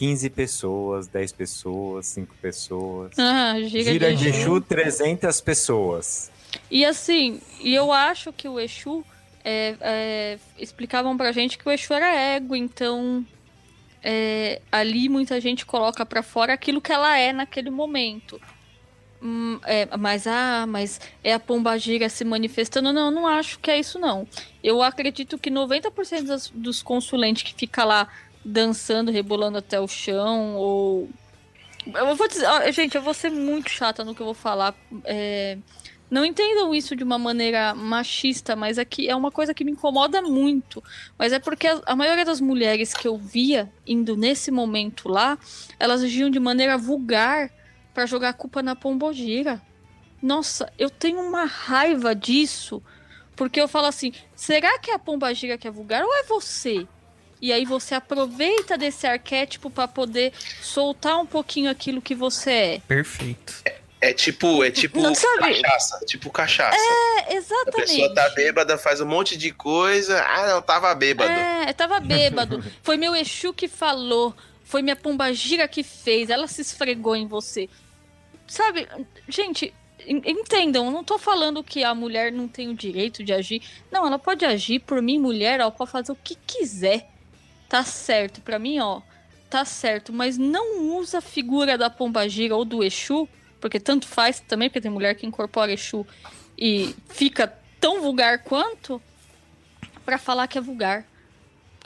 15 0.00 0.30
pessoas, 0.30 1.08
10 1.08 1.32
pessoas, 1.32 2.06
5 2.06 2.34
pessoas. 2.40 3.12
Ah, 3.18 3.60
gira, 3.60 3.92
Gira 3.92 4.16
de 4.16 4.28
Exu. 4.30 4.40
Exu, 4.56 4.60
300 4.62 5.40
pessoas. 5.42 6.32
E 6.70 6.86
assim, 6.86 7.38
e 7.60 7.74
eu 7.74 7.92
acho 7.92 8.32
que 8.32 8.48
o 8.48 8.58
Exu 8.58 9.04
é, 9.44 9.76
é, 9.78 10.38
explicavam 10.58 11.18
pra 11.18 11.32
gente 11.32 11.58
que 11.58 11.68
o 11.68 11.70
Exu 11.70 11.92
era 11.92 12.14
ego, 12.14 12.56
então 12.56 13.22
é, 14.02 14.62
ali 14.72 15.06
muita 15.06 15.38
gente 15.38 15.66
coloca 15.66 16.06
pra 16.06 16.22
fora 16.22 16.54
aquilo 16.54 16.80
que 16.80 16.90
ela 16.90 17.18
é 17.18 17.30
naquele 17.30 17.68
momento. 17.68 18.40
Hum, 19.22 19.60
é, 19.64 19.86
mas 19.98 20.26
ah, 20.26 20.64
mas 20.66 20.98
é 21.22 21.34
a 21.34 21.38
pombagira 21.38 22.08
se 22.08 22.24
manifestando. 22.24 22.90
Não, 22.90 23.08
eu 23.08 23.10
não 23.10 23.26
acho 23.26 23.58
que 23.58 23.70
é 23.70 23.78
isso 23.78 23.98
não. 23.98 24.26
Eu 24.64 24.82
acredito 24.82 25.36
que 25.36 25.50
90% 25.50 26.22
das, 26.22 26.48
dos 26.48 26.82
consulentes 26.82 27.42
que 27.42 27.52
fica 27.52 27.84
lá 27.84 28.08
dançando, 28.50 29.10
rebolando 29.10 29.58
até 29.58 29.80
o 29.80 29.88
chão 29.88 30.56
ou 30.56 31.08
eu 31.86 32.14
vou 32.14 32.28
dizer, 32.28 32.46
gente, 32.72 32.94
eu 32.94 33.02
vou 33.02 33.14
ser 33.14 33.30
muito 33.30 33.70
chata 33.70 34.04
no 34.04 34.14
que 34.14 34.20
eu 34.20 34.26
vou 34.26 34.34
falar. 34.34 34.74
É, 35.04 35.56
não 36.10 36.24
entendam 36.24 36.74
isso 36.74 36.94
de 36.94 37.02
uma 37.02 37.18
maneira 37.18 37.74
machista, 37.74 38.54
mas 38.54 38.78
aqui 38.78 39.08
é 39.08 39.16
uma 39.16 39.30
coisa 39.30 39.54
que 39.54 39.64
me 39.64 39.72
incomoda 39.72 40.20
muito. 40.20 40.82
Mas 41.16 41.32
é 41.32 41.38
porque 41.38 41.68
a, 41.68 41.96
maioria 41.96 42.24
das 42.24 42.40
mulheres 42.40 42.92
que 42.92 43.08
eu 43.08 43.16
via 43.16 43.72
indo 43.86 44.16
nesse 44.16 44.50
momento 44.50 45.08
lá, 45.08 45.38
elas 45.78 46.02
agiam 46.02 46.28
de 46.28 46.38
maneira 46.38 46.76
vulgar 46.76 47.50
pra 47.94 48.06
jogar 48.06 48.30
a 48.30 48.34
culpa 48.34 48.62
na 48.62 48.76
pombogira. 48.76 49.62
Nossa, 50.20 50.70
eu 50.78 50.90
tenho 50.90 51.20
uma 51.20 51.44
raiva 51.44 52.14
disso. 52.14 52.82
Porque 53.34 53.58
eu 53.58 53.68
falo 53.68 53.86
assim, 53.86 54.12
será 54.34 54.78
que 54.78 54.90
é 54.90 54.94
a 54.94 54.98
pombagira 54.98 55.56
que 55.56 55.66
é 55.66 55.70
vulgar 55.70 56.04
ou 56.04 56.14
é 56.14 56.24
você? 56.24 56.86
E 57.40 57.52
aí 57.52 57.64
você 57.64 57.94
aproveita 57.94 58.76
desse 58.76 59.06
arquétipo 59.06 59.70
pra 59.70 59.88
poder 59.88 60.32
soltar 60.62 61.18
um 61.18 61.26
pouquinho 61.26 61.70
aquilo 61.70 62.02
que 62.02 62.14
você 62.14 62.50
é. 62.50 62.80
Perfeito. 62.86 63.54
É 64.02 64.14
tipo, 64.14 64.64
é 64.64 64.70
tipo 64.70 65.00
Não 65.00 65.14
sabe? 65.14 65.60
cachaça. 65.62 66.04
Tipo 66.06 66.30
cachaça. 66.30 66.76
É, 66.76 67.32
a 67.32 67.34
exatamente. 67.36 67.72
pessoa 67.92 68.14
tá 68.14 68.28
bêbada, 68.30 68.78
faz 68.78 69.00
um 69.00 69.06
monte 69.06 69.36
de 69.36 69.50
coisa. 69.52 70.22
Ah, 70.22 70.48
não, 70.48 70.62
tava 70.62 70.94
bêbado. 70.94 71.30
É, 71.30 71.72
tava 71.74 72.00
bêbado. 72.00 72.64
Foi 72.82 72.96
meu 72.96 73.14
Exu 73.14 73.52
que 73.52 73.68
falou. 73.68 74.34
Foi 74.64 74.80
minha 74.82 74.96
pombagira 74.96 75.66
que 75.68 75.82
fez. 75.82 76.30
Ela 76.30 76.46
se 76.46 76.62
esfregou 76.62 77.14
em 77.14 77.26
você. 77.26 77.68
Sabe, 78.46 78.88
gente, 79.28 79.72
en- 80.06 80.22
entendam, 80.24 80.86
eu 80.86 80.90
não 80.90 81.04
tô 81.04 81.18
falando 81.18 81.62
que 81.62 81.84
a 81.84 81.94
mulher 81.94 82.32
não 82.32 82.48
tem 82.48 82.68
o 82.68 82.74
direito 82.74 83.22
de 83.22 83.32
agir. 83.32 83.62
Não, 83.90 84.06
ela 84.06 84.18
pode 84.18 84.44
agir 84.46 84.78
por 84.80 85.02
mim, 85.02 85.18
mulher, 85.18 85.60
ela 85.60 85.70
pode 85.70 85.90
fazer 85.90 86.12
o 86.12 86.16
que 86.16 86.36
quiser. 86.46 87.09
Tá 87.70 87.84
certo, 87.84 88.40
pra 88.40 88.58
mim, 88.58 88.80
ó, 88.80 89.00
tá 89.48 89.64
certo, 89.64 90.12
mas 90.12 90.36
não 90.36 90.96
usa 90.96 91.18
a 91.18 91.20
figura 91.20 91.78
da 91.78 91.88
pombagira 91.88 92.56
ou 92.56 92.64
do 92.64 92.82
Exu, 92.82 93.28
porque 93.60 93.78
tanto 93.78 94.08
faz 94.08 94.40
também, 94.40 94.68
porque 94.68 94.80
tem 94.80 94.90
mulher 94.90 95.14
que 95.14 95.24
incorpora 95.24 95.72
Exu 95.72 96.04
e 96.58 96.92
fica 97.08 97.46
tão 97.80 98.00
vulgar 98.00 98.42
quanto 98.42 99.00
pra 100.04 100.18
falar 100.18 100.48
que 100.48 100.58
é 100.58 100.60
vulgar. 100.60 101.06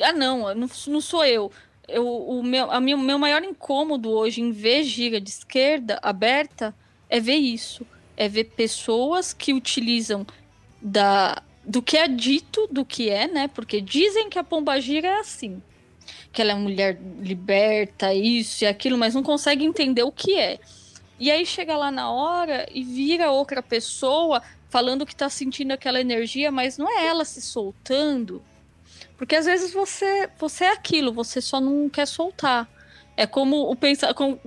Ah, 0.01 0.15
não, 0.15 0.55
não, 0.55 0.71
não 0.87 1.01
sou 1.03 1.23
eu. 1.23 1.53
eu 1.87 2.09
o 2.09 2.43
meu, 2.43 2.71
a 2.71 2.81
meu, 2.81 2.97
meu 2.97 3.19
maior 3.19 3.45
incômodo 3.45 4.11
hoje 4.11 4.41
em 4.41 4.53
ver 4.53 4.85
gira 4.85 5.21
de 5.21 5.29
esquerda 5.29 5.99
aberta 6.03 6.75
é 7.11 7.21
ver 7.21 7.37
isso. 7.37 7.87
É 8.17 8.27
ver 8.27 8.45
pessoas 8.45 9.35
que 9.35 9.53
utilizam 9.53 10.27
da, 10.81 11.43
do 11.63 11.83
que 11.83 11.99
é 11.99 12.09
dito, 12.09 12.67
do 12.71 12.87
que 12.87 13.11
é, 13.11 13.29
né? 13.29 13.49
Porque 13.49 13.83
dizem 13.83 14.31
que 14.31 14.39
a 14.39 14.45
pombagira 14.45 15.09
é 15.09 15.19
assim. 15.19 15.63
Que 16.33 16.43
ela 16.43 16.53
é 16.53 16.55
mulher 16.55 16.99
liberta, 17.21 18.13
isso 18.13 18.65
e 18.65 18.67
aquilo, 18.67 18.99
mas 18.99 19.15
não 19.15 19.23
consegue 19.23 19.65
entender 19.65 20.03
o 20.03 20.13
que 20.13 20.39
é. 20.39 20.59
E 21.19 21.31
aí 21.31 21.47
chega 21.47 21.77
lá 21.77 21.91
na 21.91 22.11
hora 22.11 22.69
e 22.73 22.83
vira 22.83 23.31
outra 23.31 23.63
pessoa 23.63 24.43
falando 24.69 25.07
que 25.07 25.15
tá 25.15 25.29
sentindo 25.29 25.73
aquela 25.73 26.01
energia, 26.01 26.51
mas 26.51 26.77
não 26.77 26.91
é 26.91 27.07
ela 27.07 27.25
se 27.25 27.41
soltando. 27.41 28.43
Porque 29.17 29.37
às 29.37 29.47
vezes 29.47 29.73
você, 29.73 30.29
você 30.39 30.65
é 30.65 30.73
aquilo, 30.73 31.13
você 31.13 31.41
só 31.41 31.61
não 31.61 31.89
quer 31.89 32.07
soltar. 32.07 32.69
É 33.17 33.27
como 33.27 33.71
o 33.71 33.77
pensar. 33.77 34.13
Com, 34.13 34.39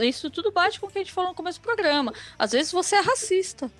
isso 0.00 0.30
tudo 0.30 0.52
bate 0.52 0.78
com 0.78 0.86
o 0.86 0.90
que 0.90 0.98
a 0.98 1.02
gente 1.02 1.12
falou 1.12 1.30
no 1.30 1.36
começo 1.36 1.58
do 1.58 1.64
programa. 1.64 2.14
Às 2.38 2.52
vezes 2.52 2.70
você 2.70 2.96
é 2.96 3.00
racista. 3.00 3.70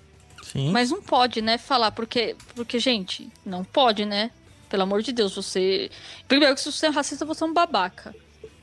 Sim. 0.43 0.71
Mas 0.73 0.91
não 0.91 1.01
pode, 1.01 1.41
né, 1.41 1.57
falar, 1.57 1.93
porque, 1.93 2.35
porque, 2.55 2.79
gente, 2.81 3.31
não 3.47 3.63
pode, 3.63 4.05
né? 4.05 4.33
Pelo 4.73 4.85
amor 4.85 5.03
de 5.03 5.13
Deus, 5.13 5.35
você. 5.35 5.91
Primeiro 6.27 6.55
que 6.55 6.63
se 6.63 6.73
você 6.73 6.87
é 6.87 6.89
racista, 6.89 7.27
você 7.27 7.45
é 7.45 7.47
um 7.47 7.53
babaca. 7.53 8.15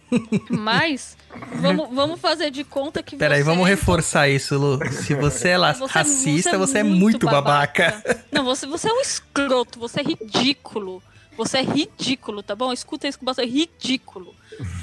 Mas 0.50 1.16
vamos, 1.62 1.94
vamos 1.94 2.20
fazer 2.20 2.50
de 2.50 2.64
conta 2.64 3.04
que 3.04 3.16
Peraí, 3.16 3.42
você 3.42 3.44
vamos 3.44 3.68
é 3.68 3.70
reforçar 3.70 4.28
isso, 4.28 4.58
Lu. 4.58 4.80
Se 4.92 5.14
você 5.14 5.50
é 5.50 5.58
Você- 5.76 5.86
racista, 5.94 6.58
você 6.58 6.80
é 6.80 6.84
muito 6.84 7.28
babaca. 7.28 8.04
Não, 8.32 8.44
você, 8.44 8.66
você 8.66 8.90
é 8.90 8.92
um 8.92 9.02
escroto, 9.02 9.78
você 9.78 10.00
é 10.00 10.04
ridículo. 10.04 11.04
Você 11.38 11.60
é 11.60 11.62
ridículo, 11.62 12.42
tá 12.42 12.56
bom? 12.56 12.74
Escuta 12.74 13.08
isso 13.08 13.20
com 13.20 13.26
bastante 13.26 13.52
ridículo. 13.52 14.34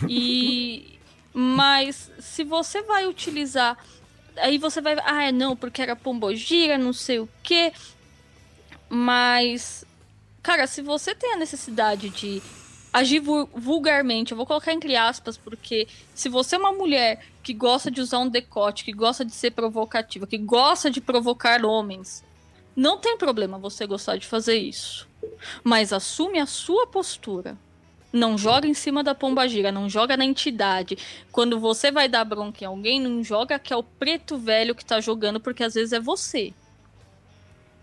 E 0.09 0.97
mas 1.35 2.09
se 2.21 2.45
você 2.45 2.83
vai 2.83 3.05
utilizar 3.09 3.77
aí 4.37 4.59
você 4.59 4.81
vai, 4.81 4.97
ah, 5.05 5.25
é 5.25 5.33
não, 5.33 5.57
porque 5.57 5.83
era 5.83 5.97
pombogira, 5.97 6.79
não 6.79 6.93
sei 6.93 7.19
o 7.19 7.29
quê. 7.43 7.73
Mas 8.89 9.85
cara, 10.47 10.69
se 10.69 10.81
você 10.81 11.13
tem 11.13 11.33
a 11.33 11.37
necessidade 11.37 12.09
de 12.09 12.41
agir 12.93 13.19
vu- 13.19 13.49
vulgarmente, 13.53 14.31
eu 14.31 14.37
vou 14.37 14.47
colocar 14.47 14.73
entre 14.73 14.95
aspas, 14.95 15.37
porque 15.37 15.89
se 16.15 16.29
você 16.29 16.55
é 16.55 16.59
uma 16.59 16.71
mulher 16.71 17.21
que 17.43 17.53
gosta 17.53 17.91
de 17.91 18.01
usar 18.01 18.21
um 18.21 18.29
decote, 18.29 18.85
que 18.85 18.93
gosta 18.93 19.25
de 19.25 19.33
ser 19.33 19.51
provocativa, 19.51 20.25
que 20.25 20.39
gosta 20.39 20.89
de 20.89 21.01
provocar 21.01 21.65
homens, 21.65 22.23
não 22.77 22.97
tem 22.97 23.19
problema 23.19 23.59
você 23.59 23.89
gostar 23.89 24.19
de 24.19 24.27
fazer 24.29 24.57
isso. 24.57 25.09
Mas 25.65 25.93
assume 25.93 26.39
a 26.39 26.47
sua 26.47 26.87
postura. 26.87 27.59
Não 28.13 28.39
joga 28.39 28.69
em 28.69 28.75
cima 28.75 29.03
da 29.03 29.17
pombagira, 29.17 29.73
não 29.73 29.91
joga 29.91 30.17
na 30.17 30.25
entidade. 30.25 30.97
Quando 31.33 31.59
você 31.59 31.91
vai 31.91 32.09
dar 32.09 32.25
bronca 32.25 32.63
em 32.63 32.69
alguém, 32.69 33.01
não 33.01 33.25
joga 33.25 33.59
que 33.59 33.73
é 33.73 33.77
o 33.77 33.83
preto 33.83 34.39
velho 34.39 34.77
que 34.77 34.85
tá 34.85 35.01
jogando, 35.01 35.41
porque 35.41 35.65
às 35.65 35.75
vezes 35.75 35.93
é 35.93 35.99
você. 35.99 36.55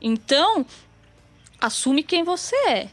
Então, 0.02 0.66
assume 1.64 2.04
quem 2.04 2.24
você 2.24 2.56
é. 2.68 2.90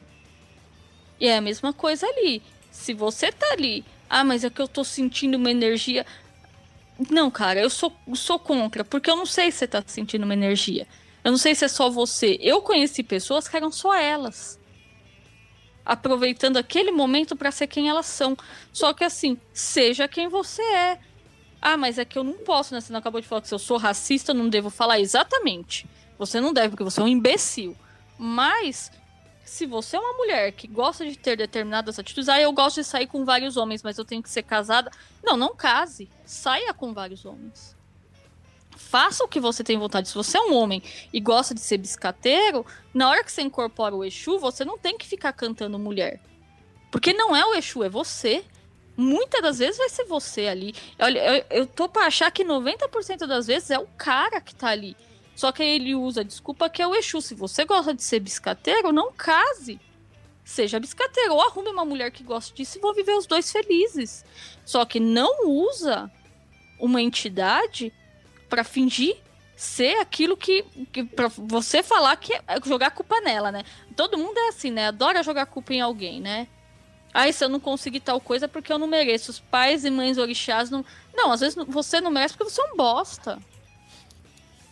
E 1.19 1.27
é 1.27 1.37
a 1.37 1.41
mesma 1.41 1.73
coisa 1.73 2.07
ali. 2.07 2.41
Se 2.71 2.95
você 2.95 3.33
tá 3.33 3.47
ali, 3.53 3.85
ah, 4.09 4.23
mas 4.23 4.45
é 4.45 4.51
que 4.51 4.63
eu 4.63 4.69
tô 4.69 4.85
sentindo 4.85 5.35
uma 5.37 5.51
energia. 5.51 6.07
Não, 7.11 7.31
cara, 7.33 7.61
eu 7.61 7.69
sou, 7.69 7.93
sou 8.15 8.39
contra, 8.39 8.85
porque 8.85 9.11
eu 9.11 9.17
não 9.17 9.27
sei 9.27 9.51
se 9.51 9.59
você 9.59 9.67
tá 9.67 9.83
sentindo 9.85 10.23
uma 10.23 10.35
energia. 10.35 10.87
Eu 11.25 11.33
não 11.33 11.39
sei 11.39 11.55
se 11.57 11.65
é 11.65 11.69
só 11.69 11.91
você. 11.91 12.39
Eu 12.41 12.63
conheci 12.63 13.03
pessoas 13.03 13.49
que 13.49 13.57
eram 13.57 13.73
só 13.73 13.93
elas. 13.93 14.59
Aproveitando 15.85 16.57
aquele 16.57 16.93
momento 16.93 17.35
para 17.35 17.51
ser 17.51 17.67
quem 17.67 17.89
elas 17.89 18.07
são. 18.07 18.37
Só 18.73 18.93
que 18.93 19.03
assim, 19.03 19.37
seja 19.53 20.07
quem 20.07 20.29
você 20.29 20.63
é. 20.63 21.01
Ah, 21.61 21.77
mas 21.77 21.99
é 21.99 22.05
que 22.05 22.17
eu 22.17 22.23
não 22.23 22.35
posso, 22.35 22.73
né? 22.73 22.81
Você 22.81 22.93
não 22.93 23.01
acabou 23.01 23.21
de 23.21 23.27
falar 23.27 23.43
que 23.43 23.49
se 23.49 23.55
eu 23.55 23.59
sou 23.59 23.79
racista, 23.79 24.31
eu 24.31 24.37
não 24.37 24.49
devo 24.49 24.71
falar 24.71 25.01
exatamente. 25.01 25.87
Você 26.17 26.41
não 26.41 26.53
deve, 26.53 26.71
porque 26.71 26.85
você 26.85 27.01
é 27.01 27.03
um 27.03 27.09
imbecil. 27.09 27.77
Mas 28.23 28.93
se 29.43 29.65
você 29.65 29.97
é 29.97 29.99
uma 29.99 30.13
mulher 30.13 30.53
que 30.53 30.69
gosta 30.69 31.07
de 31.07 31.17
ter 31.17 31.39
determinadas 31.39 31.99
atitudes, 31.99 32.29
ah, 32.29 32.39
eu 32.39 32.53
gosto 32.53 32.77
de 32.77 32.85
sair 32.85 33.07
com 33.07 33.25
vários 33.25 33.57
homens, 33.57 33.83
mas 33.83 33.97
eu 33.97 34.05
tenho 34.05 34.23
que 34.23 34.29
ser 34.29 34.43
casada. 34.43 34.91
Não, 35.25 35.39
não 35.39 35.57
case. 35.57 36.07
Saia 36.27 36.75
com 36.75 36.93
vários 36.93 37.25
homens. 37.25 37.75
Faça 38.77 39.25
o 39.25 39.29
que 39.29 39.41
você 39.41 39.65
tem 39.65 39.79
vontade. 39.79 40.11
Se 40.11 40.15
você 40.15 40.37
é 40.37 40.43
um 40.43 40.55
homem 40.55 40.83
e 41.11 41.19
gosta 41.19 41.55
de 41.55 41.61
ser 41.61 41.79
biscateiro, 41.79 42.67
na 42.93 43.09
hora 43.09 43.25
que 43.25 43.33
você 43.33 43.41
incorpora 43.41 43.97
o 43.97 44.05
Exu, 44.05 44.39
você 44.39 44.67
não 44.67 44.77
tem 44.77 44.99
que 44.99 45.07
ficar 45.07 45.33
cantando 45.33 45.79
mulher. 45.79 46.21
Porque 46.91 47.15
não 47.15 47.35
é 47.35 47.43
o 47.47 47.55
Exu, 47.55 47.83
é 47.83 47.89
você. 47.89 48.45
Muitas 48.99 49.41
das 49.41 49.59
vezes 49.61 49.79
vai 49.79 49.89
ser 49.89 50.05
você 50.05 50.47
ali. 50.47 50.75
Olha, 50.99 51.39
eu, 51.39 51.61
eu 51.61 51.67
tô 51.67 51.89
pra 51.89 52.05
achar 52.05 52.31
que 52.31 52.45
90% 52.45 53.27
das 53.27 53.47
vezes 53.47 53.71
é 53.71 53.79
o 53.79 53.87
cara 53.97 54.43
que 54.43 54.55
tá 54.55 54.69
ali. 54.69 54.95
Só 55.41 55.51
que 55.51 55.63
ele 55.63 55.95
usa 55.95 56.21
a 56.21 56.23
desculpa 56.23 56.69
que 56.69 56.83
é 56.83 56.87
o 56.87 56.95
Exu. 56.95 57.23
Se 57.23 57.35
você 57.35 57.65
gosta 57.65 57.95
de 57.95 58.03
ser 58.03 58.21
biscateiro, 58.21 58.93
não 58.93 59.11
case. 59.11 59.81
Seja 60.45 60.79
biscateiro. 60.79 61.33
Ou 61.33 61.41
arrume 61.41 61.71
uma 61.71 61.83
mulher 61.83 62.11
que 62.11 62.23
goste 62.23 62.53
disso 62.53 62.77
e 62.77 62.81
vão 62.83 62.93
viver 62.93 63.15
os 63.15 63.25
dois 63.25 63.51
felizes. 63.51 64.23
Só 64.67 64.85
que 64.85 65.01
não 65.01 65.49
usa 65.49 66.13
uma 66.79 67.01
entidade 67.01 67.91
para 68.51 68.63
fingir 68.63 69.17
ser 69.57 69.97
aquilo 69.97 70.37
que, 70.37 70.63
que 70.93 71.05
para 71.05 71.29
você 71.29 71.83
falar 71.83 72.17
que 72.17 72.35
é 72.35 72.43
jogar 72.63 72.91
culpa 72.91 73.19
nela, 73.23 73.51
né? 73.51 73.65
Todo 73.97 74.19
mundo 74.19 74.37
é 74.37 74.49
assim, 74.49 74.71
né? 74.71 74.89
Adora 74.89 75.23
jogar 75.23 75.47
culpa 75.47 75.73
em 75.73 75.81
alguém, 75.81 76.21
né? 76.21 76.49
Ai, 77.15 77.33
se 77.33 77.43
eu 77.43 77.49
não 77.49 77.61
conseguir 77.61 78.01
tal 78.01 78.21
coisa 78.21 78.45
é 78.45 78.49
porque 78.49 78.71
eu 78.71 78.79
não 78.79 78.87
mereço. 78.87 79.31
Os 79.31 79.41
pais 79.41 79.87
e 79.87 79.91
mães 79.91 80.19
orixás 80.19 80.69
não. 80.69 80.85
Não, 81.15 81.33
às 81.33 81.41
vezes 81.41 81.57
você 81.67 81.99
não 81.99 82.11
merece 82.11 82.37
porque 82.37 82.53
você 82.53 82.61
é 82.61 82.65
um 82.75 82.77
bosta 82.77 83.39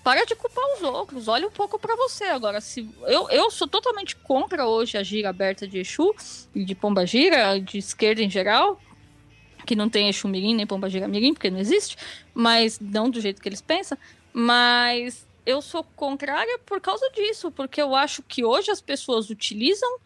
para 0.09 0.25
de 0.25 0.35
culpar 0.35 0.65
os 0.75 0.83
outros, 0.83 1.29
olha 1.29 1.47
um 1.47 1.51
pouco 1.51 1.79
para 1.79 1.95
você. 1.95 2.25
Agora, 2.25 2.63
se 2.63 2.89
eu, 3.03 3.29
eu 3.29 3.51
sou 3.51 3.69
totalmente 3.69 4.17
contra 4.17 4.67
hoje 4.67 4.97
a 4.97 5.03
gira 5.03 5.29
aberta 5.29 5.69
de 5.69 5.81
Exu, 5.81 6.15
de 6.57 6.75
Pomba 6.75 7.05
Gira, 7.05 7.61
de 7.61 7.77
esquerda 7.77 8.23
em 8.23 8.31
geral, 8.31 8.81
que 9.67 9.77
não 9.77 9.87
tem 9.87 10.09
Exu 10.09 10.27
Mirim 10.27 10.55
nem 10.55 10.67
Pomba 10.67 10.89
Gira 10.89 11.07
Mirim, 11.07 11.35
porque 11.35 11.51
não 11.51 11.59
existe, 11.59 11.99
mas 12.33 12.81
não 12.81 13.11
do 13.11 13.21
jeito 13.21 13.43
que 13.43 13.51
eles 13.51 13.61
pensam, 13.61 13.99
mas 14.33 15.27
eu 15.45 15.61
sou 15.61 15.85
contrária 15.85 16.59
por 16.65 16.81
causa 16.81 17.07
disso, 17.11 17.51
porque 17.51 17.83
eu 17.83 17.95
acho 17.95 18.23
que 18.23 18.43
hoje 18.43 18.71
as 18.71 18.81
pessoas 18.81 19.29
utilizam 19.29 19.99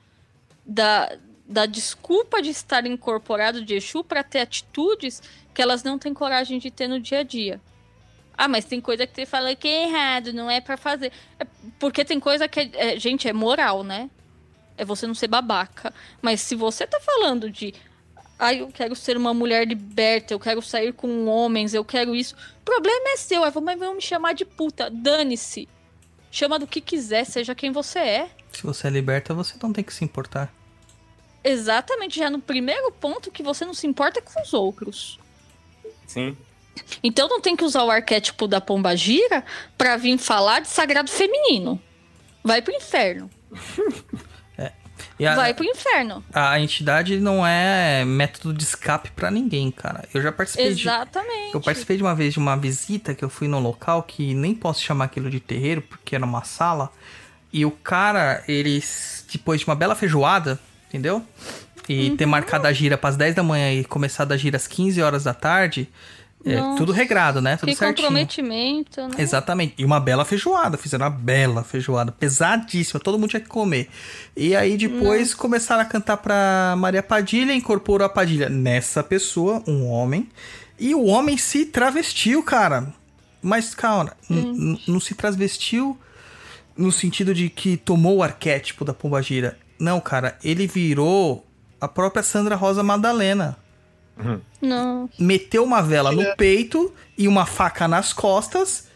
da, 0.66 1.16
da 1.46 1.64
desculpa 1.64 2.42
de 2.42 2.50
estar 2.50 2.84
incorporado 2.86 3.64
de 3.64 3.74
Exu 3.76 4.02
para 4.02 4.24
ter 4.24 4.40
atitudes 4.40 5.22
que 5.54 5.62
elas 5.62 5.84
não 5.84 5.96
têm 5.96 6.12
coragem 6.12 6.58
de 6.58 6.72
ter 6.72 6.88
no 6.88 6.98
dia 6.98 7.20
a 7.20 7.22
dia. 7.22 7.60
Ah, 8.43 8.48
mas 8.48 8.64
tem 8.64 8.81
coisa 8.81 9.06
que 9.06 9.14
você 9.14 9.24
fala 9.24 9.55
que 9.55 9.69
é 9.69 9.85
errado, 9.85 10.32
não 10.32 10.51
é 10.51 10.60
para 10.60 10.77
fazer. 10.77 11.12
É 11.39 11.47
porque 11.78 12.05
tem 12.05 12.19
coisa 12.19 12.48
que, 12.48 12.59
é, 12.59 12.70
é, 12.74 12.98
gente, 12.98 13.28
é 13.28 13.32
moral, 13.32 13.85
né? 13.85 14.10
É 14.77 14.85
você 14.85 15.06
não 15.06 15.14
ser 15.14 15.28
babaca. 15.28 15.94
Mas 16.20 16.40
se 16.40 16.56
você 16.56 16.85
tá 16.85 16.98
falando 16.98 17.48
de. 17.48 17.73
Ah, 18.36 18.52
eu 18.52 18.66
quero 18.66 18.97
ser 18.97 19.16
uma 19.16 19.32
mulher 19.32 19.64
liberta, 19.64 20.35
eu 20.35 20.40
quero 20.40 20.60
sair 20.60 20.93
com 20.93 21.27
homens, 21.27 21.73
eu 21.73 21.85
quero 21.85 22.16
isso. 22.16 22.35
O 22.35 22.64
problema 22.64 23.10
é 23.10 23.16
seu, 23.16 23.44
é, 23.44 23.52
mas 23.62 23.78
vão 23.78 23.94
me 23.94 24.02
chamar 24.02 24.32
de 24.32 24.44
puta. 24.44 24.90
Dane-se. 24.90 25.69
Chama 26.28 26.59
do 26.59 26.66
que 26.66 26.81
quiser, 26.81 27.24
seja 27.24 27.55
quem 27.55 27.70
você 27.70 28.01
é. 28.01 28.31
Se 28.52 28.64
você 28.64 28.89
é 28.89 28.90
liberta, 28.90 29.32
você 29.32 29.55
não 29.62 29.73
tem 29.73 29.85
que 29.85 29.94
se 29.94 30.05
importar. 30.05 30.52
Exatamente, 31.44 32.19
já 32.19 32.28
no 32.28 32.40
primeiro 32.40 32.90
ponto 32.90 33.31
que 33.31 33.44
você 33.44 33.64
não 33.64 33.73
se 33.73 33.86
importa 33.86 34.20
com 34.20 34.43
os 34.43 34.52
outros. 34.52 35.20
Sim. 36.09 36.36
Então 37.02 37.28
não 37.28 37.40
tem 37.40 37.56
que 37.56 37.64
usar 37.64 37.84
o 37.84 37.90
arquétipo 37.90 38.46
da 38.46 38.60
pomba 38.60 38.96
gira 38.96 39.44
para 39.76 39.96
vir 39.96 40.18
falar 40.18 40.60
de 40.60 40.68
sagrado 40.68 41.10
feminino. 41.10 41.80
Vai 42.42 42.60
pro 42.62 42.74
inferno. 42.74 43.30
é. 44.58 44.72
A, 45.26 45.34
Vai 45.34 45.54
pro 45.54 45.64
inferno. 45.64 46.24
A 46.32 46.58
entidade 46.58 47.18
não 47.18 47.46
é 47.46 48.04
método 48.04 48.52
de 48.52 48.64
escape 48.64 49.10
para 49.12 49.30
ninguém, 49.30 49.70
cara. 49.70 50.04
Eu 50.12 50.20
já 50.20 50.32
participei 50.32 50.66
Exatamente. 50.66 51.50
De, 51.50 51.54
eu 51.54 51.60
participei 51.60 51.96
de 51.96 52.02
uma 52.02 52.14
vez 52.14 52.32
de 52.32 52.38
uma 52.38 52.56
visita 52.56 53.14
que 53.14 53.24
eu 53.24 53.28
fui 53.28 53.46
num 53.46 53.60
local 53.60 54.02
que 54.02 54.34
nem 54.34 54.54
posso 54.54 54.82
chamar 54.82 55.04
aquilo 55.04 55.30
de 55.30 55.38
terreiro, 55.38 55.82
porque 55.82 56.16
era 56.16 56.24
uma 56.24 56.42
sala. 56.42 56.90
E 57.52 57.64
o 57.66 57.70
cara, 57.70 58.42
eles, 58.48 59.24
depois 59.30 59.60
de 59.60 59.66
uma 59.66 59.74
bela 59.74 59.94
feijoada, 59.94 60.58
entendeu? 60.88 61.24
E 61.88 62.10
uhum. 62.10 62.16
ter 62.16 62.26
marcado 62.26 62.66
a 62.66 62.72
gira 62.72 62.96
para 62.96 63.10
as 63.10 63.16
10 63.16 63.34
da 63.34 63.42
manhã 63.42 63.72
e 63.72 63.84
começar 63.84 64.30
a 64.32 64.36
gira 64.36 64.56
às 64.56 64.66
15 64.66 65.02
horas 65.02 65.24
da 65.24 65.34
tarde, 65.34 65.88
é, 66.44 66.77
tudo 66.77 66.93
regrado, 66.93 67.40
né? 67.40 67.56
Tudo 67.56 67.69
que 67.69 67.77
certinho. 67.77 68.09
comprometimento, 68.09 69.01
né? 69.09 69.14
Exatamente. 69.19 69.74
E 69.78 69.85
uma 69.85 70.01
bela 70.01 70.24
feijoada. 70.24 70.77
Fizeram 70.77 71.06
uma 71.06 71.10
bela 71.10 71.62
feijoada. 71.62 72.10
Pesadíssima. 72.10 72.98
Todo 72.98 73.19
mundo 73.19 73.31
tinha 73.31 73.40
que 73.40 73.48
comer. 73.48 73.89
E 74.36 74.55
aí 74.56 74.77
depois 74.77 75.28
Nossa. 75.28 75.36
começaram 75.36 75.82
a 75.82 75.85
cantar 75.85 76.16
pra 76.16 76.74
Maria 76.77 77.02
Padilha. 77.02 77.55
Incorporou 77.55 78.05
a 78.05 78.09
Padilha 78.09 78.48
nessa 78.48 79.02
pessoa, 79.02 79.62
um 79.66 79.86
homem. 79.86 80.28
E 80.78 80.94
o 80.94 81.05
homem 81.05 81.36
se 81.36 81.66
travestiu, 81.66 82.43
cara. 82.43 82.93
Mas, 83.40 83.74
calma, 83.74 84.12
não 84.86 85.01
se 85.01 85.14
travestiu 85.14 85.98
no 86.77 86.93
sentido 86.93 87.35
de 87.35 87.48
que 87.48 87.77
tomou 87.77 88.16
o 88.16 88.23
arquétipo 88.23 88.85
da 88.85 88.94
Pombagira. 88.94 89.59
Não, 89.78 90.01
cara. 90.01 90.39
Ele 90.43 90.66
virou 90.66 91.47
a 91.81 91.89
própria 91.89 92.23
Sandra 92.23 92.55
Rosa 92.55 92.82
Madalena. 92.82 93.56
Uhum. 94.16 94.40
Não. 94.62 95.10
Meteu 95.18 95.64
uma 95.64 95.82
vela 95.82 96.12
no 96.12 96.24
peito 96.36 96.94
e 97.18 97.26
uma 97.26 97.44
faca 97.44 97.89
nas 97.89 98.12
costas 98.12 98.86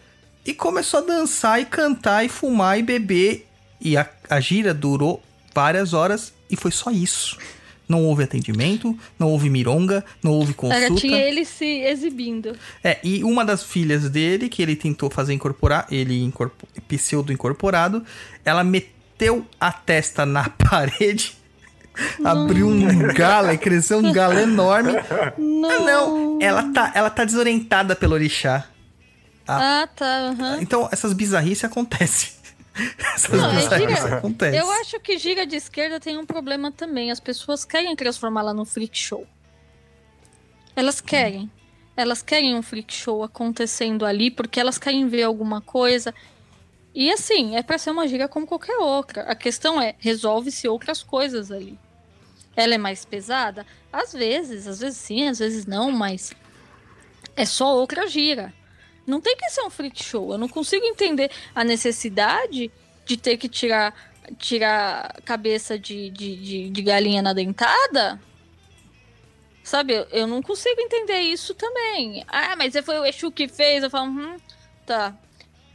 e 0.45 0.55
começou 0.55 1.01
a 1.01 1.03
dançar 1.03 1.61
e 1.61 1.65
cantar 1.65 2.25
e 2.25 2.29
fumar 2.29 2.79
e 2.79 2.83
beber. 2.83 3.49
E 3.81 3.97
a, 3.97 4.09
a 4.31 4.39
gira 4.39 4.73
durou 4.73 5.21
várias 5.53 5.93
horas 5.93 6.33
e 6.49 6.55
foi 6.55 6.71
só 6.71 6.93
isso. 6.93 7.37
Não 7.89 8.05
houve 8.05 8.25
atendimento, 8.25 8.97
não 9.19 9.31
houve 9.31 9.51
mironga, 9.51 10.05
não 10.23 10.33
houve 10.33 10.55
consulta. 10.55 10.87
Era, 10.87 10.95
tinha 10.95 11.19
ele 11.19 11.45
se 11.45 11.65
exibindo. 11.65 12.57
É, 12.83 12.99
e 13.03 13.23
uma 13.23 13.45
das 13.45 13.63
filhas 13.63 14.09
dele, 14.09 14.49
que 14.49 14.63
ele 14.63 14.75
tentou 14.75 15.11
fazer 15.11 15.35
incorporar, 15.35 15.87
ele 15.91 16.23
incorpor, 16.23 16.69
pseudo 16.89 17.33
incorporado, 17.33 18.05
ela 18.45 18.65
meteu 18.65 19.47
a 19.61 19.73
testa 19.73 20.25
na 20.25 20.49
parede 20.71 21.37
Abriu 22.25 22.69
um 22.69 23.15
galo, 23.15 23.57
cresceu 23.59 23.99
um 23.99 24.13
galo 24.13 24.39
enorme. 24.39 24.93
Não. 25.39 25.71
Ah, 25.71 25.79
não. 25.81 26.39
Ela 26.41 26.73
tá, 26.73 26.93
ela 26.95 27.11
tá 27.11 27.25
desorientada 27.25 27.97
pelo 27.97 28.15
orixá. 28.15 28.67
Ah, 29.47 29.83
ah 29.83 29.87
tá. 29.87 30.35
Uhum. 30.39 30.61
Então, 30.61 30.89
essas 30.93 31.13
bizarrices 31.13 31.65
acontecem. 31.65 32.37
Essas 33.15 33.31
não, 33.31 33.51
é 33.53 33.57
bizarrices 33.57 34.05
é 34.05 34.15
acontecem. 34.15 34.61
Eu 34.61 34.71
acho 34.73 35.01
que 35.01 35.17
gira 35.17 35.47
de 35.47 35.57
esquerda 35.57 35.99
tem 35.99 36.19
um 36.19 36.27
problema 36.27 36.71
também. 36.71 37.11
As 37.11 37.19
pessoas 37.19 37.65
querem 37.65 37.97
transformá-la 37.97 38.53
num 38.53 38.67
freak 38.67 38.99
show. 38.99 39.27
Elas 40.75 41.01
querem. 41.01 41.51
Elas 41.97 42.21
querem 42.21 42.55
um 42.55 42.61
freak 42.61 42.93
show 42.93 43.23
acontecendo 43.23 44.05
ali 44.05 44.31
porque 44.31 44.61
elas 44.61 44.77
querem 44.77 45.09
ver 45.09 45.23
alguma 45.23 45.63
coisa. 45.63 46.15
E 46.95 47.11
assim, 47.11 47.57
é 47.57 47.63
para 47.63 47.79
ser 47.79 47.91
uma 47.91 48.07
gira 48.07 48.29
como 48.29 48.47
qualquer 48.47 48.77
outra. 48.77 49.23
A 49.23 49.35
questão 49.35 49.81
é, 49.81 49.95
resolve-se 49.99 50.69
outras 50.69 51.03
coisas 51.03 51.51
ali. 51.51 51.79
Ela 52.57 52.75
é 52.75 52.79
mais 52.79 53.05
pesada? 53.05 53.67
Às 53.93 54.13
vezes, 54.13 54.67
às 54.67 54.81
vezes 54.81 54.99
sim, 54.99 55.29
às 55.29 55.39
vezes 55.39 55.67
não, 55.67 55.93
mas 55.93 56.33
é 57.37 57.45
só 57.45 57.75
outra 57.77 58.09
gira. 58.09 58.53
Não 59.07 59.21
tem 59.21 59.37
que 59.37 59.49
ser 59.51 59.63
um 59.63 59.71
freak 59.71 60.03
show. 60.03 60.33
Eu 60.33 60.39
não 60.39 60.49
consigo 60.49 60.85
entender 60.85 61.31
a 61.55 61.63
necessidade 61.63 62.73
de 63.05 63.17
ter 63.17 63.37
que 63.37 63.49
tirar 63.49 63.95
tirar 64.39 65.21
cabeça 65.25 65.79
de, 65.79 66.11
de, 66.11 66.37
de, 66.37 66.71
de 66.71 66.83
galinha 66.83 67.23
na 67.23 67.33
dentada. 67.33 68.21
Sabe, 69.63 70.07
eu, 70.11 70.27
não 70.27 70.43
consigo 70.43 70.81
entender 70.81 71.21
isso 71.21 71.55
também. 71.55 72.25
Ah, 72.29 72.55
mas 72.57 72.75
foi 72.85 72.99
o 72.99 73.05
Exu 73.05 73.31
que 73.31 73.49
fez. 73.49 73.83
Eu 73.83 73.91
falo, 73.91 74.11
hum, 74.11 74.37
tá. 74.85 75.15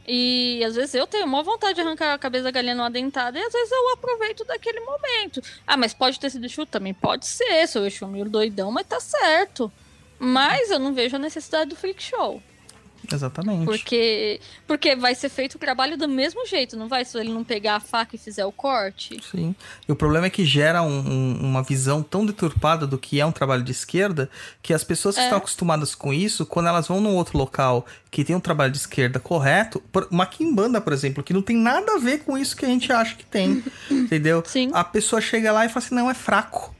E 0.06 0.62
às 0.64 0.74
vezes 0.74 0.94
eu 0.94 1.06
tenho 1.06 1.26
uma 1.26 1.42
vontade 1.42 1.74
de 1.74 1.80
arrancar 1.80 2.14
a 2.14 2.18
cabeça 2.18 2.44
da 2.44 2.50
galinha 2.50 2.74
numa 2.74 2.90
dentada 2.90 3.38
e 3.38 3.42
às 3.42 3.52
vezes 3.52 3.70
eu 3.70 3.92
aproveito 3.94 4.44
daquele 4.44 4.80
momento. 4.80 5.40
Ah, 5.66 5.76
mas 5.76 5.94
pode 5.94 6.18
ter 6.18 6.30
sido 6.30 6.44
Exu? 6.44 6.66
Também 6.66 6.92
pode 6.92 7.26
ser, 7.26 7.66
sou 7.68 7.86
Exu 7.86 8.06
meio 8.06 8.28
doidão, 8.28 8.72
mas 8.72 8.86
tá 8.86 8.98
certo. 8.98 9.70
Mas 10.18 10.70
eu 10.70 10.78
não 10.78 10.92
vejo 10.92 11.16
a 11.16 11.18
necessidade 11.18 11.70
do 11.70 11.76
freak 11.76 12.02
show. 12.02 12.42
Exatamente. 13.10 13.64
Porque, 13.64 14.40
porque 14.66 14.94
vai 14.96 15.14
ser 15.14 15.28
feito 15.28 15.54
o 15.54 15.58
trabalho 15.58 15.96
do 15.96 16.06
mesmo 16.08 16.46
jeito, 16.46 16.76
não 16.76 16.88
vai? 16.88 17.04
Se 17.04 17.18
ele 17.18 17.32
não 17.32 17.42
pegar 17.44 17.76
a 17.76 17.80
faca 17.80 18.14
e 18.16 18.18
fizer 18.18 18.44
o 18.44 18.52
corte. 18.52 19.18
Sim. 19.30 19.54
E 19.88 19.92
o 19.92 19.96
problema 19.96 20.26
é 20.26 20.30
que 20.30 20.44
gera 20.44 20.82
um- 20.82 20.88
um- 21.00 21.38
uma 21.40 21.62
visão 21.62 22.02
tão 22.02 22.24
deturpada 22.26 22.86
do 22.86 22.98
que 22.98 23.20
é 23.20 23.26
um 23.26 23.32
trabalho 23.32 23.62
de 23.62 23.72
esquerda 23.72 24.30
que 24.62 24.72
as 24.74 24.84
pessoas 24.84 25.14
que 25.14 25.20
É. 25.20 25.24
estão 25.24 25.38
acostumadas 25.38 25.94
com 25.94 26.12
isso, 26.12 26.44
quando 26.46 26.68
elas 26.68 26.86
vão 26.88 27.00
num 27.00 27.14
outro 27.16 27.36
local 27.38 27.86
que 28.10 28.24
tem 28.24 28.36
um 28.36 28.40
trabalho 28.40 28.70
de 28.72 28.78
esquerda 28.78 29.18
correto, 29.18 29.80
por- 29.90 30.06
uma 30.10 30.26
quimbanda, 30.26 30.80
por 30.80 30.92
exemplo, 30.92 31.22
que 31.24 31.32
não 31.32 31.42
tem 31.42 31.56
nada 31.56 31.94
a 31.94 31.98
ver 31.98 32.20
com 32.24 32.36
isso 32.36 32.56
que 32.56 32.64
a 32.64 32.68
gente 32.68 32.92
acha 32.92 33.14
que 33.14 33.24
tem, 33.24 33.62
entendeu? 33.90 34.42
Sim. 34.46 34.70
A 34.72 34.84
pessoa 34.84 35.20
chega 35.20 35.50
lá 35.52 35.64
e 35.64 35.68
fala 35.68 35.84
assim, 35.84 35.94
não, 35.94 36.10
é 36.10 36.14
fraco. 36.14 36.74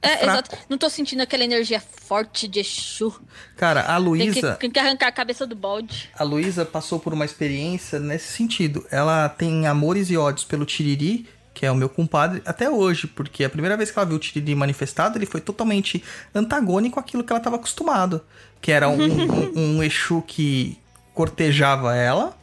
É, 0.00 0.18
Fraco. 0.18 0.30
exato. 0.30 0.58
Não 0.68 0.78
tô 0.78 0.88
sentindo 0.88 1.22
aquela 1.22 1.42
energia 1.42 1.80
forte 1.80 2.46
de 2.46 2.60
Exu. 2.60 3.20
Cara, 3.56 3.80
a 3.80 3.96
Tem 3.96 4.04
Luísa... 4.04 4.54
tem 4.54 4.70
que 4.70 4.78
arrancar 4.78 5.08
a 5.08 5.12
cabeça 5.12 5.46
do 5.46 5.56
balde. 5.56 6.08
A 6.16 6.22
Luísa 6.22 6.64
passou 6.64 7.00
por 7.00 7.12
uma 7.12 7.24
experiência 7.24 7.98
nesse 7.98 8.32
sentido. 8.32 8.86
Ela 8.90 9.28
tem 9.28 9.66
amores 9.66 10.08
e 10.10 10.16
ódios 10.16 10.44
pelo 10.44 10.64
Tiriri, 10.64 11.28
que 11.52 11.66
é 11.66 11.70
o 11.70 11.74
meu 11.74 11.88
compadre, 11.88 12.40
até 12.46 12.70
hoje, 12.70 13.08
porque 13.08 13.42
a 13.42 13.50
primeira 13.50 13.76
vez 13.76 13.90
que 13.90 13.98
ela 13.98 14.06
viu 14.06 14.16
o 14.16 14.20
Tiriri 14.20 14.54
manifestado, 14.54 15.18
ele 15.18 15.26
foi 15.26 15.40
totalmente 15.40 16.02
antagônico 16.32 17.00
àquilo 17.00 17.24
que 17.24 17.32
ela 17.32 17.40
estava 17.40 17.56
acostumado. 17.56 18.24
Que 18.60 18.70
era 18.70 18.88
um, 18.88 19.02
um, 19.02 19.78
um 19.78 19.82
Exu 19.82 20.22
que 20.22 20.78
cortejava 21.12 21.96
ela, 21.96 22.38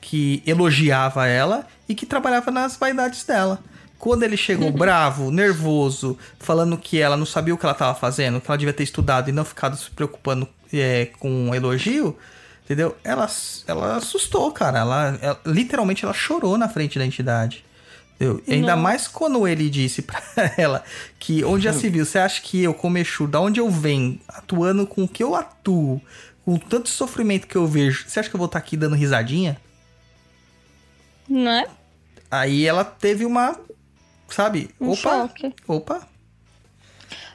que 0.00 0.42
elogiava 0.44 1.26
ela 1.28 1.64
e 1.88 1.94
que 1.94 2.04
trabalhava 2.04 2.50
nas 2.50 2.76
vaidades 2.76 3.22
dela. 3.22 3.62
Quando 3.98 4.22
ele 4.22 4.36
chegou 4.36 4.70
bravo, 4.72 5.30
nervoso, 5.30 6.18
falando 6.38 6.76
que 6.76 7.00
ela 7.00 7.16
não 7.16 7.26
sabia 7.26 7.54
o 7.54 7.58
que 7.58 7.64
ela 7.64 7.72
estava 7.72 7.98
fazendo, 7.98 8.40
que 8.40 8.50
ela 8.50 8.58
devia 8.58 8.72
ter 8.74 8.82
estudado 8.84 9.28
e 9.28 9.32
não 9.32 9.44
ficado 9.44 9.76
se 9.76 9.90
preocupando 9.90 10.48
é, 10.72 11.06
com 11.18 11.54
elogio, 11.54 12.16
entendeu? 12.64 12.96
Ela, 13.02 13.28
ela 13.66 13.96
assustou, 13.96 14.50
cara. 14.52 14.78
Ela, 14.80 15.18
ela- 15.20 15.40
literalmente 15.46 16.04
ela 16.04 16.14
chorou 16.14 16.58
na 16.58 16.68
frente 16.68 16.98
da 16.98 17.06
entidade. 17.06 17.64
Entendeu? 18.16 18.42
E 18.46 18.54
ainda 18.54 18.76
mais 18.76 19.06
quando 19.06 19.46
ele 19.46 19.68
disse 19.68 20.00
pra 20.00 20.22
ela 20.56 20.82
que 21.18 21.44
onde 21.44 21.64
já 21.64 21.72
se 21.72 21.88
viu, 21.90 22.04
você 22.04 22.18
acha 22.18 22.40
que 22.40 22.62
eu, 22.62 22.72
como 22.72 22.96
Exu, 22.96 23.26
da 23.26 23.40
onde 23.40 23.60
eu 23.60 23.68
venho, 23.70 24.18
atuando 24.26 24.86
com 24.86 25.04
o 25.04 25.08
que 25.08 25.22
eu 25.22 25.34
atuo, 25.34 26.00
com 26.42 26.56
tanto 26.56 26.88
sofrimento 26.88 27.46
que 27.46 27.56
eu 27.56 27.66
vejo, 27.66 28.04
você 28.06 28.18
acha 28.20 28.30
que 28.30 28.34
eu 28.34 28.38
vou 28.38 28.46
estar 28.46 28.58
aqui 28.58 28.74
dando 28.76 28.94
risadinha? 28.94 29.58
Né? 31.28 31.66
Aí 32.30 32.64
ela 32.64 32.84
teve 32.84 33.24
uma, 33.24 33.58
sabe? 34.28 34.70
Um 34.80 34.90
opa, 34.90 35.28
choque. 35.28 35.54
opa. 35.66 36.08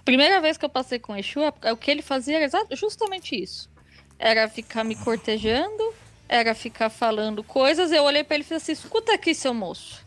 Primeira 0.03 0.41
vez 0.41 0.57
que 0.57 0.65
eu 0.65 0.69
passei 0.69 0.99
com 0.99 1.15
Exu, 1.15 1.39
é- 1.61 1.71
o 1.71 1.77
que 1.77 1.91
ele 1.91 2.01
fazia 2.01 2.37
era 2.37 2.49
justamente 2.71 3.41
isso. 3.41 3.69
Era 4.17 4.47
ficar 4.49 4.83
me 4.83 4.95
cortejando, 4.95 5.93
era 6.27 6.53
ficar 6.55 6.89
falando 6.89 7.43
coisas. 7.43 7.91
Eu 7.91 8.03
olhei 8.03 8.23
pra 8.23 8.35
ele 8.35 8.43
e 8.43 8.47
falei 8.47 8.57
assim: 8.57 8.71
escuta 8.71 9.13
aqui, 9.13 9.33
seu 9.33 9.53
moço. 9.53 10.03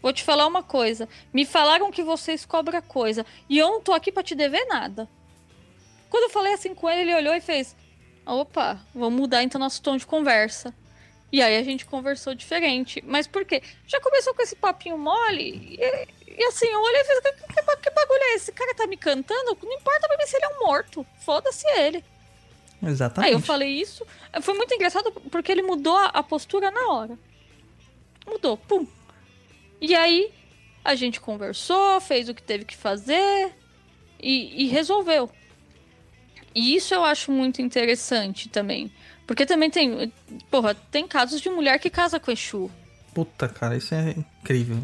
Vou 0.00 0.12
te 0.12 0.24
falar 0.24 0.46
uma 0.46 0.62
coisa. 0.62 1.08
Me 1.32 1.44
falaram 1.44 1.90
que 1.92 2.02
vocês 2.02 2.44
cobram 2.44 2.82
coisa. 2.82 3.24
E 3.48 3.58
eu 3.58 3.68
não 3.68 3.80
tô 3.80 3.92
aqui 3.92 4.10
pra 4.10 4.22
te 4.22 4.34
dever 4.34 4.66
nada. 4.66 5.08
Quando 6.10 6.24
eu 6.24 6.30
falei 6.30 6.52
assim 6.52 6.74
com 6.74 6.90
ele, 6.90 7.02
ele 7.02 7.14
olhou 7.14 7.34
e 7.34 7.40
fez: 7.40 7.76
opa, 8.26 8.80
vamos 8.94 9.20
mudar 9.20 9.42
então 9.44 9.60
nosso 9.60 9.80
tom 9.80 9.96
de 9.96 10.04
conversa. 10.06 10.74
E 11.32 11.40
aí 11.40 11.56
a 11.56 11.62
gente 11.62 11.86
conversou 11.86 12.34
diferente. 12.34 13.02
Mas 13.06 13.26
por 13.26 13.44
quê? 13.44 13.62
Já 13.86 13.98
começou 14.00 14.34
com 14.34 14.42
esse 14.42 14.54
papinho 14.54 14.98
mole. 14.98 15.78
E, 15.80 16.08
e 16.38 16.44
assim, 16.44 16.66
eu 16.66 16.80
olhei 16.80 17.00
e 17.00 17.04
falei: 17.04 17.22
que, 17.22 17.32
que, 17.32 17.76
que 17.76 17.90
bagulho 17.90 18.22
é 18.22 18.34
esse? 18.34 18.44
Esse 18.44 18.52
cara 18.52 18.74
tá 18.74 18.86
me 18.86 18.98
cantando? 18.98 19.56
Não 19.62 19.72
importa 19.72 20.06
pra 20.06 20.18
mim 20.18 20.26
se 20.26 20.36
ele 20.36 20.44
é 20.44 20.48
um 20.48 20.66
morto. 20.66 21.06
Foda-se 21.24 21.66
ele. 21.78 22.04
Exatamente. 22.82 23.30
Aí 23.30 23.32
eu 23.34 23.40
falei 23.40 23.70
isso. 23.70 24.06
Foi 24.42 24.54
muito 24.54 24.74
engraçado 24.74 25.10
porque 25.30 25.50
ele 25.50 25.62
mudou 25.62 25.96
a, 25.96 26.06
a 26.06 26.22
postura 26.22 26.70
na 26.70 26.92
hora. 26.92 27.18
Mudou, 28.26 28.56
pum. 28.56 28.86
E 29.80 29.94
aí 29.94 30.32
a 30.84 30.94
gente 30.94 31.20
conversou, 31.20 32.00
fez 32.00 32.28
o 32.28 32.34
que 32.34 32.42
teve 32.42 32.64
que 32.64 32.76
fazer 32.76 33.52
e, 34.20 34.64
e 34.64 34.68
resolveu. 34.68 35.30
E 36.54 36.74
isso 36.74 36.92
eu 36.92 37.04
acho 37.04 37.32
muito 37.32 37.62
interessante 37.62 38.48
também. 38.48 38.92
Porque 39.32 39.46
também 39.46 39.70
tem. 39.70 40.12
Porra, 40.50 40.74
tem 40.74 41.08
casos 41.08 41.40
de 41.40 41.48
mulher 41.48 41.78
que 41.78 41.88
casa 41.88 42.20
com 42.20 42.30
Exu. 42.30 42.70
Puta, 43.14 43.48
cara, 43.48 43.74
isso 43.74 43.94
é 43.94 44.10
incrível. 44.10 44.76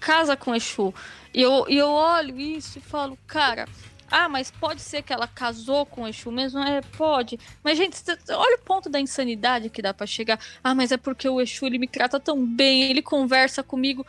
casa 0.00 0.34
com 0.38 0.54
Exu. 0.54 0.94
E 1.34 1.42
eu, 1.42 1.66
eu 1.68 1.90
olho 1.90 2.40
isso 2.40 2.78
e 2.78 2.80
falo, 2.80 3.18
cara, 3.26 3.66
ah, 4.10 4.26
mas 4.26 4.50
pode 4.50 4.80
ser 4.80 5.02
que 5.02 5.12
ela 5.12 5.28
casou 5.28 5.84
com 5.84 6.08
Exu 6.08 6.32
mesmo? 6.32 6.60
É, 6.60 6.80
pode. 6.96 7.38
Mas, 7.62 7.76
gente, 7.76 8.02
olha 8.30 8.56
o 8.56 8.64
ponto 8.64 8.88
da 8.88 8.98
insanidade 8.98 9.68
que 9.68 9.82
dá 9.82 9.92
pra 9.92 10.06
chegar. 10.06 10.40
Ah, 10.64 10.74
mas 10.74 10.90
é 10.90 10.96
porque 10.96 11.28
o 11.28 11.38
Exu, 11.38 11.66
ele 11.66 11.78
me 11.78 11.86
trata 11.86 12.18
tão 12.18 12.42
bem, 12.46 12.84
ele 12.84 13.02
conversa 13.02 13.62
comigo. 13.62 14.06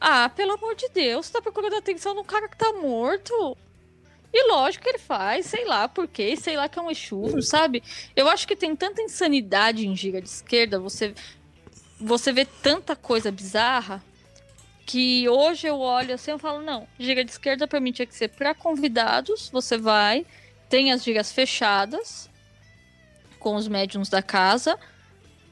Ah, 0.00 0.28
pelo 0.28 0.54
amor 0.54 0.74
de 0.74 0.88
Deus, 0.88 1.26
você 1.26 1.32
tá 1.34 1.40
procurando 1.40 1.76
atenção 1.76 2.12
num 2.12 2.24
cara 2.24 2.48
que 2.48 2.56
tá 2.56 2.72
morto. 2.72 3.56
E 4.32 4.48
lógico 4.48 4.84
que 4.84 4.90
ele 4.90 4.98
faz, 4.98 5.46
sei 5.46 5.64
lá 5.64 5.88
por 5.88 6.06
quê, 6.06 6.36
sei 6.36 6.56
lá 6.56 6.68
que 6.68 6.78
é 6.78 6.82
um 6.82 6.90
Exu, 6.90 7.40
sabe? 7.42 7.82
Eu 8.14 8.28
acho 8.28 8.46
que 8.46 8.56
tem 8.56 8.74
tanta 8.76 9.00
insanidade 9.00 9.86
em 9.86 9.96
gira 9.96 10.20
de 10.20 10.28
esquerda, 10.28 10.78
você, 10.78 11.14
você 11.98 12.32
vê 12.32 12.44
tanta 12.44 12.94
coisa 12.94 13.30
bizarra 13.30 14.02
que 14.86 15.28
hoje 15.28 15.66
eu 15.66 15.80
olho 15.80 16.14
assim 16.14 16.32
e 16.32 16.38
falo, 16.38 16.62
não, 16.62 16.86
gira 16.98 17.24
de 17.24 17.30
esquerda 17.32 17.66
pra 17.66 17.80
mim 17.80 17.90
tinha 17.90 18.06
que 18.06 18.14
ser 18.14 18.28
pra 18.28 18.54
convidados, 18.54 19.50
você 19.50 19.76
vai, 19.76 20.24
tem 20.68 20.92
as 20.92 21.02
giras 21.02 21.32
fechadas 21.32 22.30
com 23.40 23.56
os 23.56 23.66
médiums 23.66 24.08
da 24.08 24.22
casa, 24.22 24.78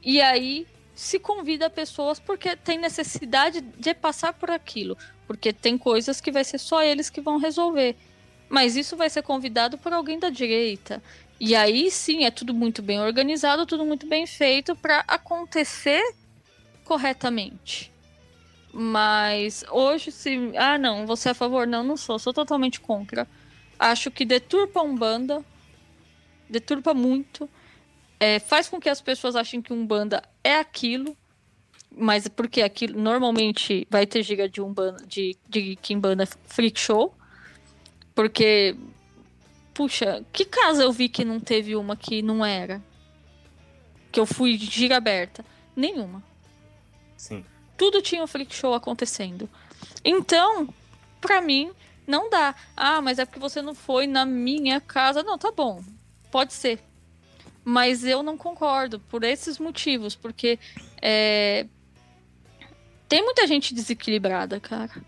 e 0.01 0.21
aí 0.21 0.65
se 0.93 1.19
convida 1.19 1.69
pessoas 1.69 2.19
porque 2.19 2.55
tem 2.55 2.77
necessidade 2.77 3.59
de 3.59 3.93
passar 3.93 4.33
por 4.33 4.49
aquilo, 4.49 4.97
porque 5.27 5.51
tem 5.51 5.77
coisas 5.77 6.21
que 6.21 6.31
vai 6.31 6.43
ser 6.43 6.57
só 6.57 6.81
eles 6.81 7.09
que 7.09 7.19
vão 7.19 7.37
resolver. 7.37 7.97
Mas 8.49 8.75
isso 8.75 8.95
vai 8.95 9.09
ser 9.09 9.23
convidado 9.23 9.77
por 9.77 9.91
alguém 9.91 10.19
da 10.19 10.29
direita. 10.29 11.01
E 11.39 11.55
aí 11.55 11.91
sim, 11.91 12.23
é 12.25 12.31
tudo 12.31 12.53
muito 12.53 12.81
bem 12.81 12.99
organizado, 12.99 13.65
tudo 13.65 13.85
muito 13.85 14.07
bem 14.07 14.25
feito 14.25 14.75
para 14.75 15.03
acontecer 15.07 16.01
corretamente. 16.83 17.91
Mas 18.77 19.63
hoje, 19.71 20.11
se. 20.11 20.51
Ah, 20.57 20.77
não, 20.77 21.05
você 21.07 21.29
é 21.29 21.31
a 21.31 21.35
favor? 21.35 21.65
Não, 21.65 21.81
não 21.81 21.95
sou. 21.95 22.19
Sou 22.19 22.33
totalmente 22.33 22.81
contra. 22.81 23.27
Acho 23.79 24.11
que 24.11 24.25
deturpa 24.25 24.81
a 24.81 24.83
Umbanda. 24.83 25.43
Deturpa 26.49 26.93
muito. 26.93 27.49
É, 28.19 28.37
faz 28.37 28.67
com 28.67 28.79
que 28.79 28.89
as 28.89 28.99
pessoas 28.99 29.35
achem 29.35 29.61
que 29.61 29.71
Umbanda 29.71 30.21
é 30.43 30.55
aquilo. 30.57 31.15
Mas 31.97 32.27
porque 32.27 32.61
aquilo 32.61 32.99
normalmente 32.99 33.87
vai 33.89 34.05
ter 34.05 34.21
giga 34.23 34.49
de 34.49 34.61
Umbanda, 34.61 35.05
de, 35.07 35.37
de 35.47 35.77
Kimbanda 35.77 36.27
Freak 36.43 36.77
Show. 36.77 37.15
Porque. 38.15 38.75
Puxa, 39.73 40.25
que 40.31 40.45
casa 40.45 40.83
eu 40.83 40.91
vi 40.91 41.09
que 41.09 41.25
não 41.25 41.37
teve 41.37 41.75
uma 41.75 41.97
que 41.97 42.21
não 42.21 42.45
era? 42.45 42.81
Que 44.09 44.19
eu 44.19 44.25
fui 44.25 44.55
de 44.55 44.65
giga 44.67 44.95
aberta? 44.95 45.45
Nenhuma 45.75 46.23
Sim. 47.17 47.43
tudo 47.77 48.01
tinha 48.01 48.23
um 48.23 48.27
freak 48.27 48.55
show 48.55 48.73
acontecendo. 48.73 49.49
Então, 50.03 50.73
pra 51.19 51.41
mim, 51.41 51.71
não 52.07 52.29
dá. 52.29 52.55
Ah, 52.75 53.01
mas 53.01 53.19
é 53.19 53.25
porque 53.25 53.39
você 53.39 53.61
não 53.61 53.75
foi 53.75 54.07
na 54.07 54.25
minha 54.25 54.79
casa. 54.79 55.23
Não, 55.23 55.37
tá 55.37 55.51
bom. 55.51 55.83
Pode 56.31 56.53
ser. 56.53 56.81
Mas 57.63 58.05
eu 58.05 58.21
não 58.21 58.37
concordo 58.37 58.99
por 58.99 59.23
esses 59.23 59.57
motivos, 59.57 60.15
porque 60.15 60.59
é, 61.01 61.65
tem 63.09 63.23
muita 63.23 63.47
gente 63.47 63.73
desequilibrada, 63.73 64.59
cara. 64.59 65.03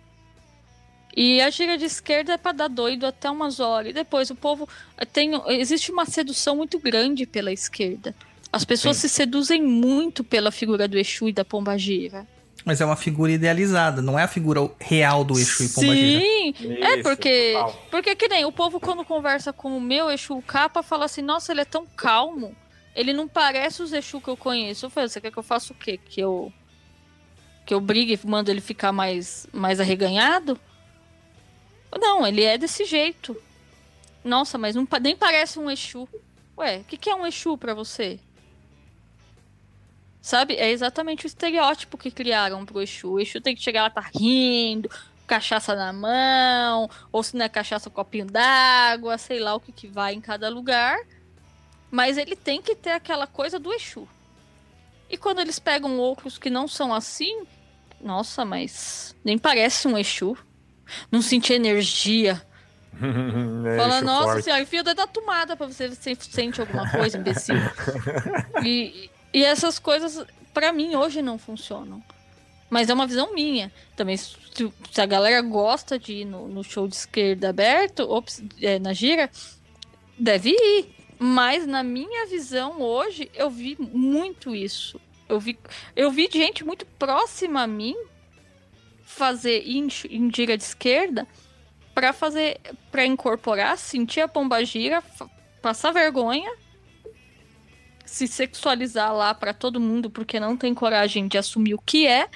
E 1.19 1.41
a 1.41 1.49
gira 1.49 1.79
de 1.79 1.85
esquerda 1.85 2.33
é 2.33 2.37
pra 2.37 2.51
dar 2.51 2.67
doido 2.67 3.07
até 3.07 3.27
umas 3.27 3.59
horas. 3.59 3.89
E 3.89 3.93
depois 3.93 4.29
o 4.29 4.35
povo 4.35 4.69
tem. 5.11 5.31
Existe 5.47 5.91
uma 5.91 6.05
sedução 6.05 6.55
muito 6.55 6.77
grande 6.77 7.25
pela 7.25 7.51
esquerda. 7.51 8.13
As 8.53 8.63
pessoas 8.63 8.97
se 8.97 9.09
seduzem 9.09 9.63
muito 9.63 10.23
pela 10.23 10.51
figura 10.51 10.87
do 10.87 10.95
Exu 10.95 11.27
e 11.27 11.33
da 11.33 11.43
Pombagira. 11.43 12.27
Mas 12.63 12.81
é 12.81 12.85
uma 12.85 12.95
figura 12.95 13.31
idealizada, 13.31 13.99
não 13.99 14.19
é 14.19 14.23
a 14.23 14.27
figura 14.27 14.69
real 14.79 15.23
do 15.23 15.39
Exu 15.39 15.63
e 15.63 15.69
Pombagira. 15.69 16.19
Sim, 16.19 16.53
é 16.83 17.01
porque 17.01 17.53
total. 17.53 17.87
porque 17.89 18.15
que 18.15 18.27
nem 18.27 18.45
o 18.45 18.51
povo 18.51 18.79
quando 18.79 19.03
conversa 19.03 19.51
com 19.51 19.75
o 19.75 19.81
meu 19.81 20.11
Exu 20.11 20.39
capa 20.45 20.83
fala 20.83 21.05
assim, 21.05 21.23
nossa, 21.23 21.51
ele 21.51 21.61
é 21.61 21.65
tão 21.65 21.87
calmo, 21.87 22.55
ele 22.95 23.11
não 23.11 23.27
parece 23.27 23.81
os 23.81 23.91
Exu 23.91 24.21
que 24.21 24.27
eu 24.27 24.37
conheço. 24.37 24.85
Eu 24.85 24.89
falei, 24.91 25.09
você 25.09 25.19
quer 25.19 25.31
que 25.31 25.39
eu 25.39 25.43
faça 25.43 25.73
o 25.73 25.75
quê? 25.75 25.97
Que 25.97 26.21
eu 26.21 26.53
que 27.65 27.73
eu 27.73 27.81
brigue 27.81 28.13
e 28.13 28.27
mando 28.27 28.51
ele 28.51 28.61
ficar 28.61 28.91
mais 28.91 29.47
mais 29.51 29.79
arreganhado? 29.79 30.59
Não, 31.95 32.25
ele 32.25 32.43
é 32.43 32.57
desse 32.57 32.85
jeito. 32.85 33.35
Nossa, 34.23 34.57
mas 34.57 34.75
não, 34.75 34.87
nem 35.01 35.15
parece 35.15 35.59
um 35.59 35.69
Exu. 35.69 36.07
Ué, 36.57 36.79
o 36.79 36.83
que, 36.83 36.97
que 36.97 37.09
é 37.09 37.15
um 37.15 37.25
Exu 37.25 37.57
pra 37.57 37.73
você? 37.73 38.19
Sabe? 40.21 40.55
É 40.55 40.69
exatamente 40.69 41.25
o 41.25 41.27
estereótipo 41.27 41.97
que 41.97 42.11
criaram 42.11 42.65
pro 42.65 42.81
Exu. 42.81 43.13
O 43.13 43.19
Exu 43.19 43.39
tem 43.39 43.55
que 43.55 43.61
chegar 43.61 43.83
lá, 43.83 43.89
tá 43.89 44.01
rindo, 44.13 44.89
cachaça 45.25 45.75
na 45.75 45.93
mão, 45.93 46.89
ou 47.11 47.23
se 47.23 47.37
não 47.37 47.45
é 47.45 47.49
cachaça, 47.49 47.89
um 47.89 47.91
copinho 47.91 48.25
d'água, 48.25 49.17
sei 49.17 49.39
lá 49.39 49.55
o 49.55 49.59
que, 49.59 49.71
que 49.71 49.87
vai 49.87 50.13
em 50.13 50.21
cada 50.21 50.49
lugar. 50.49 50.97
Mas 51.89 52.17
ele 52.17 52.35
tem 52.35 52.61
que 52.61 52.75
ter 52.75 52.91
aquela 52.91 53.27
coisa 53.27 53.57
do 53.57 53.73
Exu. 53.73 54.07
E 55.09 55.17
quando 55.17 55.39
eles 55.39 55.59
pegam 55.59 55.97
outros 55.99 56.37
que 56.37 56.49
não 56.49 56.67
são 56.67 56.93
assim, 56.93 57.45
nossa, 58.01 58.43
mas 58.43 59.15
nem 59.23 59.37
parece 59.37 59.87
um 59.87 59.97
Exu. 59.97 60.37
Não 61.11 61.21
senti 61.21 61.53
energia. 61.53 62.41
É, 62.99 63.77
Fala, 63.77 64.01
nossa 64.01 64.31
forte. 64.31 64.43
senhora, 64.45 64.63
enfia 64.63 64.81
o 64.81 64.83
dedo 64.83 64.97
da 64.97 65.05
tomada 65.05 65.55
pra 65.55 65.67
você 65.67 65.93
se 65.93 66.15
sente 66.19 66.59
alguma 66.59 66.89
coisa, 66.89 67.15
imbecil. 67.15 67.55
e, 68.65 69.07
e 69.31 69.45
essas 69.45 69.77
coisas, 69.77 70.25
pra 70.51 70.73
mim, 70.73 70.95
hoje 70.95 71.21
não 71.21 71.37
funcionam. 71.37 72.01
Mas 72.69 72.89
é 72.89 72.93
uma 72.93 73.05
visão 73.05 73.33
minha. 73.33 73.71
Também, 73.95 74.17
se, 74.17 74.35
se 74.91 75.01
a 75.01 75.05
galera 75.05 75.41
gosta 75.41 75.99
de 75.99 76.13
ir 76.13 76.25
no, 76.25 76.47
no 76.47 76.63
show 76.63 76.87
de 76.87 76.95
esquerda 76.95 77.49
aberto, 77.49 77.99
ops, 77.99 78.43
é, 78.61 78.79
na 78.79 78.93
gira, 78.93 79.29
deve 80.17 80.49
ir. 80.49 80.95
Mas 81.19 81.65
na 81.65 81.83
minha 81.83 82.25
visão 82.27 82.81
hoje, 82.81 83.29
eu 83.33 83.49
vi 83.49 83.77
muito 83.79 84.55
isso. 84.55 84.99
Eu 85.27 85.39
vi, 85.39 85.57
eu 85.95 86.11
vi 86.11 86.29
gente 86.31 86.63
muito 86.63 86.85
próxima 86.97 87.61
a 87.61 87.67
mim 87.67 87.95
fazer 89.07 89.63
em, 89.65 89.87
em 90.09 90.29
gira 90.35 90.57
de 90.57 90.63
esquerda 90.63 91.25
para 91.95 92.11
fazer, 92.11 92.59
para 92.91 93.05
incorporar, 93.05 93.77
sentir 93.77 94.19
a 94.19 94.27
pomba 94.27 94.63
gira, 94.65 95.01
passar 95.61 95.91
vergonha, 95.91 96.53
se 98.05 98.27
sexualizar 98.27 99.15
lá 99.15 99.33
para 99.33 99.53
todo 99.53 99.79
mundo 99.79 100.09
porque 100.09 100.39
não 100.41 100.57
tem 100.57 100.73
coragem 100.73 101.27
de 101.27 101.37
assumir 101.37 101.73
o 101.73 101.81
que 101.81 102.05
é. 102.05 102.29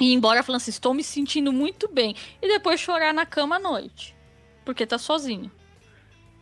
E 0.00 0.10
ir 0.10 0.12
embora 0.12 0.42
falando 0.42 0.60
assim, 0.60 0.72
estou 0.72 0.92
me 0.92 1.02
sentindo 1.02 1.52
muito 1.52 1.88
bem. 1.88 2.14
E 2.42 2.48
depois 2.48 2.80
chorar 2.80 3.14
na 3.14 3.24
cama 3.24 3.56
à 3.56 3.58
noite. 3.58 4.14
Porque 4.64 4.84
tá 4.84 4.98
sozinho. 4.98 5.50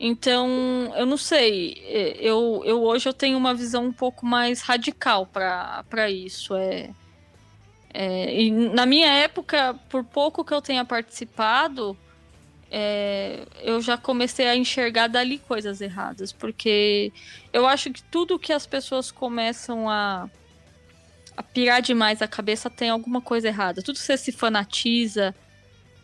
Então, 0.00 0.48
eu 0.96 1.06
não 1.06 1.16
sei. 1.16 1.74
é, 1.84 2.16
Eu, 2.18 2.62
eu 2.64 2.82
hoje 2.82 3.08
eu 3.08 3.12
tenho 3.12 3.36
uma 3.38 3.54
visão 3.54 3.84
um 3.84 3.92
pouco 3.92 4.26
mais 4.26 4.60
radical 4.62 5.26
para 5.26 6.10
isso. 6.10 6.56
É, 6.56 6.90
é, 7.94 8.42
e 8.42 8.50
na 8.50 8.84
minha 8.84 9.08
época, 9.08 9.78
por 9.88 10.02
pouco 10.02 10.44
que 10.44 10.52
eu 10.52 10.60
tenha 10.60 10.84
participado, 10.84 11.96
é, 12.68 13.46
eu 13.62 13.80
já 13.80 13.96
comecei 13.96 14.48
a 14.48 14.56
enxergar 14.56 15.06
dali 15.06 15.38
coisas 15.38 15.80
erradas. 15.80 16.32
Porque 16.32 17.12
eu 17.52 17.68
acho 17.68 17.92
que 17.92 18.02
tudo 18.02 18.36
que 18.36 18.52
as 18.52 18.66
pessoas 18.66 19.12
começam 19.12 19.88
a, 19.88 20.28
a 21.36 21.42
pirar 21.42 21.80
demais 21.80 22.20
a 22.20 22.26
cabeça 22.26 22.68
tem 22.68 22.90
alguma 22.90 23.20
coisa 23.20 23.46
errada. 23.46 23.80
Tudo 23.80 23.96
você 23.96 24.16
se 24.16 24.32
fanatiza, 24.32 25.32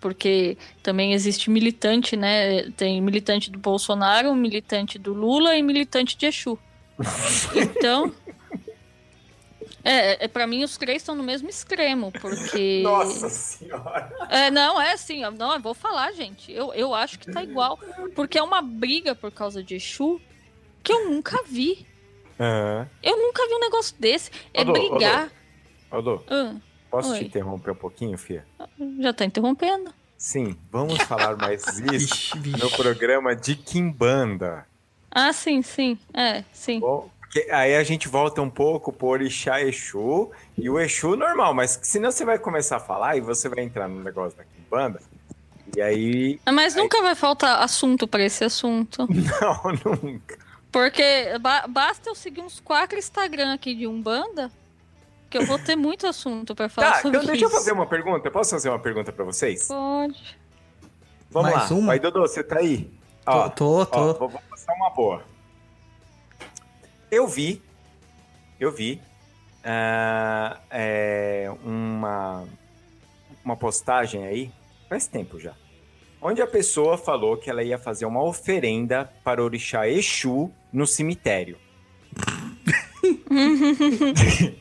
porque 0.00 0.56
também 0.84 1.12
existe 1.12 1.50
militante, 1.50 2.16
né? 2.16 2.70
Tem 2.76 3.02
militante 3.02 3.50
do 3.50 3.58
Bolsonaro, 3.58 4.32
militante 4.36 4.96
do 4.96 5.12
Lula 5.12 5.56
e 5.56 5.62
militante 5.62 6.16
de 6.16 6.26
Exu. 6.26 6.56
Então. 7.56 8.14
É, 9.82 10.24
é 10.24 10.28
para 10.28 10.46
mim 10.46 10.62
os 10.62 10.76
três 10.76 11.02
estão 11.02 11.14
no 11.14 11.22
mesmo 11.22 11.48
extremo, 11.48 12.12
porque. 12.12 12.80
Nossa 12.84 13.28
senhora. 13.28 14.12
É, 14.28 14.50
não, 14.50 14.80
é 14.80 14.92
assim, 14.92 15.24
ó, 15.24 15.30
não, 15.30 15.54
eu 15.54 15.60
vou 15.60 15.74
falar, 15.74 16.12
gente. 16.12 16.52
Eu, 16.52 16.72
eu 16.74 16.94
acho 16.94 17.18
que 17.18 17.30
tá 17.30 17.42
igual. 17.42 17.78
Porque 18.14 18.38
é 18.38 18.42
uma 18.42 18.60
briga 18.62 19.14
por 19.14 19.30
causa 19.30 19.62
de 19.62 19.74
Exu 19.76 20.20
que 20.82 20.92
eu 20.92 21.10
nunca 21.10 21.42
vi. 21.44 21.86
Aham. 22.38 22.88
Eu 23.02 23.16
nunca 23.16 23.46
vi 23.46 23.54
um 23.54 23.60
negócio 23.60 23.94
desse. 23.98 24.30
É 24.54 24.64
brigar. 24.64 25.30
Alô, 25.90 26.22
Ah, 26.28 26.54
posso 26.90 27.10
Oi. 27.10 27.18
te 27.18 27.24
interromper 27.24 27.72
um 27.72 27.76
pouquinho, 27.76 28.16
Fia? 28.16 28.46
já 29.00 29.12
tá 29.12 29.24
interrompendo. 29.24 29.92
Sim, 30.16 30.56
vamos 30.70 31.02
falar 31.02 31.36
mais 31.36 31.78
isso 31.92 32.36
no 32.38 32.70
programa 32.70 33.34
de 33.34 33.56
Kimbanda. 33.56 34.66
Ah, 35.10 35.32
sim, 35.32 35.62
sim. 35.62 35.98
É, 36.14 36.44
sim. 36.52 36.78
Bom, 36.80 37.10
porque 37.32 37.48
aí 37.50 37.76
a 37.76 37.84
gente 37.84 38.08
volta 38.08 38.42
um 38.42 38.50
pouco 38.50 38.92
por 38.92 39.10
Orixá 39.20 39.60
Exu 39.62 40.32
e 40.58 40.68
o 40.68 40.80
Exu 40.80 41.14
normal, 41.16 41.54
mas 41.54 41.78
senão 41.82 42.10
você 42.10 42.24
vai 42.24 42.38
começar 42.40 42.78
a 42.78 42.80
falar 42.80 43.16
e 43.16 43.20
você 43.20 43.48
vai 43.48 43.62
entrar 43.62 43.86
no 43.88 44.02
negócio 44.02 44.36
da 44.36 44.42
Kimbanda. 44.44 45.00
E 45.76 45.80
aí. 45.80 46.40
Mas 46.52 46.74
nunca 46.74 47.00
vai 47.00 47.14
faltar 47.14 47.62
assunto 47.62 48.08
pra 48.08 48.24
esse 48.24 48.42
assunto. 48.42 49.06
Não, 49.08 49.94
nunca. 50.02 50.36
Porque 50.72 51.38
ba- 51.40 51.66
basta 51.68 52.10
eu 52.10 52.16
seguir 52.16 52.40
uns 52.40 52.58
quatro 52.58 52.98
Instagram 52.98 53.54
aqui 53.54 53.76
de 53.76 53.86
Umbanda 53.86 54.50
que 55.30 55.38
eu 55.38 55.46
vou 55.46 55.56
ter 55.60 55.76
muito 55.78 56.08
assunto 56.08 56.56
pra 56.56 56.68
falar 56.68 56.94
Tá, 56.94 57.02
sobre 57.02 57.18
então 57.18 57.26
deixa 57.28 57.44
eu 57.44 57.48
isso. 57.48 57.56
fazer 57.56 57.70
uma 57.70 57.86
pergunta. 57.86 58.28
Posso 58.28 58.50
fazer 58.50 58.68
uma 58.70 58.80
pergunta 58.80 59.12
pra 59.12 59.24
vocês? 59.24 59.68
Pode. 59.68 60.36
Vamos 61.30 61.52
Mais 61.52 61.70
lá. 61.70 61.76
uma? 61.76 61.86
Vai, 61.86 62.00
Dodô, 62.00 62.22
você 62.22 62.42
tá 62.42 62.58
aí? 62.58 62.90
Tô, 63.24 63.50
tô, 63.50 63.78
Ó, 63.82 63.84
tô. 63.84 64.14
vou, 64.14 64.28
vou 64.30 64.42
passar 64.50 64.72
uma 64.74 64.90
boa. 64.90 65.22
Eu 67.10 67.26
vi, 67.26 67.60
eu 68.58 68.70
vi 68.70 69.00
ah, 69.64 70.58
é, 70.70 71.50
uma, 71.64 72.46
uma 73.44 73.56
postagem 73.56 74.24
aí, 74.24 74.50
faz 74.88 75.06
tempo 75.06 75.38
já, 75.38 75.54
onde 76.22 76.40
a 76.40 76.46
pessoa 76.46 76.96
falou 76.96 77.36
que 77.36 77.50
ela 77.50 77.62
ia 77.62 77.78
fazer 77.78 78.06
uma 78.06 78.22
oferenda 78.22 79.10
para 79.24 79.42
o 79.42 79.44
orixá 79.44 79.88
Exu 79.88 80.50
no 80.72 80.86
cemitério. 80.86 81.58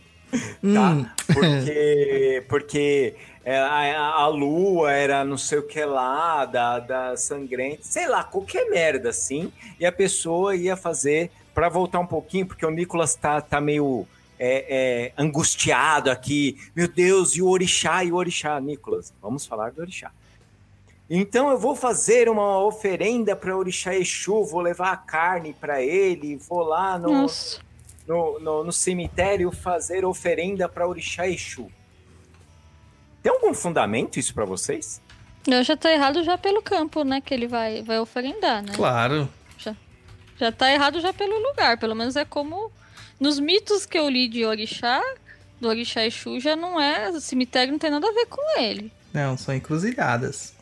tá? 0.73 0.91
Hum, 0.91 1.05
Porque, 1.33 2.45
porque 2.47 3.15
é, 3.43 3.57
a, 3.57 4.11
a 4.11 4.27
lua 4.27 4.91
era 4.91 5.23
não 5.23 5.37
sei 5.37 5.59
o 5.59 5.67
que 5.67 5.83
lá, 5.83 6.45
da, 6.45 6.79
da 6.79 7.17
sangrente, 7.17 7.87
sei 7.87 8.07
lá, 8.07 8.23
qualquer 8.23 8.69
merda 8.69 9.09
assim, 9.09 9.51
e 9.79 9.85
a 9.85 9.91
pessoa 9.91 10.55
ia 10.55 10.75
fazer, 10.75 11.31
para 11.59 11.67
voltar 11.67 11.99
um 11.99 12.07
pouquinho, 12.07 12.45
porque 12.45 12.65
o 12.65 12.69
Nicolas 12.69 13.15
tá, 13.15 13.41
tá 13.41 13.59
meio 13.59 14.07
é, 14.39 15.11
é, 15.17 15.21
angustiado 15.21 16.09
aqui, 16.09 16.57
meu 16.73 16.87
Deus, 16.87 17.35
e 17.35 17.41
o 17.41 17.49
orixá, 17.49 18.01
e 18.01 18.13
o 18.13 18.15
orixá, 18.15 18.57
Nicolas, 18.61 19.13
vamos 19.21 19.45
falar 19.45 19.73
do 19.73 19.81
orixá. 19.81 20.09
Então 21.09 21.49
eu 21.49 21.57
vou 21.57 21.75
fazer 21.75 22.29
uma 22.29 22.63
oferenda 22.63 23.35
para 23.35 23.57
orixá 23.57 23.93
Exu, 23.93 24.45
vou 24.45 24.61
levar 24.61 24.93
a 24.93 24.95
carne 24.95 25.53
para 25.53 25.81
ele, 25.83 26.37
vou 26.37 26.61
lá 26.61 26.97
no, 26.97 27.27
no, 28.07 28.39
no, 28.39 28.63
no 28.63 28.71
cemitério 28.71 29.51
fazer 29.51 30.05
oferenda 30.05 30.69
para 30.69 30.87
orixá 30.87 31.27
Exu. 31.27 31.69
Tem 33.21 33.33
algum 33.33 33.53
fundamento 33.53 34.17
isso 34.17 34.33
para 34.33 34.45
vocês? 34.45 35.01
Eu 35.45 35.61
já 35.61 35.75
tá 35.75 35.91
errado 35.91 36.23
já 36.23 36.37
pelo 36.37 36.61
campo, 36.61 37.03
né? 37.03 37.19
Que 37.19 37.33
ele 37.33 37.47
vai, 37.47 37.83
vai 37.83 37.99
oferendar, 37.99 38.63
né? 38.63 38.71
claro. 38.73 39.27
Já 40.39 40.51
tá 40.51 40.71
errado 40.71 41.01
já 41.01 41.11
pelo 41.13 41.37
lugar. 41.49 41.77
Pelo 41.77 41.95
menos 41.95 42.15
é 42.15 42.23
como. 42.25 42.71
Nos 43.19 43.39
mitos 43.39 43.85
que 43.85 43.97
eu 43.99 44.09
li 44.09 44.27
de 44.29 44.45
Orixá, 44.45 45.01
do 45.59 45.67
Orixá 45.67 46.05
Exu, 46.05 46.39
já 46.39 46.55
não 46.55 46.79
é. 46.79 47.09
O 47.09 47.19
cemitério 47.19 47.71
não 47.73 47.79
tem 47.79 47.91
nada 47.91 48.07
a 48.07 48.13
ver 48.13 48.25
com 48.27 48.41
ele. 48.59 48.91
Não, 49.13 49.37
são 49.37 49.53
encruzilhadas. 49.53 50.53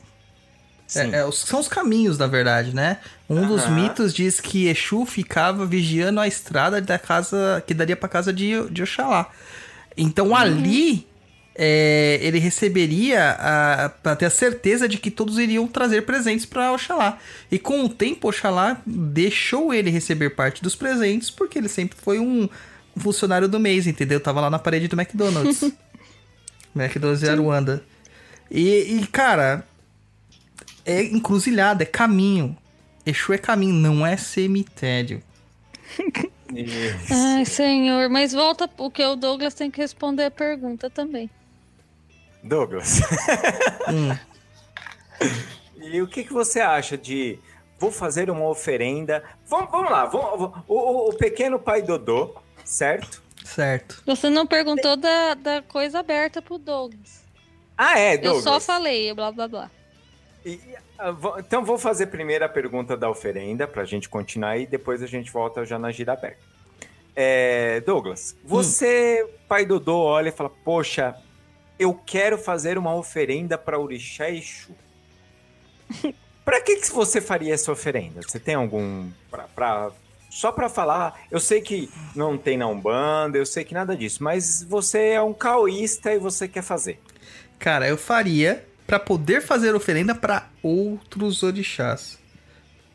É, 0.95 1.18
é, 1.20 1.26
os- 1.26 1.40
são 1.41 1.60
os 1.60 1.68
caminhos, 1.68 2.18
na 2.18 2.28
verdade, 2.28 2.74
né? 2.74 2.98
Um 3.30 3.45
dos 3.45 3.64
Aham. 3.64 3.76
mitos 3.76 4.14
diz 4.14 4.40
que 4.40 4.68
Exu 4.68 5.06
ficava 5.06 5.66
vigiando 5.66 6.20
a 6.22 6.28
estrada 6.28 6.82
da 6.82 6.98
casa 6.98 7.62
que 7.68 7.74
daria 7.74 7.95
pra 7.98 8.08
casa 8.08 8.32
de, 8.32 8.68
de 8.70 8.82
Oxalá. 8.84 9.30
Então 9.98 10.34
ali 10.36 11.06
é, 11.60 12.20
ele 12.22 12.38
receberia 12.38 13.32
a, 13.32 13.90
pra 13.90 14.16
ter 14.16 14.26
a 14.26 14.30
certeza 14.30 14.88
de 14.88 14.98
que 15.00 15.10
todos 15.10 15.40
iriam 15.40 15.68
trazer 15.68 16.04
presentes 16.04 16.46
pra 16.46 16.72
Oxalá. 16.72 17.18
E 17.52 17.58
com 17.58 17.84
o 17.84 17.90
tempo, 17.90 18.30
Oxalá 18.30 18.80
deixou 18.86 19.74
ele 19.74 19.90
receber 19.90 20.30
parte 20.30 20.62
dos 20.62 20.76
presentes 20.76 21.32
porque 21.32 21.58
ele 21.58 21.68
sempre 21.68 21.98
foi 22.00 22.20
um 22.20 22.48
funcionário 22.96 23.48
do 23.48 23.60
mês, 23.60 23.88
entendeu? 23.88 24.20
Tava 24.20 24.40
lá 24.40 24.52
na 24.52 24.60
parede 24.60 24.88
do 24.88 25.00
McDonald's. 25.00 25.64
McDonald's 26.76 27.22
de 27.22 27.30
Aruanda. 27.30 27.84
E, 28.52 29.00
e, 29.00 29.08
cara, 29.08 29.66
é 30.86 31.04
encruzilhada, 31.04 31.82
é 31.82 31.88
caminho. 31.88 32.56
Exu 33.04 33.34
é 33.34 33.38
caminho, 33.38 33.74
não 33.74 34.06
é 34.06 34.16
cemitério. 34.16 35.24
Ai, 37.10 37.46
senhor. 37.46 38.10
Mas 38.10 38.32
volta. 38.32 38.70
O 38.78 38.92
que 38.92 39.04
o 39.04 39.16
Douglas 39.16 39.54
tem 39.54 39.72
que 39.72 39.82
responder 39.82 40.26
a 40.26 40.32
pergunta 40.32 40.90
também. 40.90 41.30
Douglas, 42.44 43.02
Hum, 43.90 44.18
e 45.82 46.02
o 46.02 46.08
que, 46.08 46.24
que 46.24 46.34
você 46.34 46.60
acha 46.60 46.98
de 46.98 47.40
vou 47.80 47.92
fazer 47.92 48.30
uma 48.30 48.48
oferenda? 48.48 49.24
Vamos, 49.48 49.70
vamos 49.72 49.92
lá, 49.92 50.06
vamos- 50.06 50.56
o, 50.68 50.74
o- 50.76 51.10
o 51.10 51.14
pequeno 51.14 51.60
pai 51.60 51.82
Dodô, 51.82 52.36
certo? 52.64 53.22
certo. 53.44 54.02
Você 54.06 54.30
não 54.30 54.46
perguntou 54.46 54.96
da, 54.98 55.34
da 55.34 55.62
coisa 55.62 56.00
aberta 56.00 56.42
pro 56.42 56.58
Douglas. 56.58 57.24
Ah, 57.78 57.98
é, 58.00 58.16
Eu 58.16 58.22
Douglas. 58.22 58.44
só 58.44 58.60
falei, 58.60 59.14
blá 59.14 59.32
blá 59.32 59.48
blá. 59.48 59.72
E, 60.46 60.60
ah, 61.00 61.14
então 61.40 61.64
vou 61.64 61.78
fazer 61.78 62.08
primeiro 62.08 62.44
a 62.44 62.50
pergunta 62.50 62.98
da 62.98 63.10
oferenda 63.10 63.68
pra 63.68 63.86
gente 63.86 64.10
continuar 64.10 64.58
e 64.58 64.66
depois 64.66 65.02
a 65.04 65.08
gente 65.08 65.32
volta 65.32 65.64
já 65.66 65.78
na 65.80 65.92
gira 65.92 66.14
aberta. 66.14 66.40
É, 67.16 67.82
Douglas, 67.82 68.36
você, 68.44 69.28
pai 69.48 69.66
Dodô, 69.66 69.98
olha 70.04 70.30
e 70.30 70.32
fala: 70.32 70.50
Poxa, 70.50 71.16
eu 71.80 71.94
quero 71.94 72.38
fazer 72.38 72.78
uma 72.78 72.94
oferenda 72.95 73.58
para 73.58 73.80
Orixá 73.80 74.30
Exu. 74.30 74.72
Pra 76.44 76.62
que, 76.62 76.78
que 76.78 76.91
você 76.91 77.20
faria 77.22 77.54
essa 77.54 77.72
oferenda? 77.72 78.22
Você 78.22 78.40
tem 78.40 78.56
algum. 78.56 79.10
Pra, 79.30 79.44
pra 79.54 79.91
só 80.30 80.52
para 80.52 80.70
falar, 80.70 81.20
eu 81.32 81.40
sei 81.40 81.62
que 81.62 81.90
não 82.16 82.38
tem 82.38 82.58
na 82.58 82.68
Umbanda, 82.68 83.38
eu 83.38 83.45
sei 83.45 83.64
que 83.64 83.74
nada 83.74 83.95
disso, 83.95 84.24
mas 84.24 84.62
você 84.64 85.10
é 85.10 85.22
um 85.22 85.34
caoísta 85.34 86.14
e 86.14 86.20
você 86.20 86.48
quer 86.48 86.62
fazer. 86.62 86.99
Cara, 87.58 87.88
eu 87.88 87.98
faria 87.98 88.66
para 88.86 88.99
poder 88.99 89.41
fazer 89.41 89.74
oferenda 89.74 90.14
para 90.14 90.48
outros 90.62 91.44
orixás. 91.44 92.18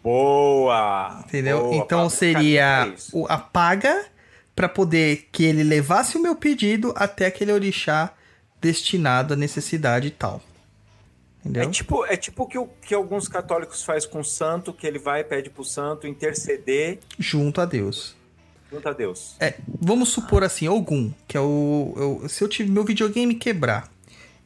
Boa! 0.02 1.22
Entendeu? 1.26 1.60
Boa, 1.62 1.74
então 1.76 1.98
Pablo. 2.00 2.10
seria 2.10 2.94
o- 3.12 3.26
a 3.28 3.38
paga 3.38 4.04
para 4.54 4.68
poder 4.68 5.28
que 5.32 5.44
ele 5.44 5.62
levasse 5.62 6.16
o 6.16 6.20
meu 6.22 6.36
pedido 6.36 6.92
até 6.96 7.26
aquele 7.26 7.52
orixá 7.52 8.12
destinado 8.62 9.34
à 9.34 9.36
necessidade 9.36 10.06
e 10.08 10.10
tal. 10.10 10.40
Entendeu? 11.40 11.64
É 11.64 11.70
tipo, 11.70 12.04
é 12.06 12.16
tipo 12.16 12.44
o 12.44 12.46
que, 12.46 12.56
o 12.56 12.68
que 12.80 12.94
alguns 12.94 13.26
católicos 13.28 13.82
faz 13.82 14.06
com 14.06 14.20
o 14.20 14.24
santo, 14.24 14.72
que 14.72 14.86
ele 14.86 14.98
vai 14.98 15.20
e 15.20 15.24
pede 15.24 15.50
pro 15.50 15.64
santo 15.64 16.06
interceder 16.06 17.00
Junto 17.18 17.60
a 17.60 17.64
Deus. 17.64 18.14
junto 18.70 18.88
a 18.88 18.92
Deus. 18.92 19.34
É, 19.40 19.54
vamos 19.80 20.08
supor 20.10 20.44
assim, 20.44 20.68
Ogum, 20.68 21.12
que 21.26 21.36
é 21.36 21.40
o, 21.40 22.20
eu- 22.22 22.28
se 22.28 22.42
eu 22.44 22.48
tive 22.48 22.70
meu 22.70 22.84
videogame 22.84 23.34
quebrar 23.34 23.90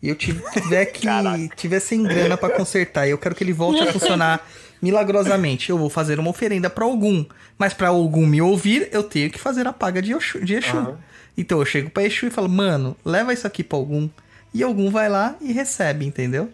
e 0.03 0.09
eu 0.09 0.17
tive- 0.17 0.43
tiver 0.53 0.87
que 0.91 1.07
tiver 1.55 1.81
sem 1.81 2.03
grana 2.03 2.37
pra 2.37 2.49
consertar 2.51 3.07
e 3.07 3.11
eu 3.11 3.19
quero 3.19 3.35
que 3.35 3.45
ele 3.45 3.53
volte 3.53 3.83
a 3.83 3.93
funcionar 3.93 4.45
milagrosamente, 4.81 5.69
eu 5.71 5.77
vou 5.79 5.91
fazer 5.91 6.19
uma 6.19 6.31
oferenda 6.31 6.71
pra 6.71 6.87
Ogum, 6.87 7.27
mas 7.59 7.75
pra 7.75 7.93
Ogum 7.93 8.27
me 8.27 8.41
ouvir, 8.41 8.89
eu 8.91 9.03
tenho 9.03 9.31
que 9.31 9.39
fazer 9.39 9.67
a 9.67 9.73
paga 9.73 10.01
de, 10.01 10.15
Oxu, 10.15 10.43
de 10.43 10.55
Exu. 10.55 10.77
Aham. 10.77 10.99
Então 11.37 11.59
eu 11.59 11.65
chego 11.67 11.91
pra 11.91 12.05
Exu 12.05 12.27
e 12.27 12.31
falo: 12.31 12.49
"Mano, 12.49 12.97
leva 13.05 13.33
isso 13.33 13.47
aqui 13.47 13.63
pra 13.63 13.79
Ogum". 13.79 14.09
E 14.55 14.65
Ogum 14.65 14.91
vai 14.91 15.09
lá 15.09 15.37
e 15.41 15.53
recebe, 15.53 16.05
entendeu? 16.07 16.51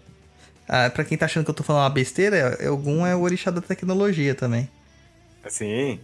Ah, 0.69 0.91
pra 0.91 1.05
quem 1.05 1.17
tá 1.19 1.27
achando 1.27 1.45
que 1.45 1.51
eu 1.51 1.55
tô 1.55 1.63
falando 1.63 1.83
uma 1.85 1.91
besteira, 1.91 2.57
é- 2.59 2.71
Ogum 2.71 3.07
é 3.07 3.15
o 3.15 3.21
orixá 3.21 3.51
da 3.51 3.61
tecnologia 3.61 4.35
também. 4.35 4.69
Assim. 5.45 6.01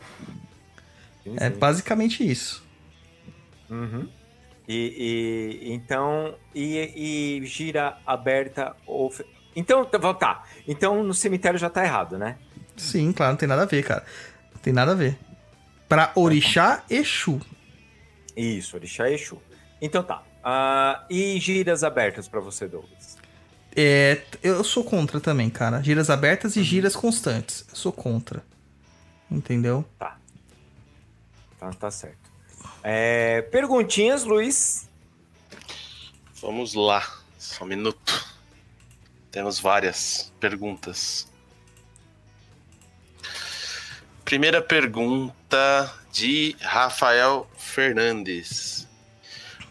Sim, 1.25 1.35
É 1.39 1.51
sim. 1.51 1.59
basicamente 1.59 2.29
isso. 2.29 2.63
Uhum. 3.71 4.09
E, 4.69 5.61
e- 5.65 5.73
então 5.73 6.35
e, 6.55 7.41
e 7.43 7.47
gira 7.47 7.97
aberta 8.07 8.77
ou 8.87 9.13
então 9.57 9.85
tá, 9.85 10.15
tá. 10.15 10.45
Então 10.67 11.03
no 11.03 11.15
cemitério 11.15 11.59
já 11.59 11.71
tá 11.71 11.85
errado, 11.85 12.19
né? 12.19 12.37
Sim, 12.77 13.13
claro, 13.13 13.33
não 13.33 13.39
tem 13.39 13.49
nada 13.49 13.63
a 13.63 13.67
ver, 13.67 13.83
cara. 13.83 14.05
Não 14.55 14.61
tem 14.61 14.73
nada 14.73 14.93
a 14.93 14.95
ver. 14.95 15.17
Pra 15.89 16.13
orixá 16.15 16.85
Exu. 16.91 17.41
Isso, 18.39 18.77
orixá 18.77 19.11
e 19.11 19.15
Exu. 19.15 19.43
Então 19.83 20.03
tá. 20.03 20.23
Ah, 20.45 21.05
e 21.11 21.41
giras 21.41 21.83
abertas 21.83 22.29
pra 22.29 22.39
você, 22.39 22.69
Douglas? 22.69 23.19
É, 23.75 24.23
eu 24.43 24.63
sou 24.63 24.85
contra 24.85 25.21
também, 25.21 25.51
cara. 25.51 25.83
Giras 25.83 26.09
abertas 26.09 26.55
e 26.57 26.63
giras 26.63 26.95
constantes. 26.95 27.67
Eu 27.69 27.75
sou 27.75 27.93
contra. 27.93 28.45
Entendeu? 29.29 29.85
Tá, 29.99 30.17
tá 31.79 31.91
certo. 31.91 32.31
É, 32.83 33.43
perguntinhas, 33.43 34.25
Luiz. 34.25 34.89
Vamos 36.41 36.75
lá, 36.75 37.05
só 37.37 37.65
um 37.65 37.67
minuto. 37.67 38.37
Temos 39.33 39.59
várias 39.59 40.33
perguntas. 40.39 41.28
Primeira 44.29 44.61
pergunta 44.61 45.91
de 46.13 46.55
Rafael 46.61 47.49
Fernandes. 47.57 48.87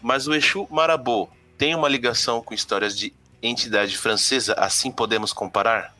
Mas 0.02 0.26
o 0.26 0.34
Exu 0.34 0.66
Marabô 0.68 1.28
tem 1.56 1.76
uma 1.76 1.88
ligação 1.88 2.42
com 2.42 2.52
histórias 2.52 2.98
de 2.98 3.14
entidade 3.40 3.96
francesa, 3.96 4.54
assim 4.54 4.90
podemos 4.90 5.32
comparar? 5.32 5.94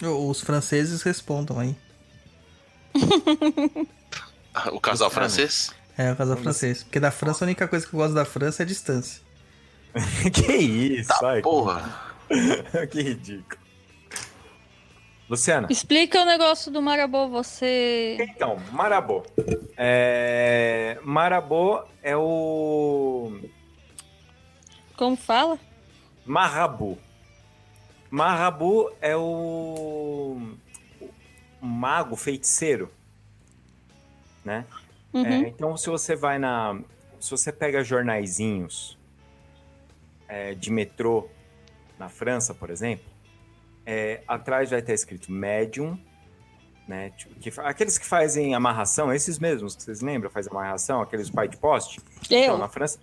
Os 0.00 0.40
franceses 0.40 1.02
respondam 1.02 1.58
aí. 1.58 1.76
O 4.72 4.80
casal 4.80 5.10
francês? 5.10 5.74
É, 5.98 6.12
o 6.12 6.16
casal 6.16 6.36
francês. 6.36 6.84
Porque 6.84 7.00
da 7.00 7.10
França, 7.10 7.44
a 7.44 7.46
única 7.46 7.66
coisa 7.66 7.84
que 7.84 7.92
eu 7.92 7.98
gosto 7.98 8.14
da 8.14 8.24
França 8.24 8.62
é 8.62 8.64
a 8.64 8.66
distância. 8.66 9.20
que 10.32 10.54
isso, 10.54 11.08
Tá, 11.08 11.30
ai, 11.32 11.42
porra. 11.42 12.16
que 12.90 13.02
ridículo. 13.02 13.65
Luciana. 15.28 15.66
Explica 15.70 16.22
o 16.22 16.24
negócio 16.24 16.70
do 16.70 16.80
Marabô, 16.80 17.28
você. 17.28 18.16
Então, 18.20 18.56
Marabô. 18.72 19.24
É, 19.76 20.98
Marabô 21.02 21.82
é 22.02 22.16
o 22.16 23.40
Como 24.96 25.16
fala? 25.16 25.58
Marrabu. 26.24 26.98
Marrabu 28.08 28.92
é 29.00 29.16
o, 29.16 30.40
o 31.60 31.66
mago 31.66 32.14
feiticeiro, 32.14 32.90
né? 34.44 34.64
Uhum. 35.12 35.26
É, 35.26 35.38
então, 35.48 35.76
se 35.76 35.90
você 35.90 36.14
vai 36.14 36.38
na. 36.38 36.78
Se 37.18 37.30
você 37.30 37.52
pega 37.52 37.82
jornaizinhos 37.82 38.96
é, 40.28 40.54
de 40.54 40.70
metrô 40.70 41.28
na 41.98 42.08
França, 42.08 42.54
por 42.54 42.70
exemplo, 42.70 43.15
é, 43.86 44.20
atrás 44.26 44.70
vai 44.70 44.80
estar 44.80 44.92
escrito 44.92 45.30
médium, 45.30 45.96
né? 46.88 47.10
tipo, 47.16 47.34
que 47.38 47.52
aqueles 47.60 47.96
que 47.98 48.04
fazem 48.06 48.54
amarração, 48.54 49.12
esses 49.12 49.38
mesmos 49.38 49.74
que 49.76 49.82
vocês 49.84 50.00
lembram, 50.00 50.28
fazem 50.30 50.50
amarração, 50.52 51.00
aqueles 51.00 51.30
pai 51.30 51.48
de 51.48 51.56
poste. 51.56 52.00
Então, 52.24 52.38
Eu, 52.38 52.58
na 52.58 52.68
França. 52.68 52.98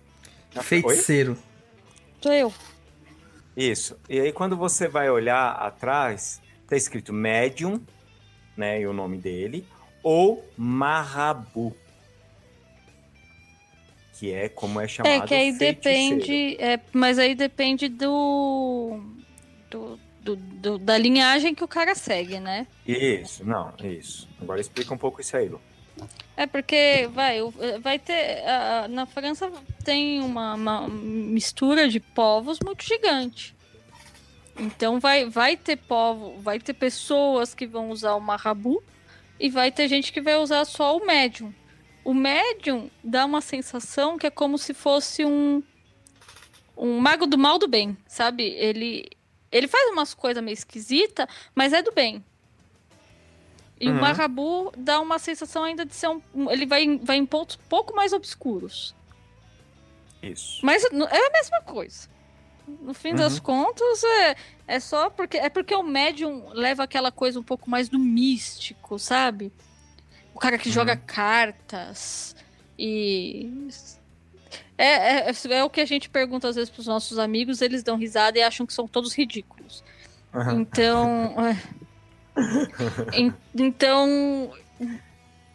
na- 0.54 0.60
Oi? 0.60 0.66
Feiticeiro. 0.66 1.36
sou 2.20 2.32
eu. 2.32 2.52
Isso. 3.56 3.96
E 4.08 4.18
aí, 4.20 4.32
quando 4.32 4.56
você 4.56 4.88
vai 4.88 5.08
olhar 5.10 5.52
atrás, 5.52 6.40
tá 6.66 6.76
escrito 6.76 7.12
médium, 7.12 7.80
né? 8.56 8.80
E 8.80 8.86
o 8.86 8.92
nome 8.92 9.16
dele, 9.16 9.66
ou 10.02 10.44
marrabu. 10.56 11.74
Que 14.18 14.32
é 14.32 14.48
como 14.48 14.80
é 14.80 14.86
chamado. 14.88 15.24
É 15.24 15.26
que 15.26 15.34
aí 15.34 15.52
feiticeiro. 15.52 16.16
depende. 16.20 16.56
É, 16.62 16.80
mas 16.92 17.18
aí 17.18 17.34
depende 17.34 17.88
do, 17.88 19.00
do, 19.70 19.98
do- 20.24 20.36
do- 20.36 20.78
da 20.78 20.96
linhagem 20.96 21.54
que 21.54 21.62
o 21.64 21.68
cara 21.68 21.94
segue, 21.94 22.40
né? 22.40 22.66
Isso, 22.86 23.44
não, 23.44 23.72
isso. 23.82 24.28
Agora 24.40 24.60
explica 24.60 24.92
um 24.94 24.98
pouco 24.98 25.20
isso 25.20 25.36
aí, 25.36 25.48
Lu. 25.48 25.60
É 26.36 26.46
porque 26.46 27.08
vai, 27.12 27.38
vai 27.80 27.98
ter. 27.98 28.42
a- 28.48 28.88
na 28.88 29.06
França 29.06 29.50
tem 29.84 30.20
uma, 30.20 30.54
uma 30.54 30.88
mistura 30.88 31.88
de 31.88 32.00
povos 32.00 32.58
muito 32.64 32.84
gigante. 32.84 33.54
Então 34.58 34.98
vai, 35.00 35.28
vai 35.28 35.56
ter 35.56 35.76
povo, 35.76 36.38
vai 36.40 36.58
ter 36.58 36.74
pessoas 36.74 37.54
que 37.54 37.66
vão 37.66 37.90
usar 37.90 38.14
o 38.14 38.20
marrabu 38.20 38.82
e 39.38 39.48
vai 39.50 39.70
ter 39.72 39.88
gente 39.88 40.12
que 40.12 40.20
vai 40.20 40.36
usar 40.36 40.64
só 40.64 40.96
o 40.96 41.04
médium. 41.04 41.52
O 42.04 42.12
médium 42.14 42.90
dá 43.02 43.24
uma 43.24 43.40
sensação 43.40 44.16
que 44.18 44.26
é 44.26 44.30
como 44.30 44.56
se 44.58 44.72
fosse 44.74 45.24
um 45.24 45.62
um 46.76 46.98
mago 46.98 47.24
do 47.26 47.38
mal 47.38 47.56
do 47.56 47.68
bem, 47.68 47.96
sabe? 48.06 48.42
Ele 48.42 49.08
ele 49.56 49.68
faz 49.68 49.90
umas 49.90 50.12
coisas 50.12 50.42
meio 50.42 50.52
esquisita, 50.54 51.28
mas 51.54 51.72
é 51.72 51.80
do 51.80 51.92
bem. 51.92 52.22
E 53.80 53.88
Uhum. 53.88 53.96
o 53.98 54.00
Marrabu 54.00 54.72
dá 54.76 55.00
uma 55.00 55.18
sensação 55.18 55.64
ainda 55.64 55.84
de 55.84 55.94
ser 55.94 56.08
um. 56.08 56.50
Ele 56.50 56.66
vai, 56.66 56.82
em- 56.84 56.98
vai 56.98 57.16
em 57.16 57.26
pontos 57.26 57.56
pouco 57.68 57.94
mais 57.94 58.12
obscuros. 58.12 58.94
Isso. 60.22 60.58
Mas 60.64 60.84
é 60.84 60.88
a 61.26 61.30
mesma 61.30 61.60
coisa. 61.62 62.08
No 62.66 62.94
fim 62.94 63.14
das 63.14 63.34
Uhum. 63.36 63.42
contas, 63.42 64.02
é, 64.04 64.36
é 64.66 64.80
só 64.80 65.10
porque. 65.10 65.36
É 65.36 65.48
porque 65.50 65.74
o 65.74 65.82
médium 65.82 66.48
leva 66.52 66.82
aquela 66.84 67.12
coisa 67.12 67.38
um 67.38 67.42
pouco 67.42 67.68
mais 67.68 67.88
do 67.88 67.98
místico, 67.98 68.98
sabe? 68.98 69.52
O 70.34 70.38
cara 70.38 70.56
que 70.56 70.68
Uhum. 70.68 70.74
joga 70.74 70.96
cartas 70.96 72.34
e. 72.78 73.68
É, 74.76 75.28
é, 75.30 75.32
é 75.50 75.64
o 75.64 75.70
que 75.70 75.80
a 75.80 75.84
gente 75.84 76.08
pergunta 76.08 76.48
às 76.48 76.56
vezes 76.56 76.70
pros 76.70 76.86
nossos 76.86 77.18
amigos, 77.18 77.62
eles 77.62 77.82
dão 77.82 77.96
risada 77.96 78.38
e 78.38 78.42
acham 78.42 78.66
que 78.66 78.72
são 78.72 78.88
todos 78.88 79.14
ridículos. 79.14 79.84
Aham. 80.34 80.60
Então. 80.60 81.34
é. 81.48 81.84
En- 83.14 83.32
então. 83.56 84.50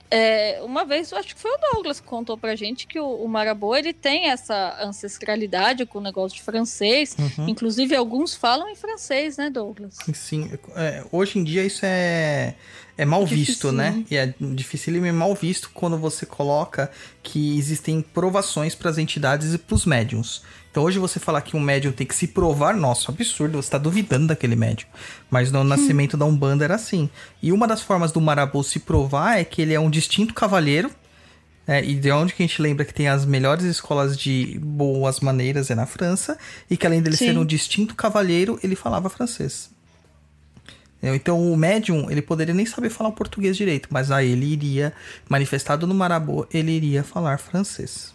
é, 0.10 0.62
uma 0.64 0.86
vez, 0.86 1.12
eu 1.12 1.18
acho 1.18 1.36
que 1.36 1.42
foi 1.42 1.52
o 1.52 1.58
Douglas 1.74 2.00
que 2.00 2.08
contou 2.08 2.38
pra 2.38 2.56
gente 2.56 2.88
que 2.88 3.00
o, 3.00 3.06
o 3.06 3.28
Marabô 3.28 3.76
ele 3.76 3.92
tem 3.94 4.30
essa 4.30 4.78
ancestralidade 4.82 5.86
com 5.86 6.00
o 6.00 6.02
negócio 6.02 6.38
de 6.38 6.44
francês. 6.44 7.16
Uhum. 7.20 7.50
Inclusive, 7.50 7.96
alguns 7.96 8.34
falam 8.34 8.70
em 8.70 8.76
francês, 8.76 9.36
né, 9.38 9.50
Douglas? 9.50 9.98
Sim, 10.14 10.50
é, 10.76 11.04
hoje 11.12 11.38
em 11.40 11.44
dia 11.44 11.66
isso 11.66 11.86
é, 11.86 12.56
é 13.00 13.06
mal 13.06 13.26
visto, 13.26 13.72
né? 13.72 14.04
E 14.12 14.18
é 14.18 14.34
dificílimo 14.38 15.06
e 15.06 15.12
mal 15.14 15.34
visto 15.34 15.72
quando 15.74 15.98
você 15.98 16.26
coloca 16.26 16.92
que 17.24 17.58
existem 17.58 18.02
provações 18.02 18.76
para 18.76 18.90
as 18.90 18.98
entidades 18.98 19.54
e 19.54 19.58
para 19.58 19.74
os 19.74 19.86
médiums. 19.86 20.42
Então 20.70 20.84
hoje 20.84 21.00
você 21.00 21.18
falar 21.18 21.42
que 21.42 21.56
um 21.56 21.62
médium 21.62 21.94
tem 21.94 22.06
que 22.06 22.14
se 22.14 22.28
provar, 22.28 22.76
nossa, 22.76 23.10
absurdo, 23.10 23.54
você 23.54 23.68
está 23.68 23.78
duvidando 23.78 24.28
daquele 24.28 24.54
médium. 24.54 24.90
Mas 25.32 25.50
no 25.50 25.64
nascimento 25.64 26.18
da 26.18 26.26
Umbanda 26.26 26.66
era 26.66 26.76
assim. 26.76 27.10
E 27.42 27.54
uma 27.54 27.66
das 27.66 27.82
formas 27.82 28.12
do 28.12 28.20
Marabô 28.20 28.62
se 28.64 28.82
provar 28.82 29.40
é 29.40 29.46
que 29.46 29.62
ele 29.62 29.74
é 29.74 29.80
um 29.80 29.90
distinto 29.90 30.34
cavalheiro. 30.34 30.92
É, 31.66 31.82
e 31.82 31.96
de 31.96 32.12
onde 32.12 32.34
que 32.34 32.44
a 32.44 32.46
gente 32.46 32.62
lembra 32.62 32.84
que 32.84 32.94
tem 32.94 33.08
as 33.08 33.24
melhores 33.24 33.64
escolas 33.64 34.18
de 34.18 34.60
boas 34.62 35.22
maneiras 35.22 35.70
é 35.70 35.76
na 35.76 35.86
França, 35.86 36.38
e 36.70 36.76
que 36.76 36.86
além 36.86 37.02
dele 37.02 37.16
Sim. 37.16 37.28
ser 37.28 37.38
um 37.38 37.46
distinto 37.46 37.96
cavalheiro, 37.96 38.60
ele 38.62 38.76
falava 38.76 39.08
francês. 39.08 39.70
Então 41.02 41.52
o 41.52 41.56
médium, 41.56 42.12
ele 42.12 42.22
poderia 42.22 42.54
nem 42.54 42.66
saber 42.66 42.90
falar 42.90 43.10
o 43.10 43.14
português 43.14 43.56
direito, 43.56 43.88
mas 43.92 44.12
aí 44.12 44.32
ele 44.32 44.46
iria, 44.46 44.94
manifestado 45.30 45.88
no 45.88 45.94
Marabô, 45.96 46.46
ele 46.54 46.72
iria 46.72 47.04
falar 47.04 47.38
francês. 47.40 48.14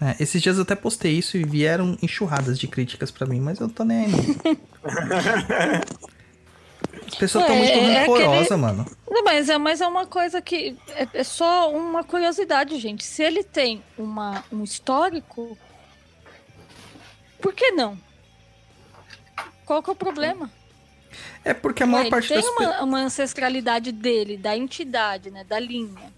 É, 0.00 0.16
esses 0.22 0.42
dias 0.42 0.56
eu 0.56 0.62
até 0.62 0.74
postei 0.74 1.12
isso 1.12 1.36
e 1.38 1.44
vieram 1.44 1.96
enxurradas 2.02 2.58
de 2.58 2.66
críticas 2.68 3.10
pra 3.10 3.26
mim, 3.26 3.40
mas 3.40 3.60
eu 3.60 3.68
tô 3.68 3.82
nem 3.84 4.06
aí. 4.06 4.12
As 7.06 7.14
pessoas 7.16 7.44
estão 7.44 7.56
É, 7.56 7.58
muito 7.58 7.78
é 7.90 8.00
rancorosas, 8.00 8.42
aquele- 8.46 8.60
mano. 8.60 8.86
Não, 9.08 9.24
mas 9.24 9.48
é, 9.48 9.56
mas 9.58 9.80
é 9.80 9.86
uma 9.86 10.06
coisa 10.06 10.42
que 10.42 10.76
é, 10.88 11.06
é 11.14 11.24
só 11.24 11.70
uma 11.72 12.02
curiosidade, 12.02 12.78
gente. 12.78 13.04
Se 13.04 13.22
ele 13.22 13.42
tem 13.44 13.82
uma, 13.96 14.42
um 14.52 14.64
histórico, 14.64 15.56
por 17.40 17.52
que 17.54 17.70
não? 17.72 17.96
Qual 19.64 19.82
que 19.82 19.90
é 19.90 19.92
o 19.92 19.96
problema? 19.96 20.50
É 21.44 21.52
porque 21.54 21.82
a 21.82 21.86
maior 21.86 22.02
ele 22.02 22.10
parte 22.10 22.28
tem 22.28 22.36
das 22.38 22.46
uma, 22.46 22.82
uma 22.82 22.98
ancestralidade 23.00 23.92
dele, 23.92 24.36
da 24.36 24.56
entidade, 24.56 25.30
né, 25.30 25.44
da 25.44 25.58
linha. 25.58 26.12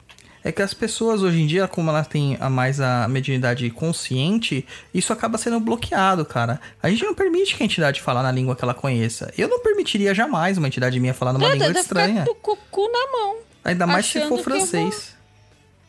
É 0.44 0.52
que 0.52 0.62
as 0.62 0.72
pessoas 0.72 1.22
hoje 1.22 1.40
em 1.40 1.46
dia, 1.48 1.66
como 1.66 1.90
elas 1.90 2.06
têm 2.06 2.36
a 2.40 2.48
mais 2.48 2.80
a 2.80 3.08
mediunidade 3.08 3.68
consciente, 3.70 4.64
isso 4.94 5.12
acaba 5.12 5.36
sendo 5.38 5.58
bloqueado, 5.58 6.24
cara. 6.24 6.60
A 6.80 6.88
gente 6.88 7.04
não 7.04 7.14
permite 7.14 7.56
que 7.56 7.62
a 7.64 7.66
entidade 7.66 8.00
falar 8.00 8.22
na 8.22 8.30
língua 8.30 8.54
que 8.54 8.62
ela 8.62 8.72
conheça. 8.74 9.32
Eu 9.36 9.48
não 9.48 9.58
permitiria 9.60 10.14
jamais 10.14 10.56
uma 10.56 10.68
entidade 10.68 11.00
minha 11.00 11.12
falar 11.12 11.32
numa 11.32 11.48
É, 11.50 11.54
língua 11.54 11.72
estranha. 11.80 12.22
ficar 12.24 12.34
com 12.40 12.52
o 12.52 12.56
cu 12.70 12.88
na 12.92 13.10
mão. 13.18 13.36
Ainda 13.64 13.88
mais 13.88 14.06
se 14.06 14.12
for 14.20 14.24
eu 14.24 14.28
vou- 14.28 14.38
francês. 14.38 15.16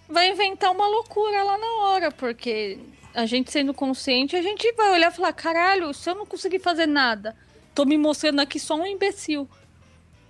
Vai 0.09 0.31
inventar 0.31 0.72
uma 0.72 0.88
loucura 0.88 1.43
lá 1.43 1.57
na 1.59 1.68
hora, 1.89 2.11
porque 2.11 2.80
a 3.14 3.27
gente 3.27 3.51
sendo 3.51 3.73
consciente, 3.76 4.35
a 4.35 4.41
gente 4.41 4.72
vai 4.73 4.89
olhar 4.91 5.11
e 5.11 5.15
falar: 5.15 5.34
caralho, 5.34 5.93
se 5.93 6.09
eu 6.09 6.15
não 6.15 6.26
conseguir 6.26 6.57
fazer 6.59 6.88
nada, 6.88 7.35
tô 7.78 7.86
me 7.86 7.95
mostrando 7.95 8.40
aqui 8.40 8.60
só 8.60 8.74
um 8.74 8.88
imbecil. 8.88 9.48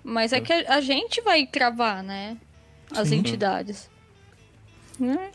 Mas 0.04 0.34
é 0.34 0.42
que 0.42 0.52
a, 0.52 0.76
a 0.76 0.82
gente 0.82 1.22
vai 1.22 1.48
cravar, 1.48 2.04
né? 2.04 2.36
As 2.92 3.08
Sim. 3.08 3.20
entidades. 3.20 3.90
Né? 5.00 5.32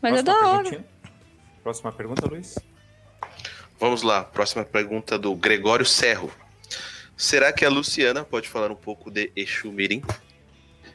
Mas 0.00 0.12
Próxima 0.14 0.18
é 0.18 0.22
da 0.22 0.48
hora. 0.48 0.84
Próxima 1.62 1.92
pergunta, 1.92 2.26
Luiz. 2.26 2.58
Vamos 3.78 4.00
lá, 4.00 4.24
próxima 4.24 4.64
pergunta 4.64 5.18
do 5.18 5.34
Gregório 5.34 5.84
Serro. 5.84 6.32
Será 7.14 7.52
que 7.52 7.66
a 7.66 7.68
Luciana 7.68 8.24
pode 8.24 8.48
falar 8.48 8.70
um 8.70 8.76
pouco 8.76 9.10
de 9.10 9.30
Exu 9.36 9.70
Mirim? 9.70 10.02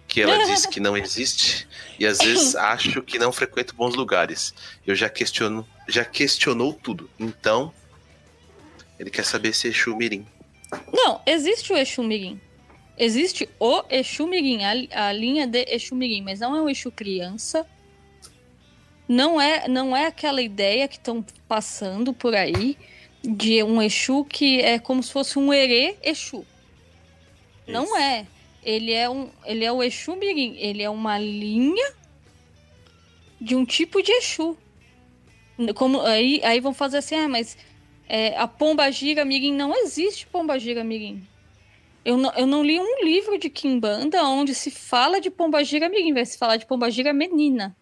Que 0.07 0.21
ela 0.21 0.35
diz 0.49 0.65
que 0.65 0.79
não 0.79 0.97
existe 0.97 1.67
e 1.99 2.07
às 2.07 2.17
vezes 2.17 2.55
acho 2.57 3.03
que 3.03 3.19
não 3.19 3.31
frequento 3.31 3.75
bons 3.75 3.93
lugares. 3.93 4.55
Eu 4.87 4.95
já 4.95 5.07
questiono, 5.07 5.67
já 5.87 6.03
questionou 6.03 6.73
tudo. 6.73 7.07
Então, 7.19 7.71
ele 9.01 9.09
quer 9.09 9.25
saber 9.25 9.51
se 9.55 9.67
Exu 9.67 9.95
Mirim. 9.95 10.23
Não, 10.93 11.19
existe 11.25 11.73
o 11.73 11.77
Exu 11.77 12.03
Mirim. 12.03 12.39
Existe 12.95 13.49
o 13.59 13.83
Exu 13.89 14.27
Mirim, 14.27 14.59
a, 14.63 15.07
a 15.07 15.11
linha 15.11 15.47
de 15.47 15.65
Exu 15.67 15.95
Mirim, 15.95 16.21
mas 16.21 16.39
não 16.39 16.55
é 16.55 16.61
o 16.61 16.69
Exu 16.69 16.91
criança. 16.91 17.65
Não 19.09 19.41
é, 19.41 19.67
não 19.67 19.97
é 19.97 20.05
aquela 20.05 20.39
ideia 20.39 20.87
que 20.87 20.97
estão 20.97 21.25
passando 21.47 22.13
por 22.13 22.35
aí 22.35 22.77
de 23.23 23.63
um 23.63 23.81
Exu 23.81 24.23
que 24.23 24.61
é 24.61 24.77
como 24.77 25.01
se 25.01 25.11
fosse 25.11 25.39
um 25.39 25.51
Herê 25.51 25.95
Exu. 26.03 26.45
Não 27.67 27.85
Isso. 27.85 27.97
é. 27.97 28.27
Ele 28.63 28.93
é 28.93 29.09
um, 29.09 29.31
ele 29.43 29.65
é 29.65 29.71
o 29.71 29.81
Exu 29.81 30.15
Mirim. 30.15 30.55
Ele 30.59 30.83
é 30.83 30.89
uma 30.91 31.17
linha 31.17 31.91
de 33.41 33.55
um 33.55 33.65
tipo 33.65 33.99
de 34.03 34.11
Exu. 34.11 34.55
Como 35.73 36.01
aí, 36.01 36.39
aí 36.43 36.59
vão 36.59 36.73
fazer 36.73 36.97
assim, 36.97 37.15
ah, 37.15 37.27
mas 37.27 37.57
é, 38.13 38.37
a 38.37 38.45
Pomba 38.45 38.91
Gira 38.91 39.23
Mirim 39.23 39.53
não 39.53 39.73
existe 39.73 40.27
Pomba 40.27 40.59
Gira 40.59 40.83
Mirim. 40.83 41.25
Eu 42.03 42.17
não, 42.17 42.33
eu 42.33 42.45
não 42.45 42.61
li 42.61 42.77
um 42.77 43.05
livro 43.05 43.37
de 43.37 43.49
Kimbanda 43.49 44.21
onde 44.23 44.53
se 44.53 44.69
fala 44.69 45.21
de 45.21 45.29
Pomba 45.31 45.63
Gira 45.63 45.87
Mirim, 45.87 46.13
vai 46.13 46.25
se 46.25 46.37
falar 46.37 46.57
de 46.57 46.65
Pomba 46.65 46.91
Gira 46.91 47.13
Menina, 47.13 47.73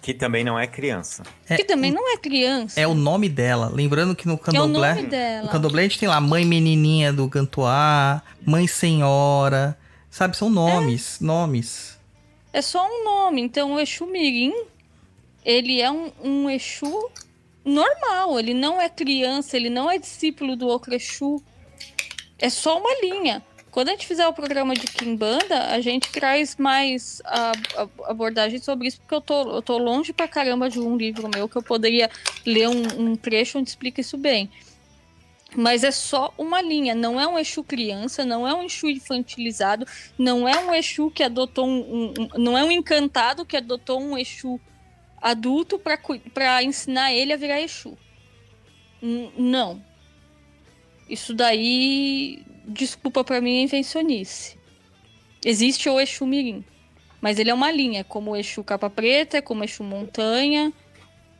Que 0.00 0.14
também 0.14 0.42
não 0.42 0.58
é 0.58 0.66
criança. 0.66 1.24
É, 1.46 1.56
que 1.56 1.64
também 1.64 1.90
não 1.92 2.10
é 2.10 2.16
criança. 2.16 2.80
É 2.80 2.86
o 2.86 2.94
nome 2.94 3.28
dela. 3.28 3.68
Lembrando 3.68 4.16
que 4.16 4.26
no 4.26 4.32
É 4.32 4.36
o 4.36 4.38
candomblé. 4.38 4.94
nome 4.94 5.08
dela. 5.08 5.42
No 5.42 5.48
candomblé 5.50 5.82
a 5.82 5.88
gente 5.88 5.98
tem 5.98 6.08
lá 6.08 6.18
mãe 6.20 6.44
menininha 6.46 7.12
do 7.12 7.28
Gantoá, 7.28 8.22
mãe 8.46 8.66
senhora. 8.66 9.76
Sabe, 10.08 10.36
são 10.38 10.48
nomes. 10.48 11.20
Nomes. 11.20 11.98
É 12.50 12.62
só 12.62 12.82
um 12.84 13.04
nome. 13.04 13.42
Então, 13.42 13.74
o 13.74 13.78
Exu 13.80 14.06
Mirim, 14.06 14.54
ele 15.44 15.80
é 15.82 15.90
um, 15.90 16.10
um 16.24 16.48
Exu 16.50 17.10
normal. 17.64 18.38
Ele 18.38 18.54
não 18.54 18.80
é 18.80 18.88
criança, 18.88 19.56
ele 19.56 19.70
não 19.70 19.90
é 19.90 19.98
discípulo 19.98 20.56
do 20.56 20.68
Exu. 20.92 21.42
É 22.38 22.48
só 22.48 22.78
uma 22.78 22.94
linha. 23.02 23.42
Quando 23.70 23.88
a 23.88 23.92
gente 23.92 24.06
fizer 24.06 24.26
o 24.26 24.32
programa 24.32 24.74
de 24.74 24.84
Kimbanda, 24.88 25.66
a 25.66 25.80
gente 25.80 26.10
traz 26.10 26.56
mais 26.56 27.22
a, 27.24 27.52
a- 27.76 28.10
abordagem 28.10 28.58
sobre 28.58 28.88
isso, 28.88 28.98
porque 29.00 29.14
eu 29.14 29.20
tô, 29.20 29.56
eu 29.56 29.62
tô 29.62 29.78
longe 29.78 30.12
pra 30.12 30.26
caramba 30.26 30.68
de 30.68 30.80
um 30.80 30.96
livro 30.96 31.28
meu 31.32 31.48
que 31.48 31.56
eu 31.56 31.62
poderia 31.62 32.10
ler 32.44 32.68
um, 32.68 32.82
um 33.10 33.14
trecho 33.16 33.58
onde 33.58 33.68
explica 33.70 34.00
isso 34.00 34.18
bem. 34.18 34.50
Mas 35.54 35.84
é 35.84 35.90
só 35.92 36.32
uma 36.38 36.60
linha, 36.60 36.94
não 36.96 37.20
é 37.20 37.26
um 37.28 37.38
Exu 37.38 37.62
criança, 37.62 38.24
não 38.24 38.46
é 38.46 38.52
um 38.54 38.64
Exu 38.64 38.88
infantilizado, 38.90 39.86
não 40.18 40.48
é 40.48 40.58
um 40.58 40.74
Exu 40.74 41.08
que 41.10 41.22
adotou 41.22 41.66
um, 41.66 41.78
um- 41.78 42.14
um- 42.18 42.28
não 42.38 42.58
é 42.58 42.64
um 42.64 42.70
encantado 42.72 43.44
que 43.44 43.56
adotou 43.56 44.00
um 44.00 44.18
Exu 44.18 44.60
adulto 45.20 45.80
pra 46.32 46.62
ensinar 46.62 47.12
ele 47.12 47.32
a 47.32 47.36
virar 47.36 47.60
Exu. 47.60 47.96
N- 49.02 49.30
não. 49.36 49.82
Isso 51.08 51.34
daí, 51.34 52.42
desculpa 52.66 53.24
pra 53.24 53.40
mim, 53.40 53.58
é 53.58 53.62
invencionice. 53.62 54.56
Existe 55.44 55.88
o 55.88 55.98
Exu 55.98 56.26
Mirim, 56.26 56.64
mas 57.20 57.38
ele 57.38 57.50
é 57.50 57.54
uma 57.54 57.72
linha, 57.72 58.04
como 58.04 58.32
o 58.32 58.36
Exu 58.36 58.62
Capa 58.62 58.88
Preta, 58.90 59.40
como 59.42 59.62
o 59.62 59.64
Exu 59.64 59.82
Montanha, 59.82 60.72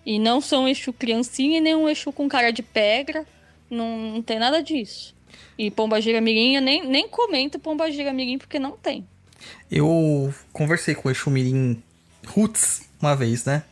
e 0.04 0.18
não 0.18 0.40
são 0.40 0.66
Exu 0.68 0.92
criancinha 0.92 1.58
e 1.58 1.60
nem 1.60 1.74
um 1.74 1.88
Exu 1.88 2.10
com 2.12 2.28
cara 2.28 2.50
de 2.50 2.62
pedra, 2.62 3.26
não, 3.70 3.96
não 4.14 4.22
tem 4.22 4.38
nada 4.38 4.62
disso. 4.62 5.14
E 5.56 5.70
Pomba 5.70 6.00
Gira 6.00 6.20
Mirim, 6.20 6.56
eu 6.56 6.62
nem, 6.62 6.84
nem 6.86 7.06
comento 7.08 7.58
Pomba 7.58 7.90
Gira 7.90 8.12
Mirim 8.12 8.38
porque 8.38 8.58
não 8.58 8.72
tem. 8.72 9.06
Eu 9.70 10.34
conversei 10.52 10.94
com 10.94 11.08
o 11.08 11.12
Exu 11.12 11.30
Mirim 11.30 11.80
Roots 12.26 12.88
uma 13.00 13.14
vez, 13.14 13.44
né? 13.44 13.62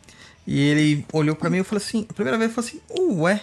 E 0.50 0.58
ele 0.60 1.04
olhou 1.12 1.36
pra 1.36 1.50
mim 1.50 1.58
e 1.58 1.62
falou 1.62 1.76
assim: 1.76 2.06
a 2.08 2.12
primeira 2.14 2.38
vez 2.38 2.50
ele 2.50 2.54
falou 2.54 2.70
assim: 2.70 3.20
Ué, 3.20 3.42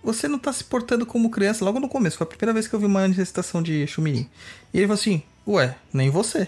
você 0.00 0.28
não 0.28 0.38
tá 0.38 0.52
se 0.52 0.62
portando 0.62 1.04
como 1.04 1.28
criança 1.28 1.64
logo 1.64 1.80
no 1.80 1.88
começo. 1.88 2.18
Foi 2.18 2.24
a 2.24 2.28
primeira 2.28 2.52
vez 2.52 2.68
que 2.68 2.74
eu 2.74 2.78
vi 2.78 2.86
uma 2.86 3.00
manifestação 3.00 3.60
de 3.60 3.82
Exu 3.82 4.00
Mirim. 4.00 4.30
E 4.72 4.78
ele 4.78 4.86
falou 4.86 5.00
assim: 5.00 5.24
Ué, 5.44 5.74
nem 5.92 6.08
você. 6.08 6.46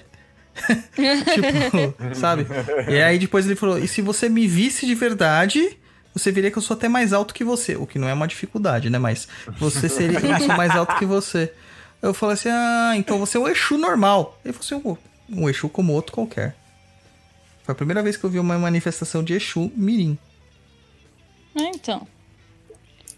tipo, 0.95 2.15
sabe? 2.15 2.47
E 2.89 3.03
aí 3.03 3.19
depois 3.19 3.45
ele 3.45 3.57
falou: 3.57 3.77
E 3.77 3.89
se 3.89 4.01
você 4.01 4.29
me 4.29 4.47
visse 4.47 4.87
de 4.87 4.95
verdade, 4.95 5.77
você 6.15 6.31
veria 6.31 6.53
que 6.53 6.59
eu 6.59 6.63
sou 6.63 6.77
até 6.77 6.89
mais 6.89 7.13
alto 7.13 7.35
que 7.35 7.43
você. 7.43 7.75
O 7.75 7.85
que 7.85 7.99
não 7.99 8.09
é 8.09 8.15
uma 8.15 8.29
dificuldade, 8.29 8.89
né? 8.89 9.01
Mas 9.01 9.27
você 9.59 9.89
seria. 9.89 10.21
Eu 10.21 10.39
sou 10.39 10.57
mais 10.57 10.71
alto 10.77 10.97
que 10.97 11.05
você. 11.05 11.53
Eu 12.01 12.15
falei 12.15 12.35
assim: 12.35 12.51
Ah, 12.51 12.93
então 12.95 13.19
você 13.19 13.37
é 13.37 13.41
um 13.41 13.49
Exu 13.49 13.77
normal. 13.77 14.39
Ele 14.45 14.55
falou 14.55 14.65
assim: 14.65 14.97
um, 15.35 15.43
um 15.43 15.51
Exu 15.51 15.69
como 15.69 15.93
outro 15.93 16.13
qualquer. 16.13 16.55
Foi 17.69 17.75
a 17.75 17.77
primeira 17.77 18.03
vez 18.03 18.17
que 18.17 18.25
eu 18.25 18.31
vi 18.31 18.39
uma 18.39 18.59
manifestação 18.59 19.23
de 19.23 19.35
Exu 19.35 19.71
Mirim. 19.77 20.17
É, 21.55 21.65
então. 21.65 22.09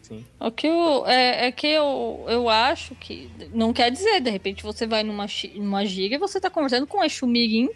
Sim. 0.02 0.24
O 0.40 0.50
que 0.50 0.66
eu, 0.66 1.06
é, 1.06 1.46
é 1.46 1.52
que 1.52 1.68
eu, 1.68 2.24
eu 2.28 2.48
acho 2.48 2.96
que. 2.96 3.30
Não 3.54 3.72
quer 3.72 3.92
dizer, 3.92 4.20
de 4.20 4.28
repente 4.28 4.64
você 4.64 4.88
vai 4.88 5.04
numa, 5.04 5.26
numa 5.54 5.86
gira 5.86 6.16
e 6.16 6.18
você 6.18 6.40
tá 6.40 6.50
conversando 6.50 6.84
com 6.84 6.98
um 6.98 7.04
Exu 7.04 7.28
Mirim, 7.28 7.68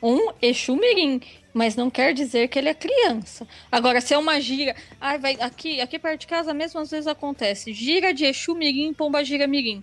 um 0.00 0.30
Exu 0.40 0.76
Mirim, 0.76 1.20
mas 1.52 1.74
não 1.74 1.90
quer 1.90 2.14
dizer 2.14 2.46
que 2.46 2.60
ele 2.60 2.68
é 2.68 2.74
criança. 2.74 3.44
Agora, 3.68 4.00
se 4.00 4.14
é 4.14 4.18
uma 4.18 4.40
gira. 4.40 4.76
Ai, 5.00 5.18
vai, 5.18 5.36
aqui, 5.40 5.80
aqui 5.80 5.98
perto 5.98 6.20
de 6.20 6.26
casa 6.28 6.54
mesmo 6.54 6.78
às 6.78 6.92
vezes 6.92 7.08
acontece. 7.08 7.72
Gira 7.72 8.14
de 8.14 8.24
Exu 8.24 8.54
Mirim, 8.54 8.94
Pomba 8.94 9.24
Gira 9.24 9.48
Mirim. 9.48 9.82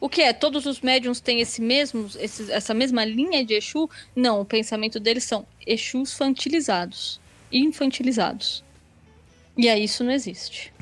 O 0.00 0.08
que 0.08 0.22
é? 0.22 0.32
Todos 0.32 0.64
os 0.66 0.80
médiums 0.80 1.20
têm 1.20 1.40
esse 1.40 1.60
mesmo, 1.60 2.08
esse, 2.20 2.50
essa 2.52 2.72
mesma 2.72 3.04
linha 3.04 3.44
de 3.44 3.54
Exu? 3.54 3.90
Não, 4.14 4.40
o 4.40 4.44
pensamento 4.44 5.00
deles 5.00 5.24
são 5.24 5.44
Exus 5.66 6.12
infantilizados. 6.12 7.20
Infantilizados. 7.52 8.62
E 9.56 9.68
aí 9.68 9.84
isso 9.84 10.04
não 10.04 10.12
existe. 10.12 10.72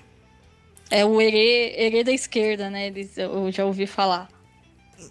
É 0.90 1.04
o 1.04 1.20
herê, 1.20 1.74
herê 1.78 2.04
da 2.04 2.12
esquerda, 2.12 2.68
né? 2.70 2.88
Eles, 2.88 3.16
eu 3.16 3.50
já 3.50 3.64
ouvi 3.64 3.86
falar. 3.86 4.28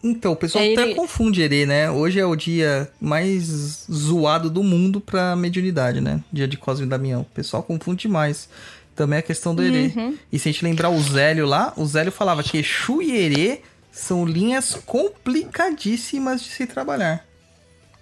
Então, 0.03 0.31
o 0.31 0.35
pessoal 0.35 0.63
É, 0.63 0.73
até 0.73 0.81
ele- 0.83 0.95
confunde 0.95 1.41
Herê, 1.41 1.65
né? 1.65 1.91
Hoje 1.91 2.19
é 2.19 2.25
o 2.25 2.35
dia 2.35 2.91
mais 2.99 3.85
zoado 3.91 4.49
do 4.49 4.63
mundo 4.63 4.99
pra 4.99 5.35
mediunidade, 5.35 6.01
né? 6.01 6.23
Dia 6.33 6.47
de 6.47 6.57
Cosme 6.57 6.85
e 6.85 6.89
Damião. 6.89 7.21
O 7.21 7.25
pessoal 7.25 7.61
confunde 7.61 8.03
demais. 8.03 8.49
Também 8.95 9.19
a 9.19 9.21
questão 9.21 9.53
do 9.53 9.61
Herê. 9.61 9.91
Uhum. 9.95 10.17
E 10.31 10.39
se 10.39 10.47
a 10.49 10.51
gente 10.51 10.63
lembrar 10.63 10.89
o 10.89 10.99
Zélio 11.01 11.45
lá, 11.45 11.73
o 11.77 11.85
Zélio 11.85 12.11
falava 12.11 12.41
que 12.41 12.57
Exu 12.57 13.01
e 13.01 13.11
Herê 13.15 13.59
são 13.95 14.25
linhas 14.25 14.75
complicadíssimas 14.85 16.43
de 16.43 16.49
se 16.49 16.67
trabalhar. 16.67 17.25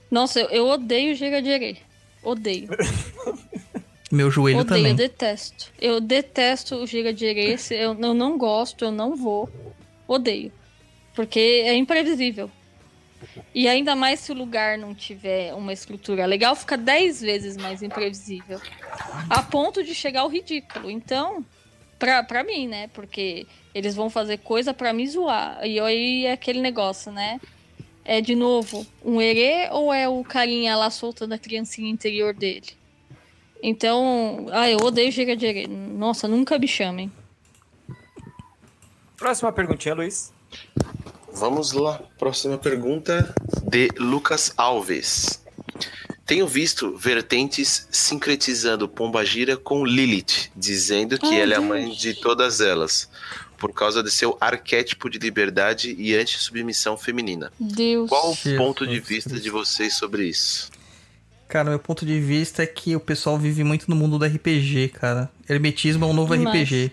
Nossa, 0.09 0.39
eu, 0.39 0.49
eu 0.49 0.67
odeio 0.67 1.15
gira 1.15 1.41
de 1.41 1.49
herê. 1.49 1.77
Odeio. 2.23 2.69
Meu 4.11 4.29
joelho 4.29 4.59
odeio, 4.59 4.75
eu 4.77 4.81
também. 4.81 4.95
detesto. 4.95 5.71
Eu 5.81 5.99
detesto 5.99 6.75
o 6.75 6.85
se- 7.57 7.75
Eu, 7.75 7.97
eu 7.99 8.13
não 8.13 8.37
gosto, 8.37 8.85
eu 8.85 8.91
não 8.91 9.15
vou. 9.15 9.49
Odeio. 10.07 10.51
Porque 11.15 11.39
é 11.39 11.75
imprevisível. 11.75 12.49
E 13.55 13.67
ainda 13.67 13.95
mais 13.95 14.19
se 14.19 14.31
o 14.31 14.35
lugar 14.35 14.77
não 14.77 14.93
tiver 14.93 15.53
uma 15.53 15.73
estrutura 15.73 16.25
legal, 16.25 16.55
fica 16.55 16.77
10 16.77 17.21
vezes 17.21 17.57
mais 17.57 17.81
imprevisível. 17.81 18.59
A 19.29 19.41
ponto 19.41 19.83
de 19.83 19.95
chegar 19.95 20.21
ao 20.21 20.27
ridículo. 20.29 20.91
Então, 20.91 21.43
pra, 22.03 22.21
pra 22.21 22.43
mim, 22.43 22.67
né? 22.67 22.89
Porque 22.89 23.47
eles 23.73 23.95
vão 23.95 24.09
fazer 24.09 24.39
coisa 24.39 24.73
pra 24.73 24.91
me 24.91 25.07
zoar. 25.07 25.65
E 25.65 25.79
aí 25.79 26.25
é 26.25 26.33
aquele 26.33 26.59
negócio, 26.59 27.13
né? 27.13 27.39
É 28.03 28.19
de 28.19 28.35
novo 28.35 28.85
um 29.05 29.21
erê 29.21 29.69
ou 29.71 29.93
é 29.93 30.09
o 30.09 30.21
carinha 30.21 30.75
lá 30.75 30.89
soltando 30.89 31.31
a 31.31 31.37
criancinha 31.37 31.89
interior 31.89 32.33
dele? 32.33 32.67
Então, 33.61 34.47
ah, 34.51 34.69
eu 34.69 34.79
odeio 34.79 35.09
giga 35.13 35.33
de 35.33 35.45
erê. 35.45 35.65
Nossa, 35.65 36.27
nunca 36.27 36.59
me 36.59 36.67
chamem. 36.67 37.09
Próxima 39.15 39.53
perguntinha, 39.53 39.95
Luiz. 39.95 40.33
Vamos 41.31 41.71
lá. 41.71 42.01
Próxima 42.19 42.57
pergunta 42.57 43.33
de 43.63 43.87
Lucas 43.97 44.53
Alves. 44.57 45.41
Tenho 46.25 46.47
visto 46.47 46.95
vertentes 46.97 47.87
sincretizando 47.91 48.87
Pombagira 48.87 49.57
com 49.57 49.85
Lilith, 49.85 50.49
dizendo 50.55 51.17
que 51.19 51.25
Ai, 51.27 51.41
ela 51.41 51.53
é 51.53 51.57
a 51.57 51.59
Deus. 51.59 51.69
mãe 51.69 51.89
de 51.89 52.13
todas 52.13 52.61
elas, 52.61 53.09
por 53.57 53.73
causa 53.73 54.01
de 54.01 54.09
seu 54.09 54.37
arquétipo 54.39 55.09
de 55.09 55.19
liberdade 55.19 55.93
e 55.99 56.15
anti-submissão 56.15 56.97
feminina. 56.97 57.51
Deus. 57.59 58.09
Qual 58.09 58.31
o 58.31 58.35
Jesus 58.35 58.57
ponto 58.57 58.87
de 58.87 58.99
vista 59.01 59.31
Cristo. 59.31 59.43
de 59.43 59.49
vocês 59.49 59.95
sobre 59.97 60.25
isso? 60.25 60.71
Cara, 61.49 61.69
meu 61.69 61.79
ponto 61.79 62.05
de 62.05 62.19
vista 62.19 62.63
é 62.63 62.65
que 62.65 62.95
o 62.95 62.99
pessoal 63.01 63.37
vive 63.37 63.63
muito 63.63 63.89
no 63.89 63.95
mundo 63.95 64.17
do 64.17 64.25
RPG, 64.25 64.89
cara. 64.93 65.29
Hermetismo 65.47 66.05
é 66.05 66.07
um 66.07 66.13
novo 66.13 66.35
Demais. 66.37 66.67
RPG. 66.67 66.91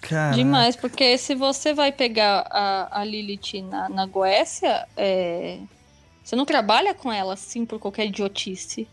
Cara, 0.00 0.34
Demais, 0.34 0.74
porque 0.76 1.16
se 1.18 1.34
você 1.34 1.74
vai 1.74 1.92
pegar 1.92 2.46
a, 2.50 3.00
a 3.00 3.04
Lilith 3.04 3.62
na, 3.62 3.88
na 3.88 4.06
Goécia, 4.06 4.86
é, 4.96 5.58
você 6.22 6.36
não 6.36 6.44
trabalha 6.44 6.94
com 6.94 7.12
ela 7.12 7.34
assim 7.34 7.66
por 7.66 7.78
qualquer 7.78 8.06
idiotice. 8.06 8.88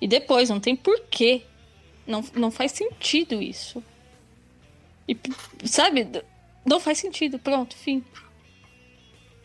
E 0.00 0.08
depois, 0.08 0.48
não 0.50 0.60
tem 0.60 0.74
porquê. 0.74 1.42
Não, 2.06 2.24
não 2.34 2.50
faz 2.50 2.72
sentido 2.72 3.40
isso. 3.40 3.82
E, 5.08 5.16
sabe, 5.64 6.06
não 6.64 6.80
faz 6.80 6.98
sentido, 6.98 7.38
pronto, 7.38 7.76
fim. 7.76 8.02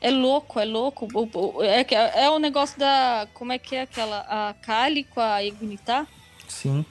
É 0.01 0.09
louco, 0.09 0.59
é 0.59 0.65
louco. 0.65 1.07
É, 1.61 1.85
é 2.23 2.29
o 2.29 2.39
negócio 2.39 2.79
da. 2.79 3.27
Como 3.33 3.51
é 3.51 3.59
que 3.59 3.75
é 3.75 3.81
aquela. 3.81 4.19
A 4.21 4.53
Kali 4.53 5.03
com 5.03 5.19
a 5.19 5.43
Egunitá? 5.43 6.07
Sim. 6.47 6.85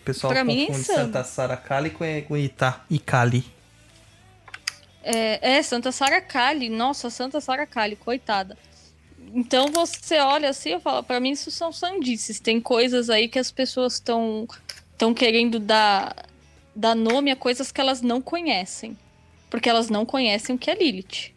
O 0.00 0.04
pessoal 0.04 0.32
Pra 0.32 0.44
mim 0.44 0.64
é 0.64 0.66
confunde. 0.66 0.84
Santa 0.84 1.24
Sara 1.24 1.56
Kali 1.56 1.90
com 1.90 2.04
Eguita 2.04 2.82
e 2.90 2.98
Kali. 2.98 3.44
É, 5.02 5.56
é, 5.56 5.62
Santa 5.62 5.90
Sara 5.90 6.20
Kali. 6.20 6.68
Nossa, 6.68 7.08
Santa 7.08 7.40
Sara 7.40 7.66
Kali, 7.66 7.96
coitada. 7.96 8.56
Então 9.34 9.68
você 9.72 10.18
olha 10.18 10.50
assim 10.50 10.74
e 10.76 10.80
fala, 10.80 11.02
pra 11.02 11.20
mim 11.20 11.30
isso 11.30 11.50
são 11.50 11.72
sandices. 11.72 12.40
Tem 12.40 12.60
coisas 12.60 13.10
aí 13.10 13.28
que 13.28 13.38
as 13.38 13.50
pessoas 13.50 13.94
estão 13.94 14.46
estão 14.92 15.14
querendo 15.14 15.60
dar, 15.60 16.26
dar 16.74 16.94
nome 16.94 17.30
a 17.30 17.36
coisas 17.36 17.70
que 17.70 17.80
elas 17.80 18.02
não 18.02 18.20
conhecem. 18.20 18.96
Porque 19.48 19.68
elas 19.68 19.88
não 19.88 20.04
conhecem 20.04 20.56
o 20.56 20.58
que 20.58 20.70
é 20.70 20.74
Lilith. 20.74 21.32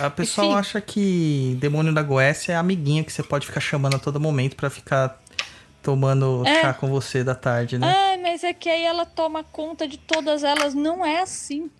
A 0.00 0.08
pessoa 0.10 0.46
Enfim. 0.46 0.56
acha 0.56 0.80
que 0.80 1.56
demônio 1.60 1.92
da 1.92 2.02
Goécia 2.02 2.52
é 2.52 2.56
amiguinho 2.56 3.04
que 3.04 3.12
você 3.12 3.22
pode 3.22 3.46
ficar 3.46 3.60
chamando 3.60 3.96
a 3.96 3.98
todo 3.98 4.18
momento 4.18 4.56
pra 4.56 4.70
ficar 4.70 5.20
tomando 5.82 6.42
É. 6.46 6.62
chá 6.62 6.74
com 6.74 6.88
você 6.88 7.22
da 7.22 7.34
tarde, 7.34 7.78
né? 7.78 7.86
Ah, 7.86 8.18
mas 8.20 8.42
é 8.42 8.52
que 8.52 8.68
aí 8.68 8.82
ela 8.82 9.04
toma 9.04 9.44
conta 9.44 9.86
de 9.86 9.98
todas 9.98 10.42
elas. 10.42 10.74
Não 10.74 11.04
é 11.04 11.20
assim. 11.20 11.70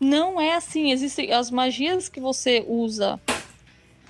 Não 0.00 0.40
é 0.40 0.54
assim. 0.54 0.90
Existem 0.90 1.32
as 1.32 1.50
magias 1.50 2.08
que 2.08 2.18
você 2.20 2.64
usa. 2.66 3.20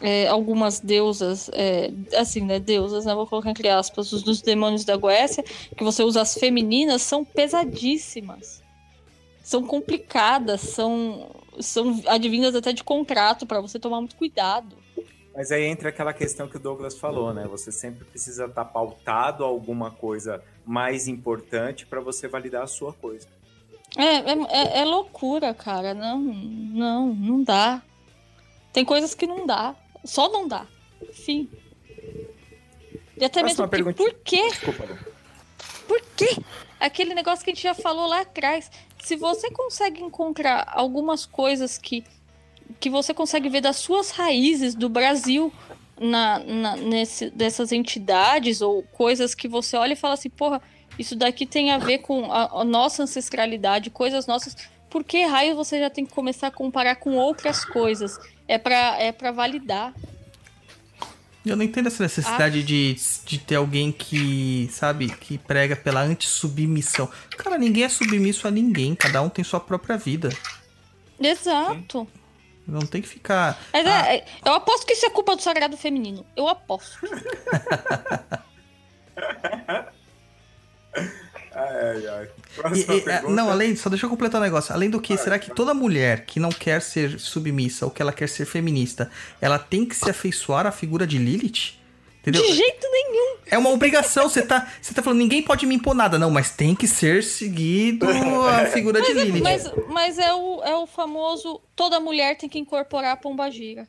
É, 0.01 0.29
algumas 0.29 0.81
deusas, 0.81 1.51
é, 1.53 1.91
assim, 2.17 2.41
né? 2.43 2.59
Deusas, 2.61 3.05
né? 3.05 3.15
Vou 3.15 3.27
colocar 3.27 3.51
entre 3.51 3.69
aspas, 3.69 4.13
os 4.13 4.23
dos 4.23 4.41
demônios 4.43 4.85
da 4.85 4.97
Goécia, 4.97 5.43
que 5.43 5.83
você 5.85 6.03
usa 6.03 6.21
as 6.21 6.35
femininas, 6.35 7.03
são 7.03 7.25
pesadíssimas. 7.25 8.63
São 9.43 9.63
complicadas, 9.65 10.61
são, 10.61 11.31
são 11.59 12.01
advindas 12.07 12.55
até 12.55 12.73
de 12.73 12.85
contrato 12.85 13.47
pra 13.47 13.61
você 13.61 13.79
tomar 13.79 13.99
muito 14.01 14.15
cuidado. 14.17 14.77
Mas 15.35 15.51
aí 15.53 15.65
entra 15.65 15.89
aquela 15.89 16.13
questão 16.13 16.49
que 16.49 16.57
o 16.57 16.61
Douglas 16.61 16.99
falou, 16.99 17.33
né? 17.33 17.47
Você 17.47 17.71
sempre 17.73 18.05
precisa 18.05 18.47
estar 18.47 18.65
pautado 18.65 19.45
a 19.45 19.47
alguma 19.47 19.91
coisa 19.91 20.43
mais 20.67 21.09
importante 21.09 21.87
para 21.87 22.01
você 22.01 22.29
validar 22.29 22.63
a 22.65 22.67
sua 22.67 22.93
coisa. 22.93 23.27
É, 23.97 24.03
é, 24.05 24.33
é- 24.51 24.79
é 24.81 24.85
loucura, 24.85 25.55
cara. 25.55 25.95
Não, 25.95 26.19
não, 26.19 27.15
não 27.15 27.43
dá. 27.43 27.81
Tem 28.73 28.85
coisas 28.85 29.15
que 29.15 29.27
não 29.27 29.47
dá. 29.47 29.75
Só 30.05 30.29
não 30.31 30.47
dá. 30.49 30.67
Enfim. 31.09 31.49
E 33.17 33.25
até 33.25 33.41
Próxima 33.41 33.67
mesmo 33.67 33.85
porque, 33.93 34.05
por 34.05 34.15
quê? 34.23 34.49
Desculpa. 34.49 34.99
Por 35.87 36.01
quê? 36.17 36.37
Aquele 36.79 37.15
negócio 37.15 37.45
que 37.45 37.51
a 37.51 37.55
gente 37.55 37.63
já 37.63 37.75
falou 37.75 38.07
lá 38.07 38.21
atrás. 38.21 38.71
Se 39.03 39.17
você 39.17 39.51
consegue 39.51 40.03
encontrar 40.03 40.71
algumas 40.75 41.27
coisas 41.27 41.79
que, 41.79 42.05
que 42.79 42.89
você 42.91 43.13
consegue 43.15 43.49
ver 43.49 43.61
das 43.61 43.77
suas 43.77 44.11
raízes 44.11 44.75
do 44.75 44.89
Brasil 44.89 45.53
na, 45.99 46.39
na- 46.41 46.77
nesse, 46.77 47.31
dessas 47.31 47.73
entidades, 47.73 48.61
ou 48.61 48.83
coisas 48.85 49.35
que 49.35 49.49
você 49.49 49.77
olha 49.77 49.95
e 49.95 49.97
fala 49.97 50.15
assim, 50.15 50.31
porra, 50.31 50.61
isso 50.99 51.17
daqui 51.17 51.47
tem 51.47 51.71
a 51.73 51.79
ver 51.79 51.99
com 51.99 52.31
a, 52.31 52.61
a 52.61 52.65
nossa 52.65 53.03
ancestralidade, 53.03 53.91
coisas 53.91 54.27
nossas. 54.27 54.57
Por 54.91 55.03
que 55.03 55.25
raio 55.25 55.57
você 55.57 55.81
já 55.81 55.91
tem 55.91 56.05
que 56.07 56.13
começar 56.15 56.49
a 56.49 56.53
comparar 56.53 56.97
com 56.97 57.17
outras 57.17 57.65
coisas? 57.65 58.17
É 58.49 58.57
pra, 58.59 58.97
é 59.01 59.13
pra 59.13 59.31
validar. 59.31 59.93
Eu 61.47 61.57
não 61.57 61.65
entendo 61.65 61.87
essa 61.87 62.03
Ah. 62.03 62.07
necessidade 62.07 62.63
de, 62.63 62.95
de 63.25 63.39
ter 63.39 63.55
alguém 63.55 63.93
que, 63.93 64.69
sabe, 64.73 65.09
que 65.09 65.39
prega 65.39 65.77
pela 65.77 66.01
antissubmissão. 66.03 67.09
Cara, 67.37 67.57
ninguém 67.57 67.85
é 67.85 67.89
submisso 67.89 68.49
a 68.49 68.51
ninguém, 68.51 68.95
cada 68.95 69.23
um 69.23 69.29
tem 69.29 69.45
sua 69.45 69.61
própria 69.61 69.97
vida. 69.97 70.29
Exato. 71.21 72.07
Não 72.67 72.81
tem 72.81 73.01
que 73.01 73.09
ficar. 73.09 73.59
Mas 73.73 73.87
é- 73.87 73.91
Ah, 73.91 74.15
é- 74.15 74.25
eu 74.45 74.53
aposto 74.53 74.85
que 74.87 74.93
isso 74.93 75.07
é 75.07 75.11
culpa 75.11 75.35
do 75.37 75.41
sagrado 75.43 75.77
feminino. 75.77 76.27
Eu 76.37 76.49
aposto. 76.49 76.99
Ai, 81.55 82.07
ai. 82.07 82.29
E- 82.75 82.81
e- 82.81 83.01
pergunta. 83.03 83.33
não, 83.33 83.51
além, 83.51 83.77
só 83.77 83.89
deixa 83.89 84.07
eu 84.07 84.11
completar 84.11 84.41
um 84.41 84.45
negócio. 84.45 84.75
Além 84.75 84.91
do 84.91 85.01
que, 85.01 85.17
será 85.17 85.39
que 85.39 85.55
toda 85.55 85.73
mulher 85.75 86.25
que 86.25 86.41
não 86.41 86.51
quer 86.51 86.83
ser 86.83 87.19
submissa 87.21 87.85
ou 87.85 87.91
que 87.91 88.03
ela 88.03 88.13
quer 88.13 88.29
ser 88.29 88.47
feminista, 88.47 89.11
ela 89.41 89.59
tem 89.59 89.85
que 89.85 89.95
se 89.95 90.09
afeiçoar 90.11 90.67
à 90.67 90.73
figura 90.73 91.07
de 91.07 91.19
Lilith? 91.19 91.79
Entendeu? 92.21 92.43
De 92.43 92.53
jeito 92.53 92.87
nenhum. 92.91 93.37
É 93.47 93.57
uma 93.57 93.71
obrigação. 93.71 94.29
Você 94.29 94.43
tá, 94.43 94.71
você 94.83 94.93
tá 94.93 95.03
falando, 95.03 95.21
ninguém 95.21 95.41
pode 95.43 95.65
me 95.67 95.75
impor 95.75 95.95
nada. 95.95 96.19
Não, 96.19 96.31
mas 96.31 96.51
tem 96.51 96.75
que 96.75 96.87
ser 96.89 97.23
seguido 97.23 98.07
a 98.09 98.67
figura 98.73 99.01
de 99.01 99.13
Lilith. 99.15 99.43
Mas, 99.43 99.71
mas 99.89 100.19
é, 100.19 100.35
o, 100.35 100.63
é 100.65 100.75
o 100.77 100.87
famoso 100.87 101.61
toda 101.77 102.01
mulher 102.01 102.37
tem 102.37 102.49
que 102.49 102.59
incorporar 102.59 103.13
a 103.13 103.17
pombagira. 103.17 103.89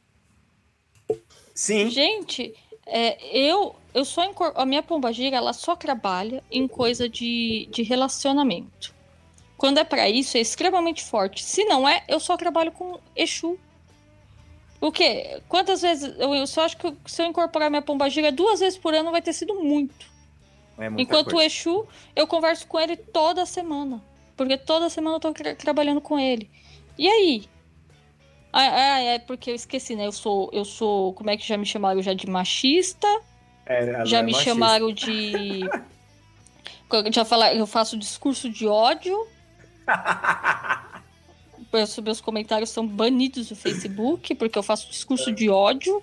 Sim, 1.54 1.90
Gente, 1.90 2.54
é, 2.88 3.18
eu, 3.38 3.76
eu 3.94 4.06
só 4.06 4.24
incor- 4.26 4.54
a 4.56 4.66
minha 4.66 4.84
pombagira 4.84 5.36
ela 5.36 5.54
só 5.54 5.76
trabalha 5.76 6.44
em 6.52 6.68
coisa 6.68 7.08
de, 7.10 7.68
de 7.72 7.82
relacionamento. 7.84 8.94
Quando 9.58 9.78
é 9.78 9.84
pra 9.84 10.10
isso, 10.10 10.38
é 10.38 10.40
extremamente 10.40 11.04
forte. 11.04 11.44
Se 11.44 11.66
não 11.66 11.88
é, 11.88 12.04
eu 12.08 12.20
só 12.20 12.38
trabalho 12.38 12.72
com 12.72 13.00
Exu. 13.16 13.60
O 14.80 14.92
quê? 14.92 15.42
Quantas 15.50 15.82
vezes. 15.82 16.16
Eu, 16.18 16.34
eu 16.34 16.48
só 16.48 16.64
acho 16.64 16.78
que 16.78 16.94
se 17.06 17.22
eu 17.22 17.26
incorporar 17.26 17.70
minha 17.70 17.82
pombagira 17.82 18.32
duas 18.32 18.62
vezes 18.62 18.80
por 18.80 18.94
ano 18.94 19.12
vai 19.12 19.22
ter 19.22 19.34
sido 19.34 19.56
muito. 19.56 20.06
é 20.78 20.88
Enquanto 20.98 21.28
o 21.28 21.32
coisa. 21.32 21.46
Exu, 21.48 21.86
eu 22.16 22.26
converso 22.26 22.66
com 22.68 22.80
ele 22.80 22.96
toda 22.96 23.46
semana. 23.46 24.02
Porque 24.38 24.58
toda 24.58 24.90
semana 24.90 25.18
eu 25.18 25.20
tô 25.20 25.34
tra- 25.34 25.56
trabalhando 25.56 26.00
com 26.00 26.18
ele. 26.18 26.50
E 26.98 27.10
aí? 27.10 27.44
Ah, 28.54 28.96
ah, 28.96 29.02
é 29.02 29.20
porque 29.20 29.52
eu 29.52 29.56
esqueci, 29.56 29.96
né? 29.96 30.08
Eu 30.08 30.12
sou, 30.14 30.50
eu 30.54 30.64
sou, 30.64 31.14
como 31.14 31.30
é 31.30 31.36
que 31.36 31.46
já 31.46 31.58
me 31.58 31.66
chamaram 31.66 32.02
já 32.02 32.14
de 32.14 32.26
machista? 32.28 33.08
É, 33.70 34.06
já 34.06 34.18
é 34.20 34.24
me 34.24 34.32
machista. 34.32 34.52
chamaram 34.52 34.92
de 34.92 35.62
já 37.14 37.24
falar, 37.24 37.54
eu 37.56 37.68
faço 37.68 37.96
discurso 37.98 38.50
de 38.50 38.68
ódio. 38.68 39.16
Meus, 41.72 41.96
meus 42.00 42.20
comentários 42.20 42.72
são 42.72 42.88
banidos 42.88 43.50
do 43.50 43.56
Facebook 43.56 44.34
porque 44.34 44.58
eu 44.58 44.64
faço 44.64 44.90
discurso 44.90 45.32
de 45.32 45.50
ódio. 45.52 46.02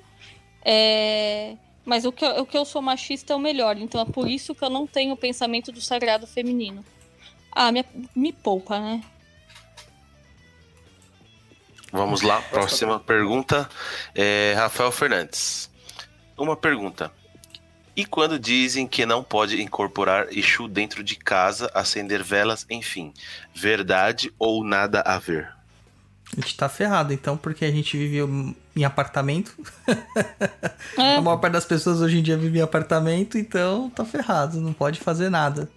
É, 0.64 1.56
Mas 1.84 2.04
o 2.04 2.12
que, 2.12 2.24
eu- 2.24 2.42
o 2.42 2.46
que 2.46 2.56
eu 2.56 2.64
sou 2.64 2.80
machista 2.80 3.32
é 3.32 3.36
o 3.36 3.38
melhor, 3.40 3.76
então 3.76 4.00
é 4.00 4.04
por 4.04 4.28
isso 4.28 4.54
que 4.54 4.62
eu 4.64 4.70
não 4.70 4.86
tenho 4.86 5.12
o 5.14 5.16
pensamento 5.16 5.72
do 5.72 5.80
sagrado 5.80 6.24
feminino. 6.26 6.84
Ah, 7.50 7.72
me, 7.72 7.84
me 8.14 8.32
poupa, 8.32 8.78
né? 8.78 9.02
Vamos 11.92 12.22
lá, 12.22 12.40
próxima 12.42 13.00
pergunta. 13.00 13.68
É, 14.14 14.52
Rafael 14.56 14.92
Fernandes. 14.92 15.70
Uma 16.36 16.56
pergunta. 16.56 17.10
E 17.96 18.04
quando 18.04 18.38
dizem 18.38 18.86
que 18.86 19.06
não 19.06 19.24
pode 19.24 19.62
incorporar 19.62 20.28
Exu 20.30 20.68
dentro 20.68 21.02
de 21.02 21.16
casa, 21.16 21.70
acender 21.72 22.22
velas, 22.22 22.66
enfim, 22.68 23.14
verdade 23.54 24.30
ou 24.38 24.62
nada 24.62 25.00
a 25.00 25.18
ver? 25.18 25.48
A 26.36 26.40
gente 26.40 26.56
tá 26.56 26.68
ferrado, 26.68 27.12
então, 27.12 27.36
porque 27.36 27.64
a 27.64 27.70
gente 27.70 27.96
vive 27.96 28.18
em 28.74 28.84
apartamento. 28.84 29.52
É. 30.98 31.16
a 31.16 31.20
maior 31.20 31.36
parte 31.38 31.54
das 31.54 31.64
pessoas 31.64 32.00
hoje 32.00 32.18
em 32.18 32.22
dia 32.22 32.38
vive 32.38 32.58
em 32.58 32.62
apartamento, 32.62 33.36
então 33.36 33.90
tá 33.90 34.04
ferrado, 34.04 34.60
não 34.60 34.72
pode 34.72 34.98
fazer 34.98 35.28
nada. 35.28 35.68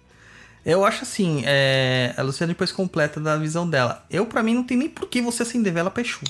Eu 0.64 0.84
acho 0.84 1.02
assim, 1.02 1.42
é... 1.44 2.14
a 2.16 2.22
Luciana 2.22 2.52
depois 2.52 2.72
completa 2.72 3.20
da 3.20 3.36
visão 3.36 3.68
dela. 3.68 4.04
Eu, 4.10 4.24
para 4.24 4.42
mim, 4.42 4.54
não 4.54 4.64
tem 4.64 4.76
nem 4.76 4.88
por 4.88 5.08
que 5.08 5.20
você 5.20 5.42
acender 5.42 5.72
vela 5.72 5.90
pra 5.90 6.02
Exu. 6.02 6.20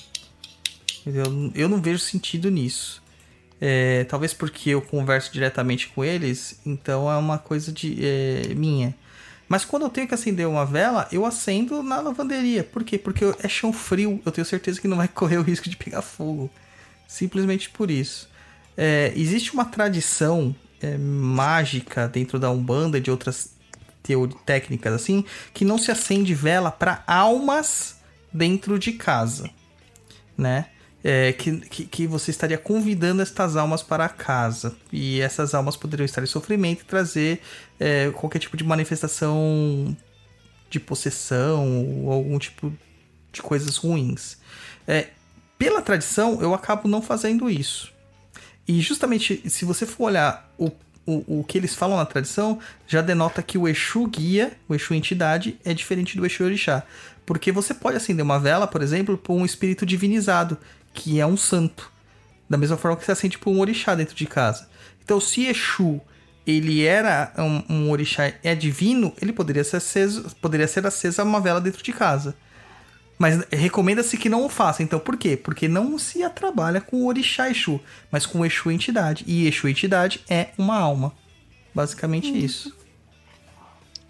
Eu, 1.06 1.52
eu 1.54 1.68
não 1.68 1.80
vejo 1.80 1.98
sentido 1.98 2.50
nisso. 2.50 2.99
É... 3.60 4.04
talvez 4.04 4.32
porque 4.32 4.70
eu 4.70 4.82
converso 4.82 5.32
diretamente 5.32 5.88
com 5.88 6.04
eles, 6.04 6.60
então 6.64 7.10
é 7.10 7.16
uma 7.16 7.38
coisa 7.38 7.72
de 7.72 7.98
é... 8.00 8.54
minha. 8.54 8.94
Mas 9.48 9.64
quando 9.64 9.82
eu 9.82 9.90
tenho 9.90 10.06
que 10.06 10.14
acender 10.14 10.46
uma 10.46 10.64
vela, 10.64 11.08
eu 11.10 11.26
acendo 11.26 11.82
na 11.82 12.00
lavanderia. 12.00 12.62
Por 12.62 12.84
quê? 12.84 12.96
Porque 12.96 13.24
é 13.42 13.48
chão 13.48 13.72
frio, 13.72 14.22
eu 14.24 14.30
tenho 14.30 14.44
certeza 14.44 14.80
que 14.80 14.86
não 14.86 14.96
vai 14.96 15.08
correr 15.12 15.38
o 15.38 15.42
risco 15.42 15.68
de 15.68 15.76
pegar 15.76 16.02
fogo. 16.02 16.48
Simplesmente 17.08 17.68
por 17.68 17.90
isso. 17.90 18.30
É, 18.76 19.12
existe 19.16 19.52
uma 19.52 19.64
tradição 19.64 20.54
é, 20.80 20.96
mágica 20.96 22.06
dentro 22.06 22.38
da 22.38 22.48
Umbanda 22.48 22.98
e 22.98 23.00
de 23.00 23.10
outras 23.10 23.58
técnicas 24.46 24.92
assim, 24.92 25.24
que 25.52 25.64
não 25.64 25.78
se 25.78 25.90
acende 25.90 26.34
vela 26.34 26.70
para 26.70 27.02
almas 27.06 27.96
dentro 28.32 28.78
de 28.78 28.92
casa, 28.92 29.50
né? 30.36 30.66
É, 31.02 31.32
que, 31.32 31.56
que, 31.60 31.84
que, 31.86 32.06
você 32.06 32.30
estaria 32.30 32.58
convidando 32.58 33.22
estas 33.22 33.56
almas 33.56 33.82
para 33.82 34.06
casa. 34.08 34.76
E 34.92 35.20
essas 35.20 35.54
almas 35.54 35.74
poderiam 35.74 36.04
estar 36.04 36.22
em 36.22 36.26
sofrimento 36.26 36.82
e 36.82 36.84
trazer 36.84 37.40
é, 37.78 38.10
qualquer 38.10 38.38
tipo 38.38 38.54
de 38.54 38.64
manifestação 38.64 39.96
de 40.68 40.78
possessão 40.78 41.86
ou 42.04 42.12
algum 42.12 42.38
tipo 42.38 42.72
de 43.32 43.42
coisas 43.42 43.76
ruins. 43.76 44.36
É, 44.86 45.08
pela 45.58 45.82
tradição, 45.82 46.40
eu 46.40 46.54
acabo 46.54 46.88
não 46.88 47.02
fazendo 47.02 47.50
isso. 47.50 47.92
E 48.66 48.80
justamente, 48.80 49.42
se 49.50 49.64
você 49.64 49.84
for 49.84 50.04
olhar 50.04 50.52
o, 50.56 50.70
o, 51.04 51.40
o 51.40 51.44
que 51.44 51.58
eles 51.58 51.74
falam 51.74 51.96
na 51.96 52.06
tradição, 52.06 52.58
já 52.86 53.02
denota 53.02 53.42
que 53.42 53.58
o 53.58 53.68
Exu 53.68 54.06
guia, 54.06 54.52
o 54.68 54.74
Exu 54.74 54.94
entidade, 54.94 55.58
é 55.64 55.74
diferente 55.74 56.16
do 56.16 56.24
Exu 56.24 56.44
Orixá. 56.44 56.84
Porque 57.26 57.52
você 57.52 57.74
pode 57.74 57.96
acender 57.96 58.24
uma 58.24 58.38
vela, 58.38 58.66
por 58.66 58.82
exemplo, 58.82 59.18
por 59.18 59.34
um 59.34 59.44
espírito 59.44 59.84
divinizado, 59.84 60.56
que 60.92 61.20
é 61.20 61.26
um 61.26 61.36
santo. 61.36 61.90
Da 62.48 62.56
mesma 62.56 62.76
forma 62.76 62.96
que 62.96 63.04
você 63.04 63.12
acende 63.12 63.38
por 63.38 63.50
um 63.50 63.60
orixá 63.60 63.94
dentro 63.94 64.14
de 64.14 64.26
casa. 64.26 64.68
Então, 65.02 65.20
se 65.20 65.46
Exu 65.46 66.00
ele 66.46 66.84
era 66.84 67.32
um, 67.38 67.62
um 67.68 67.90
orixá 67.90 68.32
é 68.42 68.54
divino, 68.54 69.14
ele 69.20 69.32
poderia 69.32 69.62
ser 69.62 69.76
aceso, 69.76 70.34
poderia 70.40 70.66
ser 70.66 70.86
acesa 70.86 71.22
uma 71.22 71.40
vela 71.40 71.60
dentro 71.60 71.82
de 71.82 71.92
casa. 71.92 72.34
Mas 73.18 73.44
recomenda-se 73.50 74.16
que 74.16 74.30
não 74.30 74.46
o 74.46 74.48
faça. 74.48 74.82
Então, 74.82 74.98
por 74.98 75.16
quê? 75.16 75.36
Porque 75.36 75.68
não 75.68 75.98
se 75.98 76.26
trabalha 76.30 76.80
com 76.80 76.96
o 77.02 77.06
orixá 77.06 77.50
Exu, 77.50 77.78
mas 78.10 78.24
com 78.24 78.44
Exu 78.44 78.70
entidade. 78.70 79.24
E 79.26 79.46
Exu 79.46 79.68
entidade 79.68 80.22
é 80.28 80.48
uma 80.56 80.78
alma. 80.78 81.12
Basicamente 81.74 82.32
hum. 82.32 82.36
isso. 82.36 82.74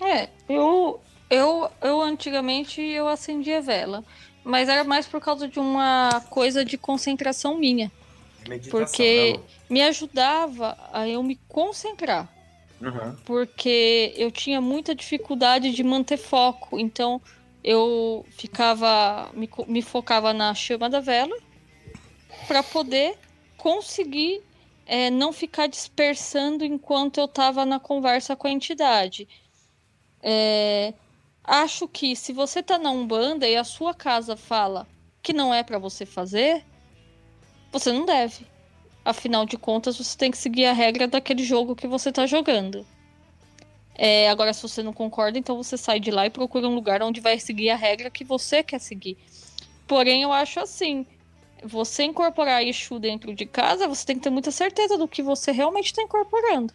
É, 0.01 0.29
eu, 0.49 1.01
eu, 1.29 1.71
eu 1.83 2.01
antigamente 2.01 2.81
eu 2.81 3.09
acendia 3.09 3.61
vela. 3.61 4.05
Mas 4.45 4.69
era 4.69 4.85
mais 4.85 5.07
por 5.07 5.21
causa 5.21 5.47
de 5.47 5.59
uma 5.59 6.23
coisa 6.31 6.65
de 6.65 6.79
concentração 6.79 7.57
minha. 7.57 7.91
Meditação, 8.49 8.81
porque 8.81 9.35
não. 9.35 9.45
me 9.69 9.83
ajudava 9.83 10.77
a 10.93 11.09
eu 11.09 11.23
me 11.23 11.37
concentrar. 11.49 12.29
Uhum. 12.81 13.17
Porque 13.25 14.15
eu 14.17 14.31
tinha 14.31 14.61
muita 14.61 14.95
dificuldade 14.95 15.73
de 15.73 15.85
manter 15.85 16.17
foco. 16.17 16.79
Então 16.79 17.21
eu 17.63 18.25
ficava. 18.31 19.31
me, 19.35 19.49
me 19.67 19.83
focava 19.83 20.33
na 20.33 20.55
chama 20.55 20.89
da 20.89 21.01
vela 21.01 21.37
para 22.49 22.63
poder 22.63 23.17
conseguir 23.57 24.43
é, 24.87 25.11
não 25.11 25.33
ficar 25.33 25.67
dispersando 25.67 26.65
enquanto 26.65 27.19
eu 27.19 27.27
estava 27.27 27.67
na 27.67 27.79
conversa 27.79 28.35
com 28.35 28.49
a 28.49 28.51
entidade. 28.51 29.29
É, 30.23 30.95
acho 31.51 31.89
que 31.89 32.15
se 32.15 32.33
você 32.33 32.63
tá 32.63 32.79
na 32.79 32.93
Umbanda 32.93 33.47
e 33.49 33.57
a 33.57 33.65
sua 33.65 33.93
casa 33.93 34.37
fala 34.37 34.87
que 35.21 35.33
não 35.33 35.53
é 35.53 35.65
para 35.65 35.79
você 35.79 36.07
fazer, 36.07 36.65
você 37.73 37.93
não 37.93 38.07
deve. 38.07 38.47
Afinal 39.05 39.45
de 39.45 39.57
contas, 39.59 39.99
você 39.99 40.17
tem 40.17 40.31
que 40.31 40.39
seguir 40.39 40.67
a 40.67 40.73
regra 40.73 41.09
daquele 41.09 41.43
jogo 41.43 41.75
que 41.75 41.89
você 41.89 42.13
tá 42.13 42.25
jogando. 42.25 42.87
É, 43.97 44.31
agora, 44.31 44.53
se 44.53 44.63
você 44.63 44.81
não 44.81 44.93
concorda, 44.93 45.39
então 45.39 45.57
você 45.57 45.77
sai 45.77 45.99
de 45.99 46.13
lá 46.13 46.25
e 46.25 46.31
procura 46.31 46.69
um 46.69 46.75
lugar 46.75 47.03
onde 47.03 47.21
vai 47.21 47.39
seguir 47.41 47.71
a 47.71 47.77
regra 47.77 48.11
que 48.11 48.23
você 48.23 48.63
quer 48.63 48.79
seguir. 48.79 49.19
Porém, 49.89 50.23
eu 50.23 50.33
acho 50.33 50.61
assim: 50.61 51.05
você 51.65 52.05
incorporar 52.05 52.63
Exu 52.63 53.01
dentro 53.01 53.35
de 53.35 53.45
casa, 53.45 53.89
você 53.89 54.07
tem 54.07 54.17
que 54.17 54.23
ter 54.23 54.31
muita 54.31 54.53
certeza 54.53 54.97
do 54.97 55.09
que 55.09 55.23
você 55.23 55.51
realmente 55.51 55.87
está 55.87 56.03
incorporando. 56.03 56.73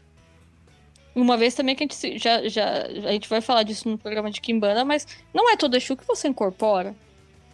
Uma 1.16 1.38
vez 1.38 1.56
também 1.56 1.76
que 1.76 1.84
a 1.84 1.88
gente 1.88 2.20
já, 2.20 2.48
já 2.50 2.84
a 2.84 3.12
gente 3.14 3.30
vai 3.30 3.40
falar 3.40 3.64
disso 3.64 3.88
no 3.88 3.98
programa 3.98 4.30
de 4.30 4.42
Kimbanda, 4.42 4.84
mas 4.84 5.08
não 5.34 5.50
é 5.50 5.56
todo 5.56 5.78
Exu 5.78 5.96
que 5.96 6.06
você 6.06 6.28
incorpora. 6.28 6.94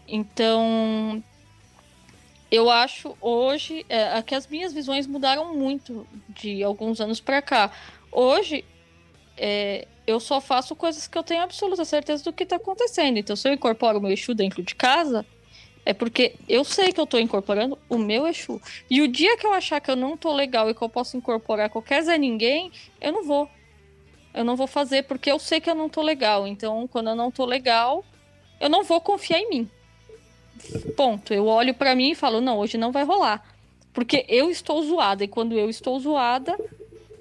Então, 0.08 1.24
eu 2.50 2.70
acho 2.70 3.16
hoje 3.22 3.86
é, 3.88 4.20
que 4.24 4.34
as 4.34 4.48
minhas 4.48 4.74
visões 4.74 5.06
mudaram 5.06 5.56
muito 5.56 6.08
de 6.28 6.64
alguns 6.64 7.00
anos 7.00 7.22
para 7.22 7.42
cá. 7.42 7.72
Hoje, 8.12 8.66
é, 9.38 9.88
eu 10.06 10.20
só 10.20 10.42
faço 10.42 10.76
coisas 10.76 11.08
que 11.08 11.18
eu 11.18 11.24
tenho 11.24 11.44
absoluta 11.44 11.86
certeza 11.86 12.24
do 12.24 12.34
que 12.34 12.44
está 12.44 12.56
acontecendo. 12.56 13.18
Então, 13.18 13.36
se 13.36 13.48
eu 13.48 13.54
incorporo 13.54 14.00
o 14.00 14.02
meu 14.02 14.12
Exu 14.12 14.34
dentro 14.34 14.64
de 14.64 14.76
casa, 14.76 15.26
é 15.86 15.94
porque 15.94 16.36
eu 16.48 16.64
sei 16.64 16.92
que 16.92 17.00
eu 17.00 17.06
estou 17.06 17.20
incorporando 17.20 17.78
o 17.90 17.98
meu 17.98 18.28
Exu. 18.28 18.62
E 18.90 19.02
o 19.02 19.08
dia 19.08 19.36
que 19.38 19.46
eu 19.46 19.54
achar 19.54 19.80
que 19.80 19.90
eu 19.90 19.96
não 19.96 20.16
tô 20.16 20.32
legal 20.32 20.70
e 20.70 20.76
que 20.76 20.82
eu 20.82 20.90
posso 20.90 21.18
incorporar 21.18 21.70
qualquer 21.70 22.04
Zé 22.04 22.18
Ninguém, 22.18 22.72
eu 23.00 23.12
não 23.12 23.24
vou. 23.24 23.50
Eu 24.34 24.44
não 24.44 24.56
vou 24.56 24.68
fazer 24.68 25.04
porque 25.04 25.32
eu 25.32 25.40
sei 25.40 25.60
que 25.60 25.70
eu 25.70 25.76
não 25.76 25.90
tô 25.90 26.02
legal. 26.02 26.48
Então, 26.48 26.88
quando 26.88 27.10
eu 27.10 27.16
não 27.16 27.32
tô 27.32 27.46
legal, 27.46 28.06
eu 28.60 28.70
não 28.70 28.84
vou 28.84 29.02
confiar 29.02 29.40
em 29.40 29.50
mim. 29.50 29.70
Ponto. 30.96 31.34
Eu 31.34 31.48
olho 31.48 31.74
para 31.74 31.96
mim 31.96 32.12
e 32.12 32.16
falo: 32.16 32.40
não, 32.40 32.60
hoje 32.60 32.78
não 32.78 32.92
vai 32.92 33.04
rolar. 33.04 33.44
Porque 33.92 34.24
eu 34.30 34.50
estou 34.52 34.82
zoada. 34.84 35.24
E 35.24 35.28
quando 35.28 35.58
eu 35.58 35.70
estou 35.70 36.00
zoada, 36.00 36.56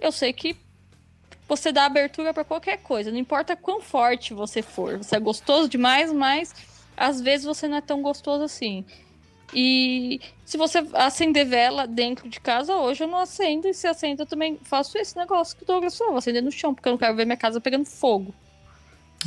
eu 0.01 0.13
sei 0.13 0.33
que 0.33 0.55
você 1.49 1.73
dá 1.73 1.87
abertura 1.87 2.33
para 2.35 2.45
qualquer 2.45 2.77
coisa. 2.79 3.11
Não 3.11 3.19
importa 3.19 3.57
quão 3.57 3.81
forte 3.81 4.35
você 4.35 4.61
for. 4.63 4.99
Você 4.99 5.17
é 5.17 5.21
gostoso 5.21 5.69
demais, 5.69 6.13
mas 6.13 6.55
às 7.01 7.19
vezes 7.19 7.47
você 7.47 7.67
não 7.67 7.79
é 7.79 7.81
tão 7.81 8.03
gostoso 8.03 8.45
assim. 8.45 8.85
E 9.55 10.21
se 10.45 10.59
você 10.59 10.87
acender 10.93 11.47
vela 11.47 11.87
dentro 11.87 12.29
de 12.29 12.39
casa, 12.39 12.77
hoje 12.77 13.03
eu 13.03 13.09
não 13.09 13.19
acendo. 13.19 13.67
E 13.67 13.73
se 13.73 13.87
acendo, 13.87 14.23
eu 14.23 14.27
também 14.27 14.59
faço 14.63 14.99
esse 14.99 15.17
negócio 15.17 15.57
que 15.57 15.63
o 15.63 15.67
Douglas 15.67 15.97
falou: 15.97 16.19
acender 16.19 16.43
no 16.43 16.53
chão, 16.53 16.75
porque 16.75 16.87
eu 16.87 16.93
não 16.93 16.99
quero 16.99 17.17
ver 17.17 17.25
minha 17.25 17.39
casa 17.39 17.59
pegando 17.59 17.87
fogo. 17.87 18.35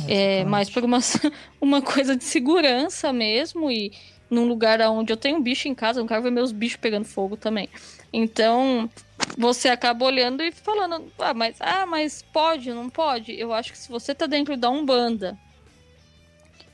É, 0.06 0.38
é 0.38 0.44
mais 0.44 0.70
por 0.70 0.84
uma, 0.84 0.98
uma 1.60 1.82
coisa 1.82 2.16
de 2.16 2.22
segurança 2.22 3.12
mesmo. 3.12 3.68
E 3.68 3.92
num 4.30 4.46
lugar 4.46 4.80
onde 4.82 5.12
eu 5.12 5.16
tenho 5.16 5.38
um 5.38 5.42
bicho 5.42 5.66
em 5.66 5.74
casa, 5.74 5.98
eu 5.98 6.02
não 6.02 6.08
quero 6.08 6.22
ver 6.22 6.30
meus 6.30 6.52
bichos 6.52 6.78
pegando 6.78 7.04
fogo 7.04 7.36
também. 7.36 7.68
Então, 8.12 8.88
você 9.36 9.68
acaba 9.68 10.04
olhando 10.06 10.44
e 10.44 10.52
falando: 10.52 11.12
ah, 11.18 11.34
mas, 11.34 11.56
ah, 11.58 11.86
mas 11.86 12.22
pode, 12.32 12.70
não 12.72 12.88
pode? 12.88 13.32
Eu 13.38 13.52
acho 13.52 13.72
que 13.72 13.78
se 13.78 13.88
você 13.88 14.14
tá 14.14 14.26
dentro 14.26 14.56
da 14.56 14.70
Umbanda 14.70 15.36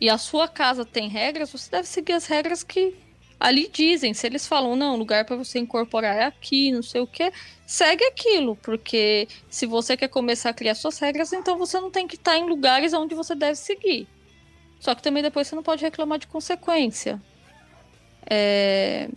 e 0.00 0.08
a 0.08 0.16
sua 0.16 0.48
casa 0.48 0.84
tem 0.84 1.08
regras, 1.08 1.52
você 1.52 1.70
deve 1.70 1.86
seguir 1.86 2.14
as 2.14 2.26
regras 2.26 2.62
que 2.62 2.94
ali 3.38 3.68
dizem. 3.68 4.14
Se 4.14 4.26
eles 4.26 4.46
falam, 4.46 4.76
não, 4.76 4.96
lugar 4.96 5.24
para 5.24 5.36
você 5.36 5.58
incorporar 5.58 6.16
é 6.16 6.24
aqui, 6.24 6.72
não 6.72 6.82
sei 6.82 7.00
o 7.00 7.06
que, 7.06 7.32
segue 7.66 8.04
aquilo, 8.04 8.56
porque 8.56 9.28
se 9.48 9.66
você 9.66 9.96
quer 9.96 10.08
começar 10.08 10.50
a 10.50 10.54
criar 10.54 10.74
suas 10.74 10.98
regras, 10.98 11.32
então 11.32 11.58
você 11.58 11.78
não 11.78 11.90
tem 11.90 12.06
que 12.06 12.16
estar 12.16 12.36
em 12.36 12.48
lugares 12.48 12.92
onde 12.92 13.14
você 13.14 13.34
deve 13.34 13.56
seguir. 13.56 14.08
Só 14.78 14.94
que 14.94 15.02
também 15.02 15.22
depois 15.22 15.46
você 15.46 15.54
não 15.54 15.62
pode 15.62 15.82
reclamar 15.82 16.18
de 16.18 16.26
consequência. 16.26 17.20
É... 18.28 19.08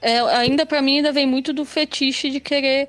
É, 0.00 0.18
ainda 0.20 0.66
para 0.66 0.82
mim 0.82 0.96
ainda 0.96 1.12
vem 1.12 1.26
muito 1.26 1.52
do 1.52 1.64
fetiche 1.64 2.30
de 2.30 2.40
querer 2.40 2.88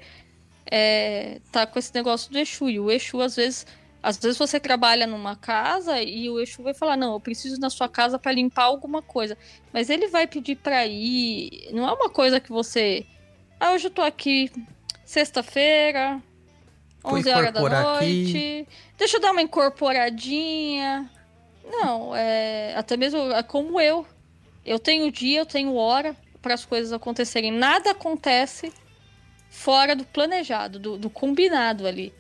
é, 0.69 1.39
tá 1.52 1.65
com 1.65 1.77
esse 1.80 1.93
negócio 1.93 2.31
do 2.31 2.39
Exu. 2.39 2.69
E 2.69 2.80
o 2.80 2.91
Exu, 2.91 3.22
às 3.22 3.35
vezes, 3.35 3.65
às 4.06 4.18
vezes 4.19 4.38
você 4.38 4.60
trabalha 4.60 5.07
numa 5.07 5.36
casa 5.36 5.99
e 5.99 6.30
o 6.30 6.40
Exu 6.40 6.61
vai 6.61 6.76
falar: 6.76 6.95
Não, 6.95 7.14
eu 7.14 7.19
preciso 7.19 7.60
na 7.60 7.72
sua 7.72 7.90
casa 7.90 8.19
para 8.19 8.32
limpar 8.32 8.65
alguma 8.65 9.02
coisa. 9.02 9.36
Mas 9.73 9.90
ele 9.90 10.07
vai 10.10 10.27
pedir 10.27 10.57
para 10.57 10.86
ir. 10.86 11.69
Não 11.73 11.90
é 11.90 11.91
uma 11.91 12.07
coisa 12.07 12.40
que 12.40 12.52
você. 12.52 13.03
Ah, 13.60 13.72
hoje 13.72 13.88
eu 13.88 13.91
tô 13.91 14.03
aqui 14.03 14.52
sexta-feira, 15.03 16.22
11 17.03 17.30
horas 17.32 17.52
da 17.52 17.61
noite. 17.61 18.30
Aqui. 18.30 18.68
Deixa 18.95 19.18
eu 19.18 19.22
dar 19.22 19.32
uma 19.32 19.41
incorporadinha. 19.41 21.10
Não, 21.68 22.15
é. 22.15 22.76
Até 22.76 22.95
mesmo 22.95 23.32
é 23.32 23.41
como 23.41 23.82
eu. 23.82 24.06
Eu 24.64 24.77
tenho 24.77 25.11
dia, 25.11 25.40
eu 25.40 25.48
tenho 25.48 25.73
hora 25.73 26.15
para 26.44 26.53
as 26.53 26.64
coisas 26.64 26.94
acontecerem. 26.94 27.52
Nada 27.52 27.90
acontece 27.90 28.72
fora 29.49 29.95
do 29.95 30.06
planejado, 30.06 30.77
do, 30.77 30.95
do 30.95 31.10
combinado 31.10 31.88
ali. 31.88 32.14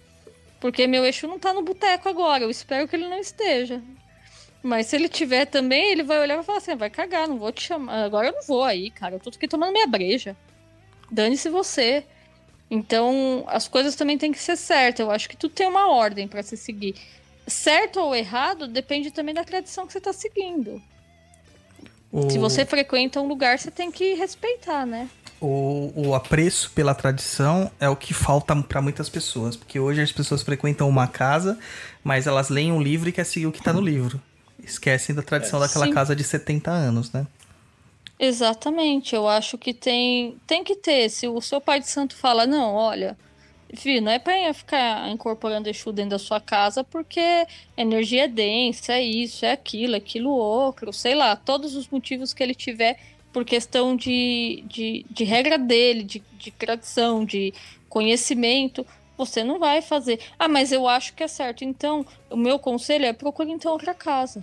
Porque 0.65 0.87
meu 0.87 1.05
eixo 1.05 1.27
não 1.27 1.37
tá 1.37 1.53
no 1.53 1.61
boteco 1.61 2.09
agora. 2.09 2.43
Eu 2.43 2.49
espero 2.49 2.87
que 2.87 2.95
ele 2.95 3.07
não 3.07 3.19
esteja. 3.19 3.83
Mas 4.63 4.87
se 4.87 4.95
ele 4.95 5.07
tiver 5.07 5.45
também, 5.45 5.91
ele 5.91 6.01
vai 6.01 6.19
olhar 6.19 6.33
e 6.33 6.37
vai 6.37 6.43
falar 6.43 6.57
assim: 6.57 6.75
vai 6.75 6.89
cagar, 6.89 7.27
não 7.27 7.37
vou 7.37 7.51
te 7.51 7.61
chamar. 7.61 8.03
Agora 8.03 8.29
eu 8.29 8.33
não 8.33 8.41
vou 8.41 8.63
aí, 8.63 8.89
cara. 8.89 9.13
Eu 9.13 9.19
tô 9.19 9.29
aqui 9.29 9.47
tomando 9.47 9.71
minha 9.71 9.85
breja. 9.85 10.35
Dane-se 11.11 11.49
você. 11.49 12.03
Então, 12.67 13.43
as 13.45 13.67
coisas 13.67 13.93
também 13.93 14.17
têm 14.17 14.31
que 14.31 14.39
ser 14.39 14.55
certas. 14.55 15.01
Eu 15.01 15.11
acho 15.11 15.29
que 15.29 15.37
tudo 15.37 15.53
tem 15.53 15.67
uma 15.67 15.91
ordem 15.91 16.27
para 16.27 16.41
se 16.41 16.57
seguir. 16.57 16.95
Certo 17.45 17.99
ou 17.99 18.15
errado 18.15 18.67
depende 18.67 19.11
também 19.11 19.35
da 19.35 19.43
tradição 19.43 19.85
que 19.85 19.93
você 19.93 20.01
tá 20.01 20.13
seguindo. 20.13 20.81
O, 22.11 22.27
Se 22.27 22.39
você 22.39 22.65
frequenta 22.65 23.21
um 23.21 23.27
lugar, 23.27 23.59
você 23.59 23.69
tem 23.69 23.91
que 23.91 24.15
respeitar, 24.15 24.83
né? 24.83 25.07
O, 25.39 25.91
o 25.95 26.15
apreço 26.15 26.71
pela 26.71 26.95
tradição 26.95 27.71
é 27.79 27.89
o 27.89 27.95
que 27.95 28.13
falta 28.13 28.55
para 28.55 28.81
muitas 28.81 29.09
pessoas. 29.09 29.55
Porque 29.55 29.79
hoje 29.79 30.01
as 30.01 30.11
pessoas 30.11 30.41
frequentam 30.41 30.87
uma 30.87 31.07
casa, 31.07 31.57
mas 32.03 32.27
elas 32.27 32.49
leem 32.49 32.71
um 32.71 32.81
livro 32.81 33.09
e 33.09 33.11
querem 33.11 33.29
seguir 33.29 33.47
o 33.47 33.51
que 33.51 33.61
tá 33.61 33.73
no 33.73 33.81
livro. 33.81 34.21
Esquecem 34.63 35.13
da 35.15 35.21
tradição 35.21 35.59
daquela 35.59 35.85
Sim. 35.85 35.93
casa 35.93 36.15
de 36.15 36.23
70 36.23 36.71
anos, 36.71 37.11
né? 37.11 37.27
Exatamente, 38.17 39.13
eu 39.13 39.27
acho 39.27 39.57
que 39.57 39.73
tem, 39.73 40.37
tem 40.47 40.63
que 40.63 40.75
ter. 40.75 41.09
Se 41.09 41.27
o 41.27 41.41
seu 41.41 41.59
pai 41.59 41.81
de 41.81 41.89
santo 41.89 42.15
fala, 42.15 42.47
não, 42.47 42.73
olha, 42.73 43.17
filho, 43.75 44.01
não 44.01 44.11
é 44.11 44.19
pra 44.19 44.53
ficar 44.53 45.09
incorporando 45.09 45.69
Exu 45.69 45.91
dentro 45.91 46.11
da 46.11 46.19
sua 46.19 46.39
casa 46.39 46.83
porque 46.83 47.19
a 47.19 47.47
energia 47.77 48.23
é 48.23 48.27
densa, 48.27 48.93
é 48.93 49.03
isso, 49.03 49.45
é 49.45 49.51
aquilo, 49.51 49.95
é 49.95 49.97
aquilo 49.97 50.29
outro, 50.29 50.93
sei 50.93 51.13
lá, 51.13 51.35
todos 51.35 51.75
os 51.75 51.89
motivos 51.89 52.33
que 52.33 52.41
ele 52.41 52.55
tiver 52.55 52.97
por 53.35 53.43
questão 53.43 53.97
de, 53.97 54.63
de, 54.65 55.05
de 55.11 55.25
regra 55.25 55.57
dele, 55.57 56.03
de, 56.03 56.23
de 56.37 56.51
tradição, 56.51 57.25
de 57.25 57.53
conhecimento, 57.89 58.87
você 59.17 59.43
não 59.43 59.59
vai 59.59 59.81
fazer. 59.81 60.21
Ah, 60.39 60.47
mas 60.47 60.71
eu 60.71 60.87
acho 60.87 61.13
que 61.13 61.21
é 61.21 61.27
certo. 61.27 61.65
Então, 61.65 62.05
o 62.29 62.37
meu 62.37 62.57
conselho 62.57 63.05
é 63.05 63.11
procure 63.11 63.51
então 63.51 63.73
outra 63.73 63.93
casa. 63.93 64.41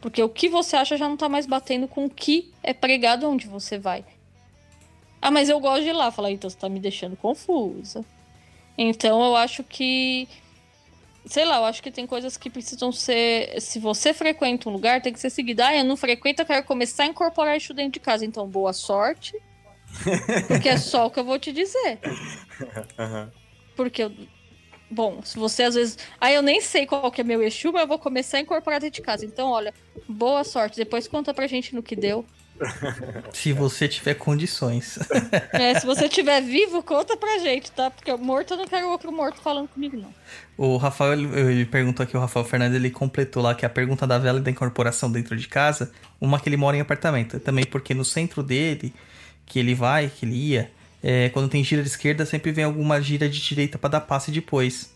Porque 0.00 0.20
o 0.20 0.28
que 0.28 0.48
você 0.48 0.74
acha 0.74 0.96
já 0.96 1.08
não 1.08 1.16
tá 1.16 1.28
mais 1.28 1.46
batendo 1.46 1.86
com 1.86 2.06
o 2.06 2.10
que 2.10 2.52
é 2.60 2.74
pregado 2.74 3.30
onde 3.30 3.46
você 3.46 3.78
vai. 3.78 4.04
Ah, 5.22 5.30
mas 5.30 5.48
eu 5.48 5.60
gosto 5.60 5.84
de 5.84 5.90
ir 5.90 5.92
lá. 5.92 6.10
Falar, 6.10 6.32
então 6.32 6.50
você 6.50 6.58
tá 6.58 6.68
me 6.68 6.80
deixando 6.80 7.16
confusa. 7.16 8.04
Então 8.76 9.24
eu 9.24 9.36
acho 9.36 9.62
que. 9.62 10.26
Sei 11.28 11.44
lá, 11.44 11.58
eu 11.58 11.64
acho 11.64 11.82
que 11.82 11.90
tem 11.90 12.06
coisas 12.06 12.36
que 12.36 12.48
precisam 12.48 12.90
ser. 12.90 13.60
Se 13.60 13.78
você 13.78 14.14
frequenta 14.14 14.68
um 14.68 14.72
lugar, 14.72 15.02
tem 15.02 15.12
que 15.12 15.20
ser 15.20 15.30
seguida. 15.30 15.66
Ah, 15.66 15.76
eu 15.76 15.84
não 15.84 15.96
frequento, 15.96 16.42
eu 16.42 16.46
quero 16.46 16.64
começar 16.64 17.04
a 17.04 17.06
incorporar 17.06 17.56
isso 17.56 17.74
dentro 17.74 17.92
de 17.92 18.00
casa. 18.00 18.24
Então, 18.24 18.48
boa 18.48 18.72
sorte. 18.72 19.36
Porque 20.46 20.68
é 20.68 20.76
só 20.78 21.06
o 21.06 21.10
que 21.10 21.20
eu 21.20 21.24
vou 21.24 21.38
te 21.38 21.52
dizer. 21.52 21.98
Porque 23.76 24.04
eu. 24.04 24.12
Bom, 24.90 25.20
se 25.22 25.38
você 25.38 25.64
às 25.64 25.74
vezes. 25.74 25.98
Ah, 26.18 26.32
eu 26.32 26.40
nem 26.40 26.62
sei 26.62 26.86
qual 26.86 27.10
que 27.12 27.20
é 27.20 27.24
meu 27.24 27.42
Exu, 27.42 27.72
mas 27.72 27.82
eu 27.82 27.88
vou 27.88 27.98
começar 27.98 28.38
a 28.38 28.40
incorporar 28.40 28.80
dentro 28.80 28.96
de 28.96 29.02
casa. 29.02 29.26
Então, 29.26 29.50
olha, 29.50 29.74
boa 30.08 30.42
sorte. 30.44 30.78
Depois 30.78 31.06
conta 31.06 31.34
pra 31.34 31.46
gente 31.46 31.74
no 31.74 31.82
que 31.82 31.94
deu. 31.94 32.24
Se 33.32 33.52
você 33.52 33.88
tiver 33.88 34.14
condições. 34.14 34.98
É, 35.52 35.78
se 35.78 35.86
você 35.86 36.06
estiver 36.06 36.40
vivo, 36.42 36.82
conta 36.82 37.16
pra 37.16 37.38
gente, 37.38 37.70
tá? 37.72 37.90
Porque 37.90 38.14
morto 38.16 38.54
eu 38.54 38.58
não 38.58 38.66
quero 38.66 38.88
outro 38.88 39.12
morto 39.12 39.40
falando 39.40 39.68
comigo, 39.68 39.96
não. 39.96 40.12
O 40.56 40.76
Rafael, 40.76 41.12
ele, 41.12 41.40
ele 41.40 41.66
perguntou 41.66 42.02
aqui, 42.04 42.16
o 42.16 42.20
Rafael 42.20 42.44
Fernandes, 42.44 42.76
ele 42.76 42.90
completou 42.90 43.42
lá 43.42 43.54
que 43.54 43.64
a 43.64 43.68
pergunta 43.68 44.06
da 44.06 44.18
vela 44.18 44.38
e 44.38 44.42
da 44.42 44.50
incorporação 44.50 45.10
dentro 45.10 45.36
de 45.36 45.46
casa, 45.46 45.92
uma 46.20 46.40
que 46.40 46.48
ele 46.48 46.56
mora 46.56 46.76
em 46.76 46.80
apartamento. 46.80 47.38
Também 47.40 47.64
porque 47.64 47.94
no 47.94 48.04
centro 48.04 48.42
dele, 48.42 48.92
que 49.46 49.58
ele 49.58 49.74
vai, 49.74 50.08
que 50.08 50.26
ele 50.26 50.34
ia, 50.34 50.70
é, 51.02 51.28
quando 51.28 51.48
tem 51.48 51.62
gira 51.62 51.82
de 51.82 51.88
esquerda, 51.88 52.26
sempre 52.26 52.52
vem 52.52 52.64
alguma 52.64 53.00
gira 53.00 53.28
de 53.28 53.40
direita 53.40 53.78
para 53.78 53.90
dar 53.90 54.00
passe 54.00 54.30
depois. 54.30 54.90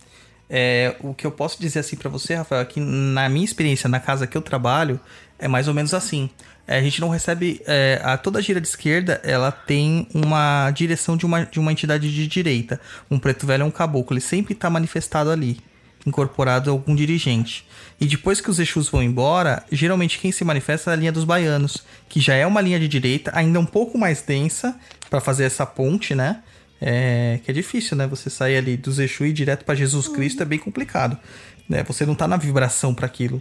É, 0.51 0.97
o 1.01 1.15
que 1.15 1.27
eu 1.27 1.31
posso 1.31 1.61
dizer 1.61 1.79
assim 1.79 1.97
para 1.97 2.11
você, 2.11 2.35
Rafael, 2.35 2.61
é 2.61 2.65
que 2.65 2.79
na 2.79 3.29
minha 3.29 3.45
experiência, 3.45 3.89
na 3.89 4.01
casa 4.01 4.27
que 4.27 4.37
eu 4.37 4.43
trabalho, 4.43 5.01
é 5.39 5.49
mais 5.49 5.69
ou 5.69 5.75
menos 5.75 5.95
assim. 5.95 6.29
É, 6.67 6.79
a 6.79 6.83
gente 6.83 7.01
não 7.01 7.09
recebe. 7.09 7.61
é, 7.67 8.01
a, 8.03 8.17
toda 8.17 8.41
gira 8.41 8.61
de 8.61 8.69
esquerda 8.69 9.21
ela 9.25 9.51
tem 9.51 10.07
uma 10.15 10.71
direção 10.71 11.17
de 11.17 11.27
uma, 11.27 11.45
de 11.45 11.59
uma 11.59 11.73
entidade 11.73 12.13
de 12.13 12.27
direita. 12.27 12.81
Um 13.11 13.19
preto 13.19 13.47
velho 13.47 13.63
é 13.63 13.65
um 13.65 13.71
caboclo. 13.71 14.15
Ele 14.15 14.21
sempre 14.21 14.55
está 14.55 14.71
manifestado 14.71 15.31
ali, 15.31 15.59
incorporado 16.07 16.71
a 16.71 16.73
algum 16.73 16.95
dirigente. 16.95 17.67
E 18.01 18.07
depois 18.07 18.41
que 18.41 18.51
os 18.51 18.59
Exus 18.59 18.89
vão 18.89 19.03
embora, 19.03 19.65
geralmente 19.71 20.19
quem 20.19 20.33
se 20.33 20.45
manifesta 20.45 20.91
é 20.91 20.95
a 20.95 20.97
linha 20.97 21.13
dos 21.13 21.25
baianos, 21.25 21.79
que 22.09 22.21
já 22.21 22.35
é 22.35 22.47
uma 22.47 22.61
linha 22.61 22.79
de 22.79 22.89
direita, 22.89 23.31
ainda 23.35 23.59
um 23.61 23.67
pouco 23.67 23.99
mais 23.99 24.23
densa, 24.23 24.77
para 25.11 25.21
fazer 25.21 25.45
essa 25.45 25.67
ponte, 25.67 26.15
né? 26.15 26.43
É, 26.81 27.39
que 27.45 27.51
é 27.51 27.55
difícil, 27.55 27.97
né? 27.97 28.09
Você 28.09 28.29
sair 28.29 28.57
ali 28.57 28.77
dos 28.77 28.99
Exu 28.99 29.25
e 29.25 29.29
ir 29.29 29.33
direto 29.33 29.65
para 29.65 29.75
Jesus 29.75 30.09
Cristo 30.09 30.43
é 30.43 30.45
bem 30.45 30.59
complicado. 30.59 31.17
Né? 31.69 31.85
Você 31.85 32.05
não 32.05 32.15
tá 32.15 32.27
na 32.27 32.37
vibração 32.37 32.93
para 32.93 33.07
aquilo. 33.07 33.41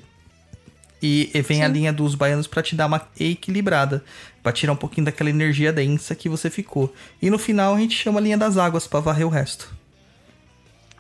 E, 1.02 1.32
vem 1.42 1.64
a 1.64 1.68
linha 1.68 1.92
dos 1.92 2.14
baianos 2.14 2.46
para 2.46 2.62
te 2.62 2.76
dar 2.76 2.86
uma 2.86 3.08
equilibrada, 3.20 4.04
para 4.44 4.52
tirar 4.52 4.74
um 4.74 4.76
pouquinho 4.76 5.06
daquela 5.06 5.30
energia 5.30 5.74
densa 5.74 6.14
que 6.14 6.30
você 6.30 6.50
ficou. 6.50 6.94
E 7.22 7.30
no 7.30 7.40
final 7.40 7.74
a 7.74 7.80
gente 7.80 7.96
chama 7.96 8.20
a 8.20 8.22
linha 8.22 8.38
das 8.38 8.58
águas 8.58 8.86
para 8.86 9.00
varrer 9.00 9.26
o 9.26 9.30
resto. 9.30 9.74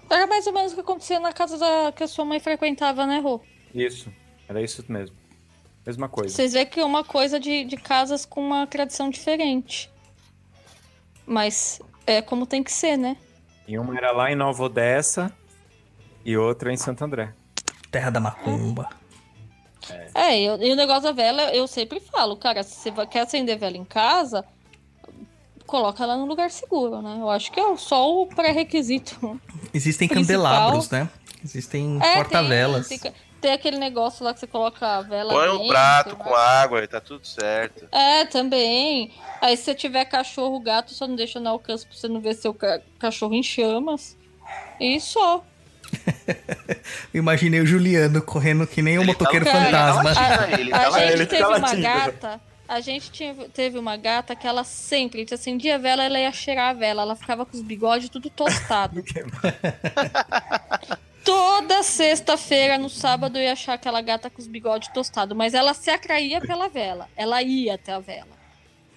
Era 0.09 0.25
mais 0.25 0.45
ou 0.47 0.53
menos 0.53 0.71
o 0.71 0.75
que 0.75 0.81
acontecia 0.81 1.19
na 1.19 1.31
casa 1.31 1.57
da, 1.57 1.91
que 1.91 2.03
a 2.03 2.07
sua 2.07 2.25
mãe 2.25 2.39
frequentava, 2.39 3.05
né, 3.05 3.19
Rô? 3.19 3.39
Isso, 3.73 4.11
era 4.49 4.61
isso 4.61 4.83
mesmo. 4.89 5.15
Mesma 5.85 6.09
coisa. 6.09 6.35
Vocês 6.35 6.53
veem 6.53 6.65
que 6.65 6.79
é 6.79 6.85
uma 6.85 7.03
coisa 7.03 7.39
de, 7.39 7.63
de 7.63 7.77
casas 7.77 8.25
com 8.25 8.41
uma 8.41 8.67
tradição 8.67 9.09
diferente. 9.09 9.89
Mas 11.25 11.79
é 12.05 12.21
como 12.21 12.45
tem 12.45 12.63
que 12.63 12.71
ser, 12.71 12.97
né? 12.97 13.17
E 13.67 13.77
uma 13.79 13.95
era 13.95 14.11
lá 14.11 14.31
em 14.31 14.35
Nova 14.35 14.63
Odessa 14.63 15.31
e 16.25 16.35
outra 16.35 16.73
em 16.73 16.77
Santo 16.77 17.03
André. 17.03 17.33
Terra 17.89 18.09
da 18.09 18.19
macumba. 18.19 19.00
É, 20.13 20.41
e, 20.41 20.49
o- 20.49 20.63
e 20.63 20.71
o 20.71 20.75
negócio 20.75 21.03
da 21.03 21.11
vela, 21.11 21.43
eu 21.55 21.67
sempre 21.67 21.99
falo, 21.99 22.35
cara, 22.35 22.63
se 22.63 22.91
você 22.91 23.05
quer 23.07 23.21
acender 23.21 23.57
vela 23.57 23.77
em 23.77 23.85
casa, 23.85 24.45
coloca 25.65 26.03
ela 26.03 26.15
num 26.17 26.25
lugar 26.25 26.51
seguro, 26.51 27.01
né? 27.01 27.17
Eu 27.19 27.29
acho 27.29 27.51
que 27.51 27.59
é 27.59 27.77
só 27.77 28.09
o 28.21 28.27
pré-requisito. 28.27 29.39
Existem 29.73 30.07
Principal- 30.07 30.43
candelabros, 30.43 30.89
né? 30.89 31.09
Existem 31.43 31.97
É, 32.01 32.15
porta-velas. 32.15 32.87
Tem, 32.87 32.99
tem, 32.99 33.13
tem 33.41 33.51
aquele 33.53 33.77
negócio 33.79 34.23
lá 34.23 34.33
que 34.33 34.39
você 34.39 34.45
coloca 34.47 34.85
a 34.85 35.01
vela 35.01 35.33
Põe 35.33 35.49
um 35.49 35.51
dentro, 35.57 35.67
prato 35.69 36.09
né? 36.17 36.23
com 36.23 36.35
água 36.35 36.83
e 36.83 36.87
tá 36.87 37.01
tudo 37.01 37.25
certo. 37.25 37.87
É, 37.91 38.25
também. 38.25 39.11
Aí 39.41 39.57
se 39.57 39.63
você 39.63 39.73
tiver 39.73 40.05
cachorro, 40.05 40.59
gato, 40.59 40.93
só 40.93 41.07
não 41.07 41.15
deixa 41.15 41.39
no 41.39 41.49
alcance 41.49 41.85
pra 41.87 41.95
você 41.95 42.07
não 42.07 42.21
ver 42.21 42.35
seu 42.35 42.53
ca- 42.53 42.81
cachorro 42.99 43.33
em 43.33 43.41
chamas. 43.41 44.15
E 44.79 44.99
só. 44.99 45.43
Eu 47.13 47.19
Imaginei 47.21 47.59
o 47.59 47.65
Juliano 47.65 48.21
correndo 48.21 48.65
que 48.67 48.81
nem 48.81 48.97
um 48.99 49.03
motoqueiro 49.05 49.45
tá- 49.45 49.51
fantasma. 49.51 50.13
ele 50.59 50.73
A 50.73 50.89
gente 51.07 51.25
teve 51.27 51.43
uma 51.43 51.75
gata. 51.75 52.41
A 52.67 52.79
gente 52.79 53.11
tinha- 53.11 53.35
teve 53.53 53.77
uma 53.77 53.97
gata 53.97 54.33
que 54.35 54.47
ela 54.47 54.63
sempre, 54.63 55.19
a 55.19 55.21
gente 55.23 55.33
acendia 55.33 55.75
a 55.75 55.77
vela, 55.77 56.03
ela 56.03 56.17
ia 56.17 56.31
cheirar 56.31 56.69
a 56.69 56.73
vela. 56.73 57.01
Ela 57.01 57.15
ficava 57.17 57.45
com 57.45 57.55
os 57.55 57.61
bigodes 57.61 58.07
tudo 58.09 58.29
tostado. 58.29 59.03
Toda 61.23 61.83
sexta-feira, 61.83 62.77
no 62.79 62.89
sábado, 62.89 63.37
eu 63.37 63.43
ia 63.43 63.51
achar 63.53 63.73
aquela 63.73 64.01
gata 64.01 64.29
com 64.29 64.41
os 64.41 64.47
bigodes 64.47 64.89
tostados. 64.93 65.35
Mas 65.37 65.53
ela 65.53 65.73
se 65.73 65.89
atraía 65.89 66.41
pela 66.41 66.67
vela. 66.67 67.07
Ela 67.15 67.41
ia 67.43 67.75
até 67.75 67.93
a 67.93 67.99
vela. 67.99 68.41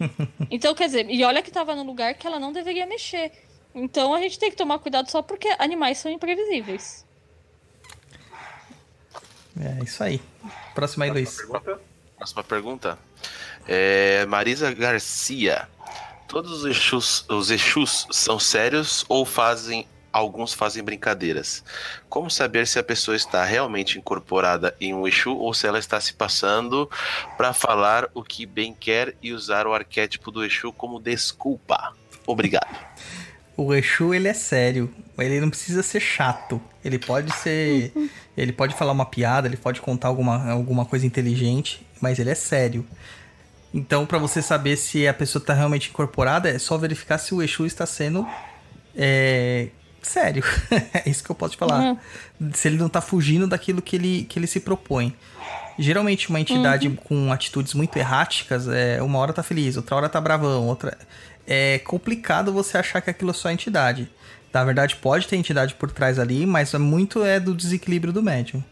Então, 0.50 0.74
quer 0.74 0.86
dizer, 0.86 1.06
e 1.08 1.24
olha 1.24 1.42
que 1.42 1.50
tava 1.50 1.74
num 1.74 1.84
lugar 1.84 2.14
que 2.14 2.26
ela 2.26 2.38
não 2.38 2.52
deveria 2.52 2.86
mexer. 2.86 3.32
Então 3.74 4.14
a 4.14 4.20
gente 4.20 4.38
tem 4.38 4.50
que 4.50 4.56
tomar 4.56 4.78
cuidado 4.78 5.10
só 5.10 5.20
porque 5.20 5.48
animais 5.58 5.98
são 5.98 6.10
imprevisíveis. 6.10 7.04
É 9.60 9.84
isso 9.84 10.02
aí. 10.02 10.20
Próxima 10.74 11.04
aí, 11.04 11.10
Luiz. 11.10 11.38
Próxima 12.16 12.44
pergunta. 12.44 12.98
É, 13.66 14.24
Marisa 14.26 14.72
Garcia. 14.72 15.68
Todos 16.28 16.64
os 16.64 16.64
Exus, 16.64 17.24
os 17.28 17.50
Exus 17.50 18.06
são 18.10 18.38
sérios 18.38 19.04
ou 19.08 19.24
fazem 19.24 19.86
alguns 20.14 20.54
fazem 20.54 20.82
brincadeiras? 20.82 21.64
Como 22.08 22.30
saber 22.30 22.68
se 22.68 22.78
a 22.78 22.84
pessoa 22.84 23.16
está 23.16 23.44
realmente 23.44 23.98
incorporada 23.98 24.74
em 24.80 24.94
um 24.94 25.08
Exu 25.08 25.36
ou 25.36 25.52
se 25.52 25.66
ela 25.66 25.78
está 25.78 26.00
se 26.00 26.12
passando 26.12 26.88
para 27.36 27.52
falar 27.52 28.08
o 28.14 28.22
que 28.22 28.46
bem 28.46 28.72
quer 28.72 29.16
e 29.20 29.32
usar 29.32 29.66
o 29.66 29.74
arquétipo 29.74 30.30
do 30.30 30.44
Exu 30.44 30.72
como 30.72 31.00
desculpa? 31.00 31.96
Obrigado. 32.24 32.78
O 33.56 33.72
Exu, 33.74 34.12
ele 34.12 34.28
é 34.28 34.34
sério. 34.34 34.92
Ele 35.18 35.40
não 35.40 35.48
precisa 35.48 35.82
ser 35.82 36.00
chato. 36.00 36.60
Ele 36.84 36.98
pode 36.98 37.32
ser. 37.36 37.92
Ele 38.36 38.52
pode 38.52 38.74
falar 38.74 38.90
uma 38.90 39.06
piada, 39.06 39.46
ele 39.46 39.56
pode 39.56 39.80
contar 39.80 40.08
alguma, 40.08 40.50
alguma 40.50 40.84
coisa 40.84 41.06
inteligente, 41.06 41.86
mas 42.00 42.18
ele 42.18 42.30
é 42.30 42.34
sério. 42.34 42.84
Então, 43.72 44.04
pra 44.04 44.18
você 44.18 44.42
saber 44.42 44.76
se 44.76 45.06
a 45.06 45.14
pessoa 45.14 45.44
tá 45.44 45.54
realmente 45.54 45.90
incorporada, 45.90 46.48
é 46.48 46.58
só 46.58 46.76
verificar 46.76 47.18
se 47.18 47.32
o 47.32 47.40
Exu 47.40 47.64
está 47.64 47.86
sendo. 47.86 48.26
é, 48.96 49.68
sério. 50.02 50.42
é 50.92 51.08
isso 51.08 51.22
que 51.22 51.30
eu 51.30 51.36
posso 51.36 51.52
te 51.52 51.58
falar. 51.58 51.96
Se 52.54 52.66
ele 52.66 52.76
não 52.76 52.88
tá 52.88 53.00
fugindo 53.00 53.46
daquilo 53.46 53.80
que 53.80 53.94
ele, 53.94 54.24
que 54.24 54.36
ele 54.36 54.48
se 54.48 54.58
propõe. 54.58 55.14
Geralmente, 55.78 56.28
uma 56.28 56.40
entidade 56.40 56.88
com 57.04 57.32
atitudes 57.32 57.74
muito 57.74 57.96
erráticas, 57.96 58.68
é, 58.68 59.02
uma 59.02 59.18
hora 59.18 59.32
tá 59.32 59.42
feliz, 59.42 59.76
outra 59.76 59.96
hora 59.96 60.08
tá 60.08 60.20
bravão, 60.20 60.66
outra. 60.66 60.96
É 61.46 61.78
complicado 61.80 62.52
você 62.52 62.78
achar 62.78 63.00
que 63.00 63.10
aquilo 63.10 63.30
é 63.30 63.34
só 63.34 63.50
entidade. 63.50 64.10
Na 64.52 64.64
verdade, 64.64 64.96
pode 64.96 65.26
ter 65.26 65.36
entidade 65.36 65.74
por 65.74 65.90
trás 65.90 66.18
ali, 66.18 66.46
mas 66.46 66.72
muito 66.74 67.24
é 67.24 67.40
do 67.40 67.54
desequilíbrio 67.54 68.12
do 68.12 68.22
médium. 68.22 68.62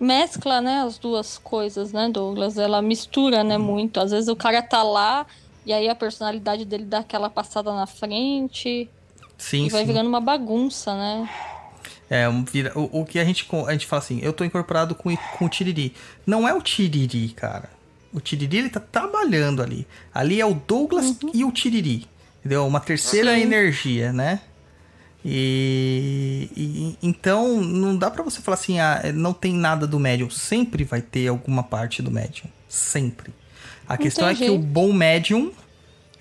mescla, 0.00 0.60
né, 0.60 0.82
as 0.82 0.98
duas 0.98 1.38
coisas, 1.38 1.92
né, 1.92 2.08
Douglas? 2.10 2.58
Ela 2.58 2.82
mistura, 2.82 3.44
né, 3.44 3.56
muito. 3.56 4.00
Às 4.00 4.10
vezes 4.10 4.28
o 4.28 4.36
cara 4.36 4.60
tá 4.60 4.82
lá 4.82 5.24
e 5.64 5.72
aí 5.72 5.88
a 5.88 5.94
personalidade 5.94 6.64
dele 6.64 6.84
dá 6.84 6.98
aquela 6.98 7.30
passada 7.30 7.72
na 7.72 7.86
frente. 7.86 8.90
Sim, 9.38 9.66
e 9.66 9.68
vai 9.68 9.82
sim. 9.82 9.86
virando 9.86 10.08
uma 10.08 10.20
bagunça, 10.20 10.94
né? 10.94 11.28
É, 12.10 12.28
um 12.28 12.44
o, 12.74 13.00
o 13.00 13.04
que 13.04 13.18
a 13.18 13.24
gente, 13.24 13.46
a 13.66 13.72
gente 13.72 13.86
fala 13.86 14.02
assim, 14.02 14.20
eu 14.20 14.32
tô 14.32 14.44
incorporado 14.44 14.94
com, 14.94 15.16
com 15.16 15.44
o 15.44 15.48
Tiriri. 15.48 15.94
Não 16.26 16.46
é 16.46 16.52
o 16.52 16.60
Tiriri, 16.60 17.28
cara. 17.30 17.70
O 18.14 18.20
Tiriri, 18.20 18.58
ele 18.58 18.70
tá 18.70 18.78
trabalhando 18.80 19.60
ali. 19.60 19.86
Ali 20.14 20.40
é 20.40 20.46
o 20.46 20.54
Douglas 20.54 21.16
e 21.34 21.44
o 21.44 21.50
Tiriri. 21.52 22.06
Entendeu? 22.38 22.66
Uma 22.66 22.78
terceira 22.80 23.34
Sim. 23.34 23.40
energia, 23.42 24.12
né? 24.12 24.40
E, 25.24 26.48
e- 26.54 26.96
então 27.02 27.60
não 27.62 27.96
dá 27.96 28.10
pra 28.10 28.22
você 28.22 28.40
falar 28.40 28.54
assim, 28.56 28.78
ah, 28.78 29.00
não 29.14 29.32
tem 29.32 29.52
nada 29.54 29.86
do 29.86 29.98
médium. 29.98 30.28
Sempre 30.30 30.84
vai 30.84 31.00
ter 31.00 31.28
alguma 31.28 31.62
parte 31.62 32.02
do 32.02 32.10
médium, 32.10 32.46
sempre. 32.68 33.32
A 33.88 33.96
questão 33.96 34.28
é 34.28 34.34
que 34.34 34.48
o 34.50 34.58
bom 34.58 34.92
médium 34.92 35.50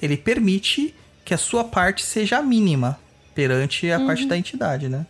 ele 0.02 0.18
permite 0.18 0.96
que 1.26 1.34
a 1.34 1.38
sua 1.38 1.64
parte 1.64 2.04
seja 2.06 2.38
a 2.38 2.42
mínima 2.42 3.00
perante 3.36 3.90
a 3.92 4.00
parte 4.00 4.26
da 4.26 4.38
entidade, 4.38 4.88
né? 4.90 5.06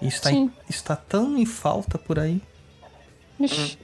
Isso 0.00 0.20
tá, 0.22 0.32
em- 0.32 0.42
Uhum. 0.44 0.50
Isso 0.68 0.82
tá 0.84 0.96
tão 0.96 1.36
em 1.38 1.46
falta 1.46 1.96
por 1.98 2.18
aí 2.18 2.40
Ixi. 3.38 3.78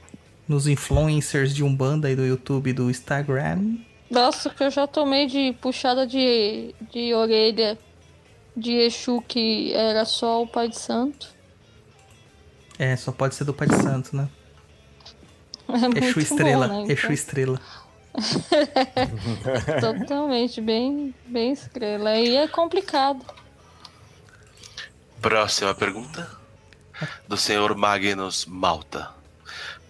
Nos 0.49 0.65
influencers 0.67 1.53
de 1.53 1.63
Umbanda 1.63 2.09
e 2.09 2.15
do 2.15 2.25
YouTube 2.25 2.71
e 2.71 2.73
do 2.73 2.89
Instagram. 2.89 3.77
Nossa, 4.09 4.49
que 4.49 4.63
eu 4.63 4.71
já 4.71 4.87
tomei 4.87 5.27
de 5.27 5.53
puxada 5.61 6.07
de, 6.07 6.73
de 6.91 7.13
orelha 7.13 7.77
de 8.57 8.71
Exu 8.71 9.21
que 9.21 9.71
era 9.73 10.03
só 10.05 10.41
o 10.41 10.47
Pai 10.47 10.67
de 10.67 10.79
Santo. 10.79 11.29
É, 12.79 12.95
só 12.95 13.11
pode 13.11 13.35
ser 13.35 13.43
do 13.43 13.53
Pai 13.53 13.67
de 13.67 13.75
Santo, 13.75 14.15
né? 14.15 14.27
É 15.95 16.05
Exu 16.07 16.19
Estrela, 16.19 16.67
bom, 16.67 16.85
né? 16.87 16.91
Exu 16.91 17.05
Então, 17.05 17.13
Estrela. 17.13 17.61
Totalmente, 19.79 20.59
bem, 20.59 21.13
bem 21.27 21.51
estrela. 21.53 22.09
Aí 22.09 22.35
é 22.35 22.47
complicado. 22.47 23.23
Próxima 25.21 25.75
pergunta. 25.75 26.27
Do 27.27 27.37
senhor 27.37 27.75
Magnus 27.77 28.47
Malta. 28.47 29.18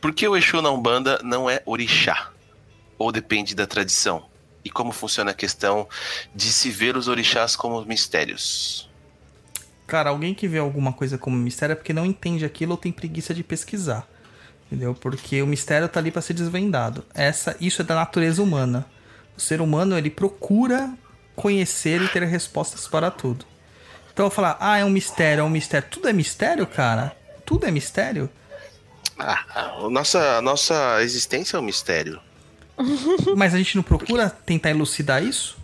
Por 0.02 0.14
que 0.14 0.28
o 0.28 0.38
Exu 0.38 0.62
na 0.62 0.72
Umbanda 0.72 1.20
não 1.24 1.50
é 1.50 1.62
orixá? 1.66 2.30
Ou 2.98 3.12
depende 3.12 3.54
da 3.54 3.68
tradição? 3.68 4.26
E 4.64 4.70
como 4.70 4.92
funciona 4.92 5.32
a 5.32 5.34
questão 5.34 5.88
de 6.34 6.52
se 6.52 6.70
ver 6.70 6.96
os 6.96 7.08
orixás 7.08 7.56
como 7.56 7.84
mistérios? 7.86 8.90
Cara, 9.88 10.12
alguém 10.12 10.34
que 10.34 10.48
vê 10.48 10.60
alguma 10.60 10.94
coisa 10.94 11.18
como 11.18 11.36
mistério 11.36 11.74
é 11.74 11.76
porque 11.76 11.94
não 11.94 12.06
entende 12.06 12.46
aquilo 12.46 12.72
ou 12.72 12.78
tem 12.78 12.92
preguiça 12.92 13.34
de 13.34 13.44
pesquisar. 13.44 14.08
Entendeu? 14.68 14.94
Porque 14.94 15.42
o 15.42 15.48
mistério 15.48 15.90
tá 15.90 16.00
ali 16.00 16.12
para 16.12 16.22
ser 16.22 16.34
desvendado. 16.34 17.04
Essa, 17.14 17.58
isso 17.60 17.82
é 17.82 17.86
da 17.86 17.96
natureza 17.96 18.42
humana. 18.42 18.86
O 19.36 19.42
ser 19.42 19.62
humano, 19.62 19.98
ele 19.98 20.10
procura 20.10 20.94
conhecer 21.36 22.02
e 22.02 22.08
ter 22.08 22.24
respostas 22.24 22.88
para 22.88 23.10
tudo. 23.10 23.46
Então 24.14 24.28
eu 24.28 24.30
falar, 24.30 24.58
ah, 24.60 24.78
é 24.78 24.86
um 24.86 24.90
mistério, 24.90 25.42
é 25.42 25.44
um 25.44 25.50
mistério. 25.50 25.88
Tudo 25.90 26.08
é 26.08 26.14
mistério, 26.14 26.68
cara? 26.68 27.16
Tudo 27.46 27.66
é 27.66 27.72
mistério? 27.72 28.30
Ah, 29.20 29.44
a 29.86 29.90
nossa, 29.90 30.38
a 30.38 30.42
nossa 30.42 31.04
existência 31.04 31.58
é 31.58 31.60
um 31.60 31.64
mistério. 31.64 32.20
Mas 33.36 33.54
a 33.54 33.58
gente 33.58 33.76
não 33.76 33.84
procura 33.84 34.30
tentar 34.30 34.70
elucidar 34.70 35.22
isso? 35.22 35.58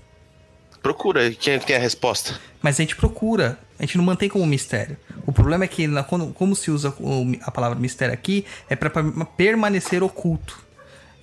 Procura, 0.83 1.31
quem 1.31 1.53
é 1.53 1.59
que 1.59 1.65
tem 1.65 1.75
a 1.75 1.79
resposta? 1.79 2.39
Mas 2.61 2.79
a 2.79 2.83
gente 2.83 2.95
procura, 2.95 3.57
a 3.79 3.83
gente 3.83 3.97
não 3.97 4.03
mantém 4.03 4.29
como 4.29 4.45
mistério. 4.45 4.97
O 5.25 5.31
problema 5.31 5.63
é 5.63 5.67
que, 5.67 5.87
quando- 6.03 6.33
como 6.33 6.55
se 6.55 6.69
usa 6.69 6.93
a 7.41 7.49
palavra 7.51 7.79
mistério 7.79 8.13
aqui, 8.13 8.45
é 8.69 8.75
para 8.75 8.91
permanecer 9.37 10.03
oculto. 10.03 10.63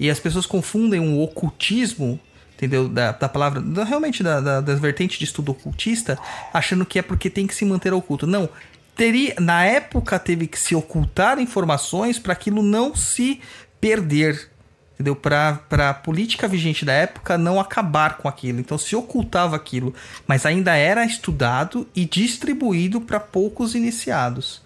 E 0.00 0.10
as 0.10 0.18
pessoas 0.18 0.46
confundem 0.46 0.98
o 1.00 1.20
ocultismo, 1.22 2.18
entendeu? 2.56 2.88
Da, 2.88 3.12
da 3.12 3.28
palavra, 3.28 3.60
da- 3.60 3.84
realmente 3.84 4.22
da, 4.22 4.40
da, 4.40 4.60
das 4.60 4.80
vertentes 4.80 5.18
de 5.18 5.24
estudo 5.26 5.52
ocultista, 5.52 6.18
achando 6.52 6.84
que 6.84 6.98
é 6.98 7.02
porque 7.02 7.30
tem 7.30 7.46
que 7.46 7.54
se 7.54 7.64
manter 7.64 7.92
oculto. 7.92 8.26
Não. 8.26 8.48
Teria, 8.94 9.34
na 9.40 9.64
época 9.64 10.18
teve 10.18 10.46
que 10.46 10.58
se 10.58 10.74
ocultar 10.74 11.38
informações 11.38 12.18
para 12.18 12.32
aquilo 12.32 12.62
não 12.62 12.94
se 12.94 13.40
perder. 13.80 14.50
Entendeu? 14.94 15.16
Para 15.16 15.90
a 15.90 15.94
política 15.94 16.46
vigente 16.46 16.84
da 16.84 16.92
época 16.92 17.36
não 17.36 17.58
acabar 17.58 18.18
com 18.18 18.28
aquilo. 18.28 18.60
Então 18.60 18.78
se 18.78 18.94
ocultava 18.94 19.56
aquilo, 19.56 19.94
mas 20.26 20.46
ainda 20.46 20.76
era 20.76 21.04
estudado 21.04 21.88
e 21.94 22.04
distribuído 22.04 23.00
para 23.00 23.18
poucos 23.18 23.74
iniciados. 23.74 24.62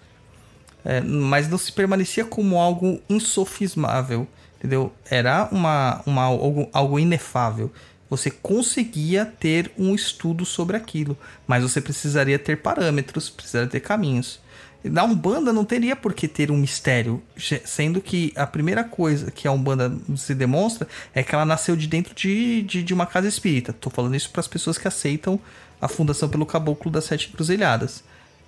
É, 0.85 1.01
mas 1.01 1.49
não 1.49 1.57
se 1.57 1.71
permanecia 1.71 2.23
como 2.23 2.57
algo 2.57 3.01
insofismável, 3.09 4.27
entendeu? 4.57 4.93
Era 5.09 5.49
uma, 5.51 6.01
uma, 6.05 6.23
algo, 6.23 6.69
algo 6.71 6.99
inefável. 6.99 7.71
Você 8.09 8.31
conseguia 8.31 9.25
ter 9.25 9.71
um 9.77 9.93
estudo 9.93 10.45
sobre 10.45 10.77
aquilo, 10.77 11.17
mas 11.45 11.63
você 11.63 11.81
precisaria 11.81 12.39
ter 12.39 12.57
parâmetros, 12.57 13.29
precisaria 13.29 13.67
ter 13.67 13.81
caminhos. 13.81 14.39
Na 14.83 15.03
Umbanda 15.03 15.51
não 15.51 15.65
teria 15.65 15.95
por 15.95 16.13
que 16.13 16.27
ter 16.27 16.49
um 16.49 16.55
mistério, 16.57 17.21
se- 17.35 17.61
sendo 17.65 17.99
que 17.99 18.31
a 18.35 18.47
primeira 18.47 18.83
coisa 18.83 19.29
que 19.31 19.47
a 19.47 19.51
Umbanda 19.51 19.91
se 20.15 20.33
demonstra 20.33 20.87
é 21.13 21.21
que 21.23 21.33
ela 21.35 21.43
nasceu 21.45 21.75
de 21.75 21.87
dentro 21.87 22.13
de, 22.15 22.61
de, 22.61 22.83
de 22.83 22.93
uma 22.93 23.05
casa 23.05 23.27
espírita. 23.27 23.73
Tô 23.73 23.89
falando 23.89 24.15
isso 24.15 24.29
para 24.29 24.39
as 24.39 24.47
pessoas 24.47 24.77
que 24.77 24.87
aceitam 24.87 25.39
a 25.81 25.87
fundação 25.87 26.29
pelo 26.29 26.45
caboclo 26.45 26.89
das 26.89 27.05
sete 27.05 27.27
encruzilhadas. 27.29 28.03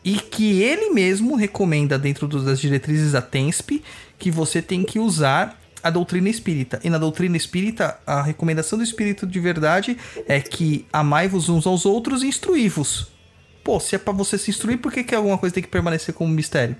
E 0.06 0.18
que 0.18 0.62
ele 0.62 0.92
mesmo 0.92 1.36
recomenda 1.36 2.00
dentro 2.00 2.26
das 2.28 2.62
diretrizes 2.62 3.12
da 3.12 3.22
TENSP 3.22 3.84
que 4.18 4.32
você 4.32 4.62
tem 4.62 4.84
que 4.84 4.98
usar 5.00 5.60
a 5.84 5.90
doutrina 5.90 6.30
espírita. 6.30 6.80
E 6.84 6.90
na 6.90 6.98
doutrina 6.98 7.38
espírita, 7.38 8.00
a 8.06 8.22
recomendação 8.22 8.78
do 8.78 8.84
espírito 8.84 9.26
de 9.26 9.40
verdade 9.40 9.98
é 10.28 10.40
que 10.40 10.86
amai-vos 10.92 11.50
uns 11.50 11.66
aos 11.66 11.86
outros 11.86 12.24
e 12.24 12.28
instruí-vos. 12.28 13.12
Pô, 13.64 13.80
se 13.80 13.96
é 13.96 14.00
pra 14.00 14.14
você 14.14 14.38
se 14.38 14.50
instruir, 14.50 14.80
por 14.80 14.92
que, 14.92 15.04
que 15.04 15.16
alguma 15.16 15.38
coisa 15.38 15.54
tem 15.54 15.64
que 15.64 15.70
permanecer 15.70 16.14
como 16.14 16.34
mistério? 16.34 16.76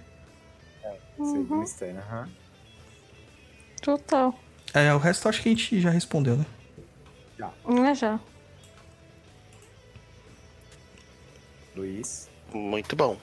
É 0.84 1.22
o 1.22 1.56
mistério, 1.58 2.00
aham. 2.00 2.30
Total. 3.82 4.40
É, 4.74 4.94
o 4.94 4.98
resto 4.98 5.28
acho 5.28 5.42
que 5.42 5.50
a 5.50 5.52
gente 5.52 5.80
já 5.80 5.90
respondeu, 5.90 6.38
né? 6.38 6.46
É 7.90 7.96
já. 7.96 8.20
Luiz. 11.76 12.30
Muito 12.54 12.96
bom. 12.96 13.18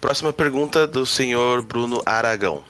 Próxima 0.00 0.32
pergunta 0.32 0.86
do 0.86 1.04
senhor 1.04 1.62
Bruno 1.62 2.02
Aragão. 2.06 2.64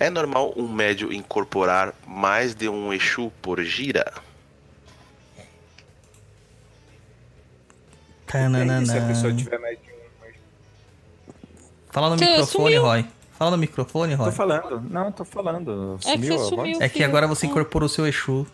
É 0.00 0.08
normal 0.08 0.54
um 0.56 0.66
médio 0.66 1.12
incorporar 1.12 1.94
mais 2.06 2.54
de 2.54 2.70
um 2.70 2.90
Exu 2.90 3.30
por 3.42 3.62
gira? 3.62 4.10
Aí, 8.32 8.86
se 8.86 8.96
a 8.96 9.06
pessoa 9.06 9.34
tiver 9.34 9.58
mais 9.58 9.78
de 9.78 9.90
um. 9.92 10.00
Fala 11.90 12.10
no 12.10 12.16
Você 12.18 12.24
microfone, 12.24 12.46
sumiu. 12.74 12.82
Roy. 12.82 13.04
Fala 13.32 13.50
no 13.50 13.58
microfone, 13.58 14.14
Roy. 14.14 14.26
Tô 14.30 14.32
falando. 14.36 14.80
Não, 14.88 15.12
tô 15.12 15.24
falando. 15.24 15.98
É 16.06 16.12
que 16.16 16.22
Sumiu 16.26 16.28
você 16.28 16.34
a 16.34 16.36
voz? 16.38 16.48
sumiu. 16.48 16.78
É 16.82 16.88
que 16.88 17.04
agora 17.04 17.26
você 17.26 17.46
É. 17.46 17.48
incorporou 17.50 17.88
seu 17.88 18.06
Exu. 18.06 18.46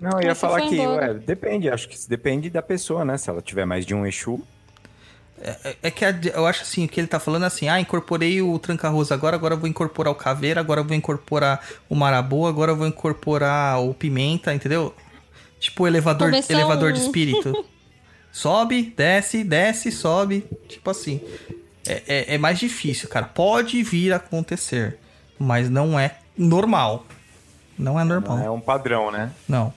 Não, 0.00 0.12
eu 0.20 0.28
ia 0.28 0.34
falar 0.34 0.62
que, 0.62 0.78
ué, 0.78 1.12
depende, 1.14 1.68
acho 1.68 1.88
que 1.88 2.08
depende 2.08 2.48
da 2.48 2.62
pessoa, 2.62 3.04
né? 3.04 3.18
Se 3.18 3.28
ela 3.28 3.42
tiver 3.42 3.66
mais 3.66 3.84
de 3.84 3.94
um 3.94 4.06
Exu. 4.06 4.40
É, 5.40 5.76
é 5.84 5.90
que 5.90 6.04
a- 6.04 6.18
eu 6.34 6.46
acho 6.46 6.62
assim, 6.62 6.84
o 6.84 6.88
que 6.88 7.00
ele 7.00 7.06
tá 7.06 7.20
falando 7.20 7.44
é 7.44 7.46
assim, 7.46 7.68
ah, 7.68 7.80
incorporei 7.80 8.42
o 8.42 8.58
tranca-rosa 8.58 9.14
agora, 9.14 9.36
agora 9.36 9.54
eu 9.54 9.58
vou 9.58 9.68
incorporar 9.68 10.12
o 10.12 10.16
caveira, 10.16 10.60
agora 10.60 10.80
eu 10.80 10.84
vou 10.84 10.96
incorporar 10.96 11.64
o 11.88 11.94
marabu, 11.94 12.46
agora 12.46 12.72
eu 12.72 12.76
vou 12.76 12.86
incorporar 12.86 13.80
o 13.80 13.94
pimenta, 13.94 14.52
entendeu? 14.54 14.94
Tipo 15.60 15.86
elevador, 15.86 16.30
elevador 16.48 16.90
um- 16.90 16.92
de 16.94 17.00
espírito. 17.00 17.64
sobe, 18.32 18.92
desce, 18.96 19.42
desce, 19.44 19.90
sobe. 19.92 20.44
Tipo 20.68 20.90
assim. 20.90 21.20
É, 21.86 22.02
é- 22.06 22.34
é 22.34 22.38
mais 22.38 22.58
difícil, 22.58 23.08
cara. 23.08 23.24
Pode 23.26 23.82
vir 23.82 24.12
a 24.12 24.16
acontecer, 24.16 24.98
mas 25.38 25.70
não 25.70 25.98
é 25.98 26.16
normal. 26.36 27.06
Não 27.78 27.98
é 27.98 28.04
normal. 28.04 28.36
Não 28.36 28.44
é 28.44 28.50
um 28.50 28.60
padrão, 28.60 29.10
né? 29.10 29.30
Não. 29.48 29.72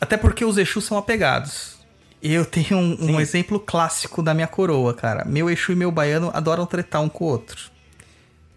Até 0.00 0.16
porque 0.16 0.44
os 0.44 0.58
Exus 0.58 0.84
são 0.84 0.96
apegados. 0.98 1.73
Eu 2.26 2.46
tenho 2.46 2.78
um, 2.78 2.96
um 3.12 3.20
exemplo 3.20 3.60
clássico 3.60 4.22
da 4.22 4.32
minha 4.32 4.46
coroa, 4.46 4.94
cara. 4.94 5.26
Meu 5.26 5.50
Exu 5.50 5.72
e 5.72 5.76
meu 5.76 5.90
baiano 5.90 6.30
adoram 6.32 6.64
tretar 6.64 7.02
um 7.02 7.08
com 7.08 7.24
o 7.24 7.28
outro. 7.28 7.70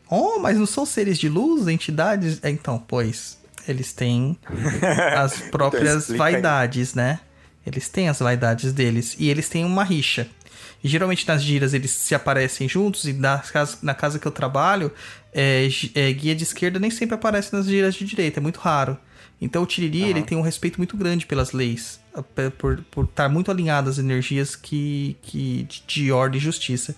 Oh, 0.10 0.40
mas 0.40 0.58
não 0.58 0.66
são 0.66 0.86
seres 0.86 1.18
de 1.20 1.28
luz, 1.28 1.68
entidades? 1.68 2.40
É, 2.42 2.50
Então, 2.50 2.80
pois, 2.80 3.38
eles 3.68 3.92
têm 3.92 4.38
as 5.18 5.42
próprias 5.52 6.04
explica 6.04 6.24
aí. 6.24 6.32
vaidades, 6.34 6.94
né? 6.94 7.20
Eles 7.66 7.90
têm 7.90 8.08
as 8.08 8.20
vaidades 8.20 8.72
deles. 8.72 9.18
E 9.20 9.30
eles 9.30 9.50
têm 9.50 9.66
uma 9.66 9.84
rixa. 9.84 10.28
E 10.82 10.88
geralmente 10.88 11.28
nas 11.28 11.44
giras 11.44 11.74
eles 11.74 11.92
se 11.92 12.16
aparecem 12.16 12.70
juntos. 12.70 13.04
E 13.04 13.12
na 13.12 13.40
casa, 13.40 13.78
na 13.82 13.94
casa 13.94 14.18
que 14.18 14.26
eu 14.26 14.32
trabalho, 14.32 14.94
é, 15.34 15.68
é, 15.94 16.14
guia 16.14 16.34
de 16.34 16.44
esquerda 16.44 16.80
nem 16.80 16.90
sempre 16.90 17.16
aparece 17.16 17.52
nas 17.52 17.66
giras 17.66 17.96
de 17.96 18.06
direita. 18.06 18.40
É 18.40 18.42
muito 18.42 18.62
raro. 18.62 18.98
Então 19.40 19.64
o 19.64 19.66
Tiriri 19.66 20.04
ele 20.04 20.24
tem 20.24 20.38
um 20.38 20.42
respeito 20.42 20.78
muito 20.78 20.98
grande 20.98 21.26
pelas 21.26 21.52
leis. 21.52 22.00
Por, 22.58 22.84
por 22.90 23.06
estar 23.06 23.30
muito 23.30 23.52
alinhado 23.52 23.90
às 23.90 24.00
energias 24.00 24.56
que, 24.56 25.16
que, 25.22 25.64
de, 25.64 25.84
de 25.86 26.12
ordem 26.12 26.40
e 26.40 26.44
justiça. 26.44 26.96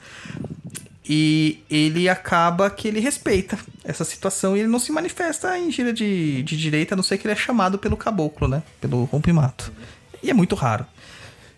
E 1.11 1.63
ele 1.69 2.07
acaba 2.07 2.69
que 2.69 2.87
ele 2.87 2.99
respeita 2.99 3.57
essa 3.83 4.05
situação 4.05 4.55
e 4.55 4.59
ele 4.59 4.69
não 4.69 4.79
se 4.79 4.91
manifesta 4.91 5.57
em 5.57 5.71
gira 5.71 5.91
de, 5.91 6.43
de 6.43 6.55
direita, 6.55 6.93
a 6.93 6.97
não 6.97 7.03
ser 7.03 7.17
que 7.17 7.25
ele 7.25 7.33
é 7.33 7.35
chamado 7.35 7.79
pelo 7.79 7.97
caboclo, 7.97 8.47
né? 8.47 8.61
Pelo 8.79 9.03
rompimato. 9.05 9.73
E 10.21 10.29
é 10.29 10.33
muito 10.33 10.55
raro. 10.55 10.85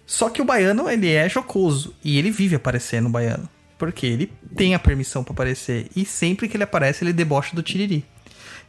Só 0.08 0.30
que 0.30 0.42
o 0.42 0.46
baiano, 0.46 0.90
ele 0.90 1.12
é 1.12 1.28
jocoso. 1.28 1.94
E 2.04 2.18
ele 2.18 2.32
vive 2.32 2.56
aparecendo, 2.56 3.08
o 3.08 3.10
baiano. 3.10 3.48
Porque 3.78 4.06
ele 4.06 4.32
tem 4.56 4.74
a 4.74 4.80
permissão 4.80 5.24
para 5.24 5.34
aparecer. 5.34 5.88
E 5.96 6.06
sempre 6.06 6.48
que 6.48 6.56
ele 6.56 6.64
aparece, 6.64 7.04
ele 7.04 7.14
debocha 7.14 7.56
do 7.56 7.62
tiriri. 7.62 8.06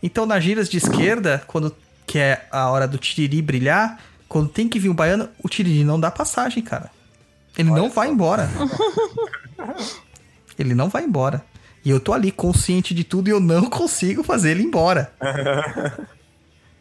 Então, 0.02 0.26
nas 0.26 0.42
giras 0.42 0.68
de 0.68 0.78
esquerda, 0.78 1.42
quando 1.46 1.74
que 2.12 2.18
é 2.18 2.46
a 2.50 2.68
hora 2.68 2.86
do 2.86 2.98
tiriri 2.98 3.40
brilhar, 3.40 3.98
quando 4.28 4.50
tem 4.50 4.68
que 4.68 4.78
vir 4.78 4.90
o 4.90 4.94
baiano, 4.94 5.30
o 5.42 5.48
tiriri 5.48 5.82
não 5.82 5.98
dá 5.98 6.10
passagem, 6.10 6.62
cara. 6.62 6.90
Ele 7.56 7.70
Olha 7.70 7.80
não 7.80 7.88
vai 7.88 8.06
só. 8.06 8.12
embora. 8.12 8.50
ele 10.58 10.74
não 10.74 10.90
vai 10.90 11.04
embora. 11.04 11.42
E 11.82 11.88
eu 11.88 11.98
tô 11.98 12.12
ali 12.12 12.30
consciente 12.30 12.92
de 12.92 13.02
tudo 13.02 13.28
e 13.28 13.30
eu 13.30 13.40
não 13.40 13.64
consigo 13.64 14.22
fazer 14.22 14.50
ele 14.50 14.62
embora. 14.62 15.10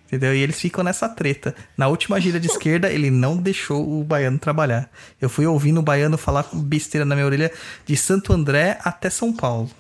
Entendeu? 0.07 0.35
E 0.35 0.39
eles 0.39 0.59
ficam 0.59 0.83
nessa 0.83 1.07
treta. 1.07 1.55
Na 1.77 1.87
última 1.87 2.19
gira 2.19 2.37
de 2.37 2.47
esquerda, 2.47 2.89
ele 2.89 3.09
não 3.09 3.37
deixou 3.37 4.01
o 4.01 4.03
baiano 4.03 4.37
trabalhar. 4.37 4.91
Eu 5.21 5.29
fui 5.29 5.47
ouvindo 5.47 5.79
o 5.79 5.81
baiano 5.81 6.17
falar 6.17 6.45
besteira 6.51 7.05
na 7.05 7.15
minha 7.15 7.25
orelha 7.25 7.53
de 7.85 7.95
Santo 7.95 8.33
André 8.33 8.77
até 8.83 9.09
São 9.09 9.31
Paulo. 9.31 9.71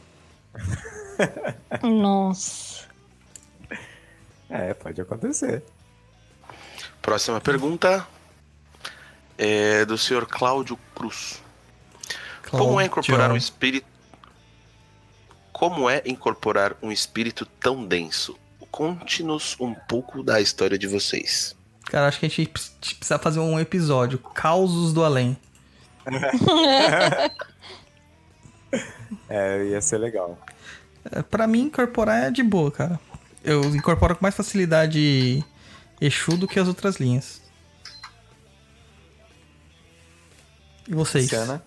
Nossa. 1.83 2.70
É, 4.51 4.73
pode 4.73 4.99
acontecer. 4.99 5.63
Próxima 7.01 7.39
pergunta 7.39 8.05
é 9.37 9.85
do 9.85 9.97
senhor 9.97 10.27
Cláudio 10.27 10.77
Cruz. 10.93 11.41
Cláudio. 12.43 12.67
Como 12.67 12.81
é 12.81 12.85
incorporar 12.85 13.31
um 13.31 13.37
espírito? 13.37 13.87
Como 15.53 15.89
é 15.89 16.01
incorporar 16.05 16.75
um 16.81 16.91
espírito 16.91 17.45
tão 17.45 17.85
denso? 17.85 18.37
Conte-nos 18.69 19.55
um 19.59 19.73
pouco 19.73 20.21
da 20.21 20.41
história 20.41 20.77
de 20.77 20.87
vocês. 20.87 21.55
Cara, 21.85 22.07
acho 22.07 22.19
que 22.19 22.25
a 22.25 22.29
gente 22.29 22.47
precisa 22.47 23.19
fazer 23.19 23.39
um 23.39 23.59
episódio, 23.59 24.19
Causos 24.19 24.93
do 24.93 25.03
Além. 25.03 25.37
é, 29.29 29.65
ia 29.65 29.81
ser 29.81 29.97
legal. 29.97 30.37
É, 31.09 31.21
pra 31.21 31.47
mim, 31.47 31.63
incorporar 31.63 32.27
é 32.27 32.31
de 32.31 32.43
boa, 32.43 32.71
cara. 32.71 32.99
Eu 33.43 33.63
incorporo 33.75 34.15
com 34.15 34.23
mais 34.23 34.35
facilidade 34.35 35.43
Exu 35.99 36.37
do 36.37 36.47
que 36.47 36.59
as 36.59 36.67
outras 36.67 36.97
linhas. 36.97 37.41
E 40.87 40.93
vocês? 40.93 41.25
Luciana? 41.25 41.63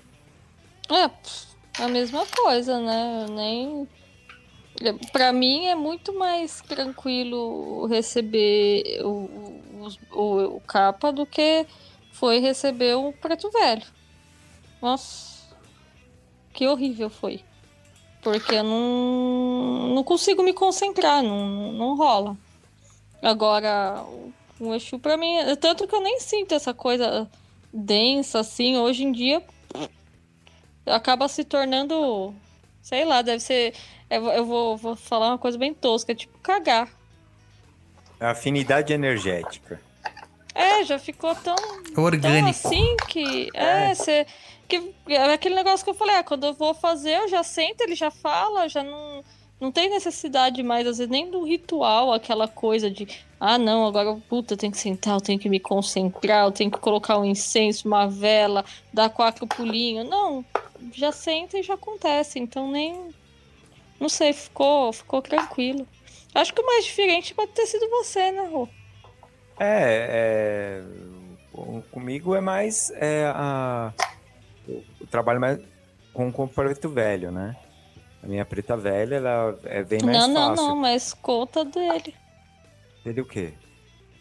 É, 0.90 1.82
a 1.82 1.88
mesma 1.88 2.26
coisa, 2.26 2.80
né? 2.80 3.26
Nem. 3.30 3.88
Pra 5.12 5.32
mim 5.32 5.66
é 5.66 5.74
muito 5.74 6.12
mais 6.12 6.60
tranquilo 6.60 7.86
receber 7.86 9.00
o, 9.02 9.60
o, 10.12 10.56
o 10.56 10.60
capa 10.60 11.12
do 11.12 11.24
que 11.24 11.66
foi 12.12 12.38
receber 12.38 12.94
o 12.96 13.12
preto 13.12 13.50
velho. 13.50 13.86
Nossa, 14.82 15.56
que 16.52 16.66
horrível 16.66 17.08
foi. 17.08 17.44
Porque 18.24 18.54
eu 18.56 18.64
não, 18.64 19.94
não 19.94 20.02
consigo 20.02 20.42
me 20.42 20.52
concentrar, 20.52 21.22
não, 21.22 21.72
não 21.72 21.94
rola. 21.94 22.36
Agora, 23.22 24.02
o 24.58 24.74
Exu 24.74 24.98
pra 24.98 25.16
mim, 25.16 25.36
tanto 25.60 25.86
que 25.86 25.94
eu 25.94 26.00
nem 26.00 26.18
sinto 26.18 26.54
essa 26.54 26.74
coisa 26.74 27.30
densa 27.72 28.40
assim, 28.40 28.76
hoje 28.78 29.04
em 29.04 29.12
dia 29.12 29.42
acaba 30.86 31.28
se 31.28 31.44
tornando, 31.44 32.34
sei 32.82 33.04
lá, 33.04 33.22
deve 33.22 33.40
ser, 33.40 33.74
eu 34.10 34.44
vou, 34.44 34.76
vou 34.76 34.96
falar 34.96 35.28
uma 35.28 35.38
coisa 35.38 35.58
bem 35.58 35.72
tosca, 35.72 36.14
tipo 36.14 36.38
cagar. 36.38 36.88
Afinidade 38.20 38.92
energética. 38.92 39.80
É, 40.54 40.84
já 40.84 40.98
ficou 40.98 41.34
tão 41.34 41.56
orgânico 41.96 42.20
tão 42.20 42.48
assim 42.48 42.96
que 43.08 43.50
é, 43.54 43.94
você 43.94 44.26
que 44.68 44.94
é 45.08 45.32
aquele 45.32 45.54
negócio 45.54 45.84
que 45.84 45.90
eu 45.90 45.94
falei, 45.94 46.16
ah, 46.16 46.24
quando 46.24 46.44
eu 46.44 46.54
vou 46.54 46.72
fazer, 46.72 47.18
eu 47.18 47.28
já 47.28 47.42
sento, 47.42 47.80
ele 47.82 47.94
já 47.94 48.10
fala, 48.10 48.68
já 48.68 48.82
não 48.82 49.22
não 49.60 49.70
tem 49.70 49.88
necessidade 49.88 50.62
mais, 50.62 50.86
às 50.86 50.98
vezes, 50.98 51.10
nem 51.10 51.30
do 51.30 51.42
ritual, 51.44 52.12
aquela 52.12 52.46
coisa 52.46 52.90
de, 52.90 53.06
ah, 53.40 53.56
não, 53.56 53.86
agora, 53.86 54.14
puta, 54.28 54.54
eu 54.54 54.58
tenho 54.58 54.72
que 54.72 54.78
sentar, 54.78 55.14
eu 55.14 55.20
tenho 55.20 55.38
que 55.38 55.48
me 55.48 55.60
concentrar, 55.60 56.44
eu 56.44 56.52
tenho 56.52 56.70
que 56.70 56.78
colocar 56.78 57.18
um 57.18 57.24
incenso, 57.24 57.86
uma 57.86 58.06
vela, 58.06 58.64
dar 58.92 59.08
quatro 59.08 59.46
pulinhos. 59.46 60.08
Não, 60.08 60.44
já 60.92 61.12
senta 61.12 61.58
e 61.58 61.62
já 61.62 61.74
acontece, 61.74 62.38
então 62.38 62.70
nem. 62.70 63.14
Não 63.98 64.08
sei, 64.08 64.32
ficou, 64.32 64.92
ficou 64.92 65.22
tranquilo. 65.22 65.86
Acho 66.34 66.52
que 66.52 66.60
o 66.60 66.66
mais 66.66 66.84
diferente 66.84 67.32
pode 67.32 67.52
ter 67.52 67.66
sido 67.66 67.88
você, 67.88 68.32
né, 68.32 68.46
Rô? 68.46 68.68
É, 69.58 70.82
é, 70.82 71.82
comigo 71.90 72.34
é 72.34 72.40
mais 72.40 72.90
é, 72.96 73.30
a, 73.34 73.92
o 75.00 75.06
trabalho 75.06 75.40
mais 75.40 75.60
com 76.12 76.28
o 76.28 76.32
comportamento 76.32 76.88
velho, 76.88 77.30
né? 77.30 77.56
A 78.22 78.26
minha 78.26 78.44
preta 78.44 78.76
velha, 78.76 79.16
ela 79.16 79.58
é 79.64 79.82
bem 79.84 80.00
mais 80.02 80.16
não, 80.28 80.34
fácil. 80.34 80.56
Não, 80.56 80.68
não, 80.70 80.76
mas 80.76 81.12
conta 81.12 81.64
dele. 81.64 82.14
Dele 83.04 83.20
o 83.20 83.26
quê? 83.26 83.52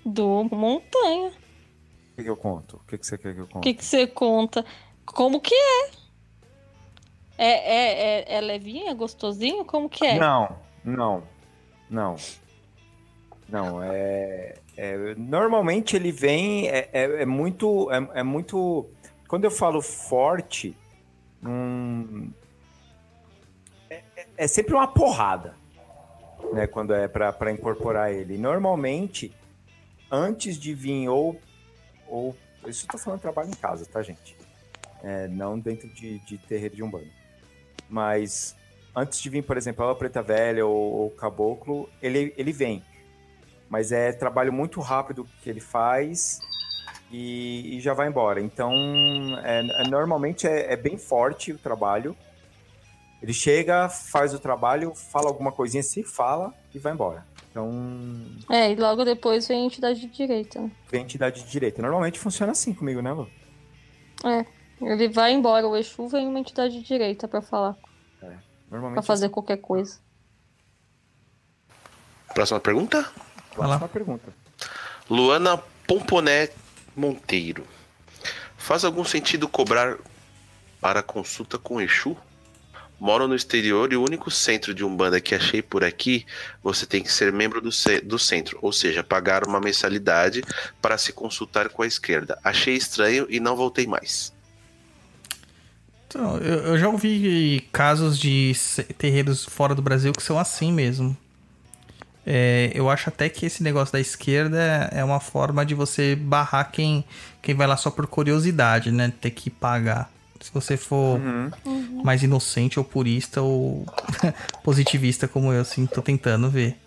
Do 0.06 0.44
Montanha. 0.52 1.30
O 1.30 2.16
que, 2.16 2.24
que 2.24 2.30
eu 2.30 2.36
conto? 2.36 2.76
O 2.76 2.88
que, 2.88 2.98
que 2.98 3.08
você 3.08 3.18
quer 3.18 3.34
que 3.34 3.40
eu 3.40 3.48
conte? 3.48 3.58
O 3.58 3.62
que, 3.62 3.74
que 3.74 3.86
você 3.86 4.06
conta? 4.06 4.66
Como 5.06 5.40
que 5.40 5.56
é? 5.56 5.90
É, 7.38 7.48
é, 7.48 8.34
é, 8.34 8.36
é 8.36 8.42
levinho, 8.42 8.90
é 8.90 8.94
gostosinho? 8.94 9.66
Como 9.66 9.90
que 9.90 10.06
é? 10.06 10.20
Não, 10.20 10.58
não, 10.84 11.24
não. 11.90 12.16
Não, 13.50 13.82
é, 13.82 14.56
é 14.76 15.16
normalmente 15.16 15.96
ele 15.96 16.12
vem, 16.12 16.68
é, 16.68 16.90
é, 16.92 17.22
é 17.22 17.26
muito, 17.26 17.92
é, 17.92 18.20
é, 18.20 18.24
muito, 18.24 18.90
quando 19.28 19.44
eu 19.44 19.52
falo 19.52 19.82
forte, 19.82 20.76
hum, 21.44 22.32
é 24.38 24.48
sempre 24.48 24.74
uma 24.74 24.88
porrada, 24.88 25.56
né? 26.52 26.68
Quando 26.68 26.94
é 26.94 27.08
para 27.08 27.52
incorporar 27.52 28.12
ele. 28.12 28.38
Normalmente, 28.38 29.34
antes 30.12 30.58
de 30.58 30.74
vir 30.74 31.08
ou. 31.08 31.40
ou 32.08 32.36
isso 32.68 32.88
tô 32.88 32.98
falando 32.98 33.22
trabalho 33.22 33.50
em 33.50 33.56
casa, 33.56 33.86
tá, 33.86 34.02
gente? 34.02 34.36
É, 35.04 35.28
não 35.28 35.60
dentro 35.60 35.88
de, 35.90 36.20
de 36.20 36.38
terreiro 36.38 36.76
de 36.76 36.84
Umbanda. 36.84 37.10
Mas 37.90 38.56
antes 38.96 39.22
de 39.22 39.30
vir, 39.30 39.44
por 39.44 39.58
exemplo, 39.58 39.88
a 39.88 39.96
Preta 39.96 40.22
Velha 40.22 40.66
ou, 40.66 41.08
o 41.08 41.12
Caboclo, 41.12 41.90
ele, 42.02 42.34
ele 42.38 42.52
vem. 42.52 42.84
Mas 43.74 43.92
é 43.92 44.12
trabalho 44.12 44.54
muito 44.54 44.80
rápido 44.80 45.28
que 45.42 45.50
ele 45.50 45.60
faz 45.60 46.40
e, 47.12 47.78
e 47.78 47.82
já 47.82 47.96
vai 47.96 48.08
embora. 48.08 48.40
Então, 48.40 48.72
é, 49.44 49.60
é 49.60 49.88
normalmente 49.90 50.46
é, 50.46 50.74
é 50.74 50.78
bem 50.78 50.98
forte 50.98 51.52
o 51.52 51.58
trabalho 51.58 52.16
ele 53.24 53.34
chega, 53.34 53.88
faz 53.88 54.34
o 54.34 54.40
trabalho, 54.40 54.94
fala 54.94 55.30
alguma 55.30 55.50
coisinha, 55.50 55.82
se 55.82 56.04
fala 56.04 56.54
e 56.76 56.78
vai 56.78 56.92
embora. 56.92 57.26
Então. 57.50 57.72
É, 58.52 58.70
e 58.70 58.76
logo 58.76 59.06
depois 59.06 59.48
vem 59.48 59.62
a 59.62 59.66
entidade 59.66 60.02
de 60.02 60.08
direita. 60.08 60.60
Vem 60.92 61.00
a 61.00 61.04
entidade 61.06 61.42
de 61.42 61.50
direita. 61.50 61.82
Normalmente 61.82 62.20
funciona 62.20 62.52
assim 62.52 62.74
comigo, 62.74 63.02
né, 63.02 63.14
Lu? 63.14 63.30
É. 64.26 64.46
Ele 64.82 65.08
vai 65.08 65.32
embora, 65.32 65.66
o 65.66 65.78
Exu 65.78 66.06
vem 66.10 66.28
uma 66.28 66.38
entidade 66.38 66.78
de 66.78 66.86
direita 66.86 67.26
para 67.26 67.42
falar. 67.42 67.78
É. 68.22 68.36
Normalmente. 68.70 68.96
Pra 68.96 69.04
fazer 69.04 69.28
assim. 69.28 69.34
qualquer 69.34 69.58
coisa. 69.58 70.00
Próxima 72.34 72.60
pergunta? 72.60 73.10
Próxima 73.54 73.88
pergunta. 73.88 74.34
Luana 75.10 75.58
Pomponé 75.88 76.50
Monteiro. 76.96 77.66
Faz 78.58 78.86
algum 78.86 79.04
sentido 79.04 79.48
cobrar 79.48 79.98
para 80.80 81.04
consulta 81.04 81.58
com 81.58 81.82
Exu? 81.82 82.18
Moro 83.00 83.28
no 83.28 83.36
exterior 83.36 83.92
e 83.92 83.98
o 83.98 84.04
único 84.04 84.32
centro 84.32 84.74
de 84.74 84.84
Umbanda 84.84 85.20
que 85.20 85.36
achei 85.36 85.62
por 85.62 85.84
aqui, 85.84 86.26
você 86.64 86.86
tem 86.86 87.04
que 87.04 87.12
ser 87.12 87.34
membro 87.34 87.60
do, 87.60 87.70
do 88.04 88.18
centro, 88.18 88.58
ou 88.62 88.72
seja, 88.72 89.04
pagar 89.04 89.46
uma 89.46 89.60
mensalidade 89.60 90.42
para 90.82 90.98
se 90.98 91.12
consultar 91.12 91.68
com 91.68 91.82
a 91.82 91.88
esquerda. 91.88 92.40
Achei 92.42 92.76
estranho 92.76 93.26
e 93.30 93.42
não 93.42 93.58
voltei 93.58 93.86
mais. 93.86 94.32
Então, 96.08 96.38
eu, 96.38 96.60
eu 96.60 96.78
já 96.78 96.88
ouvi 96.88 97.68
casos 97.74 98.18
de 98.18 98.54
terreiros 98.98 99.44
fora 99.44 99.76
do 99.76 99.82
Brasil 99.82 100.14
que 100.14 100.24
são 100.24 100.40
assim 100.40 100.72
mesmo. 100.72 101.18
É, 102.26 102.72
eu 102.74 102.90
acho 102.90 103.10
até 103.10 103.28
que 103.28 103.46
esse 103.46 103.62
negócio 103.62 103.92
da 103.92 104.00
esquerda 104.00 104.90
é 104.92 105.04
uma 105.04 105.20
forma 105.20 105.66
de 105.66 105.76
você 105.76 106.16
barrar 106.16 106.72
quem, 106.72 107.04
quem 107.42 107.54
vai 107.54 107.68
lá 107.68 107.76
só 107.76 107.92
por 107.92 108.08
curiosidade, 108.08 108.92
né? 108.92 109.12
Ter 109.20 109.32
que 109.32 109.50
pagar. 109.50 110.10
Se 110.40 110.52
você 110.54 110.76
for 110.78 111.20
uhum. 111.20 111.52
uhum. 111.66 112.02
mais 112.04 112.24
inocente 112.24 112.80
ou 112.80 112.86
purista 112.86 113.42
ou 113.42 113.86
positivista 114.64 115.28
como 115.28 115.52
eu, 115.52 115.62
assim, 115.62 115.86
tô 115.86 116.02
tentando 116.02 116.50
ver. 116.50 116.78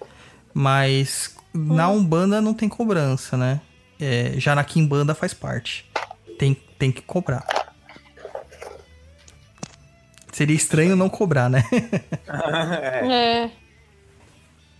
Mas 0.52 1.34
uhum. 1.54 1.74
na 1.74 1.88
Umbanda 1.88 2.40
não 2.40 2.54
tem 2.54 2.68
cobrança, 2.68 3.36
né? 3.36 3.60
É, 4.00 4.34
já 4.36 4.54
na 4.54 4.64
Kimbanda 4.64 5.14
faz 5.14 5.32
parte. 5.34 5.90
Tem, 6.38 6.54
tem 6.78 6.90
que 6.90 7.02
cobrar. 7.02 7.44
Seria 10.32 10.56
estranho 10.56 10.96
não 10.96 11.08
cobrar, 11.08 11.48
né? 11.48 11.62
É. 13.10 13.65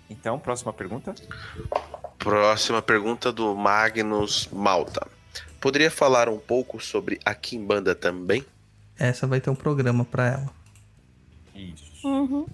Então, 0.09 0.39
próxima 0.39 0.73
pergunta. 0.73 1.15
Próxima 2.19 2.81
pergunta 2.81 3.33
do 3.33 3.55
Magnus 3.55 4.49
Malta. 4.53 5.07
Poderia 5.61 5.91
falar 5.91 6.29
um 6.29 6.39
pouco 6.39 6.81
sobre 6.81 7.21
a 7.25 7.35
Kimbanda 7.35 7.95
também? 7.95 8.45
Essa 8.99 9.27
vai 9.27 9.41
ter 9.41 9.51
um 9.51 9.55
programa 9.55 10.05
pra 10.05 10.27
ela. 10.27 10.51
Isso. 11.55 12.07
Uhum. 12.07 12.47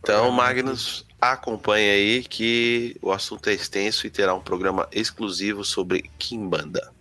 Então, 0.00 0.30
Magnus, 0.30 1.04
acompanhe 1.20 1.90
aí 1.90 2.22
que 2.22 2.96
o 3.02 3.10
assunto 3.10 3.48
é 3.48 3.54
extenso 3.54 4.06
e 4.06 4.10
terá 4.10 4.34
um 4.34 4.40
programa 4.40 4.88
exclusivo 4.92 5.64
sobre 5.64 6.10
Kimbanda. 6.18 6.92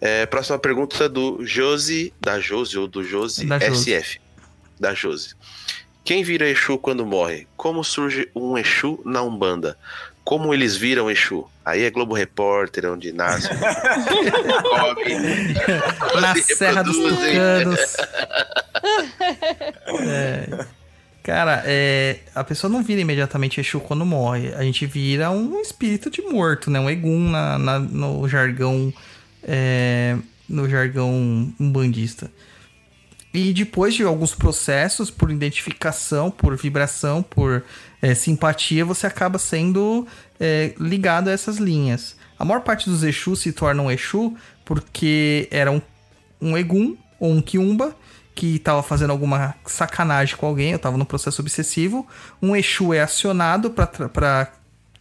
É, 0.00 0.24
próxima 0.26 0.58
pergunta 0.58 1.08
do 1.08 1.44
Josi, 1.44 2.12
da 2.20 2.40
Josi 2.40 2.78
ou 2.78 2.86
do 2.88 3.04
Josi 3.04 3.46
Da 3.46 3.58
Josi. 3.58 3.92
SF. 3.92 4.20
Da 4.78 4.94
Josi. 4.94 5.34
Quem 6.10 6.24
vira 6.24 6.48
Exu 6.48 6.76
quando 6.76 7.06
morre? 7.06 7.46
Como 7.56 7.84
surge 7.84 8.28
um 8.34 8.58
Exu 8.58 9.00
na 9.04 9.22
Umbanda? 9.22 9.78
Como 10.24 10.52
eles 10.52 10.76
viram 10.76 11.08
Exu? 11.08 11.48
Aí 11.64 11.84
é 11.84 11.90
Globo 11.90 12.14
Repórter, 12.14 12.90
onde 12.90 13.12
nasce. 13.12 13.48
Na 16.20 16.34
se 16.34 16.56
Serra 16.56 16.82
dos. 16.82 16.96
Tucanos. 16.96 17.96
É. 20.08 20.64
Cara, 21.22 21.62
é, 21.64 22.16
a 22.34 22.42
pessoa 22.42 22.68
não 22.68 22.82
vira 22.82 23.00
imediatamente 23.00 23.60
Exu 23.60 23.78
quando 23.78 24.04
morre. 24.04 24.52
A 24.54 24.62
gente 24.64 24.86
vira 24.86 25.30
um 25.30 25.60
espírito 25.60 26.10
de 26.10 26.22
morto, 26.22 26.72
né? 26.72 26.80
Um 26.80 26.90
Egum 26.90 27.30
na, 27.30 27.56
na- 27.56 27.78
no 27.78 28.28
jargão. 28.28 28.92
é, 29.44 30.16
no 30.48 30.68
jargão 30.68 31.54
umbandista. 31.60 32.28
E 33.32 33.52
depois 33.52 33.94
de 33.94 34.02
alguns 34.02 34.34
processos, 34.34 35.10
por 35.10 35.30
identificação, 35.30 36.30
por 36.30 36.56
vibração, 36.56 37.22
por 37.22 37.64
é, 38.02 38.14
simpatia, 38.14 38.84
você 38.84 39.06
acaba 39.06 39.38
sendo 39.38 40.06
é, 40.38 40.74
ligado 40.78 41.28
a 41.28 41.32
essas 41.32 41.58
linhas. 41.58 42.16
A 42.38 42.44
maior 42.44 42.60
parte 42.60 42.90
dos 42.90 43.04
Exus 43.04 43.40
se 43.40 43.52
tornam 43.52 43.90
Exu 43.90 44.34
porque 44.64 45.46
era 45.50 45.70
um, 45.70 45.80
um 46.40 46.56
Egum 46.56 46.96
ou 47.20 47.30
um 47.30 47.40
Kiumba 47.40 47.94
que 48.34 48.56
estava 48.56 48.82
fazendo 48.82 49.10
alguma 49.10 49.54
sacanagem 49.66 50.36
com 50.36 50.46
alguém, 50.46 50.70
eu 50.70 50.76
estava 50.76 50.96
no 50.96 51.04
processo 51.04 51.42
obsessivo. 51.42 52.06
Um 52.40 52.56
Exu 52.56 52.94
é 52.94 53.00
acionado 53.00 53.70
para 53.70 54.52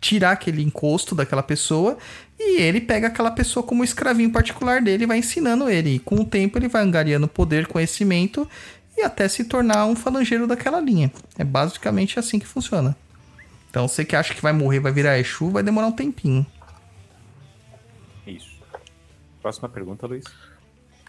tirar 0.01 0.31
aquele 0.31 0.61
encosto 0.61 1.15
daquela 1.15 1.43
pessoa 1.43 1.97
e 2.39 2.61
ele 2.61 2.79
pega 2.79 3.07
aquela 3.07 3.31
pessoa 3.31 3.61
como 3.61 3.83
escravinho 3.83 4.31
particular 4.31 4.81
dele 4.81 5.03
e 5.03 5.07
vai 5.07 5.17
ensinando 5.17 5.69
ele. 5.69 5.95
E 5.95 5.99
com 5.99 6.15
o 6.15 6.25
tempo 6.25 6.57
ele 6.57 6.69
vai 6.69 6.81
angariando 6.81 7.27
poder, 7.27 7.67
conhecimento 7.67 8.49
e 8.97 9.01
até 9.01 9.27
se 9.27 9.43
tornar 9.43 9.85
um 9.85 9.95
falangeiro 9.95 10.47
daquela 10.47 10.79
linha. 10.79 11.11
É 11.37 11.43
basicamente 11.43 12.17
assim 12.17 12.39
que 12.39 12.47
funciona. 12.47 12.95
Então 13.69 13.87
você 13.87 14.05
que 14.05 14.15
acha 14.15 14.33
que 14.33 14.41
vai 14.41 14.53
morrer, 14.53 14.79
vai 14.79 14.91
virar 14.91 15.19
Exu, 15.19 15.49
vai 15.49 15.61
demorar 15.61 15.87
um 15.87 15.91
tempinho. 15.91 16.45
Isso. 18.25 18.57
Próxima 19.41 19.67
pergunta, 19.67 20.07
Luiz. 20.07 20.23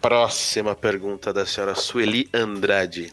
Próxima 0.01 0.74
pergunta 0.74 1.32
da 1.32 1.47
senhora 1.47 1.77
Sueli 1.77 2.28
Andrade. 2.35 3.12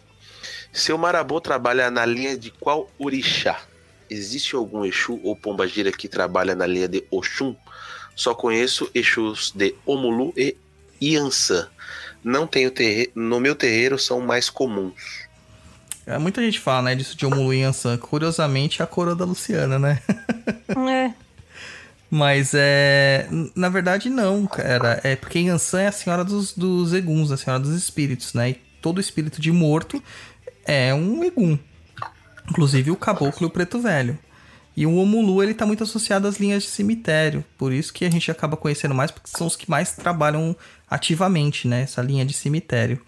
Seu 0.73 0.97
Marabô 0.97 1.39
trabalha 1.39 1.91
na 1.91 2.05
linha 2.05 2.37
de 2.37 2.49
qual 2.49 2.89
orixá? 2.97 3.61
Existe 4.09 4.55
algum 4.55 4.85
Exu 4.85 5.19
ou 5.23 5.35
Pombagira 5.35 5.91
que 5.91 6.07
trabalha 6.07 6.55
na 6.55 6.65
linha 6.65 6.87
de 6.87 7.03
Oxum? 7.11 7.55
Só 8.17 8.33
conheço 8.33 8.89
Exus 8.95 9.53
de 9.55 9.75
Omulu 9.85 10.33
e 10.35 10.57
Iansã. 10.99 11.69
Não 12.23 12.47
tenho 12.47 12.71
terre... 12.71 13.11
No 13.13 13.39
meu 13.39 13.55
terreiro 13.55 13.99
são 13.99 14.19
mais 14.19 14.49
comuns. 14.49 15.27
É, 16.07 16.17
Muita 16.17 16.41
gente 16.41 16.59
fala, 16.59 16.81
né, 16.83 16.95
disso 16.95 17.15
de 17.15 17.27
Omulu 17.27 17.53
e 17.53 17.59
Yansan. 17.59 17.95
Curiosamente, 17.97 18.81
é 18.81 18.83
a 18.83 18.87
coroa 18.87 19.15
da 19.15 19.23
Luciana, 19.23 19.77
né? 19.77 20.01
É. 20.89 21.13
Mas 22.09 22.53
é. 22.53 23.27
Na 23.55 23.69
verdade, 23.69 24.09
não, 24.09 24.47
cara. 24.47 24.99
É 25.03 25.15
porque 25.15 25.39
Yansan 25.39 25.81
é 25.81 25.87
a 25.87 25.91
senhora 25.91 26.23
dos, 26.23 26.53
dos 26.53 26.93
Eguns, 26.93 27.31
a 27.31 27.37
senhora 27.37 27.61
dos 27.61 27.75
espíritos, 27.75 28.33
né? 28.33 28.51
E 28.51 28.53
todo 28.81 29.01
espírito 29.01 29.41
de 29.41 29.51
morto 29.51 30.01
é 30.65 30.93
um 30.93 31.23
Egum. 31.23 31.57
Inclusive 32.49 32.91
o 32.91 32.95
caboclo 32.95 33.45
e 33.45 33.49
o 33.49 33.49
preto 33.49 33.79
velho. 33.79 34.17
E 34.77 34.85
o 34.85 34.95
Omulu, 34.95 35.41
ele 35.41 35.55
tá 35.55 35.65
muito 35.65 35.83
associado 35.83 36.27
às 36.27 36.37
linhas 36.37 36.61
de 36.61 36.69
cemitério. 36.69 37.43
Por 37.57 37.73
isso 37.73 37.91
que 37.91 38.05
a 38.05 38.11
gente 38.11 38.29
acaba 38.29 38.55
conhecendo 38.55 38.93
mais, 38.93 39.09
porque 39.09 39.27
são 39.27 39.47
os 39.47 39.55
que 39.55 39.67
mais 39.67 39.93
trabalham 39.93 40.55
ativamente, 40.87 41.67
né? 41.67 41.81
Essa 41.81 41.99
linha 41.99 42.23
de 42.23 42.33
cemitério. 42.33 43.01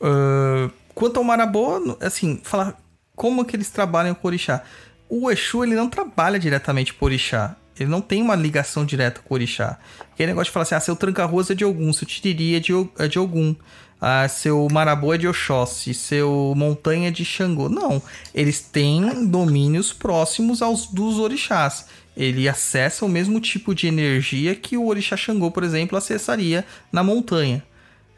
Ah, 0.00 0.70
quanto 0.94 1.16
ao 1.16 1.24
Marabô, 1.24 1.96
assim, 2.00 2.40
falar 2.44 2.80
como 3.16 3.44
que 3.44 3.56
eles 3.56 3.70
trabalham 3.70 4.14
com 4.14 4.28
o 4.28 4.30
orixá. 4.30 4.62
O 5.08 5.28
Exu, 5.32 5.64
ele 5.64 5.74
não 5.74 5.90
trabalha 5.90 6.38
diretamente 6.38 6.94
com 6.94 7.04
o 7.04 7.08
orixá. 7.08 7.56
Ele 7.76 7.90
não 7.90 8.00
tem 8.00 8.22
uma 8.22 8.36
ligação 8.36 8.84
direta 8.86 9.20
com 9.20 9.34
o 9.34 9.36
orixá. 9.36 9.78
Aquele 10.12 10.28
negócio 10.28 10.46
de 10.46 10.52
falar 10.52 10.62
assim, 10.62 10.76
ah, 10.76 10.80
seu 10.80 10.94
tranca-ruas 10.94 11.50
é 11.50 11.54
de 11.54 11.64
Ogum, 11.64 11.92
seu 11.92 12.06
tiriri 12.06 12.54
é 12.54 12.60
de, 12.60 12.72
é 12.98 13.08
de 13.08 13.18
Ogum, 13.18 13.56
ah, 14.00 14.28
seu 14.28 14.66
Marabô 14.70 15.14
é 15.14 15.18
de 15.18 15.28
Oxóssi, 15.28 15.94
seu 15.94 16.52
montanha 16.56 17.08
é 17.08 17.10
de 17.10 17.24
Xangô. 17.24 17.68
Não, 17.68 18.02
eles 18.34 18.60
têm 18.60 19.26
domínios 19.26 19.92
próximos 19.92 20.62
aos 20.62 20.86
dos 20.86 21.18
orixás. 21.18 21.86
Ele 22.16 22.48
acessa 22.48 23.04
o 23.04 23.08
mesmo 23.08 23.40
tipo 23.40 23.74
de 23.74 23.86
energia 23.86 24.54
que 24.54 24.76
o 24.76 24.86
orixá 24.86 25.16
Xangô, 25.16 25.50
por 25.50 25.62
exemplo, 25.62 25.98
acessaria 25.98 26.64
na 26.90 27.02
montanha 27.02 27.62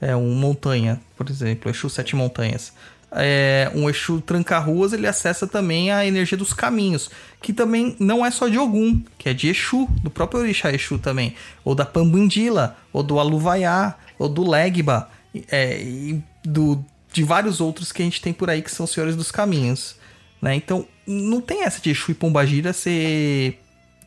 é 0.00 0.14
um 0.14 0.34
montanha, 0.34 1.00
por 1.16 1.28
exemplo, 1.28 1.70
Exu 1.70 1.88
Sete 1.90 2.14
Montanhas. 2.14 2.72
É, 3.10 3.70
um 3.74 3.88
Exu 3.88 4.20
Tranca-Ruas, 4.20 4.92
ele 4.92 5.06
acessa 5.06 5.46
também 5.46 5.90
a 5.90 6.04
energia 6.04 6.36
dos 6.36 6.52
caminhos, 6.52 7.10
que 7.40 7.52
também 7.52 7.96
não 7.98 8.24
é 8.24 8.30
só 8.30 8.48
de 8.48 8.58
Ogum, 8.58 9.02
que 9.16 9.30
é 9.30 9.34
de 9.34 9.48
Exu, 9.48 9.86
do 10.02 10.10
próprio 10.10 10.40
Orixá 10.40 10.72
Exu 10.72 10.98
também, 10.98 11.34
ou 11.64 11.74
da 11.74 11.86
Pambundila, 11.86 12.76
ou 12.92 13.02
do 13.02 13.18
Aluvaiá, 13.18 13.94
ou 14.18 14.28
do 14.28 14.48
Legba, 14.48 15.08
é, 15.50 15.80
e 15.80 16.22
do, 16.44 16.84
de 17.12 17.22
vários 17.22 17.60
outros 17.60 17.92
que 17.92 18.02
a 18.02 18.04
gente 18.04 18.20
tem 18.20 18.32
por 18.32 18.50
aí 18.50 18.62
que 18.62 18.70
são 18.70 18.86
senhores 18.86 19.16
dos 19.16 19.30
caminhos. 19.30 19.96
Né? 20.40 20.54
Então, 20.54 20.86
não 21.06 21.40
tem 21.40 21.64
essa 21.64 21.80
de 21.80 21.90
Exu 21.90 22.10
e 22.10 22.14
Pombagira 22.14 22.72
ser 22.72 23.58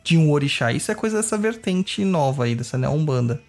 de 0.02 0.16
um 0.16 0.30
orixá. 0.30 0.72
Isso 0.72 0.90
é 0.90 0.94
coisa 0.94 1.16
dessa 1.16 1.38
vertente 1.38 2.04
nova 2.04 2.44
aí, 2.44 2.54
dessa 2.54 2.76
Umbanda. 2.90 3.42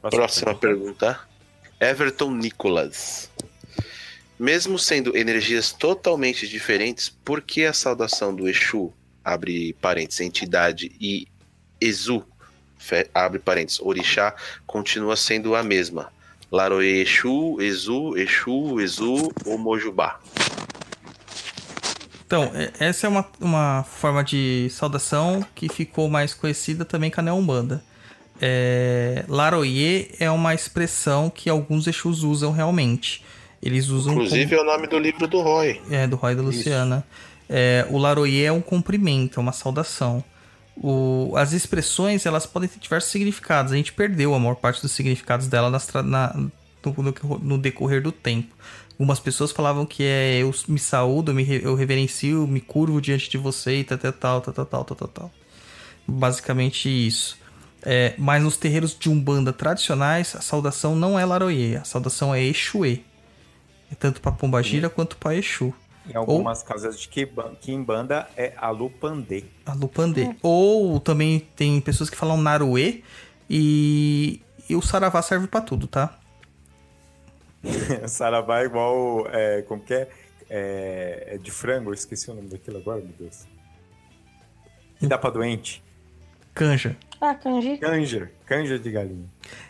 Próxima 0.00 0.54
pergunta. 0.54 1.20
Everton 1.80 2.30
Nicolas. 2.32 3.30
Mesmo 4.38 4.78
sendo 4.78 5.16
energias 5.16 5.72
totalmente 5.72 6.46
diferentes, 6.46 7.08
por 7.08 7.42
que 7.42 7.64
a 7.64 7.72
saudação 7.72 8.34
do 8.34 8.48
Exu, 8.48 8.92
abre 9.24 9.72
parênteses, 9.74 10.20
entidade, 10.20 10.92
e 11.00 11.26
Exu, 11.80 12.24
abre 13.14 13.38
parênteses, 13.38 13.80
orixá, 13.80 14.34
continua 14.66 15.16
sendo 15.16 15.54
a 15.54 15.62
mesma? 15.62 16.10
Laroe 16.50 17.00
Exu, 17.02 17.60
Exu, 17.60 18.16
Exu, 18.16 18.80
Exu 18.80 19.30
ou 19.44 19.58
Mojubá? 19.58 20.18
Então, 22.26 22.50
é- 22.54 22.70
essa 22.78 23.06
é 23.06 23.10
uma, 23.10 23.26
uma 23.40 23.84
forma 23.84 24.22
de 24.22 24.68
saudação 24.70 25.44
que 25.54 25.68
ficou 25.68 26.08
mais 26.08 26.34
conhecida 26.34 26.84
também 26.84 27.10
com 27.10 27.20
a 27.20 27.24
Neombanda. 27.24 27.82
É, 28.40 29.24
Laroye 29.28 30.14
é 30.20 30.30
uma 30.30 30.54
expressão 30.54 31.28
que 31.28 31.50
alguns 31.50 31.86
Exus 31.86 32.22
usam 32.22 32.52
realmente. 32.52 33.24
Eles 33.60 33.88
usam 33.88 34.12
Inclusive 34.12 34.54
é 34.54 34.60
o 34.60 34.64
nome 34.64 34.86
do 34.86 34.98
livro 34.98 35.26
do 35.26 35.40
Roy. 35.40 35.80
é, 35.90 36.06
do 36.06 36.16
Roy 36.16 36.34
da 36.34 36.42
Luciana. 36.42 37.04
É, 37.48 37.86
o 37.90 37.98
Laroye 37.98 38.44
é 38.44 38.52
um 38.52 38.60
cumprimento, 38.60 39.40
é 39.40 39.42
uma 39.42 39.52
saudação. 39.52 40.22
O- 40.80 41.34
as 41.36 41.52
expressões 41.52 42.24
elas 42.26 42.46
podem 42.46 42.68
ter 42.68 42.78
diversos 42.78 43.10
significados. 43.10 43.72
A 43.72 43.76
gente 43.76 43.92
perdeu 43.92 44.34
a 44.34 44.38
maior 44.38 44.54
parte 44.54 44.80
dos 44.80 44.92
significados 44.92 45.46
dela 45.48 45.70
nas 45.70 45.88
na- 46.04 46.34
no, 46.34 47.38
no- 47.42 47.58
decorrer 47.58 48.00
do 48.02 48.12
tempo. 48.12 48.54
Algumas 48.92 49.20
pessoas 49.20 49.52
falavam 49.52 49.84
que 49.86 50.02
é 50.04 50.38
eu 50.38 50.52
me 50.66 50.78
saúdo, 50.78 51.32
me, 51.34 51.44
eu 51.62 51.74
reverencio, 51.74 52.46
me 52.46 52.60
curvo 52.60 53.00
diante 53.00 53.28
de 53.30 53.38
você 53.38 53.80
e 53.80 53.84
tal, 53.84 53.98
tal, 53.98 54.12
tal, 54.12 54.40
tal, 54.52 54.64
tal, 54.66 54.84
tal, 54.84 55.08
tal. 55.08 55.30
Basicamente 56.06 56.88
isso. 56.88 57.38
É, 57.82 58.14
mas 58.18 58.42
nos 58.42 58.56
terreiros 58.56 58.96
de 58.98 59.08
Umbanda 59.08 59.52
tradicionais, 59.52 60.34
a 60.34 60.40
saudação 60.40 60.96
não 60.96 61.18
é 61.18 61.24
Laroye, 61.24 61.76
a 61.76 61.84
saudação 61.84 62.34
é 62.34 62.42
Exuê. 62.42 63.00
É 63.90 63.94
tanto 63.94 64.20
para 64.20 64.32
Pombagira 64.32 64.90
quanto 64.90 65.16
para 65.16 65.34
Exu. 65.36 65.72
Em 66.08 66.16
algumas 66.16 66.62
casas 66.62 66.98
de 66.98 67.08
Kimbanda 67.60 68.28
é 68.36 68.54
Alupandê. 68.56 69.44
A 69.66 69.74
Lupandê. 69.74 70.34
Ou 70.42 70.98
também 71.00 71.40
tem 71.54 71.80
pessoas 71.80 72.08
que 72.08 72.16
falam 72.16 72.36
Naruê 72.38 73.02
e, 73.48 74.40
e 74.68 74.74
o 74.74 74.80
Saravá 74.82 75.20
serve 75.22 75.46
pra 75.46 75.60
tudo, 75.60 75.86
tá? 75.86 76.18
Saravá 78.06 78.60
é 78.62 78.64
igual. 78.64 79.26
É, 79.30 79.62
como 79.62 79.82
que 79.82 79.94
é? 79.94 80.08
é? 80.48 81.28
é 81.34 81.38
de 81.38 81.50
frango, 81.50 81.90
eu 81.90 81.94
esqueci 81.94 82.30
o 82.30 82.34
nome 82.34 82.48
daquilo 82.48 82.78
agora, 82.78 83.00
meu 83.00 83.12
Deus. 83.18 83.46
Que 84.98 85.06
dá 85.06 85.18
pra 85.18 85.30
doente. 85.30 85.82
Canja. 86.54 86.96
Ah, 87.20 87.34
kanji. 87.34 87.78
Canja. 87.78 88.30
Canja 88.46 88.78
de 88.78 88.90
galinha. 88.90 89.26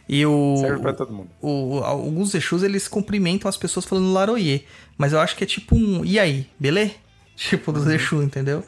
E 0.08 0.24
o, 0.24 0.56
Serve 0.58 0.80
pra 0.80 0.92
todo 0.92 1.12
mundo. 1.12 1.30
o- 1.40 1.80
alguns 1.84 2.34
Exus, 2.34 2.62
eles 2.62 2.88
cumprimentam 2.88 3.48
as 3.48 3.56
pessoas 3.56 3.84
falando 3.84 4.12
laroye. 4.12 4.64
Mas 4.98 5.12
eu 5.12 5.20
acho 5.20 5.36
que 5.36 5.44
é 5.44 5.46
tipo 5.46 5.76
um, 5.76 6.04
e 6.04 6.18
aí, 6.18 6.50
beleza? 6.58 6.94
Tipo 7.38 7.70
dos 7.70 7.86
Exu, 7.86 8.20
entendeu? 8.20 8.66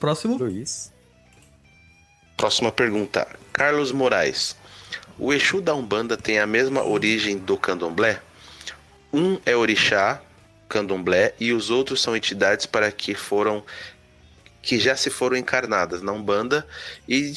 Próximo. 0.00 0.38
Luiz. 0.38 0.90
Próxima 2.38 2.72
pergunta. 2.72 3.28
Carlos 3.52 3.92
Moraes. 3.92 4.56
O 5.18 5.32
Exu 5.32 5.60
da 5.60 5.74
Umbanda 5.74 6.16
tem 6.16 6.38
a 6.38 6.46
mesma 6.46 6.82
origem 6.82 7.36
do 7.36 7.58
Candomblé? 7.58 8.20
Um 9.12 9.38
é 9.44 9.54
orixá, 9.54 10.22
Candomblé, 10.68 11.34
e 11.38 11.52
os 11.52 11.68
outros 11.68 12.00
são 12.00 12.16
entidades 12.16 12.64
para 12.64 12.90
que 12.90 13.14
foram 13.14 13.62
que 14.60 14.78
já 14.80 14.96
se 14.96 15.10
foram 15.10 15.36
encarnadas 15.36 16.00
na 16.00 16.12
Umbanda 16.12 16.66
e 17.06 17.34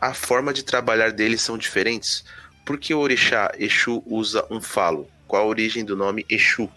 a 0.00 0.14
forma 0.14 0.52
de 0.52 0.62
trabalhar 0.62 1.12
deles 1.12 1.42
são 1.42 1.58
diferentes. 1.58 2.24
Por 2.64 2.78
que 2.78 2.94
o 2.94 2.98
orixá 2.98 3.52
Exu 3.58 4.02
usa 4.06 4.46
um 4.50 4.60
falo? 4.60 5.08
Qual 5.26 5.42
a 5.42 5.46
origem 5.46 5.84
do 5.84 5.96
nome 5.96 6.24
Exu? 6.28 6.68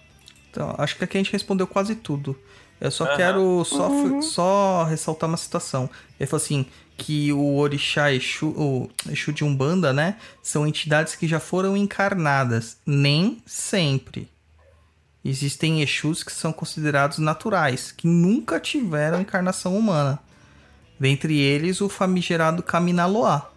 Então, 0.49 0.75
acho 0.77 0.95
que 0.97 1.03
aqui 1.03 1.17
a 1.17 1.21
gente 1.21 1.31
respondeu 1.31 1.67
quase 1.67 1.95
tudo. 1.95 2.37
Eu 2.79 2.91
só 2.91 3.05
Aham. 3.05 3.17
quero 3.17 3.65
só, 3.65 4.21
só 4.21 4.83
ressaltar 4.83 5.29
uma 5.29 5.37
situação. 5.37 5.89
Ele 6.19 6.27
falou 6.27 6.43
assim, 6.43 6.65
que 6.97 7.31
o 7.31 7.57
Orixá 7.57 8.11
Exu, 8.11 8.47
o 8.49 8.89
Exu 9.09 9.31
de 9.31 9.43
Umbanda, 9.43 9.93
né? 9.93 10.17
São 10.41 10.65
entidades 10.65 11.15
que 11.15 11.27
já 11.27 11.39
foram 11.39 11.77
encarnadas. 11.77 12.77
Nem 12.85 13.41
sempre. 13.45 14.29
Existem 15.23 15.81
Exus 15.81 16.23
que 16.23 16.31
são 16.31 16.53
considerados 16.53 17.17
naturais, 17.17 17.91
que 17.91 18.07
nunca 18.07 18.59
tiveram 18.59 19.19
encarnação 19.19 19.77
humana. 19.77 20.19
Dentre 20.99 21.37
eles, 21.37 21.81
o 21.81 21.89
famigerado 21.89 22.63
Kaminaloa. 22.63 23.51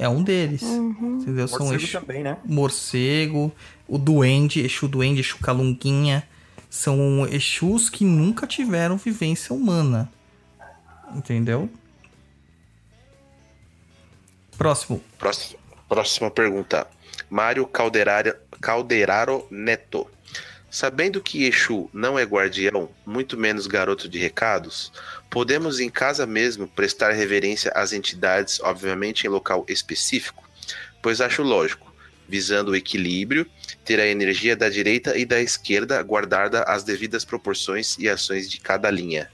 É 0.00 0.08
um 0.08 0.22
deles. 0.22 0.62
Entendeu? 0.62 1.48
São 1.48 1.66
Morcego 1.66 1.82
Exu 1.82 2.00
também, 2.00 2.22
né? 2.22 2.38
morcego, 2.44 3.52
o 3.88 3.98
duende, 3.98 4.60
Exu 4.60 4.86
duende, 4.86 5.20
Exu 5.20 5.38
calunguinha. 5.38 6.22
São 6.70 7.26
Exus 7.26 7.90
que 7.90 8.04
nunca 8.04 8.46
tiveram 8.46 8.96
vivência 8.96 9.52
humana. 9.52 10.08
Entendeu? 11.12 11.68
Próximo. 14.56 15.02
Próxima, 15.18 15.58
próxima 15.88 16.30
pergunta. 16.30 16.86
Mário 17.28 17.66
Calderaro 17.66 19.46
Neto. 19.50 20.06
Sabendo 20.70 21.20
que 21.22 21.44
Exu 21.44 21.88
não 21.94 22.18
é 22.18 22.24
guardião, 22.24 22.90
muito 23.06 23.38
menos 23.38 23.66
garoto 23.66 24.08
de 24.08 24.18
recados, 24.18 24.92
podemos 25.30 25.80
em 25.80 25.88
casa 25.88 26.26
mesmo 26.26 26.68
prestar 26.68 27.12
reverência 27.12 27.72
às 27.74 27.92
entidades, 27.92 28.60
obviamente 28.60 29.26
em 29.26 29.30
local 29.30 29.64
específico? 29.66 30.44
Pois 31.02 31.22
acho 31.22 31.42
lógico, 31.42 31.90
visando 32.28 32.72
o 32.72 32.76
equilíbrio, 32.76 33.46
ter 33.82 33.98
a 33.98 34.06
energia 34.06 34.54
da 34.54 34.68
direita 34.68 35.16
e 35.16 35.24
da 35.24 35.40
esquerda 35.40 36.02
guardada 36.02 36.62
as 36.64 36.84
devidas 36.84 37.24
proporções 37.24 37.96
e 37.98 38.06
ações 38.06 38.50
de 38.50 38.60
cada 38.60 38.90
linha. 38.90 39.30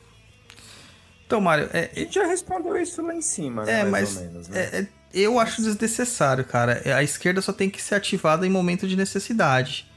Então, 1.27 1.41
Mário, 1.41 1.69
é, 1.73 1.91
A 1.97 1.99
gente 1.99 2.15
já 2.15 2.27
respondeu 2.27 2.77
isso 2.77 3.03
lá 3.03 3.15
em 3.15 3.23
cima, 3.23 3.65
né? 3.65 3.81
É, 3.81 3.85
mais 3.85 3.91
mas 3.91 4.17
ou 4.17 4.23
menos, 4.23 4.49
né? 4.49 4.61
é- 4.61 4.79
é- 4.81 4.89
eu 5.13 5.39
acho 5.39 5.63
desnecessário, 5.63 6.45
cara. 6.45 6.83
A 6.97 7.03
esquerda 7.03 7.41
só 7.41 7.53
tem 7.53 7.71
que 7.71 7.81
ser 7.81 7.95
ativada 7.95 8.47
em 8.47 8.51
momento 8.51 8.87
de 8.87 8.97
necessidade. 8.97 9.89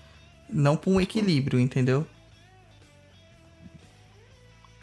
Não 0.49 0.77
por 0.77 0.91
um 0.91 1.01
equilíbrio, 1.01 1.59
entendeu? 1.59 2.05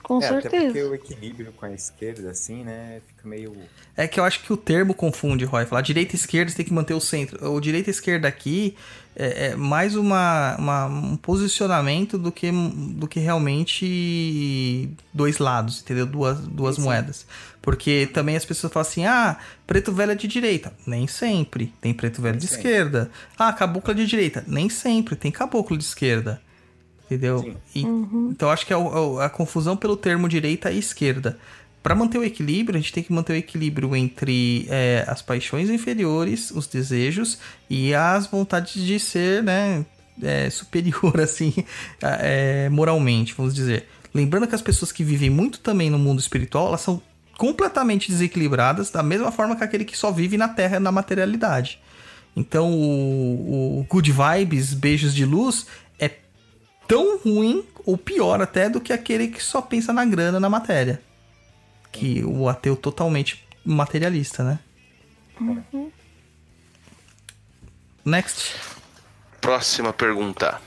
Com 0.05 0.21
É, 0.21 0.27
até 0.27 0.43
porque 0.43 0.61
certeza. 0.61 0.91
o 0.91 0.95
equilíbrio 0.95 1.53
com 1.53 1.65
a 1.65 1.73
esquerda, 1.73 2.31
assim, 2.31 2.63
né? 2.63 3.01
Fica 3.07 3.27
meio. 3.27 3.57
É 3.97 4.07
que 4.07 4.21
eu 4.21 4.25
acho 4.25 4.43
que 4.43 4.53
o 4.53 4.57
termo 4.57 4.93
confunde, 4.93 5.47
Roy. 5.47 5.65
Falar 5.65 5.81
direita 5.81 6.15
e 6.15 6.17
esquerda 6.17 6.51
você 6.51 6.59
tem 6.59 6.67
que 6.67 6.75
manter 6.75 6.93
o 6.93 7.01
centro. 7.01 7.51
O 7.51 7.59
direita 7.59 7.89
e 7.89 7.93
esquerda 7.93 8.29
aqui 8.29 8.77
é, 9.17 9.47
é 9.49 9.57
mais 9.57 9.95
uma, 9.97 10.57
uma- 10.59 10.87
um 10.87 11.17
posicionamento 11.17 12.19
do 12.19 12.33
que, 12.33 12.51
do 12.51 13.07
que 13.07 13.21
realmente 13.21 14.91
dois 15.13 15.39
lados, 15.39 15.81
entendeu? 15.81 16.07
Duas, 16.07 16.39
duas 16.41 16.77
Sim, 16.77 16.83
moedas. 16.83 17.27
Porque 17.63 18.09
também 18.13 18.37
as 18.37 18.45
pessoas 18.45 18.73
falam 18.73 18.87
assim: 18.89 19.07
ah, 19.07 19.37
preto 19.67 19.93
velho 19.93 20.13
é 20.13 20.15
de 20.15 20.27
direita. 20.29 20.73
Nem 20.87 21.07
sempre. 21.07 21.73
Tem 21.81 21.95
preto 21.95 22.21
velho 22.21 22.37
de 22.39 22.47
sempre. 22.47 22.69
esquerda. 22.69 23.11
Ah, 23.39 23.53
caboclo 23.53 23.93
é 23.93 23.95
de 23.95 24.07
direita. 24.07 24.45
Nem 24.47 24.69
sempre. 24.69 25.17
Tem 25.17 25.31
caboclo 25.31 25.77
de 25.79 25.85
esquerda. 25.85 26.41
Entendeu? 27.07 27.55
E- 27.75 27.83
Então 27.83 28.51
acho 28.51 28.67
que 28.67 28.73
é 28.73 28.77
o- 28.77 29.19
a 29.21 29.29
confusão 29.31 29.77
pelo 29.77 29.97
termo 29.97 30.29
direita 30.29 30.71
e 30.71 30.79
esquerda. 30.79 31.39
Para 31.85 31.95
manter 31.95 32.17
o 32.17 32.25
equilíbrio, 32.25 32.79
a 32.79 32.81
gente 32.81 32.95
tem 32.95 33.03
que 33.03 33.13
manter 33.13 33.35
o 33.35 33.37
equilíbrio 33.37 33.95
entre 33.95 34.67
é, 34.71 35.05
as 35.07 35.21
paixões 35.21 35.69
inferiores, 35.69 36.51
os 36.51 36.67
desejos 36.67 37.39
e 37.69 37.95
as 37.95 38.27
vontades 38.27 38.83
de 38.83 38.99
ser, 38.99 39.43
né, 39.43 39.85
é, 40.23 40.49
superior 40.49 41.21
assim, 41.21 41.53
é, 42.01 42.71
moralmente, 42.71 43.35
vamos 43.37 43.55
dizer. 43.55 43.87
Lembrando 44.15 44.47
que 44.47 44.55
as 44.55 44.63
pessoas 44.63 44.91
que 44.91 45.05
vivem 45.05 45.29
muito 45.29 45.61
também 45.61 45.91
no 45.91 45.99
mundo 45.99 46.21
espiritual, 46.21 46.69
elas 46.69 46.81
são 46.81 47.03
completamente 47.37 48.11
desequilibradas, 48.11 48.91
da 48.91 49.03
mesma 49.03 49.31
forma 49.31 49.55
que 49.55 49.63
aquele 49.63 49.85
que 49.85 49.95
só 49.95 50.11
vive 50.11 50.39
na 50.39 50.49
Terra 50.49 50.81
na 50.81 50.91
materialidade. 50.91 51.79
Então, 52.35 52.73
o, 52.73 53.81
o 53.81 53.87
good 53.91 54.11
vibes, 54.11 54.73
beijos 54.73 55.15
de 55.15 55.27
luz, 55.27 55.67
é 55.99 56.11
tão 56.89 57.19
ruim 57.19 57.63
ou 57.85 57.99
pior 57.99 58.41
até 58.41 58.71
do 58.71 58.81
que 58.81 58.91
aquele 58.91 59.29
que 59.29 59.43
só 59.43 59.61
pensa 59.61 59.93
na 59.93 60.07
grana, 60.07 60.41
na 60.41 60.49
matéria. 60.49 61.03
Que 61.95 62.25
o 62.25 62.49
ateu 62.49 62.75
totalmente 62.75 63.47
materialista, 63.65 64.43
né? 64.43 64.59
Next. 68.05 68.57
Próxima 69.41 69.93
pergunta, 69.93 70.61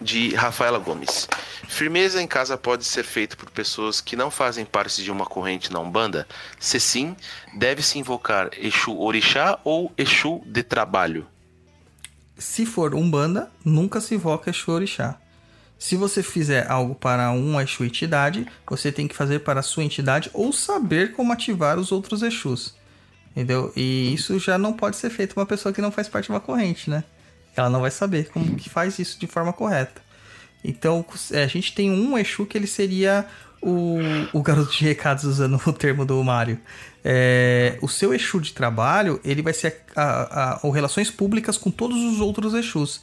de 0.00 0.34
Rafaela 0.34 0.80
Gomes. 0.80 1.28
Firmeza 1.68 2.20
em 2.20 2.26
casa 2.26 2.58
pode 2.58 2.84
ser 2.84 3.04
feita 3.04 3.36
por 3.36 3.48
pessoas 3.48 4.00
que 4.00 4.16
não 4.16 4.28
fazem 4.28 4.64
parte 4.64 5.04
de 5.04 5.10
uma 5.10 5.24
corrente 5.24 5.72
na 5.72 5.78
Umbanda? 5.78 6.26
Se 6.58 6.80
sim, 6.80 7.14
deve-se 7.54 7.98
invocar 8.00 8.50
Exu 8.58 8.98
Orixá 8.98 9.60
ou 9.62 9.92
Exu 9.96 10.42
de 10.44 10.64
Trabalho? 10.64 11.26
Se 12.36 12.66
for 12.66 12.92
Umbanda, 12.92 13.48
nunca 13.64 14.00
se 14.00 14.16
invoca 14.16 14.50
Exu 14.50 14.72
Orixá. 14.72 15.16
Se 15.82 15.96
você 15.96 16.22
fizer 16.22 16.70
algo 16.70 16.94
para 16.94 17.32
uma 17.32 17.64
Exu 17.64 17.84
entidade, 17.84 18.46
você 18.70 18.92
tem 18.92 19.08
que 19.08 19.16
fazer 19.16 19.40
para 19.40 19.58
a 19.58 19.62
sua 19.64 19.82
entidade 19.82 20.30
ou 20.32 20.52
saber 20.52 21.10
como 21.12 21.32
ativar 21.32 21.76
os 21.76 21.90
outros 21.90 22.22
Exus. 22.22 22.72
Entendeu? 23.32 23.72
E 23.74 24.14
isso 24.14 24.38
já 24.38 24.56
não 24.56 24.72
pode 24.72 24.94
ser 24.96 25.10
feito 25.10 25.32
uma 25.36 25.44
pessoa 25.44 25.72
que 25.72 25.80
não 25.82 25.90
faz 25.90 26.08
parte 26.08 26.26
de 26.26 26.30
uma 26.30 26.38
corrente, 26.38 26.88
né? 26.88 27.02
Ela 27.56 27.68
não 27.68 27.80
vai 27.80 27.90
saber 27.90 28.28
como 28.30 28.54
que 28.54 28.70
faz 28.70 28.96
isso 29.00 29.18
de 29.18 29.26
forma 29.26 29.52
correta. 29.52 30.00
Então, 30.62 31.04
é, 31.32 31.42
a 31.42 31.46
gente 31.48 31.74
tem 31.74 31.90
um 31.90 32.16
Exu 32.16 32.46
que 32.46 32.56
ele 32.56 32.68
seria 32.68 33.26
o, 33.60 33.98
o 34.32 34.40
garoto 34.40 34.70
de 34.70 34.84
recados, 34.84 35.24
usando 35.24 35.60
o 35.66 35.72
termo 35.72 36.04
do 36.04 36.22
Mário. 36.22 36.60
É, 37.04 37.76
o 37.82 37.88
seu 37.88 38.14
Exu 38.14 38.40
de 38.40 38.52
trabalho, 38.52 39.20
ele 39.24 39.42
vai 39.42 39.52
ser 39.52 39.80
a, 39.96 40.02
a- 40.02 40.52
a- 40.54 40.60
o 40.62 40.70
relações 40.70 41.10
públicas 41.10 41.58
com 41.58 41.72
todos 41.72 41.98
os 41.98 42.20
outros 42.20 42.54
Exus. 42.54 43.00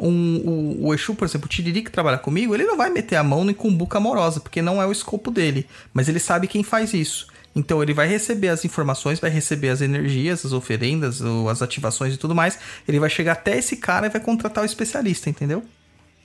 Um, 0.00 0.36
o, 0.38 0.86
o 0.86 0.94
Exu, 0.94 1.14
por 1.14 1.26
exemplo, 1.26 1.46
o 1.46 1.48
Tiriri 1.48 1.82
que 1.82 1.90
trabalha 1.90 2.16
comigo, 2.16 2.54
ele 2.54 2.64
não 2.64 2.76
vai 2.76 2.88
meter 2.88 3.16
a 3.16 3.22
mão 3.22 3.48
em 3.48 3.52
cumbuca 3.52 3.98
amorosa, 3.98 4.40
porque 4.40 4.62
não 4.62 4.80
é 4.80 4.86
o 4.86 4.92
escopo 4.92 5.30
dele. 5.30 5.66
Mas 5.92 6.08
ele 6.08 6.18
sabe 6.18 6.48
quem 6.48 6.62
faz 6.62 6.94
isso. 6.94 7.26
Então 7.54 7.82
ele 7.82 7.92
vai 7.92 8.06
receber 8.06 8.48
as 8.48 8.64
informações, 8.64 9.20
vai 9.20 9.30
receber 9.30 9.68
as 9.68 9.80
energias, 9.80 10.46
as 10.46 10.52
oferendas, 10.52 11.20
as 11.50 11.60
ativações 11.60 12.14
e 12.14 12.16
tudo 12.16 12.34
mais. 12.34 12.58
Ele 12.88 12.98
vai 12.98 13.10
chegar 13.10 13.32
até 13.32 13.58
esse 13.58 13.76
cara 13.76 14.06
e 14.06 14.10
vai 14.10 14.20
contratar 14.20 14.62
o 14.62 14.66
especialista, 14.66 15.28
entendeu? 15.28 15.62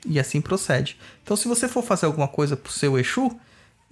E 0.05 0.19
assim 0.19 0.39
procede. 0.39 0.97
Então, 1.23 1.35
se 1.35 1.47
você 1.47 1.67
for 1.67 1.83
fazer 1.83 2.05
alguma 2.05 2.27
coisa 2.27 2.55
pro 2.55 2.71
seu 2.71 2.97
Exu, 2.97 3.37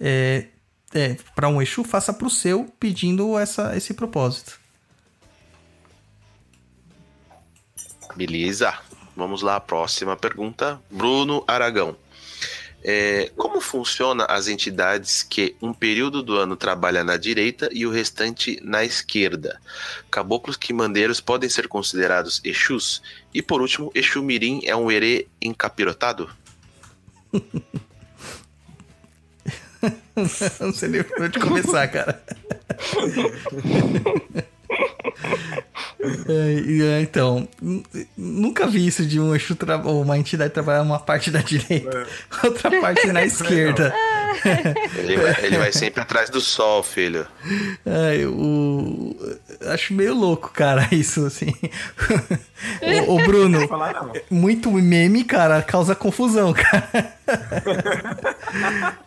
é, 0.00 0.46
é, 0.94 1.16
para 1.34 1.48
um 1.48 1.60
Exu, 1.60 1.82
faça 1.82 2.12
pro 2.12 2.30
seu, 2.30 2.72
pedindo 2.78 3.36
essa, 3.36 3.76
esse 3.76 3.92
propósito. 3.92 4.60
Beleza. 8.16 8.78
Vamos 9.16 9.42
lá, 9.42 9.60
próxima 9.60 10.16
pergunta. 10.16 10.80
Bruno 10.90 11.44
Aragão. 11.46 11.96
É, 12.86 13.30
como 13.34 13.62
funciona 13.62 14.26
as 14.26 14.46
entidades 14.46 15.22
que 15.22 15.56
um 15.62 15.72
período 15.72 16.22
do 16.22 16.36
ano 16.36 16.54
trabalha 16.54 17.02
na 17.02 17.16
direita 17.16 17.70
e 17.72 17.86
o 17.86 17.90
restante 17.90 18.60
na 18.62 18.84
esquerda? 18.84 19.58
Caboclos 20.10 20.58
quimandeiros 20.58 21.18
podem 21.18 21.48
ser 21.48 21.66
considerados 21.66 22.42
Exus? 22.44 23.00
E 23.32 23.40
por 23.40 23.62
último, 23.62 23.90
Exu 23.94 24.22
Mirim 24.22 24.60
é 24.64 24.76
um 24.76 24.90
herê 24.90 25.26
encapirotado? 25.40 26.28
Não 30.60 30.72
sei 30.72 30.88
nem 30.90 31.02
por 31.02 31.22
onde 31.22 31.38
começar, 31.38 31.88
cara. 31.88 32.22
É, 36.00 36.98
é, 36.98 37.00
então, 37.00 37.48
nunca 38.16 38.66
vi 38.66 38.86
isso 38.86 39.06
de 39.06 39.18
um 39.18 39.34
uma 39.84 40.18
entidade 40.18 40.50
trabalhar 40.54 40.82
uma 40.82 40.98
parte 40.98 41.30
da 41.30 41.40
direita, 41.40 42.06
outra 42.44 42.70
parte 42.80 43.06
na 43.06 43.24
esquerda. 43.26 43.94
Ele 44.96 45.16
vai, 45.16 45.44
ele 45.44 45.58
vai 45.58 45.72
sempre 45.72 46.00
atrás 46.02 46.30
do 46.30 46.40
sol, 46.40 46.82
filho. 46.82 47.26
É, 47.86 48.16
eu 48.22 49.16
acho 49.72 49.92
meio 49.94 50.14
louco, 50.14 50.50
cara, 50.52 50.88
isso 50.92 51.24
assim. 51.26 51.52
o, 53.08 53.14
o 53.16 53.24
Bruno, 53.24 53.66
falar 53.68 53.92
não. 53.94 54.12
muito 54.30 54.70
meme, 54.70 55.24
cara, 55.24 55.62
causa 55.62 55.94
confusão, 55.94 56.52
cara. 56.52 57.14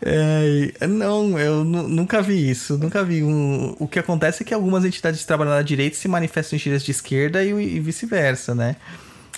É, 0.01 0.87
não, 0.87 1.37
eu 1.39 1.63
nu- 1.63 1.87
nunca 1.87 2.21
vi 2.21 2.49
isso, 2.49 2.77
nunca 2.77 3.03
vi. 3.03 3.23
Um, 3.23 3.75
o 3.79 3.87
que 3.87 3.99
acontece 3.99 4.43
é 4.43 4.45
que 4.45 4.53
algumas 4.53 4.85
entidades 4.85 5.21
que 5.21 5.27
trabalham 5.27 5.53
na 5.53 5.61
direita 5.61 5.95
se 5.97 6.07
manifestam 6.07 6.55
em 6.57 6.59
gírias 6.59 6.83
de 6.83 6.91
esquerda 6.91 7.43
e, 7.43 7.49
e 7.51 7.79
vice-versa, 7.79 8.53
né? 8.55 8.75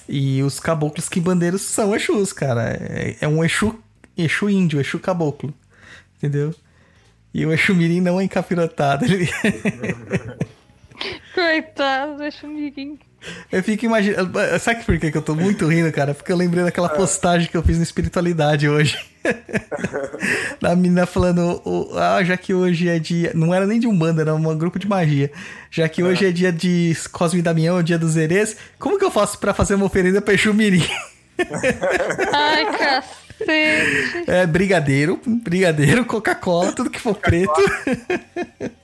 E 0.08 0.42
os 0.42 0.60
caboclos 0.60 1.08
quimbandeiros 1.08 1.62
são 1.62 1.96
Exus, 1.96 2.34
cara. 2.34 2.70
É, 2.80 3.16
é 3.22 3.28
um 3.28 3.44
Exu, 3.44 3.76
Exu 4.18 4.50
índio, 4.50 4.80
Exu 4.82 5.00
caboclo. 5.00 5.54
Entendeu? 6.20 6.54
E 7.34 7.46
o 7.46 7.54
Exu 7.54 7.74
Mirim 7.74 8.02
não 8.02 8.20
é 8.20 8.26
encapirotado. 8.26 9.06
Ele... 9.06 9.30
Coitado, 11.34 12.18
deixa 12.18 12.46
o 12.46 12.50
mirim. 12.50 13.00
Eu 13.52 13.64
fico 13.64 13.86
imaginando. 13.86 14.32
Sabe 14.60 14.84
por 14.84 14.98
que 14.98 15.12
que 15.12 15.18
eu 15.18 15.22
tô 15.22 15.36
muito 15.36 15.68
rindo, 15.68 15.92
cara? 15.92 16.14
Porque 16.14 16.32
eu 16.32 16.38
lembrei 16.38 16.64
daquela 16.64 16.90
postagem 16.90 17.50
que 17.50 17.56
eu 17.56 17.64
fiz 17.64 17.78
no 17.78 17.84
Espiritualidade 17.84 18.68
hoje. 18.68 18.98
da 20.62 20.76
menina 20.76 21.06
falando, 21.06 21.62
ah, 21.96 22.24
já 22.24 22.36
que 22.36 22.54
hoje 22.54 22.88
é 22.88 23.00
dia. 23.00 23.32
Não 23.36 23.54
era 23.54 23.66
nem 23.66 23.80
de 23.80 23.88
Umbanda, 23.88 24.22
era 24.22 24.36
um 24.36 24.58
grupo 24.58 24.80
de 24.80 24.88
magia. 24.88 25.32
Já 25.70 25.88
que 25.88 26.04
hoje 26.04 26.26
é 26.26 26.32
dia 26.32 26.52
de 26.52 26.96
Cosme 27.12 27.40
e 27.40 27.44
Damião, 27.44 27.84
dia 27.84 28.00
dos 28.00 28.16
Erês, 28.16 28.58
como 28.78 28.98
que 28.98 29.06
eu 29.06 29.12
faço 29.12 29.38
pra 29.38 29.54
fazer 29.54 29.76
uma 29.76 29.86
oferenda 29.86 30.22
pra 30.22 30.34
Exu 30.34 30.54
Mirim? 30.54 30.86
Ai, 32.34 32.78
cacete. 32.78 33.20
É 34.28 34.46
brigadeiro, 34.46 35.20
brigadeiro, 35.26 36.06
Coca-Cola, 36.06 36.72
tudo 36.74 36.90
que 36.90 37.00
for 37.00 37.16
preto. 37.16 37.54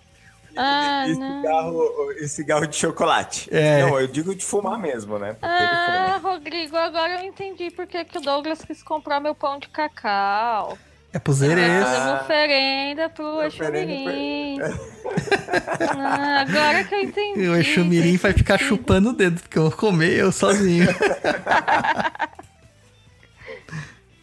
Ah, 0.58 1.04
E 1.06 1.14
não. 1.18 1.42
cigarro, 1.42 2.12
e 2.18 2.28
cigarro 2.30 2.66
de 2.66 2.78
chocolate. 2.78 3.50
É. 3.52 3.82
Não, 3.82 4.00
eu 4.00 4.08
digo 4.08 4.34
de 4.34 4.46
fumar 4.46 4.80
mesmo, 4.80 5.20
né? 5.20 5.34
Porque 5.34 5.46
Ah. 5.46 6.18
Rodrigo, 6.24 6.78
agora 6.78 7.20
eu 7.22 7.26
entendi 7.28 7.70
por 7.72 7.86
que 7.86 8.06
que 8.06 8.18
o 8.18 8.22
Douglas 8.22 8.64
quis 8.64 8.82
comprar 8.82 9.20
meu 9.20 9.36
pão 9.36 9.60
de 9.60 9.68
cacau. 9.68 10.78
É 11.12 11.20
pros 11.20 11.40
Vai 11.40 11.50
Erês. 11.50 11.84
fazer 11.84 11.98
uma 11.98 12.22
oferenda 12.22 13.10
pro 13.10 13.46
Oferenda 13.46 13.92
Exumirim. 13.92 14.60
Ah, 15.98 16.46
agora 16.48 16.84
que 16.86 16.96
eu 16.96 17.02
entendi. 17.02 17.40
E 17.42 17.50
o 17.50 17.56
Exu 17.58 17.84
Mirim 17.84 18.16
vai 18.16 18.32
ficar 18.32 18.58
chupando. 18.58 18.78
chupando 18.78 19.10
o 19.10 19.14
dedo, 19.14 19.42
porque 19.42 19.58
eu 19.58 19.64
vou 19.64 19.72
comer 19.74 20.14
eu 20.18 20.32
sozinho. 20.32 20.88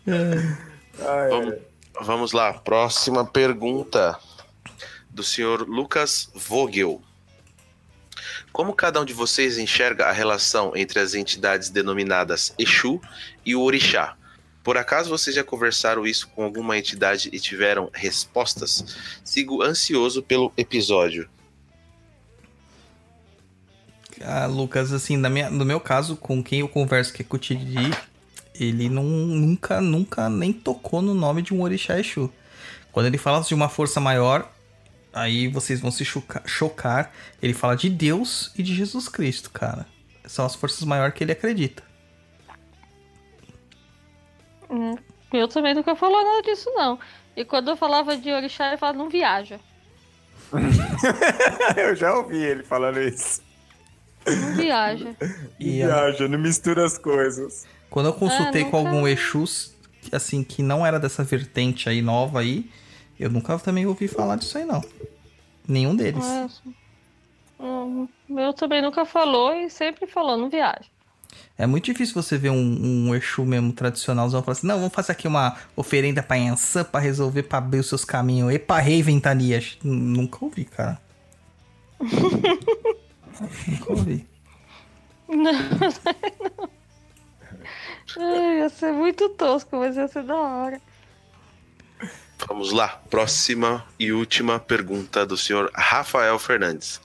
Ai, 0.99 1.29
Vamos, 1.31 1.55
vamos 2.01 2.33
lá, 2.33 2.53
próxima 2.53 3.25
pergunta 3.25 4.19
do 5.09 5.23
senhor 5.23 5.69
Lucas 5.69 6.31
Vogel. 6.35 7.01
Como 8.53 8.75
cada 8.75 9.01
um 9.01 9.05
de 9.05 9.13
vocês 9.13 9.57
enxerga 9.57 10.07
a 10.07 10.13
relação 10.13 10.77
entre 10.77 11.01
as 11.01 11.15
entidades 11.15 11.71
denominadas 11.71 12.55
Exu 12.59 13.01
e 13.45 13.55
o 13.55 13.63
Orixá? 13.63 14.17
Por 14.63 14.77
acaso 14.77 15.11
vocês 15.11 15.35
já 15.35 15.43
conversaram 15.43 16.07
isso 16.07 16.29
com 16.29 16.45
alguma 16.45 16.79
entidade 16.79 17.31
e 17.33 17.41
tiveram 17.41 17.91
respostas? 17.93 18.85
Sigo 19.25 19.63
ansioso 19.63 20.23
pelo 20.23 20.53
episódio. 20.57 21.29
Ah, 24.21 24.47
Lucas, 24.47 24.93
assim, 24.93 25.17
na 25.17 25.29
minha, 25.29 25.51
no 25.51 25.65
meu 25.65 25.81
caso, 25.81 26.15
com 26.15 26.45
quem 26.45 26.61
eu 26.61 26.69
converso, 26.69 27.13
que 27.13 27.23
é 27.23 27.25
com 27.25 27.37
o 27.37 27.39
Tiri, 27.41 27.91
ele 28.55 28.89
não, 28.89 29.03
nunca, 29.05 29.81
nunca 29.81 30.29
nem 30.29 30.53
tocou 30.53 31.01
no 31.03 31.15
nome 31.15 31.43
de 31.43 31.55
um 31.55 31.63
Orixá 31.63 31.99
Exu. 31.99 32.31
Quando 32.91 33.07
ele 33.07 33.19
fala 33.19 33.41
de 33.43 33.55
uma 33.55 33.69
força 33.69 33.99
maior, 34.01 34.51
aí 35.13 35.49
vocês 35.49 35.81
vão 35.81 35.91
se 35.91 36.05
chocar, 36.05 36.43
chocar. 36.47 37.13
Ele 37.43 37.55
fala 37.55 37.75
de 37.77 37.89
Deus 37.89 38.53
e 38.57 38.63
de 38.63 38.75
Jesus 38.75 39.09
Cristo, 39.09 39.51
cara. 39.51 39.87
São 40.27 40.45
as 40.45 40.55
forças 40.55 40.85
maiores 40.85 41.15
que 41.15 41.25
ele 41.25 41.33
acredita. 41.33 41.83
Hum, 44.71 44.95
Eu 45.33 45.49
também 45.49 45.75
nunca 45.75 45.95
falou 45.97 46.23
nada 46.23 46.43
disso, 46.43 46.71
não. 46.75 46.99
E 47.37 47.45
quando 47.45 47.69
eu 47.71 47.77
falava 47.77 48.17
de 48.17 48.31
orixá, 48.31 48.69
ele 48.69 48.77
falava, 48.77 48.99
não 48.99 49.09
viaja. 49.09 49.59
eu 51.77 51.97
já 51.97 52.15
ouvi 52.15 52.37
ele 52.37 52.63
falando 52.63 53.01
isso. 53.01 53.41
Não 54.27 54.55
viaja. 54.55 55.17
E 55.59 55.81
eu- 55.81 55.89
Viaja, 55.89 56.29
não 56.29 56.39
mistura 56.39 56.85
as 56.85 56.99
coisas. 56.99 57.67
Quando 57.93 58.07
eu 58.07 58.15
consultei 58.15 58.63
Ah, 58.63 58.71
com 58.71 58.77
algum 58.79 59.07
Exu, 59.07 59.45
assim, 60.11 60.43
que 60.43 60.63
não 60.63 60.85
era 60.85 60.99
dessa 60.99 61.23
vertente 61.23 61.91
aí 61.91 62.01
nova 62.01 62.41
aí, 62.41 62.69
eu 63.21 63.29
nunca 63.29 63.59
também 63.59 63.87
ouvi 63.87 64.09
falar 64.09 64.37
disso 64.37 64.57
aí, 64.57 64.65
não. 64.65 64.83
Nenhum 65.69 65.95
deles. 65.95 66.25
Mas, 66.25 66.63
hum, 67.61 68.09
meu 68.27 68.55
também 68.55 68.81
nunca 68.81 69.05
falou 69.05 69.55
e 69.55 69.69
sempre 69.69 70.07
falou, 70.07 70.39
não 70.39 70.49
viaja. 70.49 70.87
É 71.57 71.67
muito 71.67 71.85
difícil 71.85 72.15
você 72.15 72.39
ver 72.39 72.49
um, 72.51 73.09
um 73.09 73.15
Exu 73.15 73.45
mesmo 73.45 73.73
tradicionalzão 73.75 74.43
falar 74.43 74.53
assim, 74.53 74.67
não, 74.67 74.79
vamos 74.79 74.95
fazer 74.95 75.13
aqui 75.13 75.29
uma 75.29 75.57
oferenda 75.77 76.23
pra 76.23 76.37
Yansan 76.37 76.85
pra 76.85 76.99
resolver, 76.99 77.43
pra 77.43 77.59
abrir 77.59 77.81
os 77.81 77.89
seus 77.89 78.07
caminhos. 78.07 78.53
Epa, 78.55 78.79
rei 78.79 79.03
ventanias. 79.03 79.77
Nunca 79.85 80.39
ouvi, 80.43 80.65
cara. 80.65 80.99
Nunca 83.69 83.93
ouvi. 83.93 84.27
Ai, 88.19 88.59
ia 88.59 88.69
ser 88.69 88.93
muito 88.93 89.29
tosco, 89.31 89.77
mas 89.77 89.97
ia 89.97 90.09
ser 90.09 90.23
da 90.25 90.37
hora. 90.37 90.81
Vamos 92.49 92.73
lá, 92.73 93.01
próxima 93.09 93.85
e 93.99 94.13
última 94.13 94.59
pergunta 94.59 95.25
do 95.25 95.37
senhor 95.37 95.71
Rafael 95.75 96.39
Fernandes. 96.39 97.01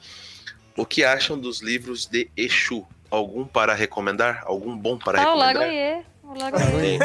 O 0.75 0.85
que 0.85 1.03
acham 1.03 1.37
dos 1.39 1.61
livros 1.61 2.05
de 2.07 2.29
Exu? 2.35 2.85
Algum 3.09 3.45
para 3.45 3.73
recomendar? 3.73 4.43
Algum 4.45 4.75
bom 4.75 4.97
para 4.97 5.21
Ah, 5.21 5.33
o 5.33 5.39
recomendar? 5.39 6.03
O 6.23 6.33
Lagoye. 6.37 6.97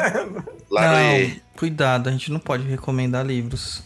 Laroê. 0.71 1.29
Não, 1.29 1.41
cuidado, 1.57 2.09
a 2.09 2.13
gente 2.13 2.33
não 2.33 2.41
pode 2.41 2.65
recomendar 2.67 3.25
livros. 3.25 3.83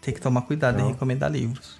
Tem 0.00 0.12
que 0.12 0.20
tomar 0.20 0.42
cuidado 0.42 0.80
em 0.80 0.88
recomendar 0.88 1.30
livros. 1.30 1.78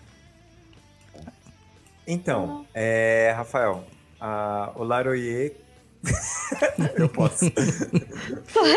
Então, 2.06 2.66
é, 2.72 3.32
Rafael, 3.36 3.84
a, 4.20 4.70
o 4.74 4.84
Laroyer. 4.84 5.56
eu 6.96 7.08
posso. 7.08 7.44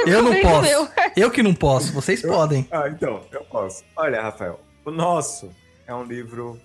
Eu 0.08 0.24
não 0.24 0.42
posso. 0.42 0.68
eu. 0.68 0.88
Eu 1.16 1.32
que 1.32 1.44
não 1.44 1.54
posso, 1.54 1.94
vocês 1.94 2.22
podem. 2.22 2.68
Ah, 2.72 2.88
então, 2.88 3.22
eu 3.32 3.44
posso. 3.46 3.84
Olha, 3.96 4.22
Rafael, 4.22 4.60
o 4.84 4.92
nosso 4.92 5.52
é 5.86 5.94
um 5.94 6.04
livro 6.04 6.60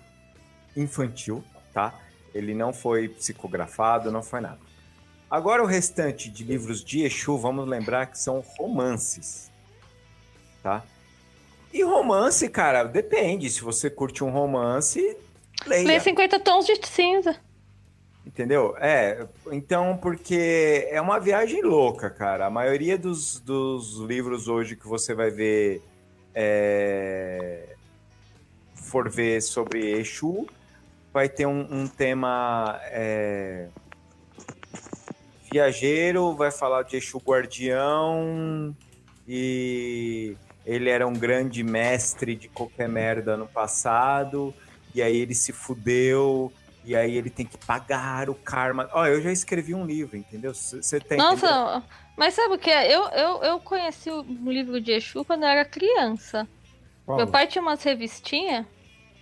infantil, 0.75 1.43
tá? 1.73 1.93
Ele 2.33 2.53
não 2.53 2.73
foi 2.73 3.09
psicografado, 3.09 4.11
não 4.11 4.23
foi 4.23 4.41
nada. 4.41 4.59
Agora, 5.29 5.61
o 5.61 5.65
restante 5.65 6.29
de 6.29 6.43
livros 6.43 6.83
de 6.83 7.03
Exu, 7.03 7.37
vamos 7.37 7.67
lembrar 7.67 8.05
que 8.07 8.17
são 8.17 8.39
romances, 8.57 9.51
tá? 10.63 10.83
E 11.73 11.83
romance, 11.83 12.47
cara, 12.49 12.83
depende. 12.83 13.49
Se 13.49 13.61
você 13.61 13.89
curte 13.89 14.23
um 14.23 14.29
romance, 14.29 15.17
leia. 15.65 15.87
Lê 15.87 15.99
50 15.99 16.39
tons 16.39 16.65
de 16.65 16.79
cinza. 16.87 17.35
Entendeu? 18.27 18.75
É, 18.77 19.25
então, 19.53 19.97
porque 19.97 20.85
é 20.91 20.99
uma 20.99 21.17
viagem 21.17 21.61
louca, 21.61 22.09
cara. 22.09 22.47
A 22.47 22.49
maioria 22.49 22.97
dos, 22.97 23.39
dos 23.39 23.99
livros 23.99 24.49
hoje 24.49 24.75
que 24.75 24.85
você 24.85 25.15
vai 25.15 25.29
ver, 25.29 25.81
é, 26.35 27.69
for 28.75 29.09
ver 29.09 29.41
sobre 29.41 29.91
Exu, 29.91 30.45
vai 31.13 31.29
ter 31.29 31.45
um, 31.45 31.65
um 31.71 31.87
tema 31.87 32.81
é, 32.87 33.69
viajeiro, 35.49 36.35
vai 36.35 36.51
falar 36.51 36.83
de 36.83 36.97
Exu 36.97 37.19
guardião 37.19 38.75
e 39.25 40.35
ele 40.65 40.89
era 40.89 41.07
um 41.07 41.13
grande 41.13 41.63
mestre 41.63 42.35
de 42.35 42.49
qualquer 42.49 42.89
merda 42.89 43.37
no 43.37 43.47
passado 43.47 44.53
e 44.93 45.01
aí 45.01 45.15
ele 45.15 45.33
se 45.33 45.53
fudeu 45.53 46.51
e 46.87 46.95
aí 46.95 47.17
ele 47.17 47.29
tem 47.29 47.45
que 47.45 47.57
pagar 47.57 48.29
o 48.29 48.33
karma. 48.33 48.89
Ó, 48.93 49.05
eu 49.05 49.21
já 49.21 49.29
escrevi 49.29 49.75
um 49.75 49.85
livro, 49.85 50.15
entendeu? 50.15 50.53
Você 50.53 51.01
tem. 51.01 51.17
Nossa, 51.17 51.83
mas 52.15 52.33
sabe 52.33 52.55
o 52.55 52.57
que 52.57 52.71
é? 52.71 52.95
Eu, 52.95 53.09
eu, 53.09 53.43
eu 53.43 53.59
conheci 53.59 54.09
o 54.09 54.21
livro 54.49 54.79
de 54.79 54.93
Exu 54.93 55.25
quando 55.25 55.43
eu 55.43 55.49
era 55.49 55.65
criança. 55.65 56.47
Meu 57.05 57.27
pai 57.27 57.45
tinha 57.45 57.61
umas 57.61 57.83
revistinhas 57.83 58.65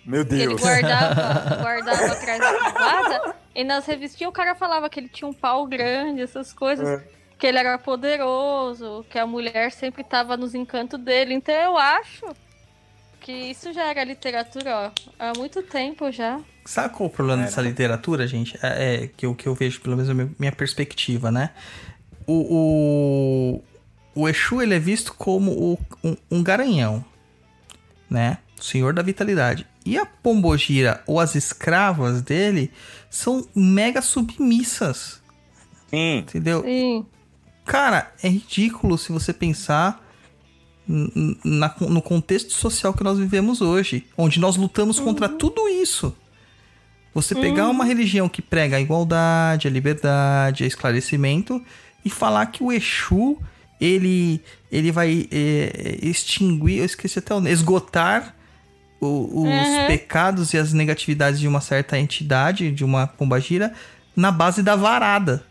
Meu 0.05 0.23
que 0.23 0.35
ele 0.35 0.47
Deus. 0.49 0.61
guardava, 0.61 1.55
guardava 1.61 2.05
atrás 2.05 2.39
da 2.39 2.53
privada. 2.53 3.35
E 3.55 3.63
nas 3.63 3.87
revistinhas 3.87 4.29
o 4.29 4.33
cara 4.33 4.53
falava 4.53 4.87
que 4.87 4.99
ele 4.99 5.09
tinha 5.09 5.27
um 5.27 5.33
pau 5.33 5.65
grande, 5.65 6.21
essas 6.21 6.53
coisas. 6.53 6.87
É. 6.87 7.07
Que 7.39 7.47
ele 7.47 7.57
era 7.57 7.79
poderoso, 7.79 9.03
que 9.09 9.17
a 9.17 9.25
mulher 9.25 9.71
sempre 9.71 10.03
tava 10.03 10.37
nos 10.37 10.53
encantos 10.53 10.99
dele. 10.99 11.33
Então 11.33 11.53
eu 11.55 11.77
acho 11.77 12.27
que 13.25 13.31
isso 13.31 13.73
já 13.73 13.85
era 13.85 14.03
literatura, 14.03 14.71
ó, 14.77 14.91
há 15.17 15.33
muito 15.35 15.63
tempo 15.63 16.11
já. 16.11 16.39
Sabe 16.63 16.93
qual 16.93 17.07
o 17.09 17.11
problema 17.11 17.41
É, 17.41 17.45
dessa 17.45 17.59
literatura, 17.59 18.27
gente? 18.27 18.55
É, 18.61 19.03
é 19.03 19.07
que, 19.07 19.25
eu, 19.25 19.33
que 19.33 19.47
eu 19.47 19.55
vejo, 19.55 19.81
pelo 19.81 19.95
menos, 19.97 20.11
a 20.11 20.13
minha, 20.13 20.51
perspectiva, 20.51 21.31
né? 21.31 21.49
O, 22.27 22.33
o- 23.55 23.63
o 24.21 24.29
Exu 24.29 24.61
ele 24.61 24.75
é 24.75 24.79
visto 24.79 25.13
como 25.15 25.51
o, 25.51 25.79
um, 26.03 26.15
um 26.31 26.43
garanhão, 26.43 27.03
né? 28.07 28.37
O 28.59 28.63
senhor 28.63 28.93
da 28.93 29.01
vitalidade. 29.01 29.65
E 29.83 29.97
a 29.97 30.05
Pombogira 30.05 31.03
ou 31.07 31.19
as 31.19 31.33
escravas 31.35 32.21
dele 32.21 32.71
são 33.09 33.47
mega 33.55 34.01
submissas. 34.03 35.19
Sim. 35.89 36.19
Entendeu? 36.19 36.61
Sim. 36.63 37.05
Cara, 37.65 38.11
é 38.21 38.27
ridículo 38.29 38.97
se 38.99 39.11
você 39.11 39.33
pensar 39.33 40.04
na- 40.87 41.73
no 41.81 42.01
contexto 42.01 42.53
social 42.53 42.93
que 42.93 43.03
nós 43.03 43.17
vivemos 43.17 43.61
hoje, 43.61 44.05
onde 44.17 44.39
nós 44.39 44.55
lutamos 44.55 44.99
contra 44.99 45.27
tudo 45.27 45.67
isso. 45.67 46.15
Você 47.13 47.33
pegar 47.33 47.69
uma 47.69 47.85
religião 47.85 48.27
que 48.27 48.41
prega 48.41 48.75
a 48.77 48.81
igualdade, 48.81 49.67
a 49.67 49.71
liberdade, 49.71 50.63
o 50.63 50.67
esclarecimento 50.67 51.63
e 52.03 52.09
falar 52.09 52.45
que 52.47 52.61
o 52.63 52.71
Exu 52.71 53.37
ele 53.79 54.41
ele 54.71 54.91
vai 54.91 55.27
é, 55.31 55.97
extinguir, 56.01 56.79
eu 56.79 56.85
esqueci 56.85 57.19
até 57.19 57.33
o 57.33 57.37
nome, 57.37 57.51
esgotar 57.51 58.35
o- 58.99 59.43
os 59.43 59.49
Uhum. 59.49 59.87
pecados 59.87 60.53
e 60.53 60.57
as 60.57 60.73
negatividades 60.73 61.39
de 61.39 61.47
uma 61.47 61.61
certa 61.61 61.97
entidade, 61.97 62.71
de 62.71 62.83
uma 62.83 63.07
pombagira, 63.07 63.73
na 64.15 64.31
base 64.31 64.61
da 64.61 64.75
varada. 64.75 65.45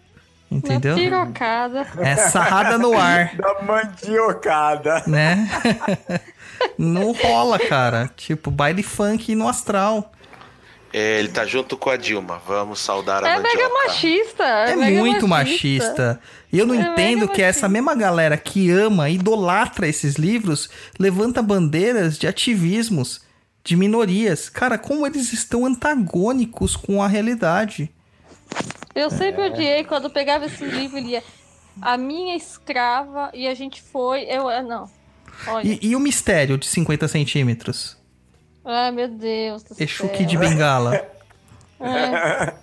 Entendeu? 0.56 0.94
Pirocada. 0.94 1.86
É 1.98 2.16
sarrada 2.16 2.78
no 2.78 2.97
ar, 2.98 3.35
Da 3.36 3.62
mandiocada. 3.62 5.02
né? 5.06 5.48
Não 6.78 7.12
rola, 7.12 7.59
cara. 7.59 8.10
Tipo, 8.16 8.51
baile 8.51 8.82
funk 8.82 9.35
no 9.35 9.48
astral. 9.48 10.12
É, 10.93 11.18
ele 11.18 11.28
tá 11.28 11.44
junto 11.44 11.76
com 11.76 11.90
a 11.90 11.97
Dilma. 11.97 12.40
Vamos 12.47 12.78
saudar 12.81 13.24
a 13.24 13.28
É 13.28 13.36
mega 13.39 13.48
mandioca. 13.48 13.74
machista. 13.89 14.44
É 14.44 14.76
mega 14.76 14.98
muito 15.01 15.26
machista. 15.26 16.20
E 16.52 16.59
eu 16.59 16.66
não 16.66 16.74
É 16.76 16.78
entendo 16.78 17.20
mega 17.22 17.32
que 17.32 17.43
essa 17.43 17.68
machista. 17.68 17.68
mesma 17.68 17.94
galera 17.97 18.36
que 18.36 18.70
ama, 18.70 19.10
idolatra 19.10 19.89
esses 19.89 20.14
livros, 20.14 20.70
levanta 20.98 21.43
bandeiras 21.43 22.16
de 22.16 22.28
ativismos 22.28 23.22
de 23.64 23.76
minorias. 23.76 24.48
Cara, 24.48 24.78
como 24.78 25.05
eles 25.05 25.32
estão 25.32 25.66
antagônicos 25.66 26.76
com 26.76 27.02
a 27.02 27.09
realidade. 27.09 27.90
Eu 28.94 29.10
sempre 29.10 29.43
odiei 29.43 29.85
quando 29.85 30.05
eu 30.05 30.10
pegava 30.10 30.47
esse 30.47 30.64
livro 30.64 30.98
e 30.98 31.02
lia 31.02 31.22
A 31.82 31.97
Minha 31.97 32.36
Escrava 32.36 33.31
e 33.35 33.47
a 33.48 33.55
gente 33.55 33.82
foi. 33.82 34.22
Eu. 34.22 34.48
ah, 34.48 34.62
Não. 34.62 34.89
Olha. 35.48 35.66
E, 35.66 35.78
e 35.82 35.97
o 35.97 36.01
mistério 36.01 36.56
de 36.56 36.66
50 36.66 37.09
centímetros? 37.09 37.97
Ai, 38.64 38.93
meu 38.93 39.09
Deus. 39.09 39.62
do 39.64 39.74
Exu 39.78 39.97
céu. 40.05 40.09
Kid 40.10 40.36
Bengala. 40.39 41.06
É. 41.81 42.55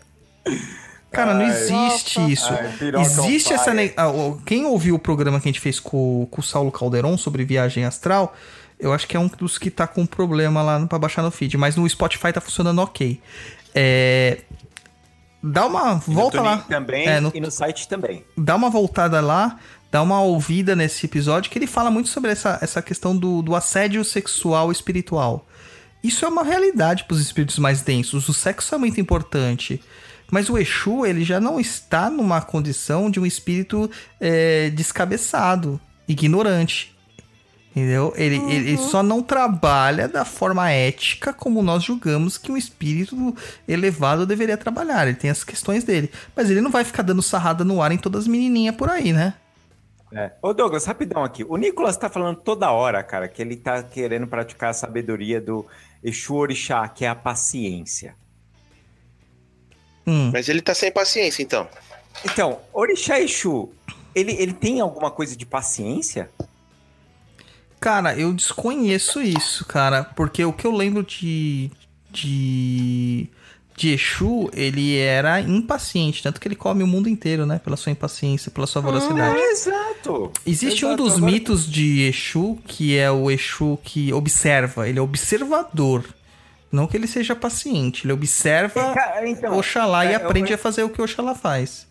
Cara, 1.11 1.33
não 1.33 1.41
Ai. 1.45 1.51
existe 1.51 2.17
Nossa. 2.19 2.31
isso. 2.31 2.49
Ai, 2.53 3.01
existe 3.01 3.53
essa. 3.53 3.73
ne- 3.73 3.93
ah, 3.97 4.07
Quem 4.45 4.65
ouviu 4.65 4.95
o 4.95 4.99
programa 4.99 5.39
que 5.39 5.47
a 5.47 5.51
gente 5.51 5.59
fez 5.59 5.79
com, 5.79 6.25
com 6.31 6.39
o 6.39 6.43
Saulo 6.43 6.71
Calderon 6.71 7.17
sobre 7.17 7.43
viagem 7.43 7.83
astral, 7.83 8.33
eu 8.79 8.93
acho 8.93 9.05
que 9.07 9.15
é 9.17 9.19
um 9.19 9.27
dos 9.27 9.57
que 9.57 9.69
tá 9.69 9.85
com 9.85 10.05
problema 10.05 10.63
lá 10.63 10.83
pra 10.87 10.97
baixar 10.97 11.21
no 11.21 11.29
feed, 11.29 11.57
mas 11.57 11.75
no 11.75 11.87
Spotify 11.87 12.31
tá 12.31 12.39
funcionando 12.41 12.79
ok. 12.81 13.21
É. 13.75 14.39
Dá 15.43 15.65
uma 15.65 15.95
volta 15.95 16.37
no 16.37 16.43
lá. 16.43 16.57
Também 16.59 17.07
É, 17.07 17.19
no- 17.19 17.31
e 17.33 17.39
no 17.39 17.49
site 17.51 17.87
também. 17.87 18.23
dá 18.37 18.55
uma 18.55 18.69
voltada 18.69 19.19
lá, 19.21 19.57
dá 19.91 20.01
uma 20.01 20.21
ouvida 20.21 20.75
nesse 20.75 21.05
episódio 21.05 21.49
que 21.51 21.57
ele 21.57 21.67
fala 21.67 21.89
muito 21.89 22.09
sobre 22.09 22.31
essa, 22.31 22.59
essa 22.61 22.81
questão 22.81 23.15
do, 23.17 23.41
do 23.41 23.55
assédio 23.55 24.03
sexual 24.05 24.71
espiritual. 24.71 25.47
Isso 26.03 26.25
é 26.25 26.27
uma 26.27 26.43
realidade 26.43 27.03
para 27.05 27.13
os 27.15 27.21
espíritos 27.21 27.57
mais 27.59 27.81
densos. 27.81 28.27
O 28.29 28.33
sexo 28.33 28.73
é 28.73 28.77
muito 28.77 28.99
importante. 28.99 29.81
Mas 30.31 30.49
o 30.49 30.57
Exu, 30.57 31.05
ele 31.05 31.23
já 31.25 31.39
não 31.41 31.59
está 31.59 32.09
numa 32.09 32.39
condição 32.41 33.11
de 33.11 33.19
um 33.19 33.25
espírito 33.25 33.91
é, 34.19 34.69
descabeçado, 34.69 35.79
ignorante. 36.07 36.95
Entendeu? 37.71 38.13
Ele, 38.17 38.35
ele 38.51 38.77
só 38.77 39.01
não 39.01 39.23
trabalha 39.23 40.05
da 40.05 40.25
forma 40.25 40.69
ética 40.69 41.31
como 41.31 41.63
nós 41.63 41.83
julgamos 41.83 42.37
que 42.37 42.51
um 42.51 42.57
espírito 42.57 43.33
elevado 43.65 44.25
deveria 44.25 44.57
trabalhar. 44.57 45.07
Ele 45.07 45.15
tem 45.15 45.29
as 45.29 45.43
questões 45.43 45.85
dele. 45.85 46.11
Mas 46.35 46.49
ele 46.49 46.59
não 46.59 46.69
vai 46.69 46.83
ficar 46.83 47.01
dando 47.01 47.21
sarrada 47.21 47.63
no 47.63 47.81
ar 47.81 47.93
em 47.93 47.97
todas 47.97 48.23
as 48.23 48.27
menininhas 48.27 48.75
por 48.75 48.89
aí, 48.89 49.13
né? 49.13 49.35
É. 50.13 50.31
Ô 50.41 50.53
Douglas, 50.53 50.85
rapidão 50.85 51.23
aqui. 51.23 51.45
O 51.47 51.55
Nicolas 51.55 51.95
tá 51.95 52.09
falando 52.09 52.35
toda 52.41 52.69
hora, 52.71 53.01
cara, 53.01 53.29
que 53.29 53.41
ele 53.41 53.55
tá 53.55 53.81
querendo 53.81 54.27
praticar 54.27 54.71
a 54.71 54.73
sabedoria 54.73 55.39
do 55.39 55.65
Exu 56.03 56.35
Orixá, 56.35 56.85
que 56.89 57.05
é 57.05 57.07
a 57.07 57.15
paciência. 57.15 58.15
Hum. 60.05 60.29
Mas 60.33 60.49
ele 60.49 60.61
tá 60.61 60.73
sem 60.73 60.91
paciência, 60.91 61.41
então. 61.41 61.69
Então, 62.25 62.59
Orixá 62.73 63.21
Exu, 63.21 63.69
ele, 64.13 64.33
ele 64.33 64.51
tem 64.51 64.81
alguma 64.81 65.09
coisa 65.09 65.37
de 65.37 65.45
paciência? 65.45 66.29
Cara, 67.81 68.15
eu 68.15 68.31
desconheço 68.31 69.19
isso, 69.21 69.65
cara. 69.65 70.03
Porque 70.03 70.45
o 70.45 70.53
que 70.53 70.65
eu 70.65 70.71
lembro 70.71 71.03
de. 71.03 71.69
de. 72.11 73.27
de 73.75 73.89
Exu, 73.93 74.49
ele 74.53 74.95
era 74.97 75.41
impaciente. 75.41 76.21
Tanto 76.21 76.39
que 76.39 76.47
ele 76.47 76.55
come 76.55 76.83
o 76.83 76.87
mundo 76.87 77.09
inteiro, 77.09 77.45
né? 77.45 77.59
Pela 77.63 77.75
sua 77.75 77.91
impaciência, 77.91 78.51
pela 78.51 78.67
sua 78.67 78.81
voracidade. 78.83 79.35
É, 79.39 79.51
exato. 79.51 80.31
Existe 80.45 80.85
um 80.85 80.89
Exato, 80.89 81.03
dos 81.03 81.13
agora- 81.17 81.31
mitos 81.31 81.69
de 81.69 82.01
Exu, 82.01 82.57
que 82.67 82.95
é 82.97 83.09
o 83.11 83.31
Exu 83.31 83.79
que 83.83 84.13
observa. 84.13 84.87
Ele 84.87 84.99
é 84.99 85.01
observador. 85.01 86.05
Não 86.71 86.85
que 86.87 86.95
ele 86.95 87.07
seja 87.07 87.35
paciente. 87.35 88.05
Ele 88.05 88.13
observa 88.13 88.93
Cara, 88.93 89.27
então, 89.27 89.57
Oxalá 89.57 90.05
e 90.05 90.09
é, 90.13 90.15
aprende 90.15 90.51
eu- 90.51 90.55
a 90.55 90.57
fazer 90.57 90.83
o 90.83 90.89
que 90.89 91.01
Oxalá 91.01 91.33
faz. 91.35 91.85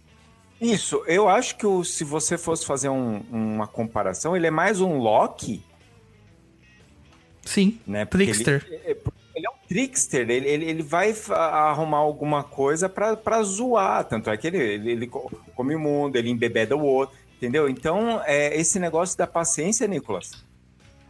Isso, 0.60 1.02
eu 1.06 1.28
acho 1.28 1.56
que 1.56 1.66
o- 1.66 1.82
se 1.84 2.04
você 2.04 2.38
fosse 2.38 2.64
fazer 2.64 2.88
um- 2.90 3.22
uma 3.30 3.66
comparação, 3.66 4.36
ele 4.36 4.46
é 4.46 4.50
mais 4.50 4.80
um 4.80 4.96
Loki, 4.98 5.62
Sim. 7.50 7.78
né? 7.86 8.04
Porque 8.04 8.26
Trickster. 8.26 8.64
Ele, 8.68 8.76
é- 8.86 8.96
ele 9.34 9.46
é 9.46 9.50
um 9.50 9.68
trickster, 9.68 10.28
ele, 10.30 10.46
ele, 10.48 10.64
ele 10.66 10.82
vai 10.82 11.14
arrumar 11.30 11.98
alguma 11.98 12.42
coisa 12.42 12.88
pra, 12.88 13.16
pra 13.16 13.42
zoar. 13.42 14.04
Tanto 14.04 14.28
é 14.30 14.36
que 14.36 14.46
ele, 14.46 14.58
ele, 14.58 14.90
ele 14.92 15.06
co- 15.06 15.30
come 15.54 15.74
o 15.74 15.78
mundo, 15.80 16.16
ele 16.16 16.28
embebeda 16.30 16.76
o 16.76 16.84
outro, 16.84 17.16
entendeu? 17.36 17.68
Então, 17.68 18.20
é, 18.26 18.54
esse 18.58 18.78
negócio 18.78 19.16
da 19.16 19.26
paciência, 19.26 19.86
Nicolas. 19.86 20.32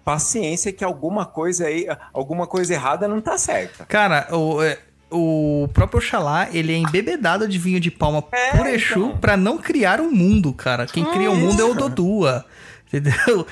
Paciência 0.05 0.73
que 0.73 0.83
alguma 0.85 1.27
coisa 1.27 1.67
aí, 1.67 1.87
alguma 2.13 2.47
coisa 2.47 2.73
errada 2.75 3.07
não 3.07 3.21
tá 3.21 3.37
certa. 3.37 3.85
Cara, 3.85 4.29
o, 4.35 4.63
é, 4.63 4.79
o 5.11 5.69
próprio 5.75 5.99
Oxalá, 5.99 6.49
ele 6.53 6.73
é 6.73 6.77
embebedado 6.77 7.47
de 7.47 7.59
vinho 7.59 7.79
de 7.79 7.91
palma 7.91 8.25
É, 8.33 8.57
por 8.57 8.67
Exu 8.67 8.99
então. 9.07 9.19
pra 9.19 9.37
não 9.37 9.59
criar 9.59 10.01
um 10.01 10.11
mundo, 10.11 10.53
cara. 10.53 10.87
Quem 10.87 11.05
cria 11.05 11.31
o 11.31 11.37
mundo 11.37 11.61
é 11.61 11.65
o 11.65 11.75
Dodua. 11.75 12.45
Entendeu? 12.93 13.47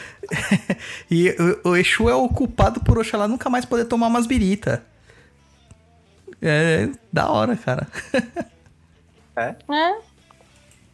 e 1.09 1.31
o, 1.65 1.71
o 1.71 1.77
Exu 1.77 2.09
é 2.09 2.15
o 2.15 2.29
culpado 2.29 2.81
por 2.81 2.99
Oxalá 2.99 3.29
nunca 3.29 3.49
mais 3.49 3.65
poder 3.65 3.85
tomar 3.85 4.09
umas 4.09 4.27
birita. 4.27 4.85
É 6.43 6.89
da 7.13 7.31
hora, 7.31 7.57
cara. 7.57 7.87
É? 9.37 9.55
É? 9.73 10.01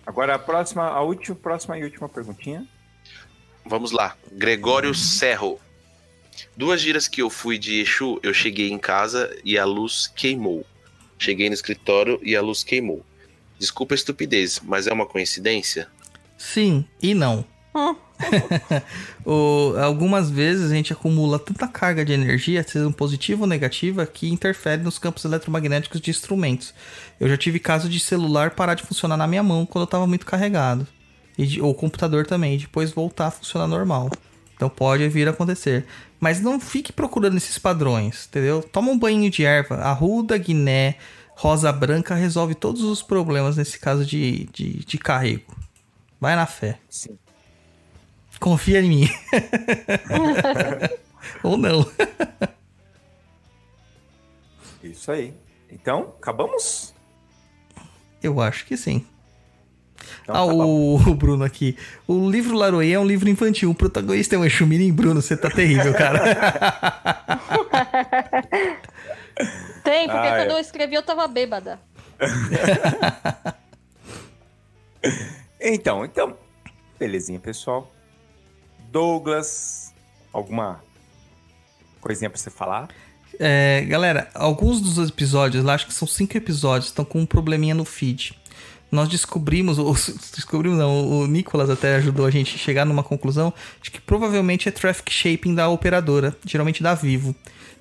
Agora 0.06 0.34
a 0.34 0.38
próxima, 0.38 0.84
a 0.84 1.00
última, 1.00 1.34
próxima 1.34 1.78
e 1.78 1.84
última 1.84 2.08
perguntinha. 2.08 2.66
Vamos 3.64 3.90
lá. 3.90 4.14
Gregório 4.30 4.94
Serro. 4.94 5.58
Duas 6.54 6.80
giras 6.80 7.08
que 7.08 7.22
eu 7.22 7.30
fui 7.30 7.56
de 7.56 7.80
Exu, 7.80 8.20
eu 8.22 8.34
cheguei 8.34 8.70
em 8.70 8.78
casa 8.78 9.34
e 9.44 9.56
a 9.56 9.64
luz 9.64 10.06
queimou. 10.06 10.66
Cheguei 11.18 11.48
no 11.48 11.54
escritório 11.54 12.20
e 12.22 12.36
a 12.36 12.42
luz 12.42 12.62
queimou. 12.62 13.04
Desculpa 13.58 13.94
a 13.94 13.96
estupidez, 13.96 14.60
mas 14.62 14.86
é 14.86 14.92
uma 14.92 15.06
coincidência? 15.06 15.88
Sim 16.36 16.84
e 17.00 17.14
não. 17.14 17.44
Hum. 17.74 17.96
O- 19.24 19.74
algumas 19.80 20.30
vezes 20.30 20.70
a 20.70 20.74
gente 20.74 20.92
acumula 20.92 21.38
tanta 21.38 21.66
carga 21.66 22.04
de 22.04 22.12
energia, 22.12 22.62
seja 22.66 22.90
positiva 22.90 23.42
ou 23.42 23.46
negativa, 23.46 24.04
que 24.06 24.28
interfere 24.30 24.82
nos 24.82 24.98
campos 24.98 25.24
eletromagnéticos 25.24 26.00
de 26.00 26.10
instrumentos. 26.10 26.74
Eu 27.18 27.28
já 27.28 27.36
tive 27.36 27.58
caso 27.58 27.88
de 27.88 27.98
celular 28.00 28.50
parar 28.50 28.74
de 28.74 28.82
funcionar 28.82 29.16
na 29.16 29.26
minha 29.26 29.42
mão 29.42 29.64
quando 29.64 29.84
eu 29.84 29.86
tava 29.86 30.06
muito 30.06 30.26
carregado. 30.26 30.86
E 31.38 31.46
de- 31.46 31.60
ou 31.60 31.74
computador 31.74 32.26
também, 32.26 32.54
e 32.54 32.58
depois 32.58 32.92
voltar 32.92 33.28
a 33.28 33.30
funcionar 33.30 33.66
normal. 33.66 34.10
Então 34.54 34.68
pode 34.68 35.08
vir 35.08 35.26
a 35.26 35.30
acontecer. 35.32 35.84
Mas 36.20 36.40
não 36.40 36.60
fique 36.60 36.92
procurando 36.92 37.36
esses 37.36 37.58
padrões, 37.58 38.26
entendeu? 38.28 38.62
Toma 38.62 38.90
um 38.90 38.98
banho 38.98 39.28
de 39.30 39.44
erva. 39.44 39.76
Arruda, 39.76 40.38
guiné, 40.38 40.96
rosa 41.36 41.72
branca 41.72 42.14
resolve 42.14 42.54
todos 42.54 42.82
os 42.82 43.02
problemas 43.02 43.56
nesse 43.56 43.78
caso 43.80 44.04
de, 44.06 44.44
de, 44.52 44.84
de 44.84 44.98
carrego. 44.98 45.56
Vai 46.20 46.36
na 46.36 46.46
fé. 46.46 46.78
Sim. 46.88 47.18
Confia 48.44 48.80
em 48.82 48.88
mim. 48.90 49.08
Ou 51.42 51.56
não. 51.56 51.90
Isso 54.82 55.10
aí. 55.10 55.32
Então, 55.70 56.12
acabamos? 56.20 56.92
Eu 58.22 58.42
acho 58.42 58.66
que 58.66 58.76
sim. 58.76 59.06
Então, 60.22 60.34
ah, 60.34 60.38
tá 60.40 60.44
o, 60.44 60.96
o 60.96 61.14
Bruno 61.14 61.42
aqui. 61.42 61.78
O 62.06 62.28
livro 62.28 62.54
Laroê 62.54 62.92
é 62.92 63.00
um 63.00 63.06
livro 63.06 63.30
infantil. 63.30 63.70
O 63.70 63.74
protagonista 63.74 64.34
é 64.34 64.38
um 64.38 64.44
Exu 64.44 64.66
Mirim. 64.66 64.92
Bruno, 64.92 65.22
você 65.22 65.38
tá 65.38 65.48
terrível, 65.48 65.94
cara. 65.94 66.20
Tem, 69.82 70.06
porque 70.06 70.28
Ah, 70.28 70.36
quando 70.36 70.50
é. 70.50 70.52
eu 70.52 70.58
escrevi 70.58 70.96
eu 70.96 71.02
tava 71.02 71.26
bêbada. 71.26 71.80
Então, 75.66 76.04
então, 76.04 76.36
belezinha, 76.98 77.40
pessoal. 77.40 77.90
Douglas, 78.94 79.92
alguma 80.32 80.80
coisinha 82.00 82.30
pra 82.30 82.38
você 82.38 82.48
falar? 82.48 82.90
É, 83.40 83.84
galera, 83.88 84.30
alguns 84.32 84.80
dos 84.80 85.08
episódios, 85.08 85.64
lá 85.64 85.74
acho 85.74 85.88
que 85.88 85.92
são 85.92 86.06
cinco 86.06 86.36
episódios, 86.36 86.90
estão 86.90 87.04
com 87.04 87.18
um 87.18 87.26
probleminha 87.26 87.74
no 87.74 87.84
feed. 87.84 88.38
Nós 88.92 89.08
descobrimos, 89.08 89.80
ou 89.80 89.92
descobrimos 90.32 90.78
não, 90.78 91.08
o 91.08 91.26
Nicolas 91.26 91.70
até 91.70 91.96
ajudou 91.96 92.24
a 92.24 92.30
gente 92.30 92.54
a 92.54 92.58
chegar 92.58 92.84
numa 92.84 93.02
conclusão 93.02 93.52
de 93.82 93.90
que 93.90 94.00
provavelmente 94.00 94.68
é 94.68 94.70
traffic 94.70 95.12
shaping 95.12 95.56
da 95.56 95.68
operadora, 95.68 96.36
geralmente 96.46 96.80
da 96.80 96.94
Vivo. 96.94 97.34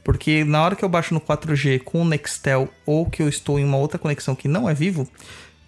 Porque 0.03 0.43
na 0.43 0.63
hora 0.63 0.75
que 0.75 0.83
eu 0.83 0.89
baixo 0.89 1.13
no 1.13 1.21
4G 1.21 1.83
com 1.83 2.01
o 2.01 2.05
Nextel 2.05 2.67
ou 2.87 3.07
que 3.07 3.21
eu 3.21 3.29
estou 3.29 3.59
em 3.59 3.63
uma 3.63 3.77
outra 3.77 3.99
conexão 3.99 4.33
que 4.33 4.47
não 4.47 4.67
é 4.67 4.73
Vivo, 4.73 5.07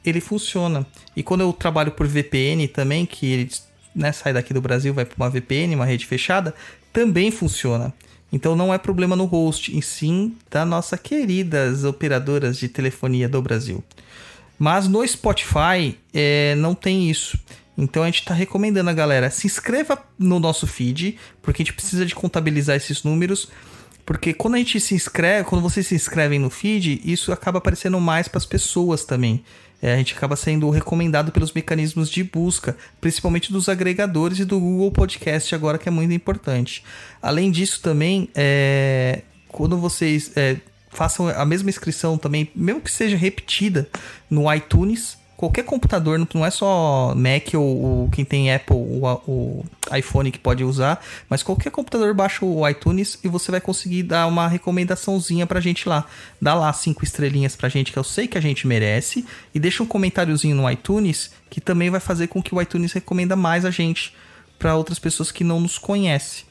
ele 0.03 0.19
funciona. 0.19 0.87
E 1.15 1.21
quando 1.21 1.41
eu 1.41 1.53
trabalho 1.53 1.91
por 1.91 2.07
VPN 2.07 2.67
também, 2.67 3.05
que 3.05 3.27
ele 3.27 3.49
né, 3.95 4.11
sai 4.11 4.33
daqui 4.33 4.53
do 4.53 4.61
Brasil, 4.61 4.93
vai 4.93 5.05
para 5.05 5.15
uma 5.15 5.29
VPN, 5.29 5.75
uma 5.75 5.85
rede 5.85 6.05
fechada, 6.05 6.53
também 6.91 7.31
funciona. 7.31 7.93
Então 8.31 8.55
não 8.55 8.73
é 8.73 8.77
problema 8.77 9.15
no 9.15 9.25
host, 9.25 9.75
e 9.75 9.81
sim 9.81 10.35
da 10.51 10.65
nossa 10.65 10.97
queridas 10.97 11.83
operadoras 11.83 12.57
de 12.57 12.67
telefonia 12.67 13.29
do 13.29 13.41
Brasil. 13.41 13.83
Mas 14.57 14.87
no 14.87 15.05
Spotify 15.07 15.97
é, 16.13 16.55
não 16.55 16.73
tem 16.75 17.09
isso. 17.09 17.39
Então 17.77 18.03
a 18.03 18.05
gente 18.05 18.21
está 18.21 18.33
recomendando 18.33 18.89
a 18.89 18.93
galera 18.93 19.29
se 19.29 19.47
inscreva 19.47 20.01
no 20.17 20.39
nosso 20.39 20.65
feed, 20.65 21.17
porque 21.41 21.61
a 21.61 21.65
gente 21.65 21.73
precisa 21.73 22.05
de 22.05 22.15
contabilizar 22.15 22.75
esses 22.75 23.03
números. 23.03 23.49
Porque 24.05 24.33
quando 24.33 24.55
a 24.55 24.57
gente 24.57 24.79
se 24.79 24.93
inscreve, 24.93 25.49
quando 25.49 25.61
vocês 25.61 25.87
se 25.87 25.95
inscrevem 25.95 26.39
no 26.39 26.49
feed, 26.49 27.01
isso 27.03 27.31
acaba 27.31 27.57
aparecendo 27.57 27.99
mais 27.99 28.27
para 28.27 28.37
as 28.37 28.45
pessoas 28.45 29.03
também. 29.03 29.43
É, 29.85 29.93
a 29.93 29.97
gente 29.97 30.15
acaba 30.15 30.35
sendo 30.35 30.67
recomendado 30.71 31.31
pelos 31.31 31.53
mecanismos 31.53 32.09
de 32.09 32.23
busca, 32.23 32.75
principalmente 32.99 33.53
dos 33.53 33.69
agregadores 33.69 34.39
e 34.39 34.43
do 34.43 34.59
Google 34.59 34.91
Podcast 34.91 35.53
agora, 35.53 35.77
que 35.77 35.87
é 35.87 35.91
muito 35.91 36.11
importante. 36.11 36.83
Além 37.21 37.51
disso, 37.51 37.79
também, 37.83 38.27
é, 38.33 39.21
quando 39.47 39.77
vocês 39.77 40.31
é, 40.35 40.57
façam 40.89 41.27
a 41.27 41.45
mesma 41.45 41.69
inscrição 41.69 42.17
também, 42.17 42.49
mesmo 42.55 42.81
que 42.81 42.89
seja 42.89 43.15
repetida 43.15 43.87
no 44.27 44.51
iTunes, 44.51 45.19
qualquer 45.35 45.63
computador, 45.63 46.19
não 46.33 46.45
é 46.45 46.49
só 46.49 47.13
Mac 47.15 47.53
ou, 47.53 47.61
ou 47.61 48.09
quem 48.09 48.23
tem 48.23 48.53
Apple, 48.53 48.75
o, 48.75 49.05
o, 49.27 49.65
iPhone 49.95 50.31
que 50.31 50.39
pode 50.39 50.63
usar, 50.63 51.03
mas 51.29 51.43
qualquer 51.43 51.71
computador 51.71 52.13
baixa 52.13 52.43
o 52.45 52.67
iTunes 52.67 53.19
e 53.23 53.27
você 53.27 53.51
vai 53.51 53.61
conseguir 53.61 54.03
dar 54.03 54.27
uma 54.27 54.47
recomendaçãozinha 54.47 55.45
pra 55.45 55.59
gente 55.59 55.87
lá. 55.87 56.05
Dá 56.41 56.53
lá 56.53 56.71
cinco 56.73 57.03
estrelinhas 57.03 57.55
pra 57.55 57.69
gente, 57.69 57.91
que 57.91 57.99
eu 57.99 58.03
sei 58.03 58.27
que 58.27 58.37
a 58.37 58.41
gente 58.41 58.65
merece, 58.65 59.25
e 59.53 59.59
deixa 59.59 59.83
um 59.83 59.87
comentáriozinho 59.87 60.55
no 60.55 60.69
iTunes, 60.69 61.31
que 61.49 61.61
também 61.61 61.89
vai 61.89 61.99
fazer 61.99 62.27
com 62.27 62.41
que 62.41 62.55
o 62.55 62.61
iTunes 62.61 62.93
recomenda 62.93 63.35
mais 63.35 63.65
a 63.65 63.71
gente 63.71 64.15
para 64.57 64.75
outras 64.75 64.99
pessoas 64.99 65.31
que 65.31 65.43
não 65.43 65.59
nos 65.59 65.77
conhecem. 65.77 66.45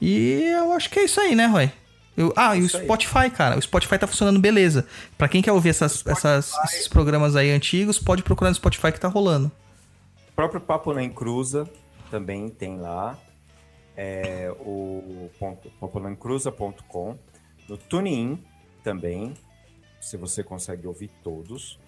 E 0.00 0.42
eu 0.58 0.72
acho 0.72 0.90
que 0.90 0.98
é 0.98 1.04
isso 1.04 1.20
aí, 1.20 1.34
né, 1.34 1.46
Roy? 1.46 1.70
Eu, 2.16 2.32
ah, 2.34 2.56
e 2.56 2.62
o 2.62 2.68
Spotify, 2.68 3.18
aí. 3.18 3.30
cara. 3.30 3.58
O 3.58 3.62
Spotify 3.62 3.98
tá 3.98 4.06
funcionando 4.06 4.40
beleza. 4.40 4.86
Pra 5.18 5.28
quem 5.28 5.42
quer 5.42 5.52
ouvir 5.52 5.68
essas, 5.68 6.04
essas, 6.06 6.52
esses 6.64 6.88
programas 6.88 7.36
aí 7.36 7.50
antigos, 7.50 7.98
pode 7.98 8.22
procurar 8.22 8.50
no 8.50 8.54
Spotify 8.56 8.90
que 8.90 8.98
tá 8.98 9.08
rolando. 9.08 9.52
O 10.30 10.32
próprio 10.34 10.60
Papo 10.60 10.94
na 10.94 11.02
Encruza 11.02 11.68
também 12.10 12.48
tem 12.48 12.78
lá. 12.78 13.18
É, 13.96 14.50
o 14.60 15.30
paponaencruza.com. 15.80 17.18
No 17.68 17.76
TuneIn 17.76 18.42
também, 18.82 19.34
se 20.00 20.16
você 20.16 20.42
consegue 20.42 20.86
ouvir 20.86 21.10
todos. 21.22 21.78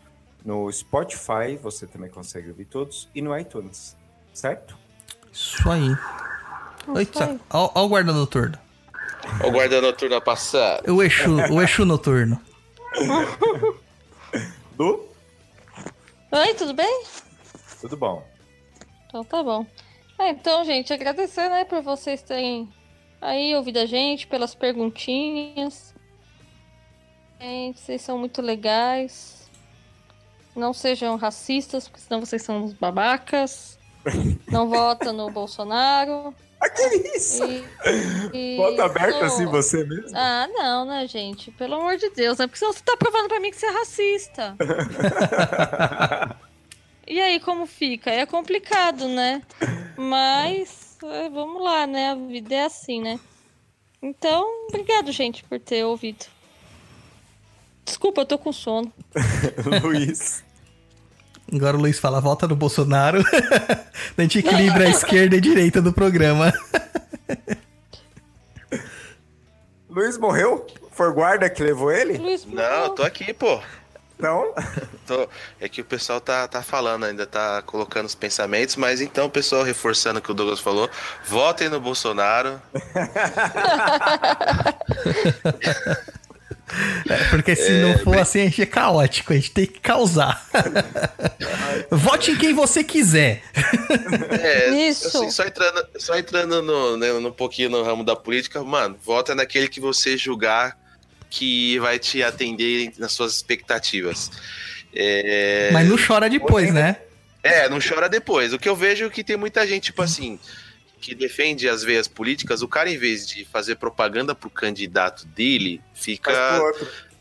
No 0.45 0.71
Spotify 0.71 1.57
você 1.61 1.87
também 1.87 2.11
consegue 2.11 2.49
ouvir 2.49 2.67
todos. 2.67 3.09
E 3.15 3.23
no 3.23 3.37
iTunes, 3.37 3.97
certo? 4.33 4.77
Isso 5.33 5.71
aí. 5.71 5.97
Olha 6.89 7.75
o 7.75 7.89
guarda 7.89 8.13
noturno. 8.13 8.68
O 9.47 9.51
guarda 9.51 9.81
noturno 9.81 10.21
passado. 10.21 10.93
O 10.93 11.03
Exu, 11.03 11.37
o 11.53 11.63
Exu 11.63 11.85
noturno. 11.85 12.41
Lu? 14.79 15.09
Oi, 16.33 16.55
tudo 16.55 16.75
bem? 16.75 17.05
Tudo 17.81 17.97
bom. 17.97 18.27
Então 19.07 19.25
tá 19.25 19.43
bom. 19.43 19.67
É, 20.19 20.31
então, 20.31 20.65
gente, 20.65 20.93
agradecer, 20.93 21.49
né, 21.49 21.65
por 21.65 21.81
vocês 21.81 22.23
terem 22.23 22.69
aí 23.21 23.55
ouvido 23.55 23.79
a 23.79 23.87
gente, 23.87 24.27
pelas 24.27 24.55
perguntinhas. 24.55 25.95
Gente, 27.41 27.81
vocês 27.81 28.03
são 28.03 28.19
muito 28.19 28.43
legais. 28.43 29.49
Não 30.57 30.73
sejam 30.73 31.17
racistas, 31.17 31.89
porque 31.89 32.01
senão 32.01 32.21
vocês 32.21 32.43
são 32.43 32.65
uns 32.65 32.73
babacas. 32.73 33.79
Não 34.51 34.69
vota 34.69 35.13
no 35.13 35.31
Bolsonaro. 35.31 36.35
Ah, 36.61 36.69
que 36.69 36.83
isso? 37.17 37.45
E, 37.45 37.65
e... 38.35 38.57
Bota 38.57 38.85
aberta 38.85 39.27
assim 39.27 39.47
você 39.47 39.85
mesmo? 39.85 40.11
Ah, 40.13 40.49
não, 40.53 40.85
né, 40.85 41.07
gente? 41.07 41.53
Pelo 41.53 41.77
amor 41.77 41.97
de 41.97 42.11
Deus, 42.11 42.37
né? 42.39 42.49
Porque 42.49 42.59
senão 42.59 42.73
você 42.73 42.83
tá 42.85 42.97
provando 42.97 43.29
pra 43.29 43.39
mim 43.39 43.53
que 43.53 43.57
você 43.57 43.67
é 43.67 43.71
racista. 43.71 44.57
e 47.07 47.21
aí, 47.21 47.39
como 47.39 47.65
fica? 47.65 48.11
É 48.11 48.27
complicado, 48.27 49.07
né? 49.07 49.41
Mas, 49.97 50.99
é, 51.05 51.29
vamos 51.31 51.63
lá, 51.63 51.87
né? 51.87 52.11
A 52.11 52.15
vida 52.17 52.55
é 52.55 52.65
assim, 52.65 53.01
né? 53.01 53.21
Então, 54.03 54.45
obrigado, 54.69 55.13
gente, 55.13 55.45
por 55.45 55.61
ter 55.61 55.85
ouvido. 55.85 56.27
Desculpa, 57.85 58.23
eu 58.23 58.27
tô 58.27 58.37
com 58.37 58.53
sono. 58.53 58.93
Luiz. 59.83 60.45
Agora 61.53 61.77
o 61.77 61.81
Luiz 61.81 61.99
fala, 61.99 62.21
volta 62.21 62.47
no 62.47 62.55
Bolsonaro. 62.55 63.25
a 64.17 64.23
gente 64.23 64.39
equilibra 64.39 64.87
a 64.87 64.91
esquerda 64.91 65.37
e 65.37 65.39
a 65.39 65.41
direita 65.41 65.81
do 65.81 65.93
programa. 65.93 66.53
Luiz 69.89 70.19
morreu? 70.19 70.67
Foi 70.93 71.09
o 71.09 71.15
guarda 71.15 71.49
que 71.49 71.63
levou 71.63 71.91
ele? 71.91 72.19
Luiz 72.19 72.45
Não, 72.45 72.95
tô 72.95 73.03
aqui, 73.03 73.33
pô. 73.33 73.59
Não? 74.19 74.53
Tô... 75.07 75.29
É 75.61 75.69
que 75.69 75.81
o 75.81 75.85
pessoal 75.85 76.21
tá, 76.21 76.47
tá 76.49 76.61
falando, 76.61 77.05
ainda 77.05 77.25
tá 77.25 77.63
colocando 77.63 78.07
os 78.07 78.15
pensamentos, 78.15 78.77
mas 78.77 79.01
então 79.01 79.27
o 79.27 79.31
pessoal 79.31 79.63
reforçando 79.63 80.19
o 80.19 80.23
que 80.23 80.31
o 80.31 80.35
Douglas 80.35 80.61
falou, 80.61 80.91
votem 81.25 81.69
no 81.69 81.81
Bolsonaro. 81.81 82.61
É, 87.09 87.25
porque 87.31 87.57
se 87.57 87.71
é, 87.71 87.83
não 87.83 87.99
for 87.99 88.13
bem... 88.13 88.21
assim, 88.21 88.41
a 88.41 88.45
gente 88.45 88.63
é 88.63 88.67
caótico, 88.67 89.33
a 89.33 89.37
gente 89.37 89.51
tem 89.51 89.67
que 89.67 89.81
causar. 89.81 90.47
Vote 91.91 92.33
em 92.33 92.37
quem 92.37 92.53
você 92.53 92.85
quiser. 92.85 93.43
É, 94.41 94.71
Isso. 94.89 95.19
Assim, 95.19 95.31
só 95.31 95.45
entrando, 95.45 95.87
só 95.99 96.19
entrando 96.19 96.63
no, 96.63 96.97
né, 96.97 97.13
no, 97.13 97.33
pouquinho 97.33 97.71
no 97.71 97.83
ramo 97.83 98.05
da 98.05 98.15
política, 98.15 98.63
mano, 98.63 98.99
vota 99.05 99.35
naquele 99.35 99.69
que 99.69 99.81
você 99.81 100.17
julgar 100.17 100.77
que 101.31 101.79
vai 101.79 101.99
te 101.99 102.23
atender 102.23 102.93
nas 102.99 103.13
suas 103.13 103.35
expectativas. 103.35 104.31
É... 104.95 105.71
Mas 105.73 105.89
não 105.89 105.97
chora 105.97 106.29
depois, 106.29 106.73
né? 106.73 106.97
É, 107.43 107.69
não 107.69 107.79
chora 107.81 108.09
depois. 108.09 108.53
O 108.53 108.59
que 108.59 108.69
eu 108.69 108.77
vejo 108.77 109.07
é 109.07 109.11
que 109.11 109.23
tem 109.23 109.37
muita 109.37 109.67
gente, 109.67 109.85
tipo 109.85 110.03
assim, 110.03 110.39
que 111.01 111.15
defende 111.15 111.69
as 111.69 111.83
veias 111.83 112.09
políticas, 112.09 112.63
o 112.63 112.69
cara, 112.69 112.91
em 112.91 112.99
vez 112.99 113.27
de 113.27 113.45
fazer 113.45 113.77
propaganda 113.77 114.35
pro 114.35 114.51
candidato 114.51 115.27
dele, 115.27 115.81
fica, 115.95 116.33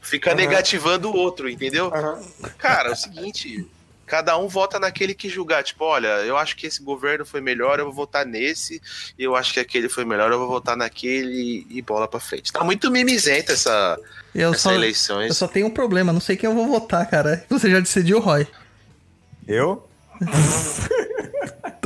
fica 0.01 0.31
uhum. 0.31 0.35
negativando 0.35 1.09
o 1.09 1.15
outro, 1.15 1.49
entendeu? 1.49 1.87
Uhum. 1.87 2.49
Cara, 2.57 2.89
é 2.89 2.93
o 2.93 2.95
seguinte. 2.95 3.65
Cada 4.05 4.37
um 4.37 4.47
vota 4.47 4.79
naquele 4.79 5.13
que 5.13 5.27
julgar. 5.27 5.63
Tipo, 5.65 5.83
olha, 5.83 6.07
eu 6.23 6.37
acho 6.37 6.55
que 6.55 6.65
esse 6.65 6.81
governo 6.81 7.25
foi 7.25 7.41
melhor, 7.41 7.77
eu 7.77 7.85
vou 7.85 7.93
votar 7.93 8.25
nesse. 8.25 8.81
Eu 9.19 9.35
acho 9.35 9.53
que 9.53 9.59
aquele 9.59 9.89
foi 9.89 10.05
melhor, 10.05 10.31
eu 10.31 10.39
vou 10.39 10.47
votar 10.47 10.77
naquele 10.77 11.67
e 11.69 11.81
bola 11.81 12.07
pra 12.07 12.19
frente. 12.19 12.53
Tá 12.53 12.63
muito 12.63 12.89
mimizenta 12.89 13.51
essa, 13.51 13.99
eu 14.33 14.51
essa 14.51 14.61
só, 14.61 14.73
eleições. 14.73 15.27
Eu 15.27 15.33
só 15.33 15.45
tenho 15.45 15.67
um 15.67 15.71
problema, 15.71 16.13
não 16.13 16.21
sei 16.21 16.37
quem 16.37 16.49
eu 16.49 16.55
vou 16.55 16.67
votar, 16.67 17.05
cara. 17.09 17.45
Você 17.49 17.69
já 17.69 17.81
decidiu, 17.81 18.21
Roy? 18.21 18.47
Eu? 19.45 19.85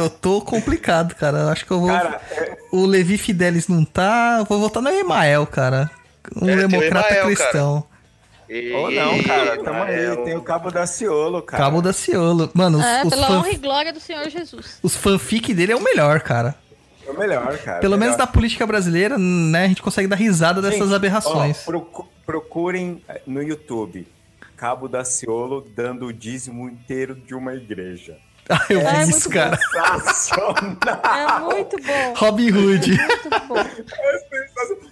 Eu 0.02 0.10
tô 0.10 0.42
complicado, 0.42 1.16
cara. 1.16 1.52
Acho 1.52 1.66
que 1.66 1.72
eu 1.72 1.80
vou. 1.80 1.90
Cara, 1.90 2.22
é... 2.32 2.58
O 2.72 2.86
Levi 2.86 3.18
Fidelis 3.18 3.68
não 3.68 3.84
tá. 3.84 4.44
Vou 4.44 4.60
votar 4.60 4.82
no 4.82 4.90
Emael, 4.90 5.46
cara. 5.46 5.90
Um 6.36 6.50
é, 6.50 6.56
democrata 6.56 7.14
Emael, 7.14 7.26
cristão. 7.26 7.84
E... 8.50 8.72
Ou 8.74 8.92
não, 8.92 9.24
cara. 9.24 9.64
Tamo 9.64 9.84
aí. 9.84 10.24
Tem 10.26 10.36
o 10.36 10.42
Cabo 10.42 10.72
da 10.72 10.86
Ciolo, 10.86 11.42
cara. 11.42 11.64
Cabo 11.64 11.82
da 11.82 11.94
Ciolo. 11.94 12.50
Mano, 12.54 12.80
os, 12.80 12.86
é, 12.86 13.04
os 13.04 13.10
pela 13.10 13.32
honra 13.32 13.52
e 13.52 13.58
glória 13.58 13.94
do 13.94 14.00
Senhor 14.00 14.30
Jesus. 14.30 14.80
Os 14.84 14.96
fanfic 14.96 15.54
dele 15.54 15.72
é 15.72 15.76
o 15.76 15.82
melhor, 15.82 16.22
cara. 16.22 16.56
É 17.06 17.12
o 17.12 17.18
melhor, 17.18 17.58
cara. 17.60 17.80
Pelo 17.80 17.96
melhor. 17.96 18.00
menos 18.00 18.18
na 18.18 18.28
política 18.28 18.68
brasileira, 18.68 19.18
né? 19.18 19.66
A 19.66 19.68
gente 19.68 19.82
consegue 19.82 20.08
dar 20.08 20.16
risada 20.16 20.62
Gente, 20.62 20.72
dessas 20.72 20.94
aberrações. 20.94 21.66
Ó, 21.68 22.06
procurem 22.26 23.02
no 23.26 23.42
YouTube 23.42 24.08
Cabo 24.62 24.88
da 24.88 25.04
Ciolo 25.04 25.66
dando 25.76 26.06
o 26.06 26.14
dízimo 26.14 26.70
inteiro 26.70 27.16
de 27.16 27.34
uma 27.34 27.56
igreja. 27.56 28.20
Ah, 28.50 28.66
eu 28.70 28.82
é, 28.82 29.06
vi 29.06 29.12
isso, 29.12 29.30
cara. 29.30 29.58
É 29.76 31.40
muito 31.40 31.78
bom. 31.78 32.14
Robin 32.16 32.52
Hood. 32.52 33.00
É 33.00 33.08
muito 33.08 33.48
bom. 33.48 33.56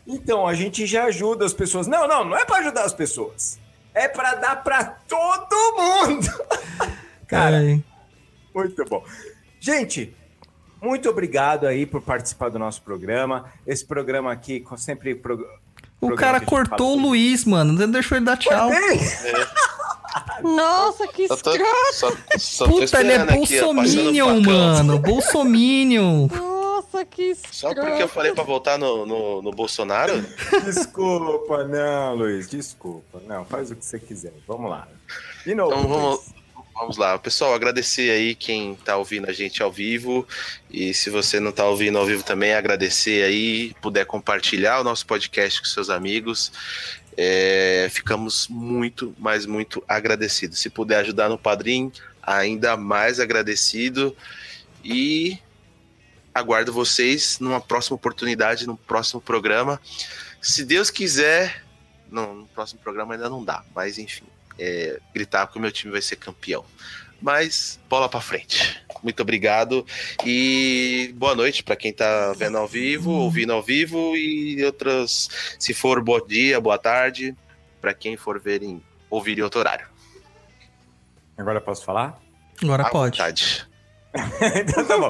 Então, 0.08 0.48
a 0.48 0.54
gente 0.54 0.86
já 0.86 1.06
ajuda 1.06 1.46
as 1.46 1.54
pessoas. 1.54 1.88
Não, 1.88 2.08
não, 2.08 2.24
não 2.24 2.38
é 2.38 2.46
para 2.46 2.58
ajudar 2.58 2.84
as 2.84 2.94
pessoas. 2.94 3.60
É 3.94 4.08
para 4.08 4.36
dar 4.36 4.64
para 4.64 4.84
todo 5.08 5.76
mundo. 5.78 6.28
cara, 7.28 7.62
muito 8.54 8.86
bom. 8.86 9.04
Gente, 9.60 10.16
muito 10.82 11.10
obrigado 11.10 11.68
aí 11.68 11.86
por 11.86 12.02
participar 12.02 12.50
do 12.50 12.58
nosso 12.58 12.82
programa. 12.82 13.46
Esse 13.68 13.86
programa 13.86 14.32
aqui, 14.32 14.64
sempre. 14.78 15.16
Pro... 15.16 15.46
O 16.00 16.16
cara 16.16 16.40
cortou 16.40 16.98
o 16.98 17.02
Luiz, 17.02 17.44
mano. 17.44 17.74
Não 17.74 17.92
deixou 17.92 18.18
ele 18.18 18.26
dar 18.26 18.38
tchau. 18.38 18.70
Nossa, 20.44 21.08
que 21.08 21.24
escroto. 21.24 21.60
Só, 21.94 22.12
só 22.38 22.66
tô 22.66 22.72
Puta, 22.72 23.00
ele 23.02 23.12
é 23.12 23.16
aqui, 23.18 23.40
passando 23.40 23.76
bolsominion, 23.76 24.28
facão. 24.28 24.54
mano. 24.54 25.00
Bolsominion. 25.00 26.28
Nossa, 26.28 27.06
que 27.06 27.24
escroto. 27.24 27.56
Só 27.56 27.74
porque 27.74 28.04
eu 28.04 28.08
falei 28.08 28.34
pra 28.34 28.44
voltar 28.44 28.78
no, 28.78 29.06
no, 29.06 29.42
no 29.42 29.52
Bolsonaro? 29.52 30.26
Desculpa, 30.66 31.64
não, 31.66 32.16
Luiz, 32.16 32.50
desculpa. 32.50 33.22
Não, 33.28 33.46
faz 33.46 33.72
o 33.72 33.76
que 33.76 33.86
você 33.86 34.00
quiser. 34.00 34.34
Vamos 34.48 34.70
lá. 34.72 34.88
De 35.46 35.54
novo. 35.56 35.72
Então 35.72 35.88
vamos, 35.88 36.26
vamos 36.74 36.98
lá. 36.98 37.18
Pessoal, 37.18 37.54
agradecer 37.54 38.10
aí 38.12 38.36
quem 38.36 38.76
tá 38.76 38.98
ouvindo 38.98 39.30
a 39.30 39.34
gente 39.34 39.62
ao 39.62 39.72
vivo. 39.72 40.28
E 40.70 40.94
se 40.94 41.10
você 41.10 41.40
não 41.40 41.52
tá 41.52 41.66
ouvindo 41.66 41.98
ao 41.98 42.06
vivo 42.06 42.24
também, 42.24 42.54
agradecer 42.54 43.24
aí. 43.24 43.74
Puder 43.82 44.06
compartilhar 44.06 44.80
o 44.80 44.84
nosso 44.84 45.06
podcast 45.06 45.60
com 45.60 45.68
seus 45.68 45.90
amigos. 45.90 46.52
É, 47.22 47.90
ficamos 47.92 48.48
muito, 48.48 49.14
mas 49.20 49.46
muito 49.46 49.84
agradecidos. 49.86 50.58
Se 50.60 50.70
puder 50.70 51.00
ajudar 51.00 51.28
no 51.28 51.38
Padrim, 51.38 51.92
ainda 52.24 52.78
mais 52.78 53.20
agradecido. 53.20 54.16
E 54.82 55.38
aguardo 56.34 56.72
vocês 56.72 57.38
numa 57.42 57.60
próxima 57.60 57.96
oportunidade, 57.96 58.66
no 58.66 58.78
próximo 58.78 59.20
programa. 59.20 59.82
Se 60.42 60.64
Deus 60.64 60.90
quiser, 60.90 61.66
no 62.10 62.48
próximo 62.56 62.80
programa 62.80 63.16
ainda 63.16 63.30
não 63.30 63.44
dá, 63.44 63.66
mas 63.76 63.98
enfim, 63.98 64.24
é, 64.58 65.02
gritar 65.14 65.48
que 65.48 65.58
o 65.58 65.62
meu 65.62 65.74
time 65.74 65.92
vai 65.92 66.02
ser 66.02 66.16
campeão. 66.16 66.64
Mas 67.22 67.78
bola 67.90 68.08
pra 68.08 68.22
frente. 68.22 68.82
Muito 69.02 69.22
obrigado 69.22 69.86
e 70.26 71.14
boa 71.16 71.36
noite 71.36 71.64
para 71.64 71.76
quem 71.76 71.94
tá 71.94 72.34
vendo 72.34 72.58
ao 72.58 72.68
vivo, 72.68 73.12
ouvindo 73.12 73.54
ao 73.54 73.62
vivo 73.64 74.16
e 74.16 74.64
outras, 74.64 75.30
se 75.58 75.74
for 75.74 76.04
bom 76.04 76.20
dia, 76.26 76.60
boa 76.60 76.78
tarde 76.78 77.36
para 77.80 77.94
quem 77.94 78.18
for 78.18 78.40
ver 78.40 78.62
em 78.62 78.82
ouvir 79.10 79.40
em 79.40 79.42
outro 79.42 79.60
horário. 79.60 79.88
Agora 81.38 81.62
posso 81.62 81.86
falar? 81.86 82.20
Agora 82.62 82.84
À 82.84 82.90
pode. 82.90 83.18
vontade. 83.18 83.68
então 84.60 84.86
tá 84.86 84.98
bom. 84.98 85.08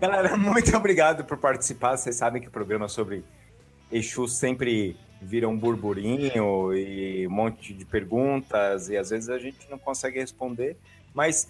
Galera, 0.00 0.36
muito 0.36 0.76
obrigado 0.76 1.24
por 1.24 1.36
participar. 1.38 1.96
Vocês 1.96 2.16
sabem 2.16 2.40
que 2.40 2.48
o 2.48 2.50
programa 2.50 2.88
sobre 2.88 3.24
Exu 3.90 4.28
sempre 4.28 4.96
vira 5.20 5.48
um 5.48 5.56
burburinho 5.56 6.74
e 6.74 7.26
um 7.26 7.30
monte 7.30 7.72
de 7.72 7.84
perguntas 7.84 8.88
e 8.88 8.96
às 8.96 9.10
vezes 9.10 9.28
a 9.28 9.38
gente 9.38 9.68
não 9.70 9.78
consegue 9.78 10.18
responder. 10.18 10.76
Mas 11.14 11.48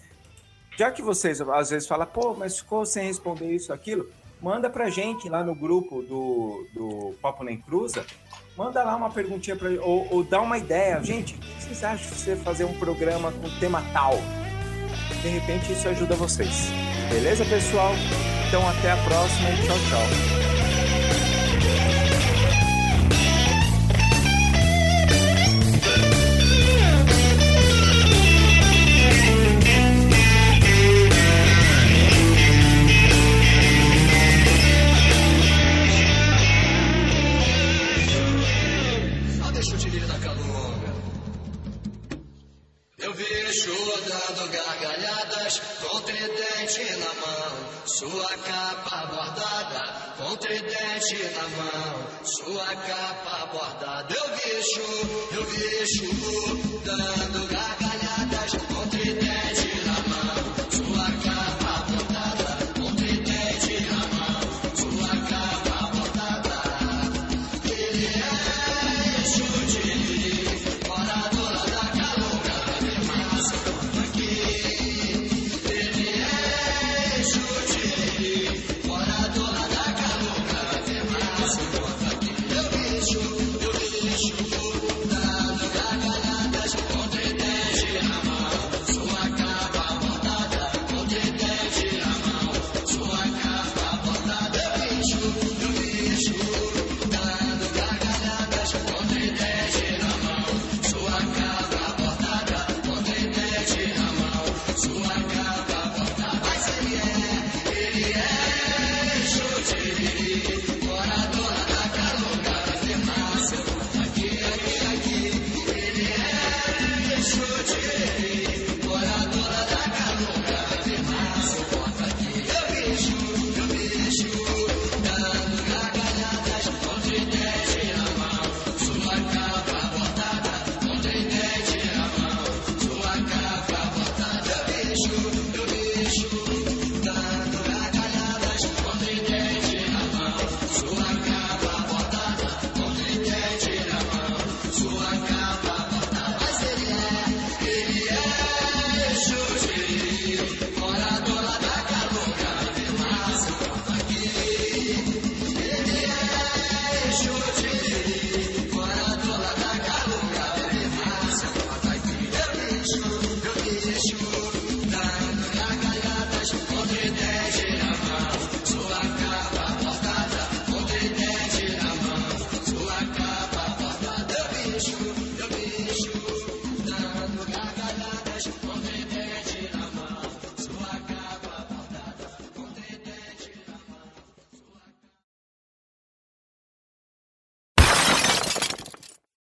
já 0.77 0.91
que 0.91 1.01
vocês 1.01 1.39
às 1.41 1.69
vezes 1.69 1.87
falam, 1.87 2.05
pô, 2.05 2.33
mas 2.33 2.59
ficou 2.59 2.85
sem 2.85 3.07
responder 3.07 3.51
isso, 3.51 3.71
aquilo, 3.71 4.09
manda 4.41 4.69
pra 4.69 4.89
gente 4.89 5.29
lá 5.29 5.43
no 5.43 5.55
grupo 5.55 6.01
do, 6.01 6.67
do 6.73 7.15
Papo 7.21 7.43
Nem 7.43 7.57
Cruza. 7.57 8.05
Manda 8.55 8.83
lá 8.83 8.95
uma 8.95 9.09
perguntinha 9.09 9.55
pra 9.55 9.69
ou, 9.81 10.07
ou 10.11 10.23
dá 10.23 10.39
uma 10.39 10.57
ideia. 10.57 11.01
Gente, 11.03 11.33
o 11.35 11.37
que 11.39 11.63
vocês 11.63 11.83
acham 11.83 12.07
de 12.07 12.15
você 12.15 12.35
fazer 12.35 12.65
um 12.65 12.73
programa 12.77 13.31
com 13.31 13.49
tema 13.59 13.83
tal? 13.93 14.13
De 15.21 15.29
repente 15.29 15.71
isso 15.71 15.87
ajuda 15.87 16.15
vocês. 16.15 16.69
Beleza, 17.09 17.45
pessoal? 17.45 17.93
Então 18.47 18.67
até 18.69 18.91
a 18.91 18.97
próxima 18.97 19.49
e 19.49 19.65
tchau, 19.65 19.77
tchau. 19.89 20.52
Vejo 43.53 43.71
dando 44.07 44.49
gargalhadas 44.49 45.61
com 45.79 46.01
tridente 46.01 46.91
na 46.97 47.13
mão, 47.21 47.85
sua 47.85 48.27
capa 48.37 49.05
bordada 49.05 50.15
com 50.17 50.35
tridente 50.37 51.23
na 51.35 51.47
mão, 51.49 52.07
sua 52.23 52.65
capa 52.65 53.45
bordada. 53.53 54.15
Eu 54.15 54.27
vejo, 54.37 54.81
eu 55.33 55.45
vejo 55.45 56.81
dando 56.83 57.47
gargalhadas 57.47 58.53
com 58.53 58.89
tridente 58.89 59.85
na 59.85 60.01
mão, 60.09 60.42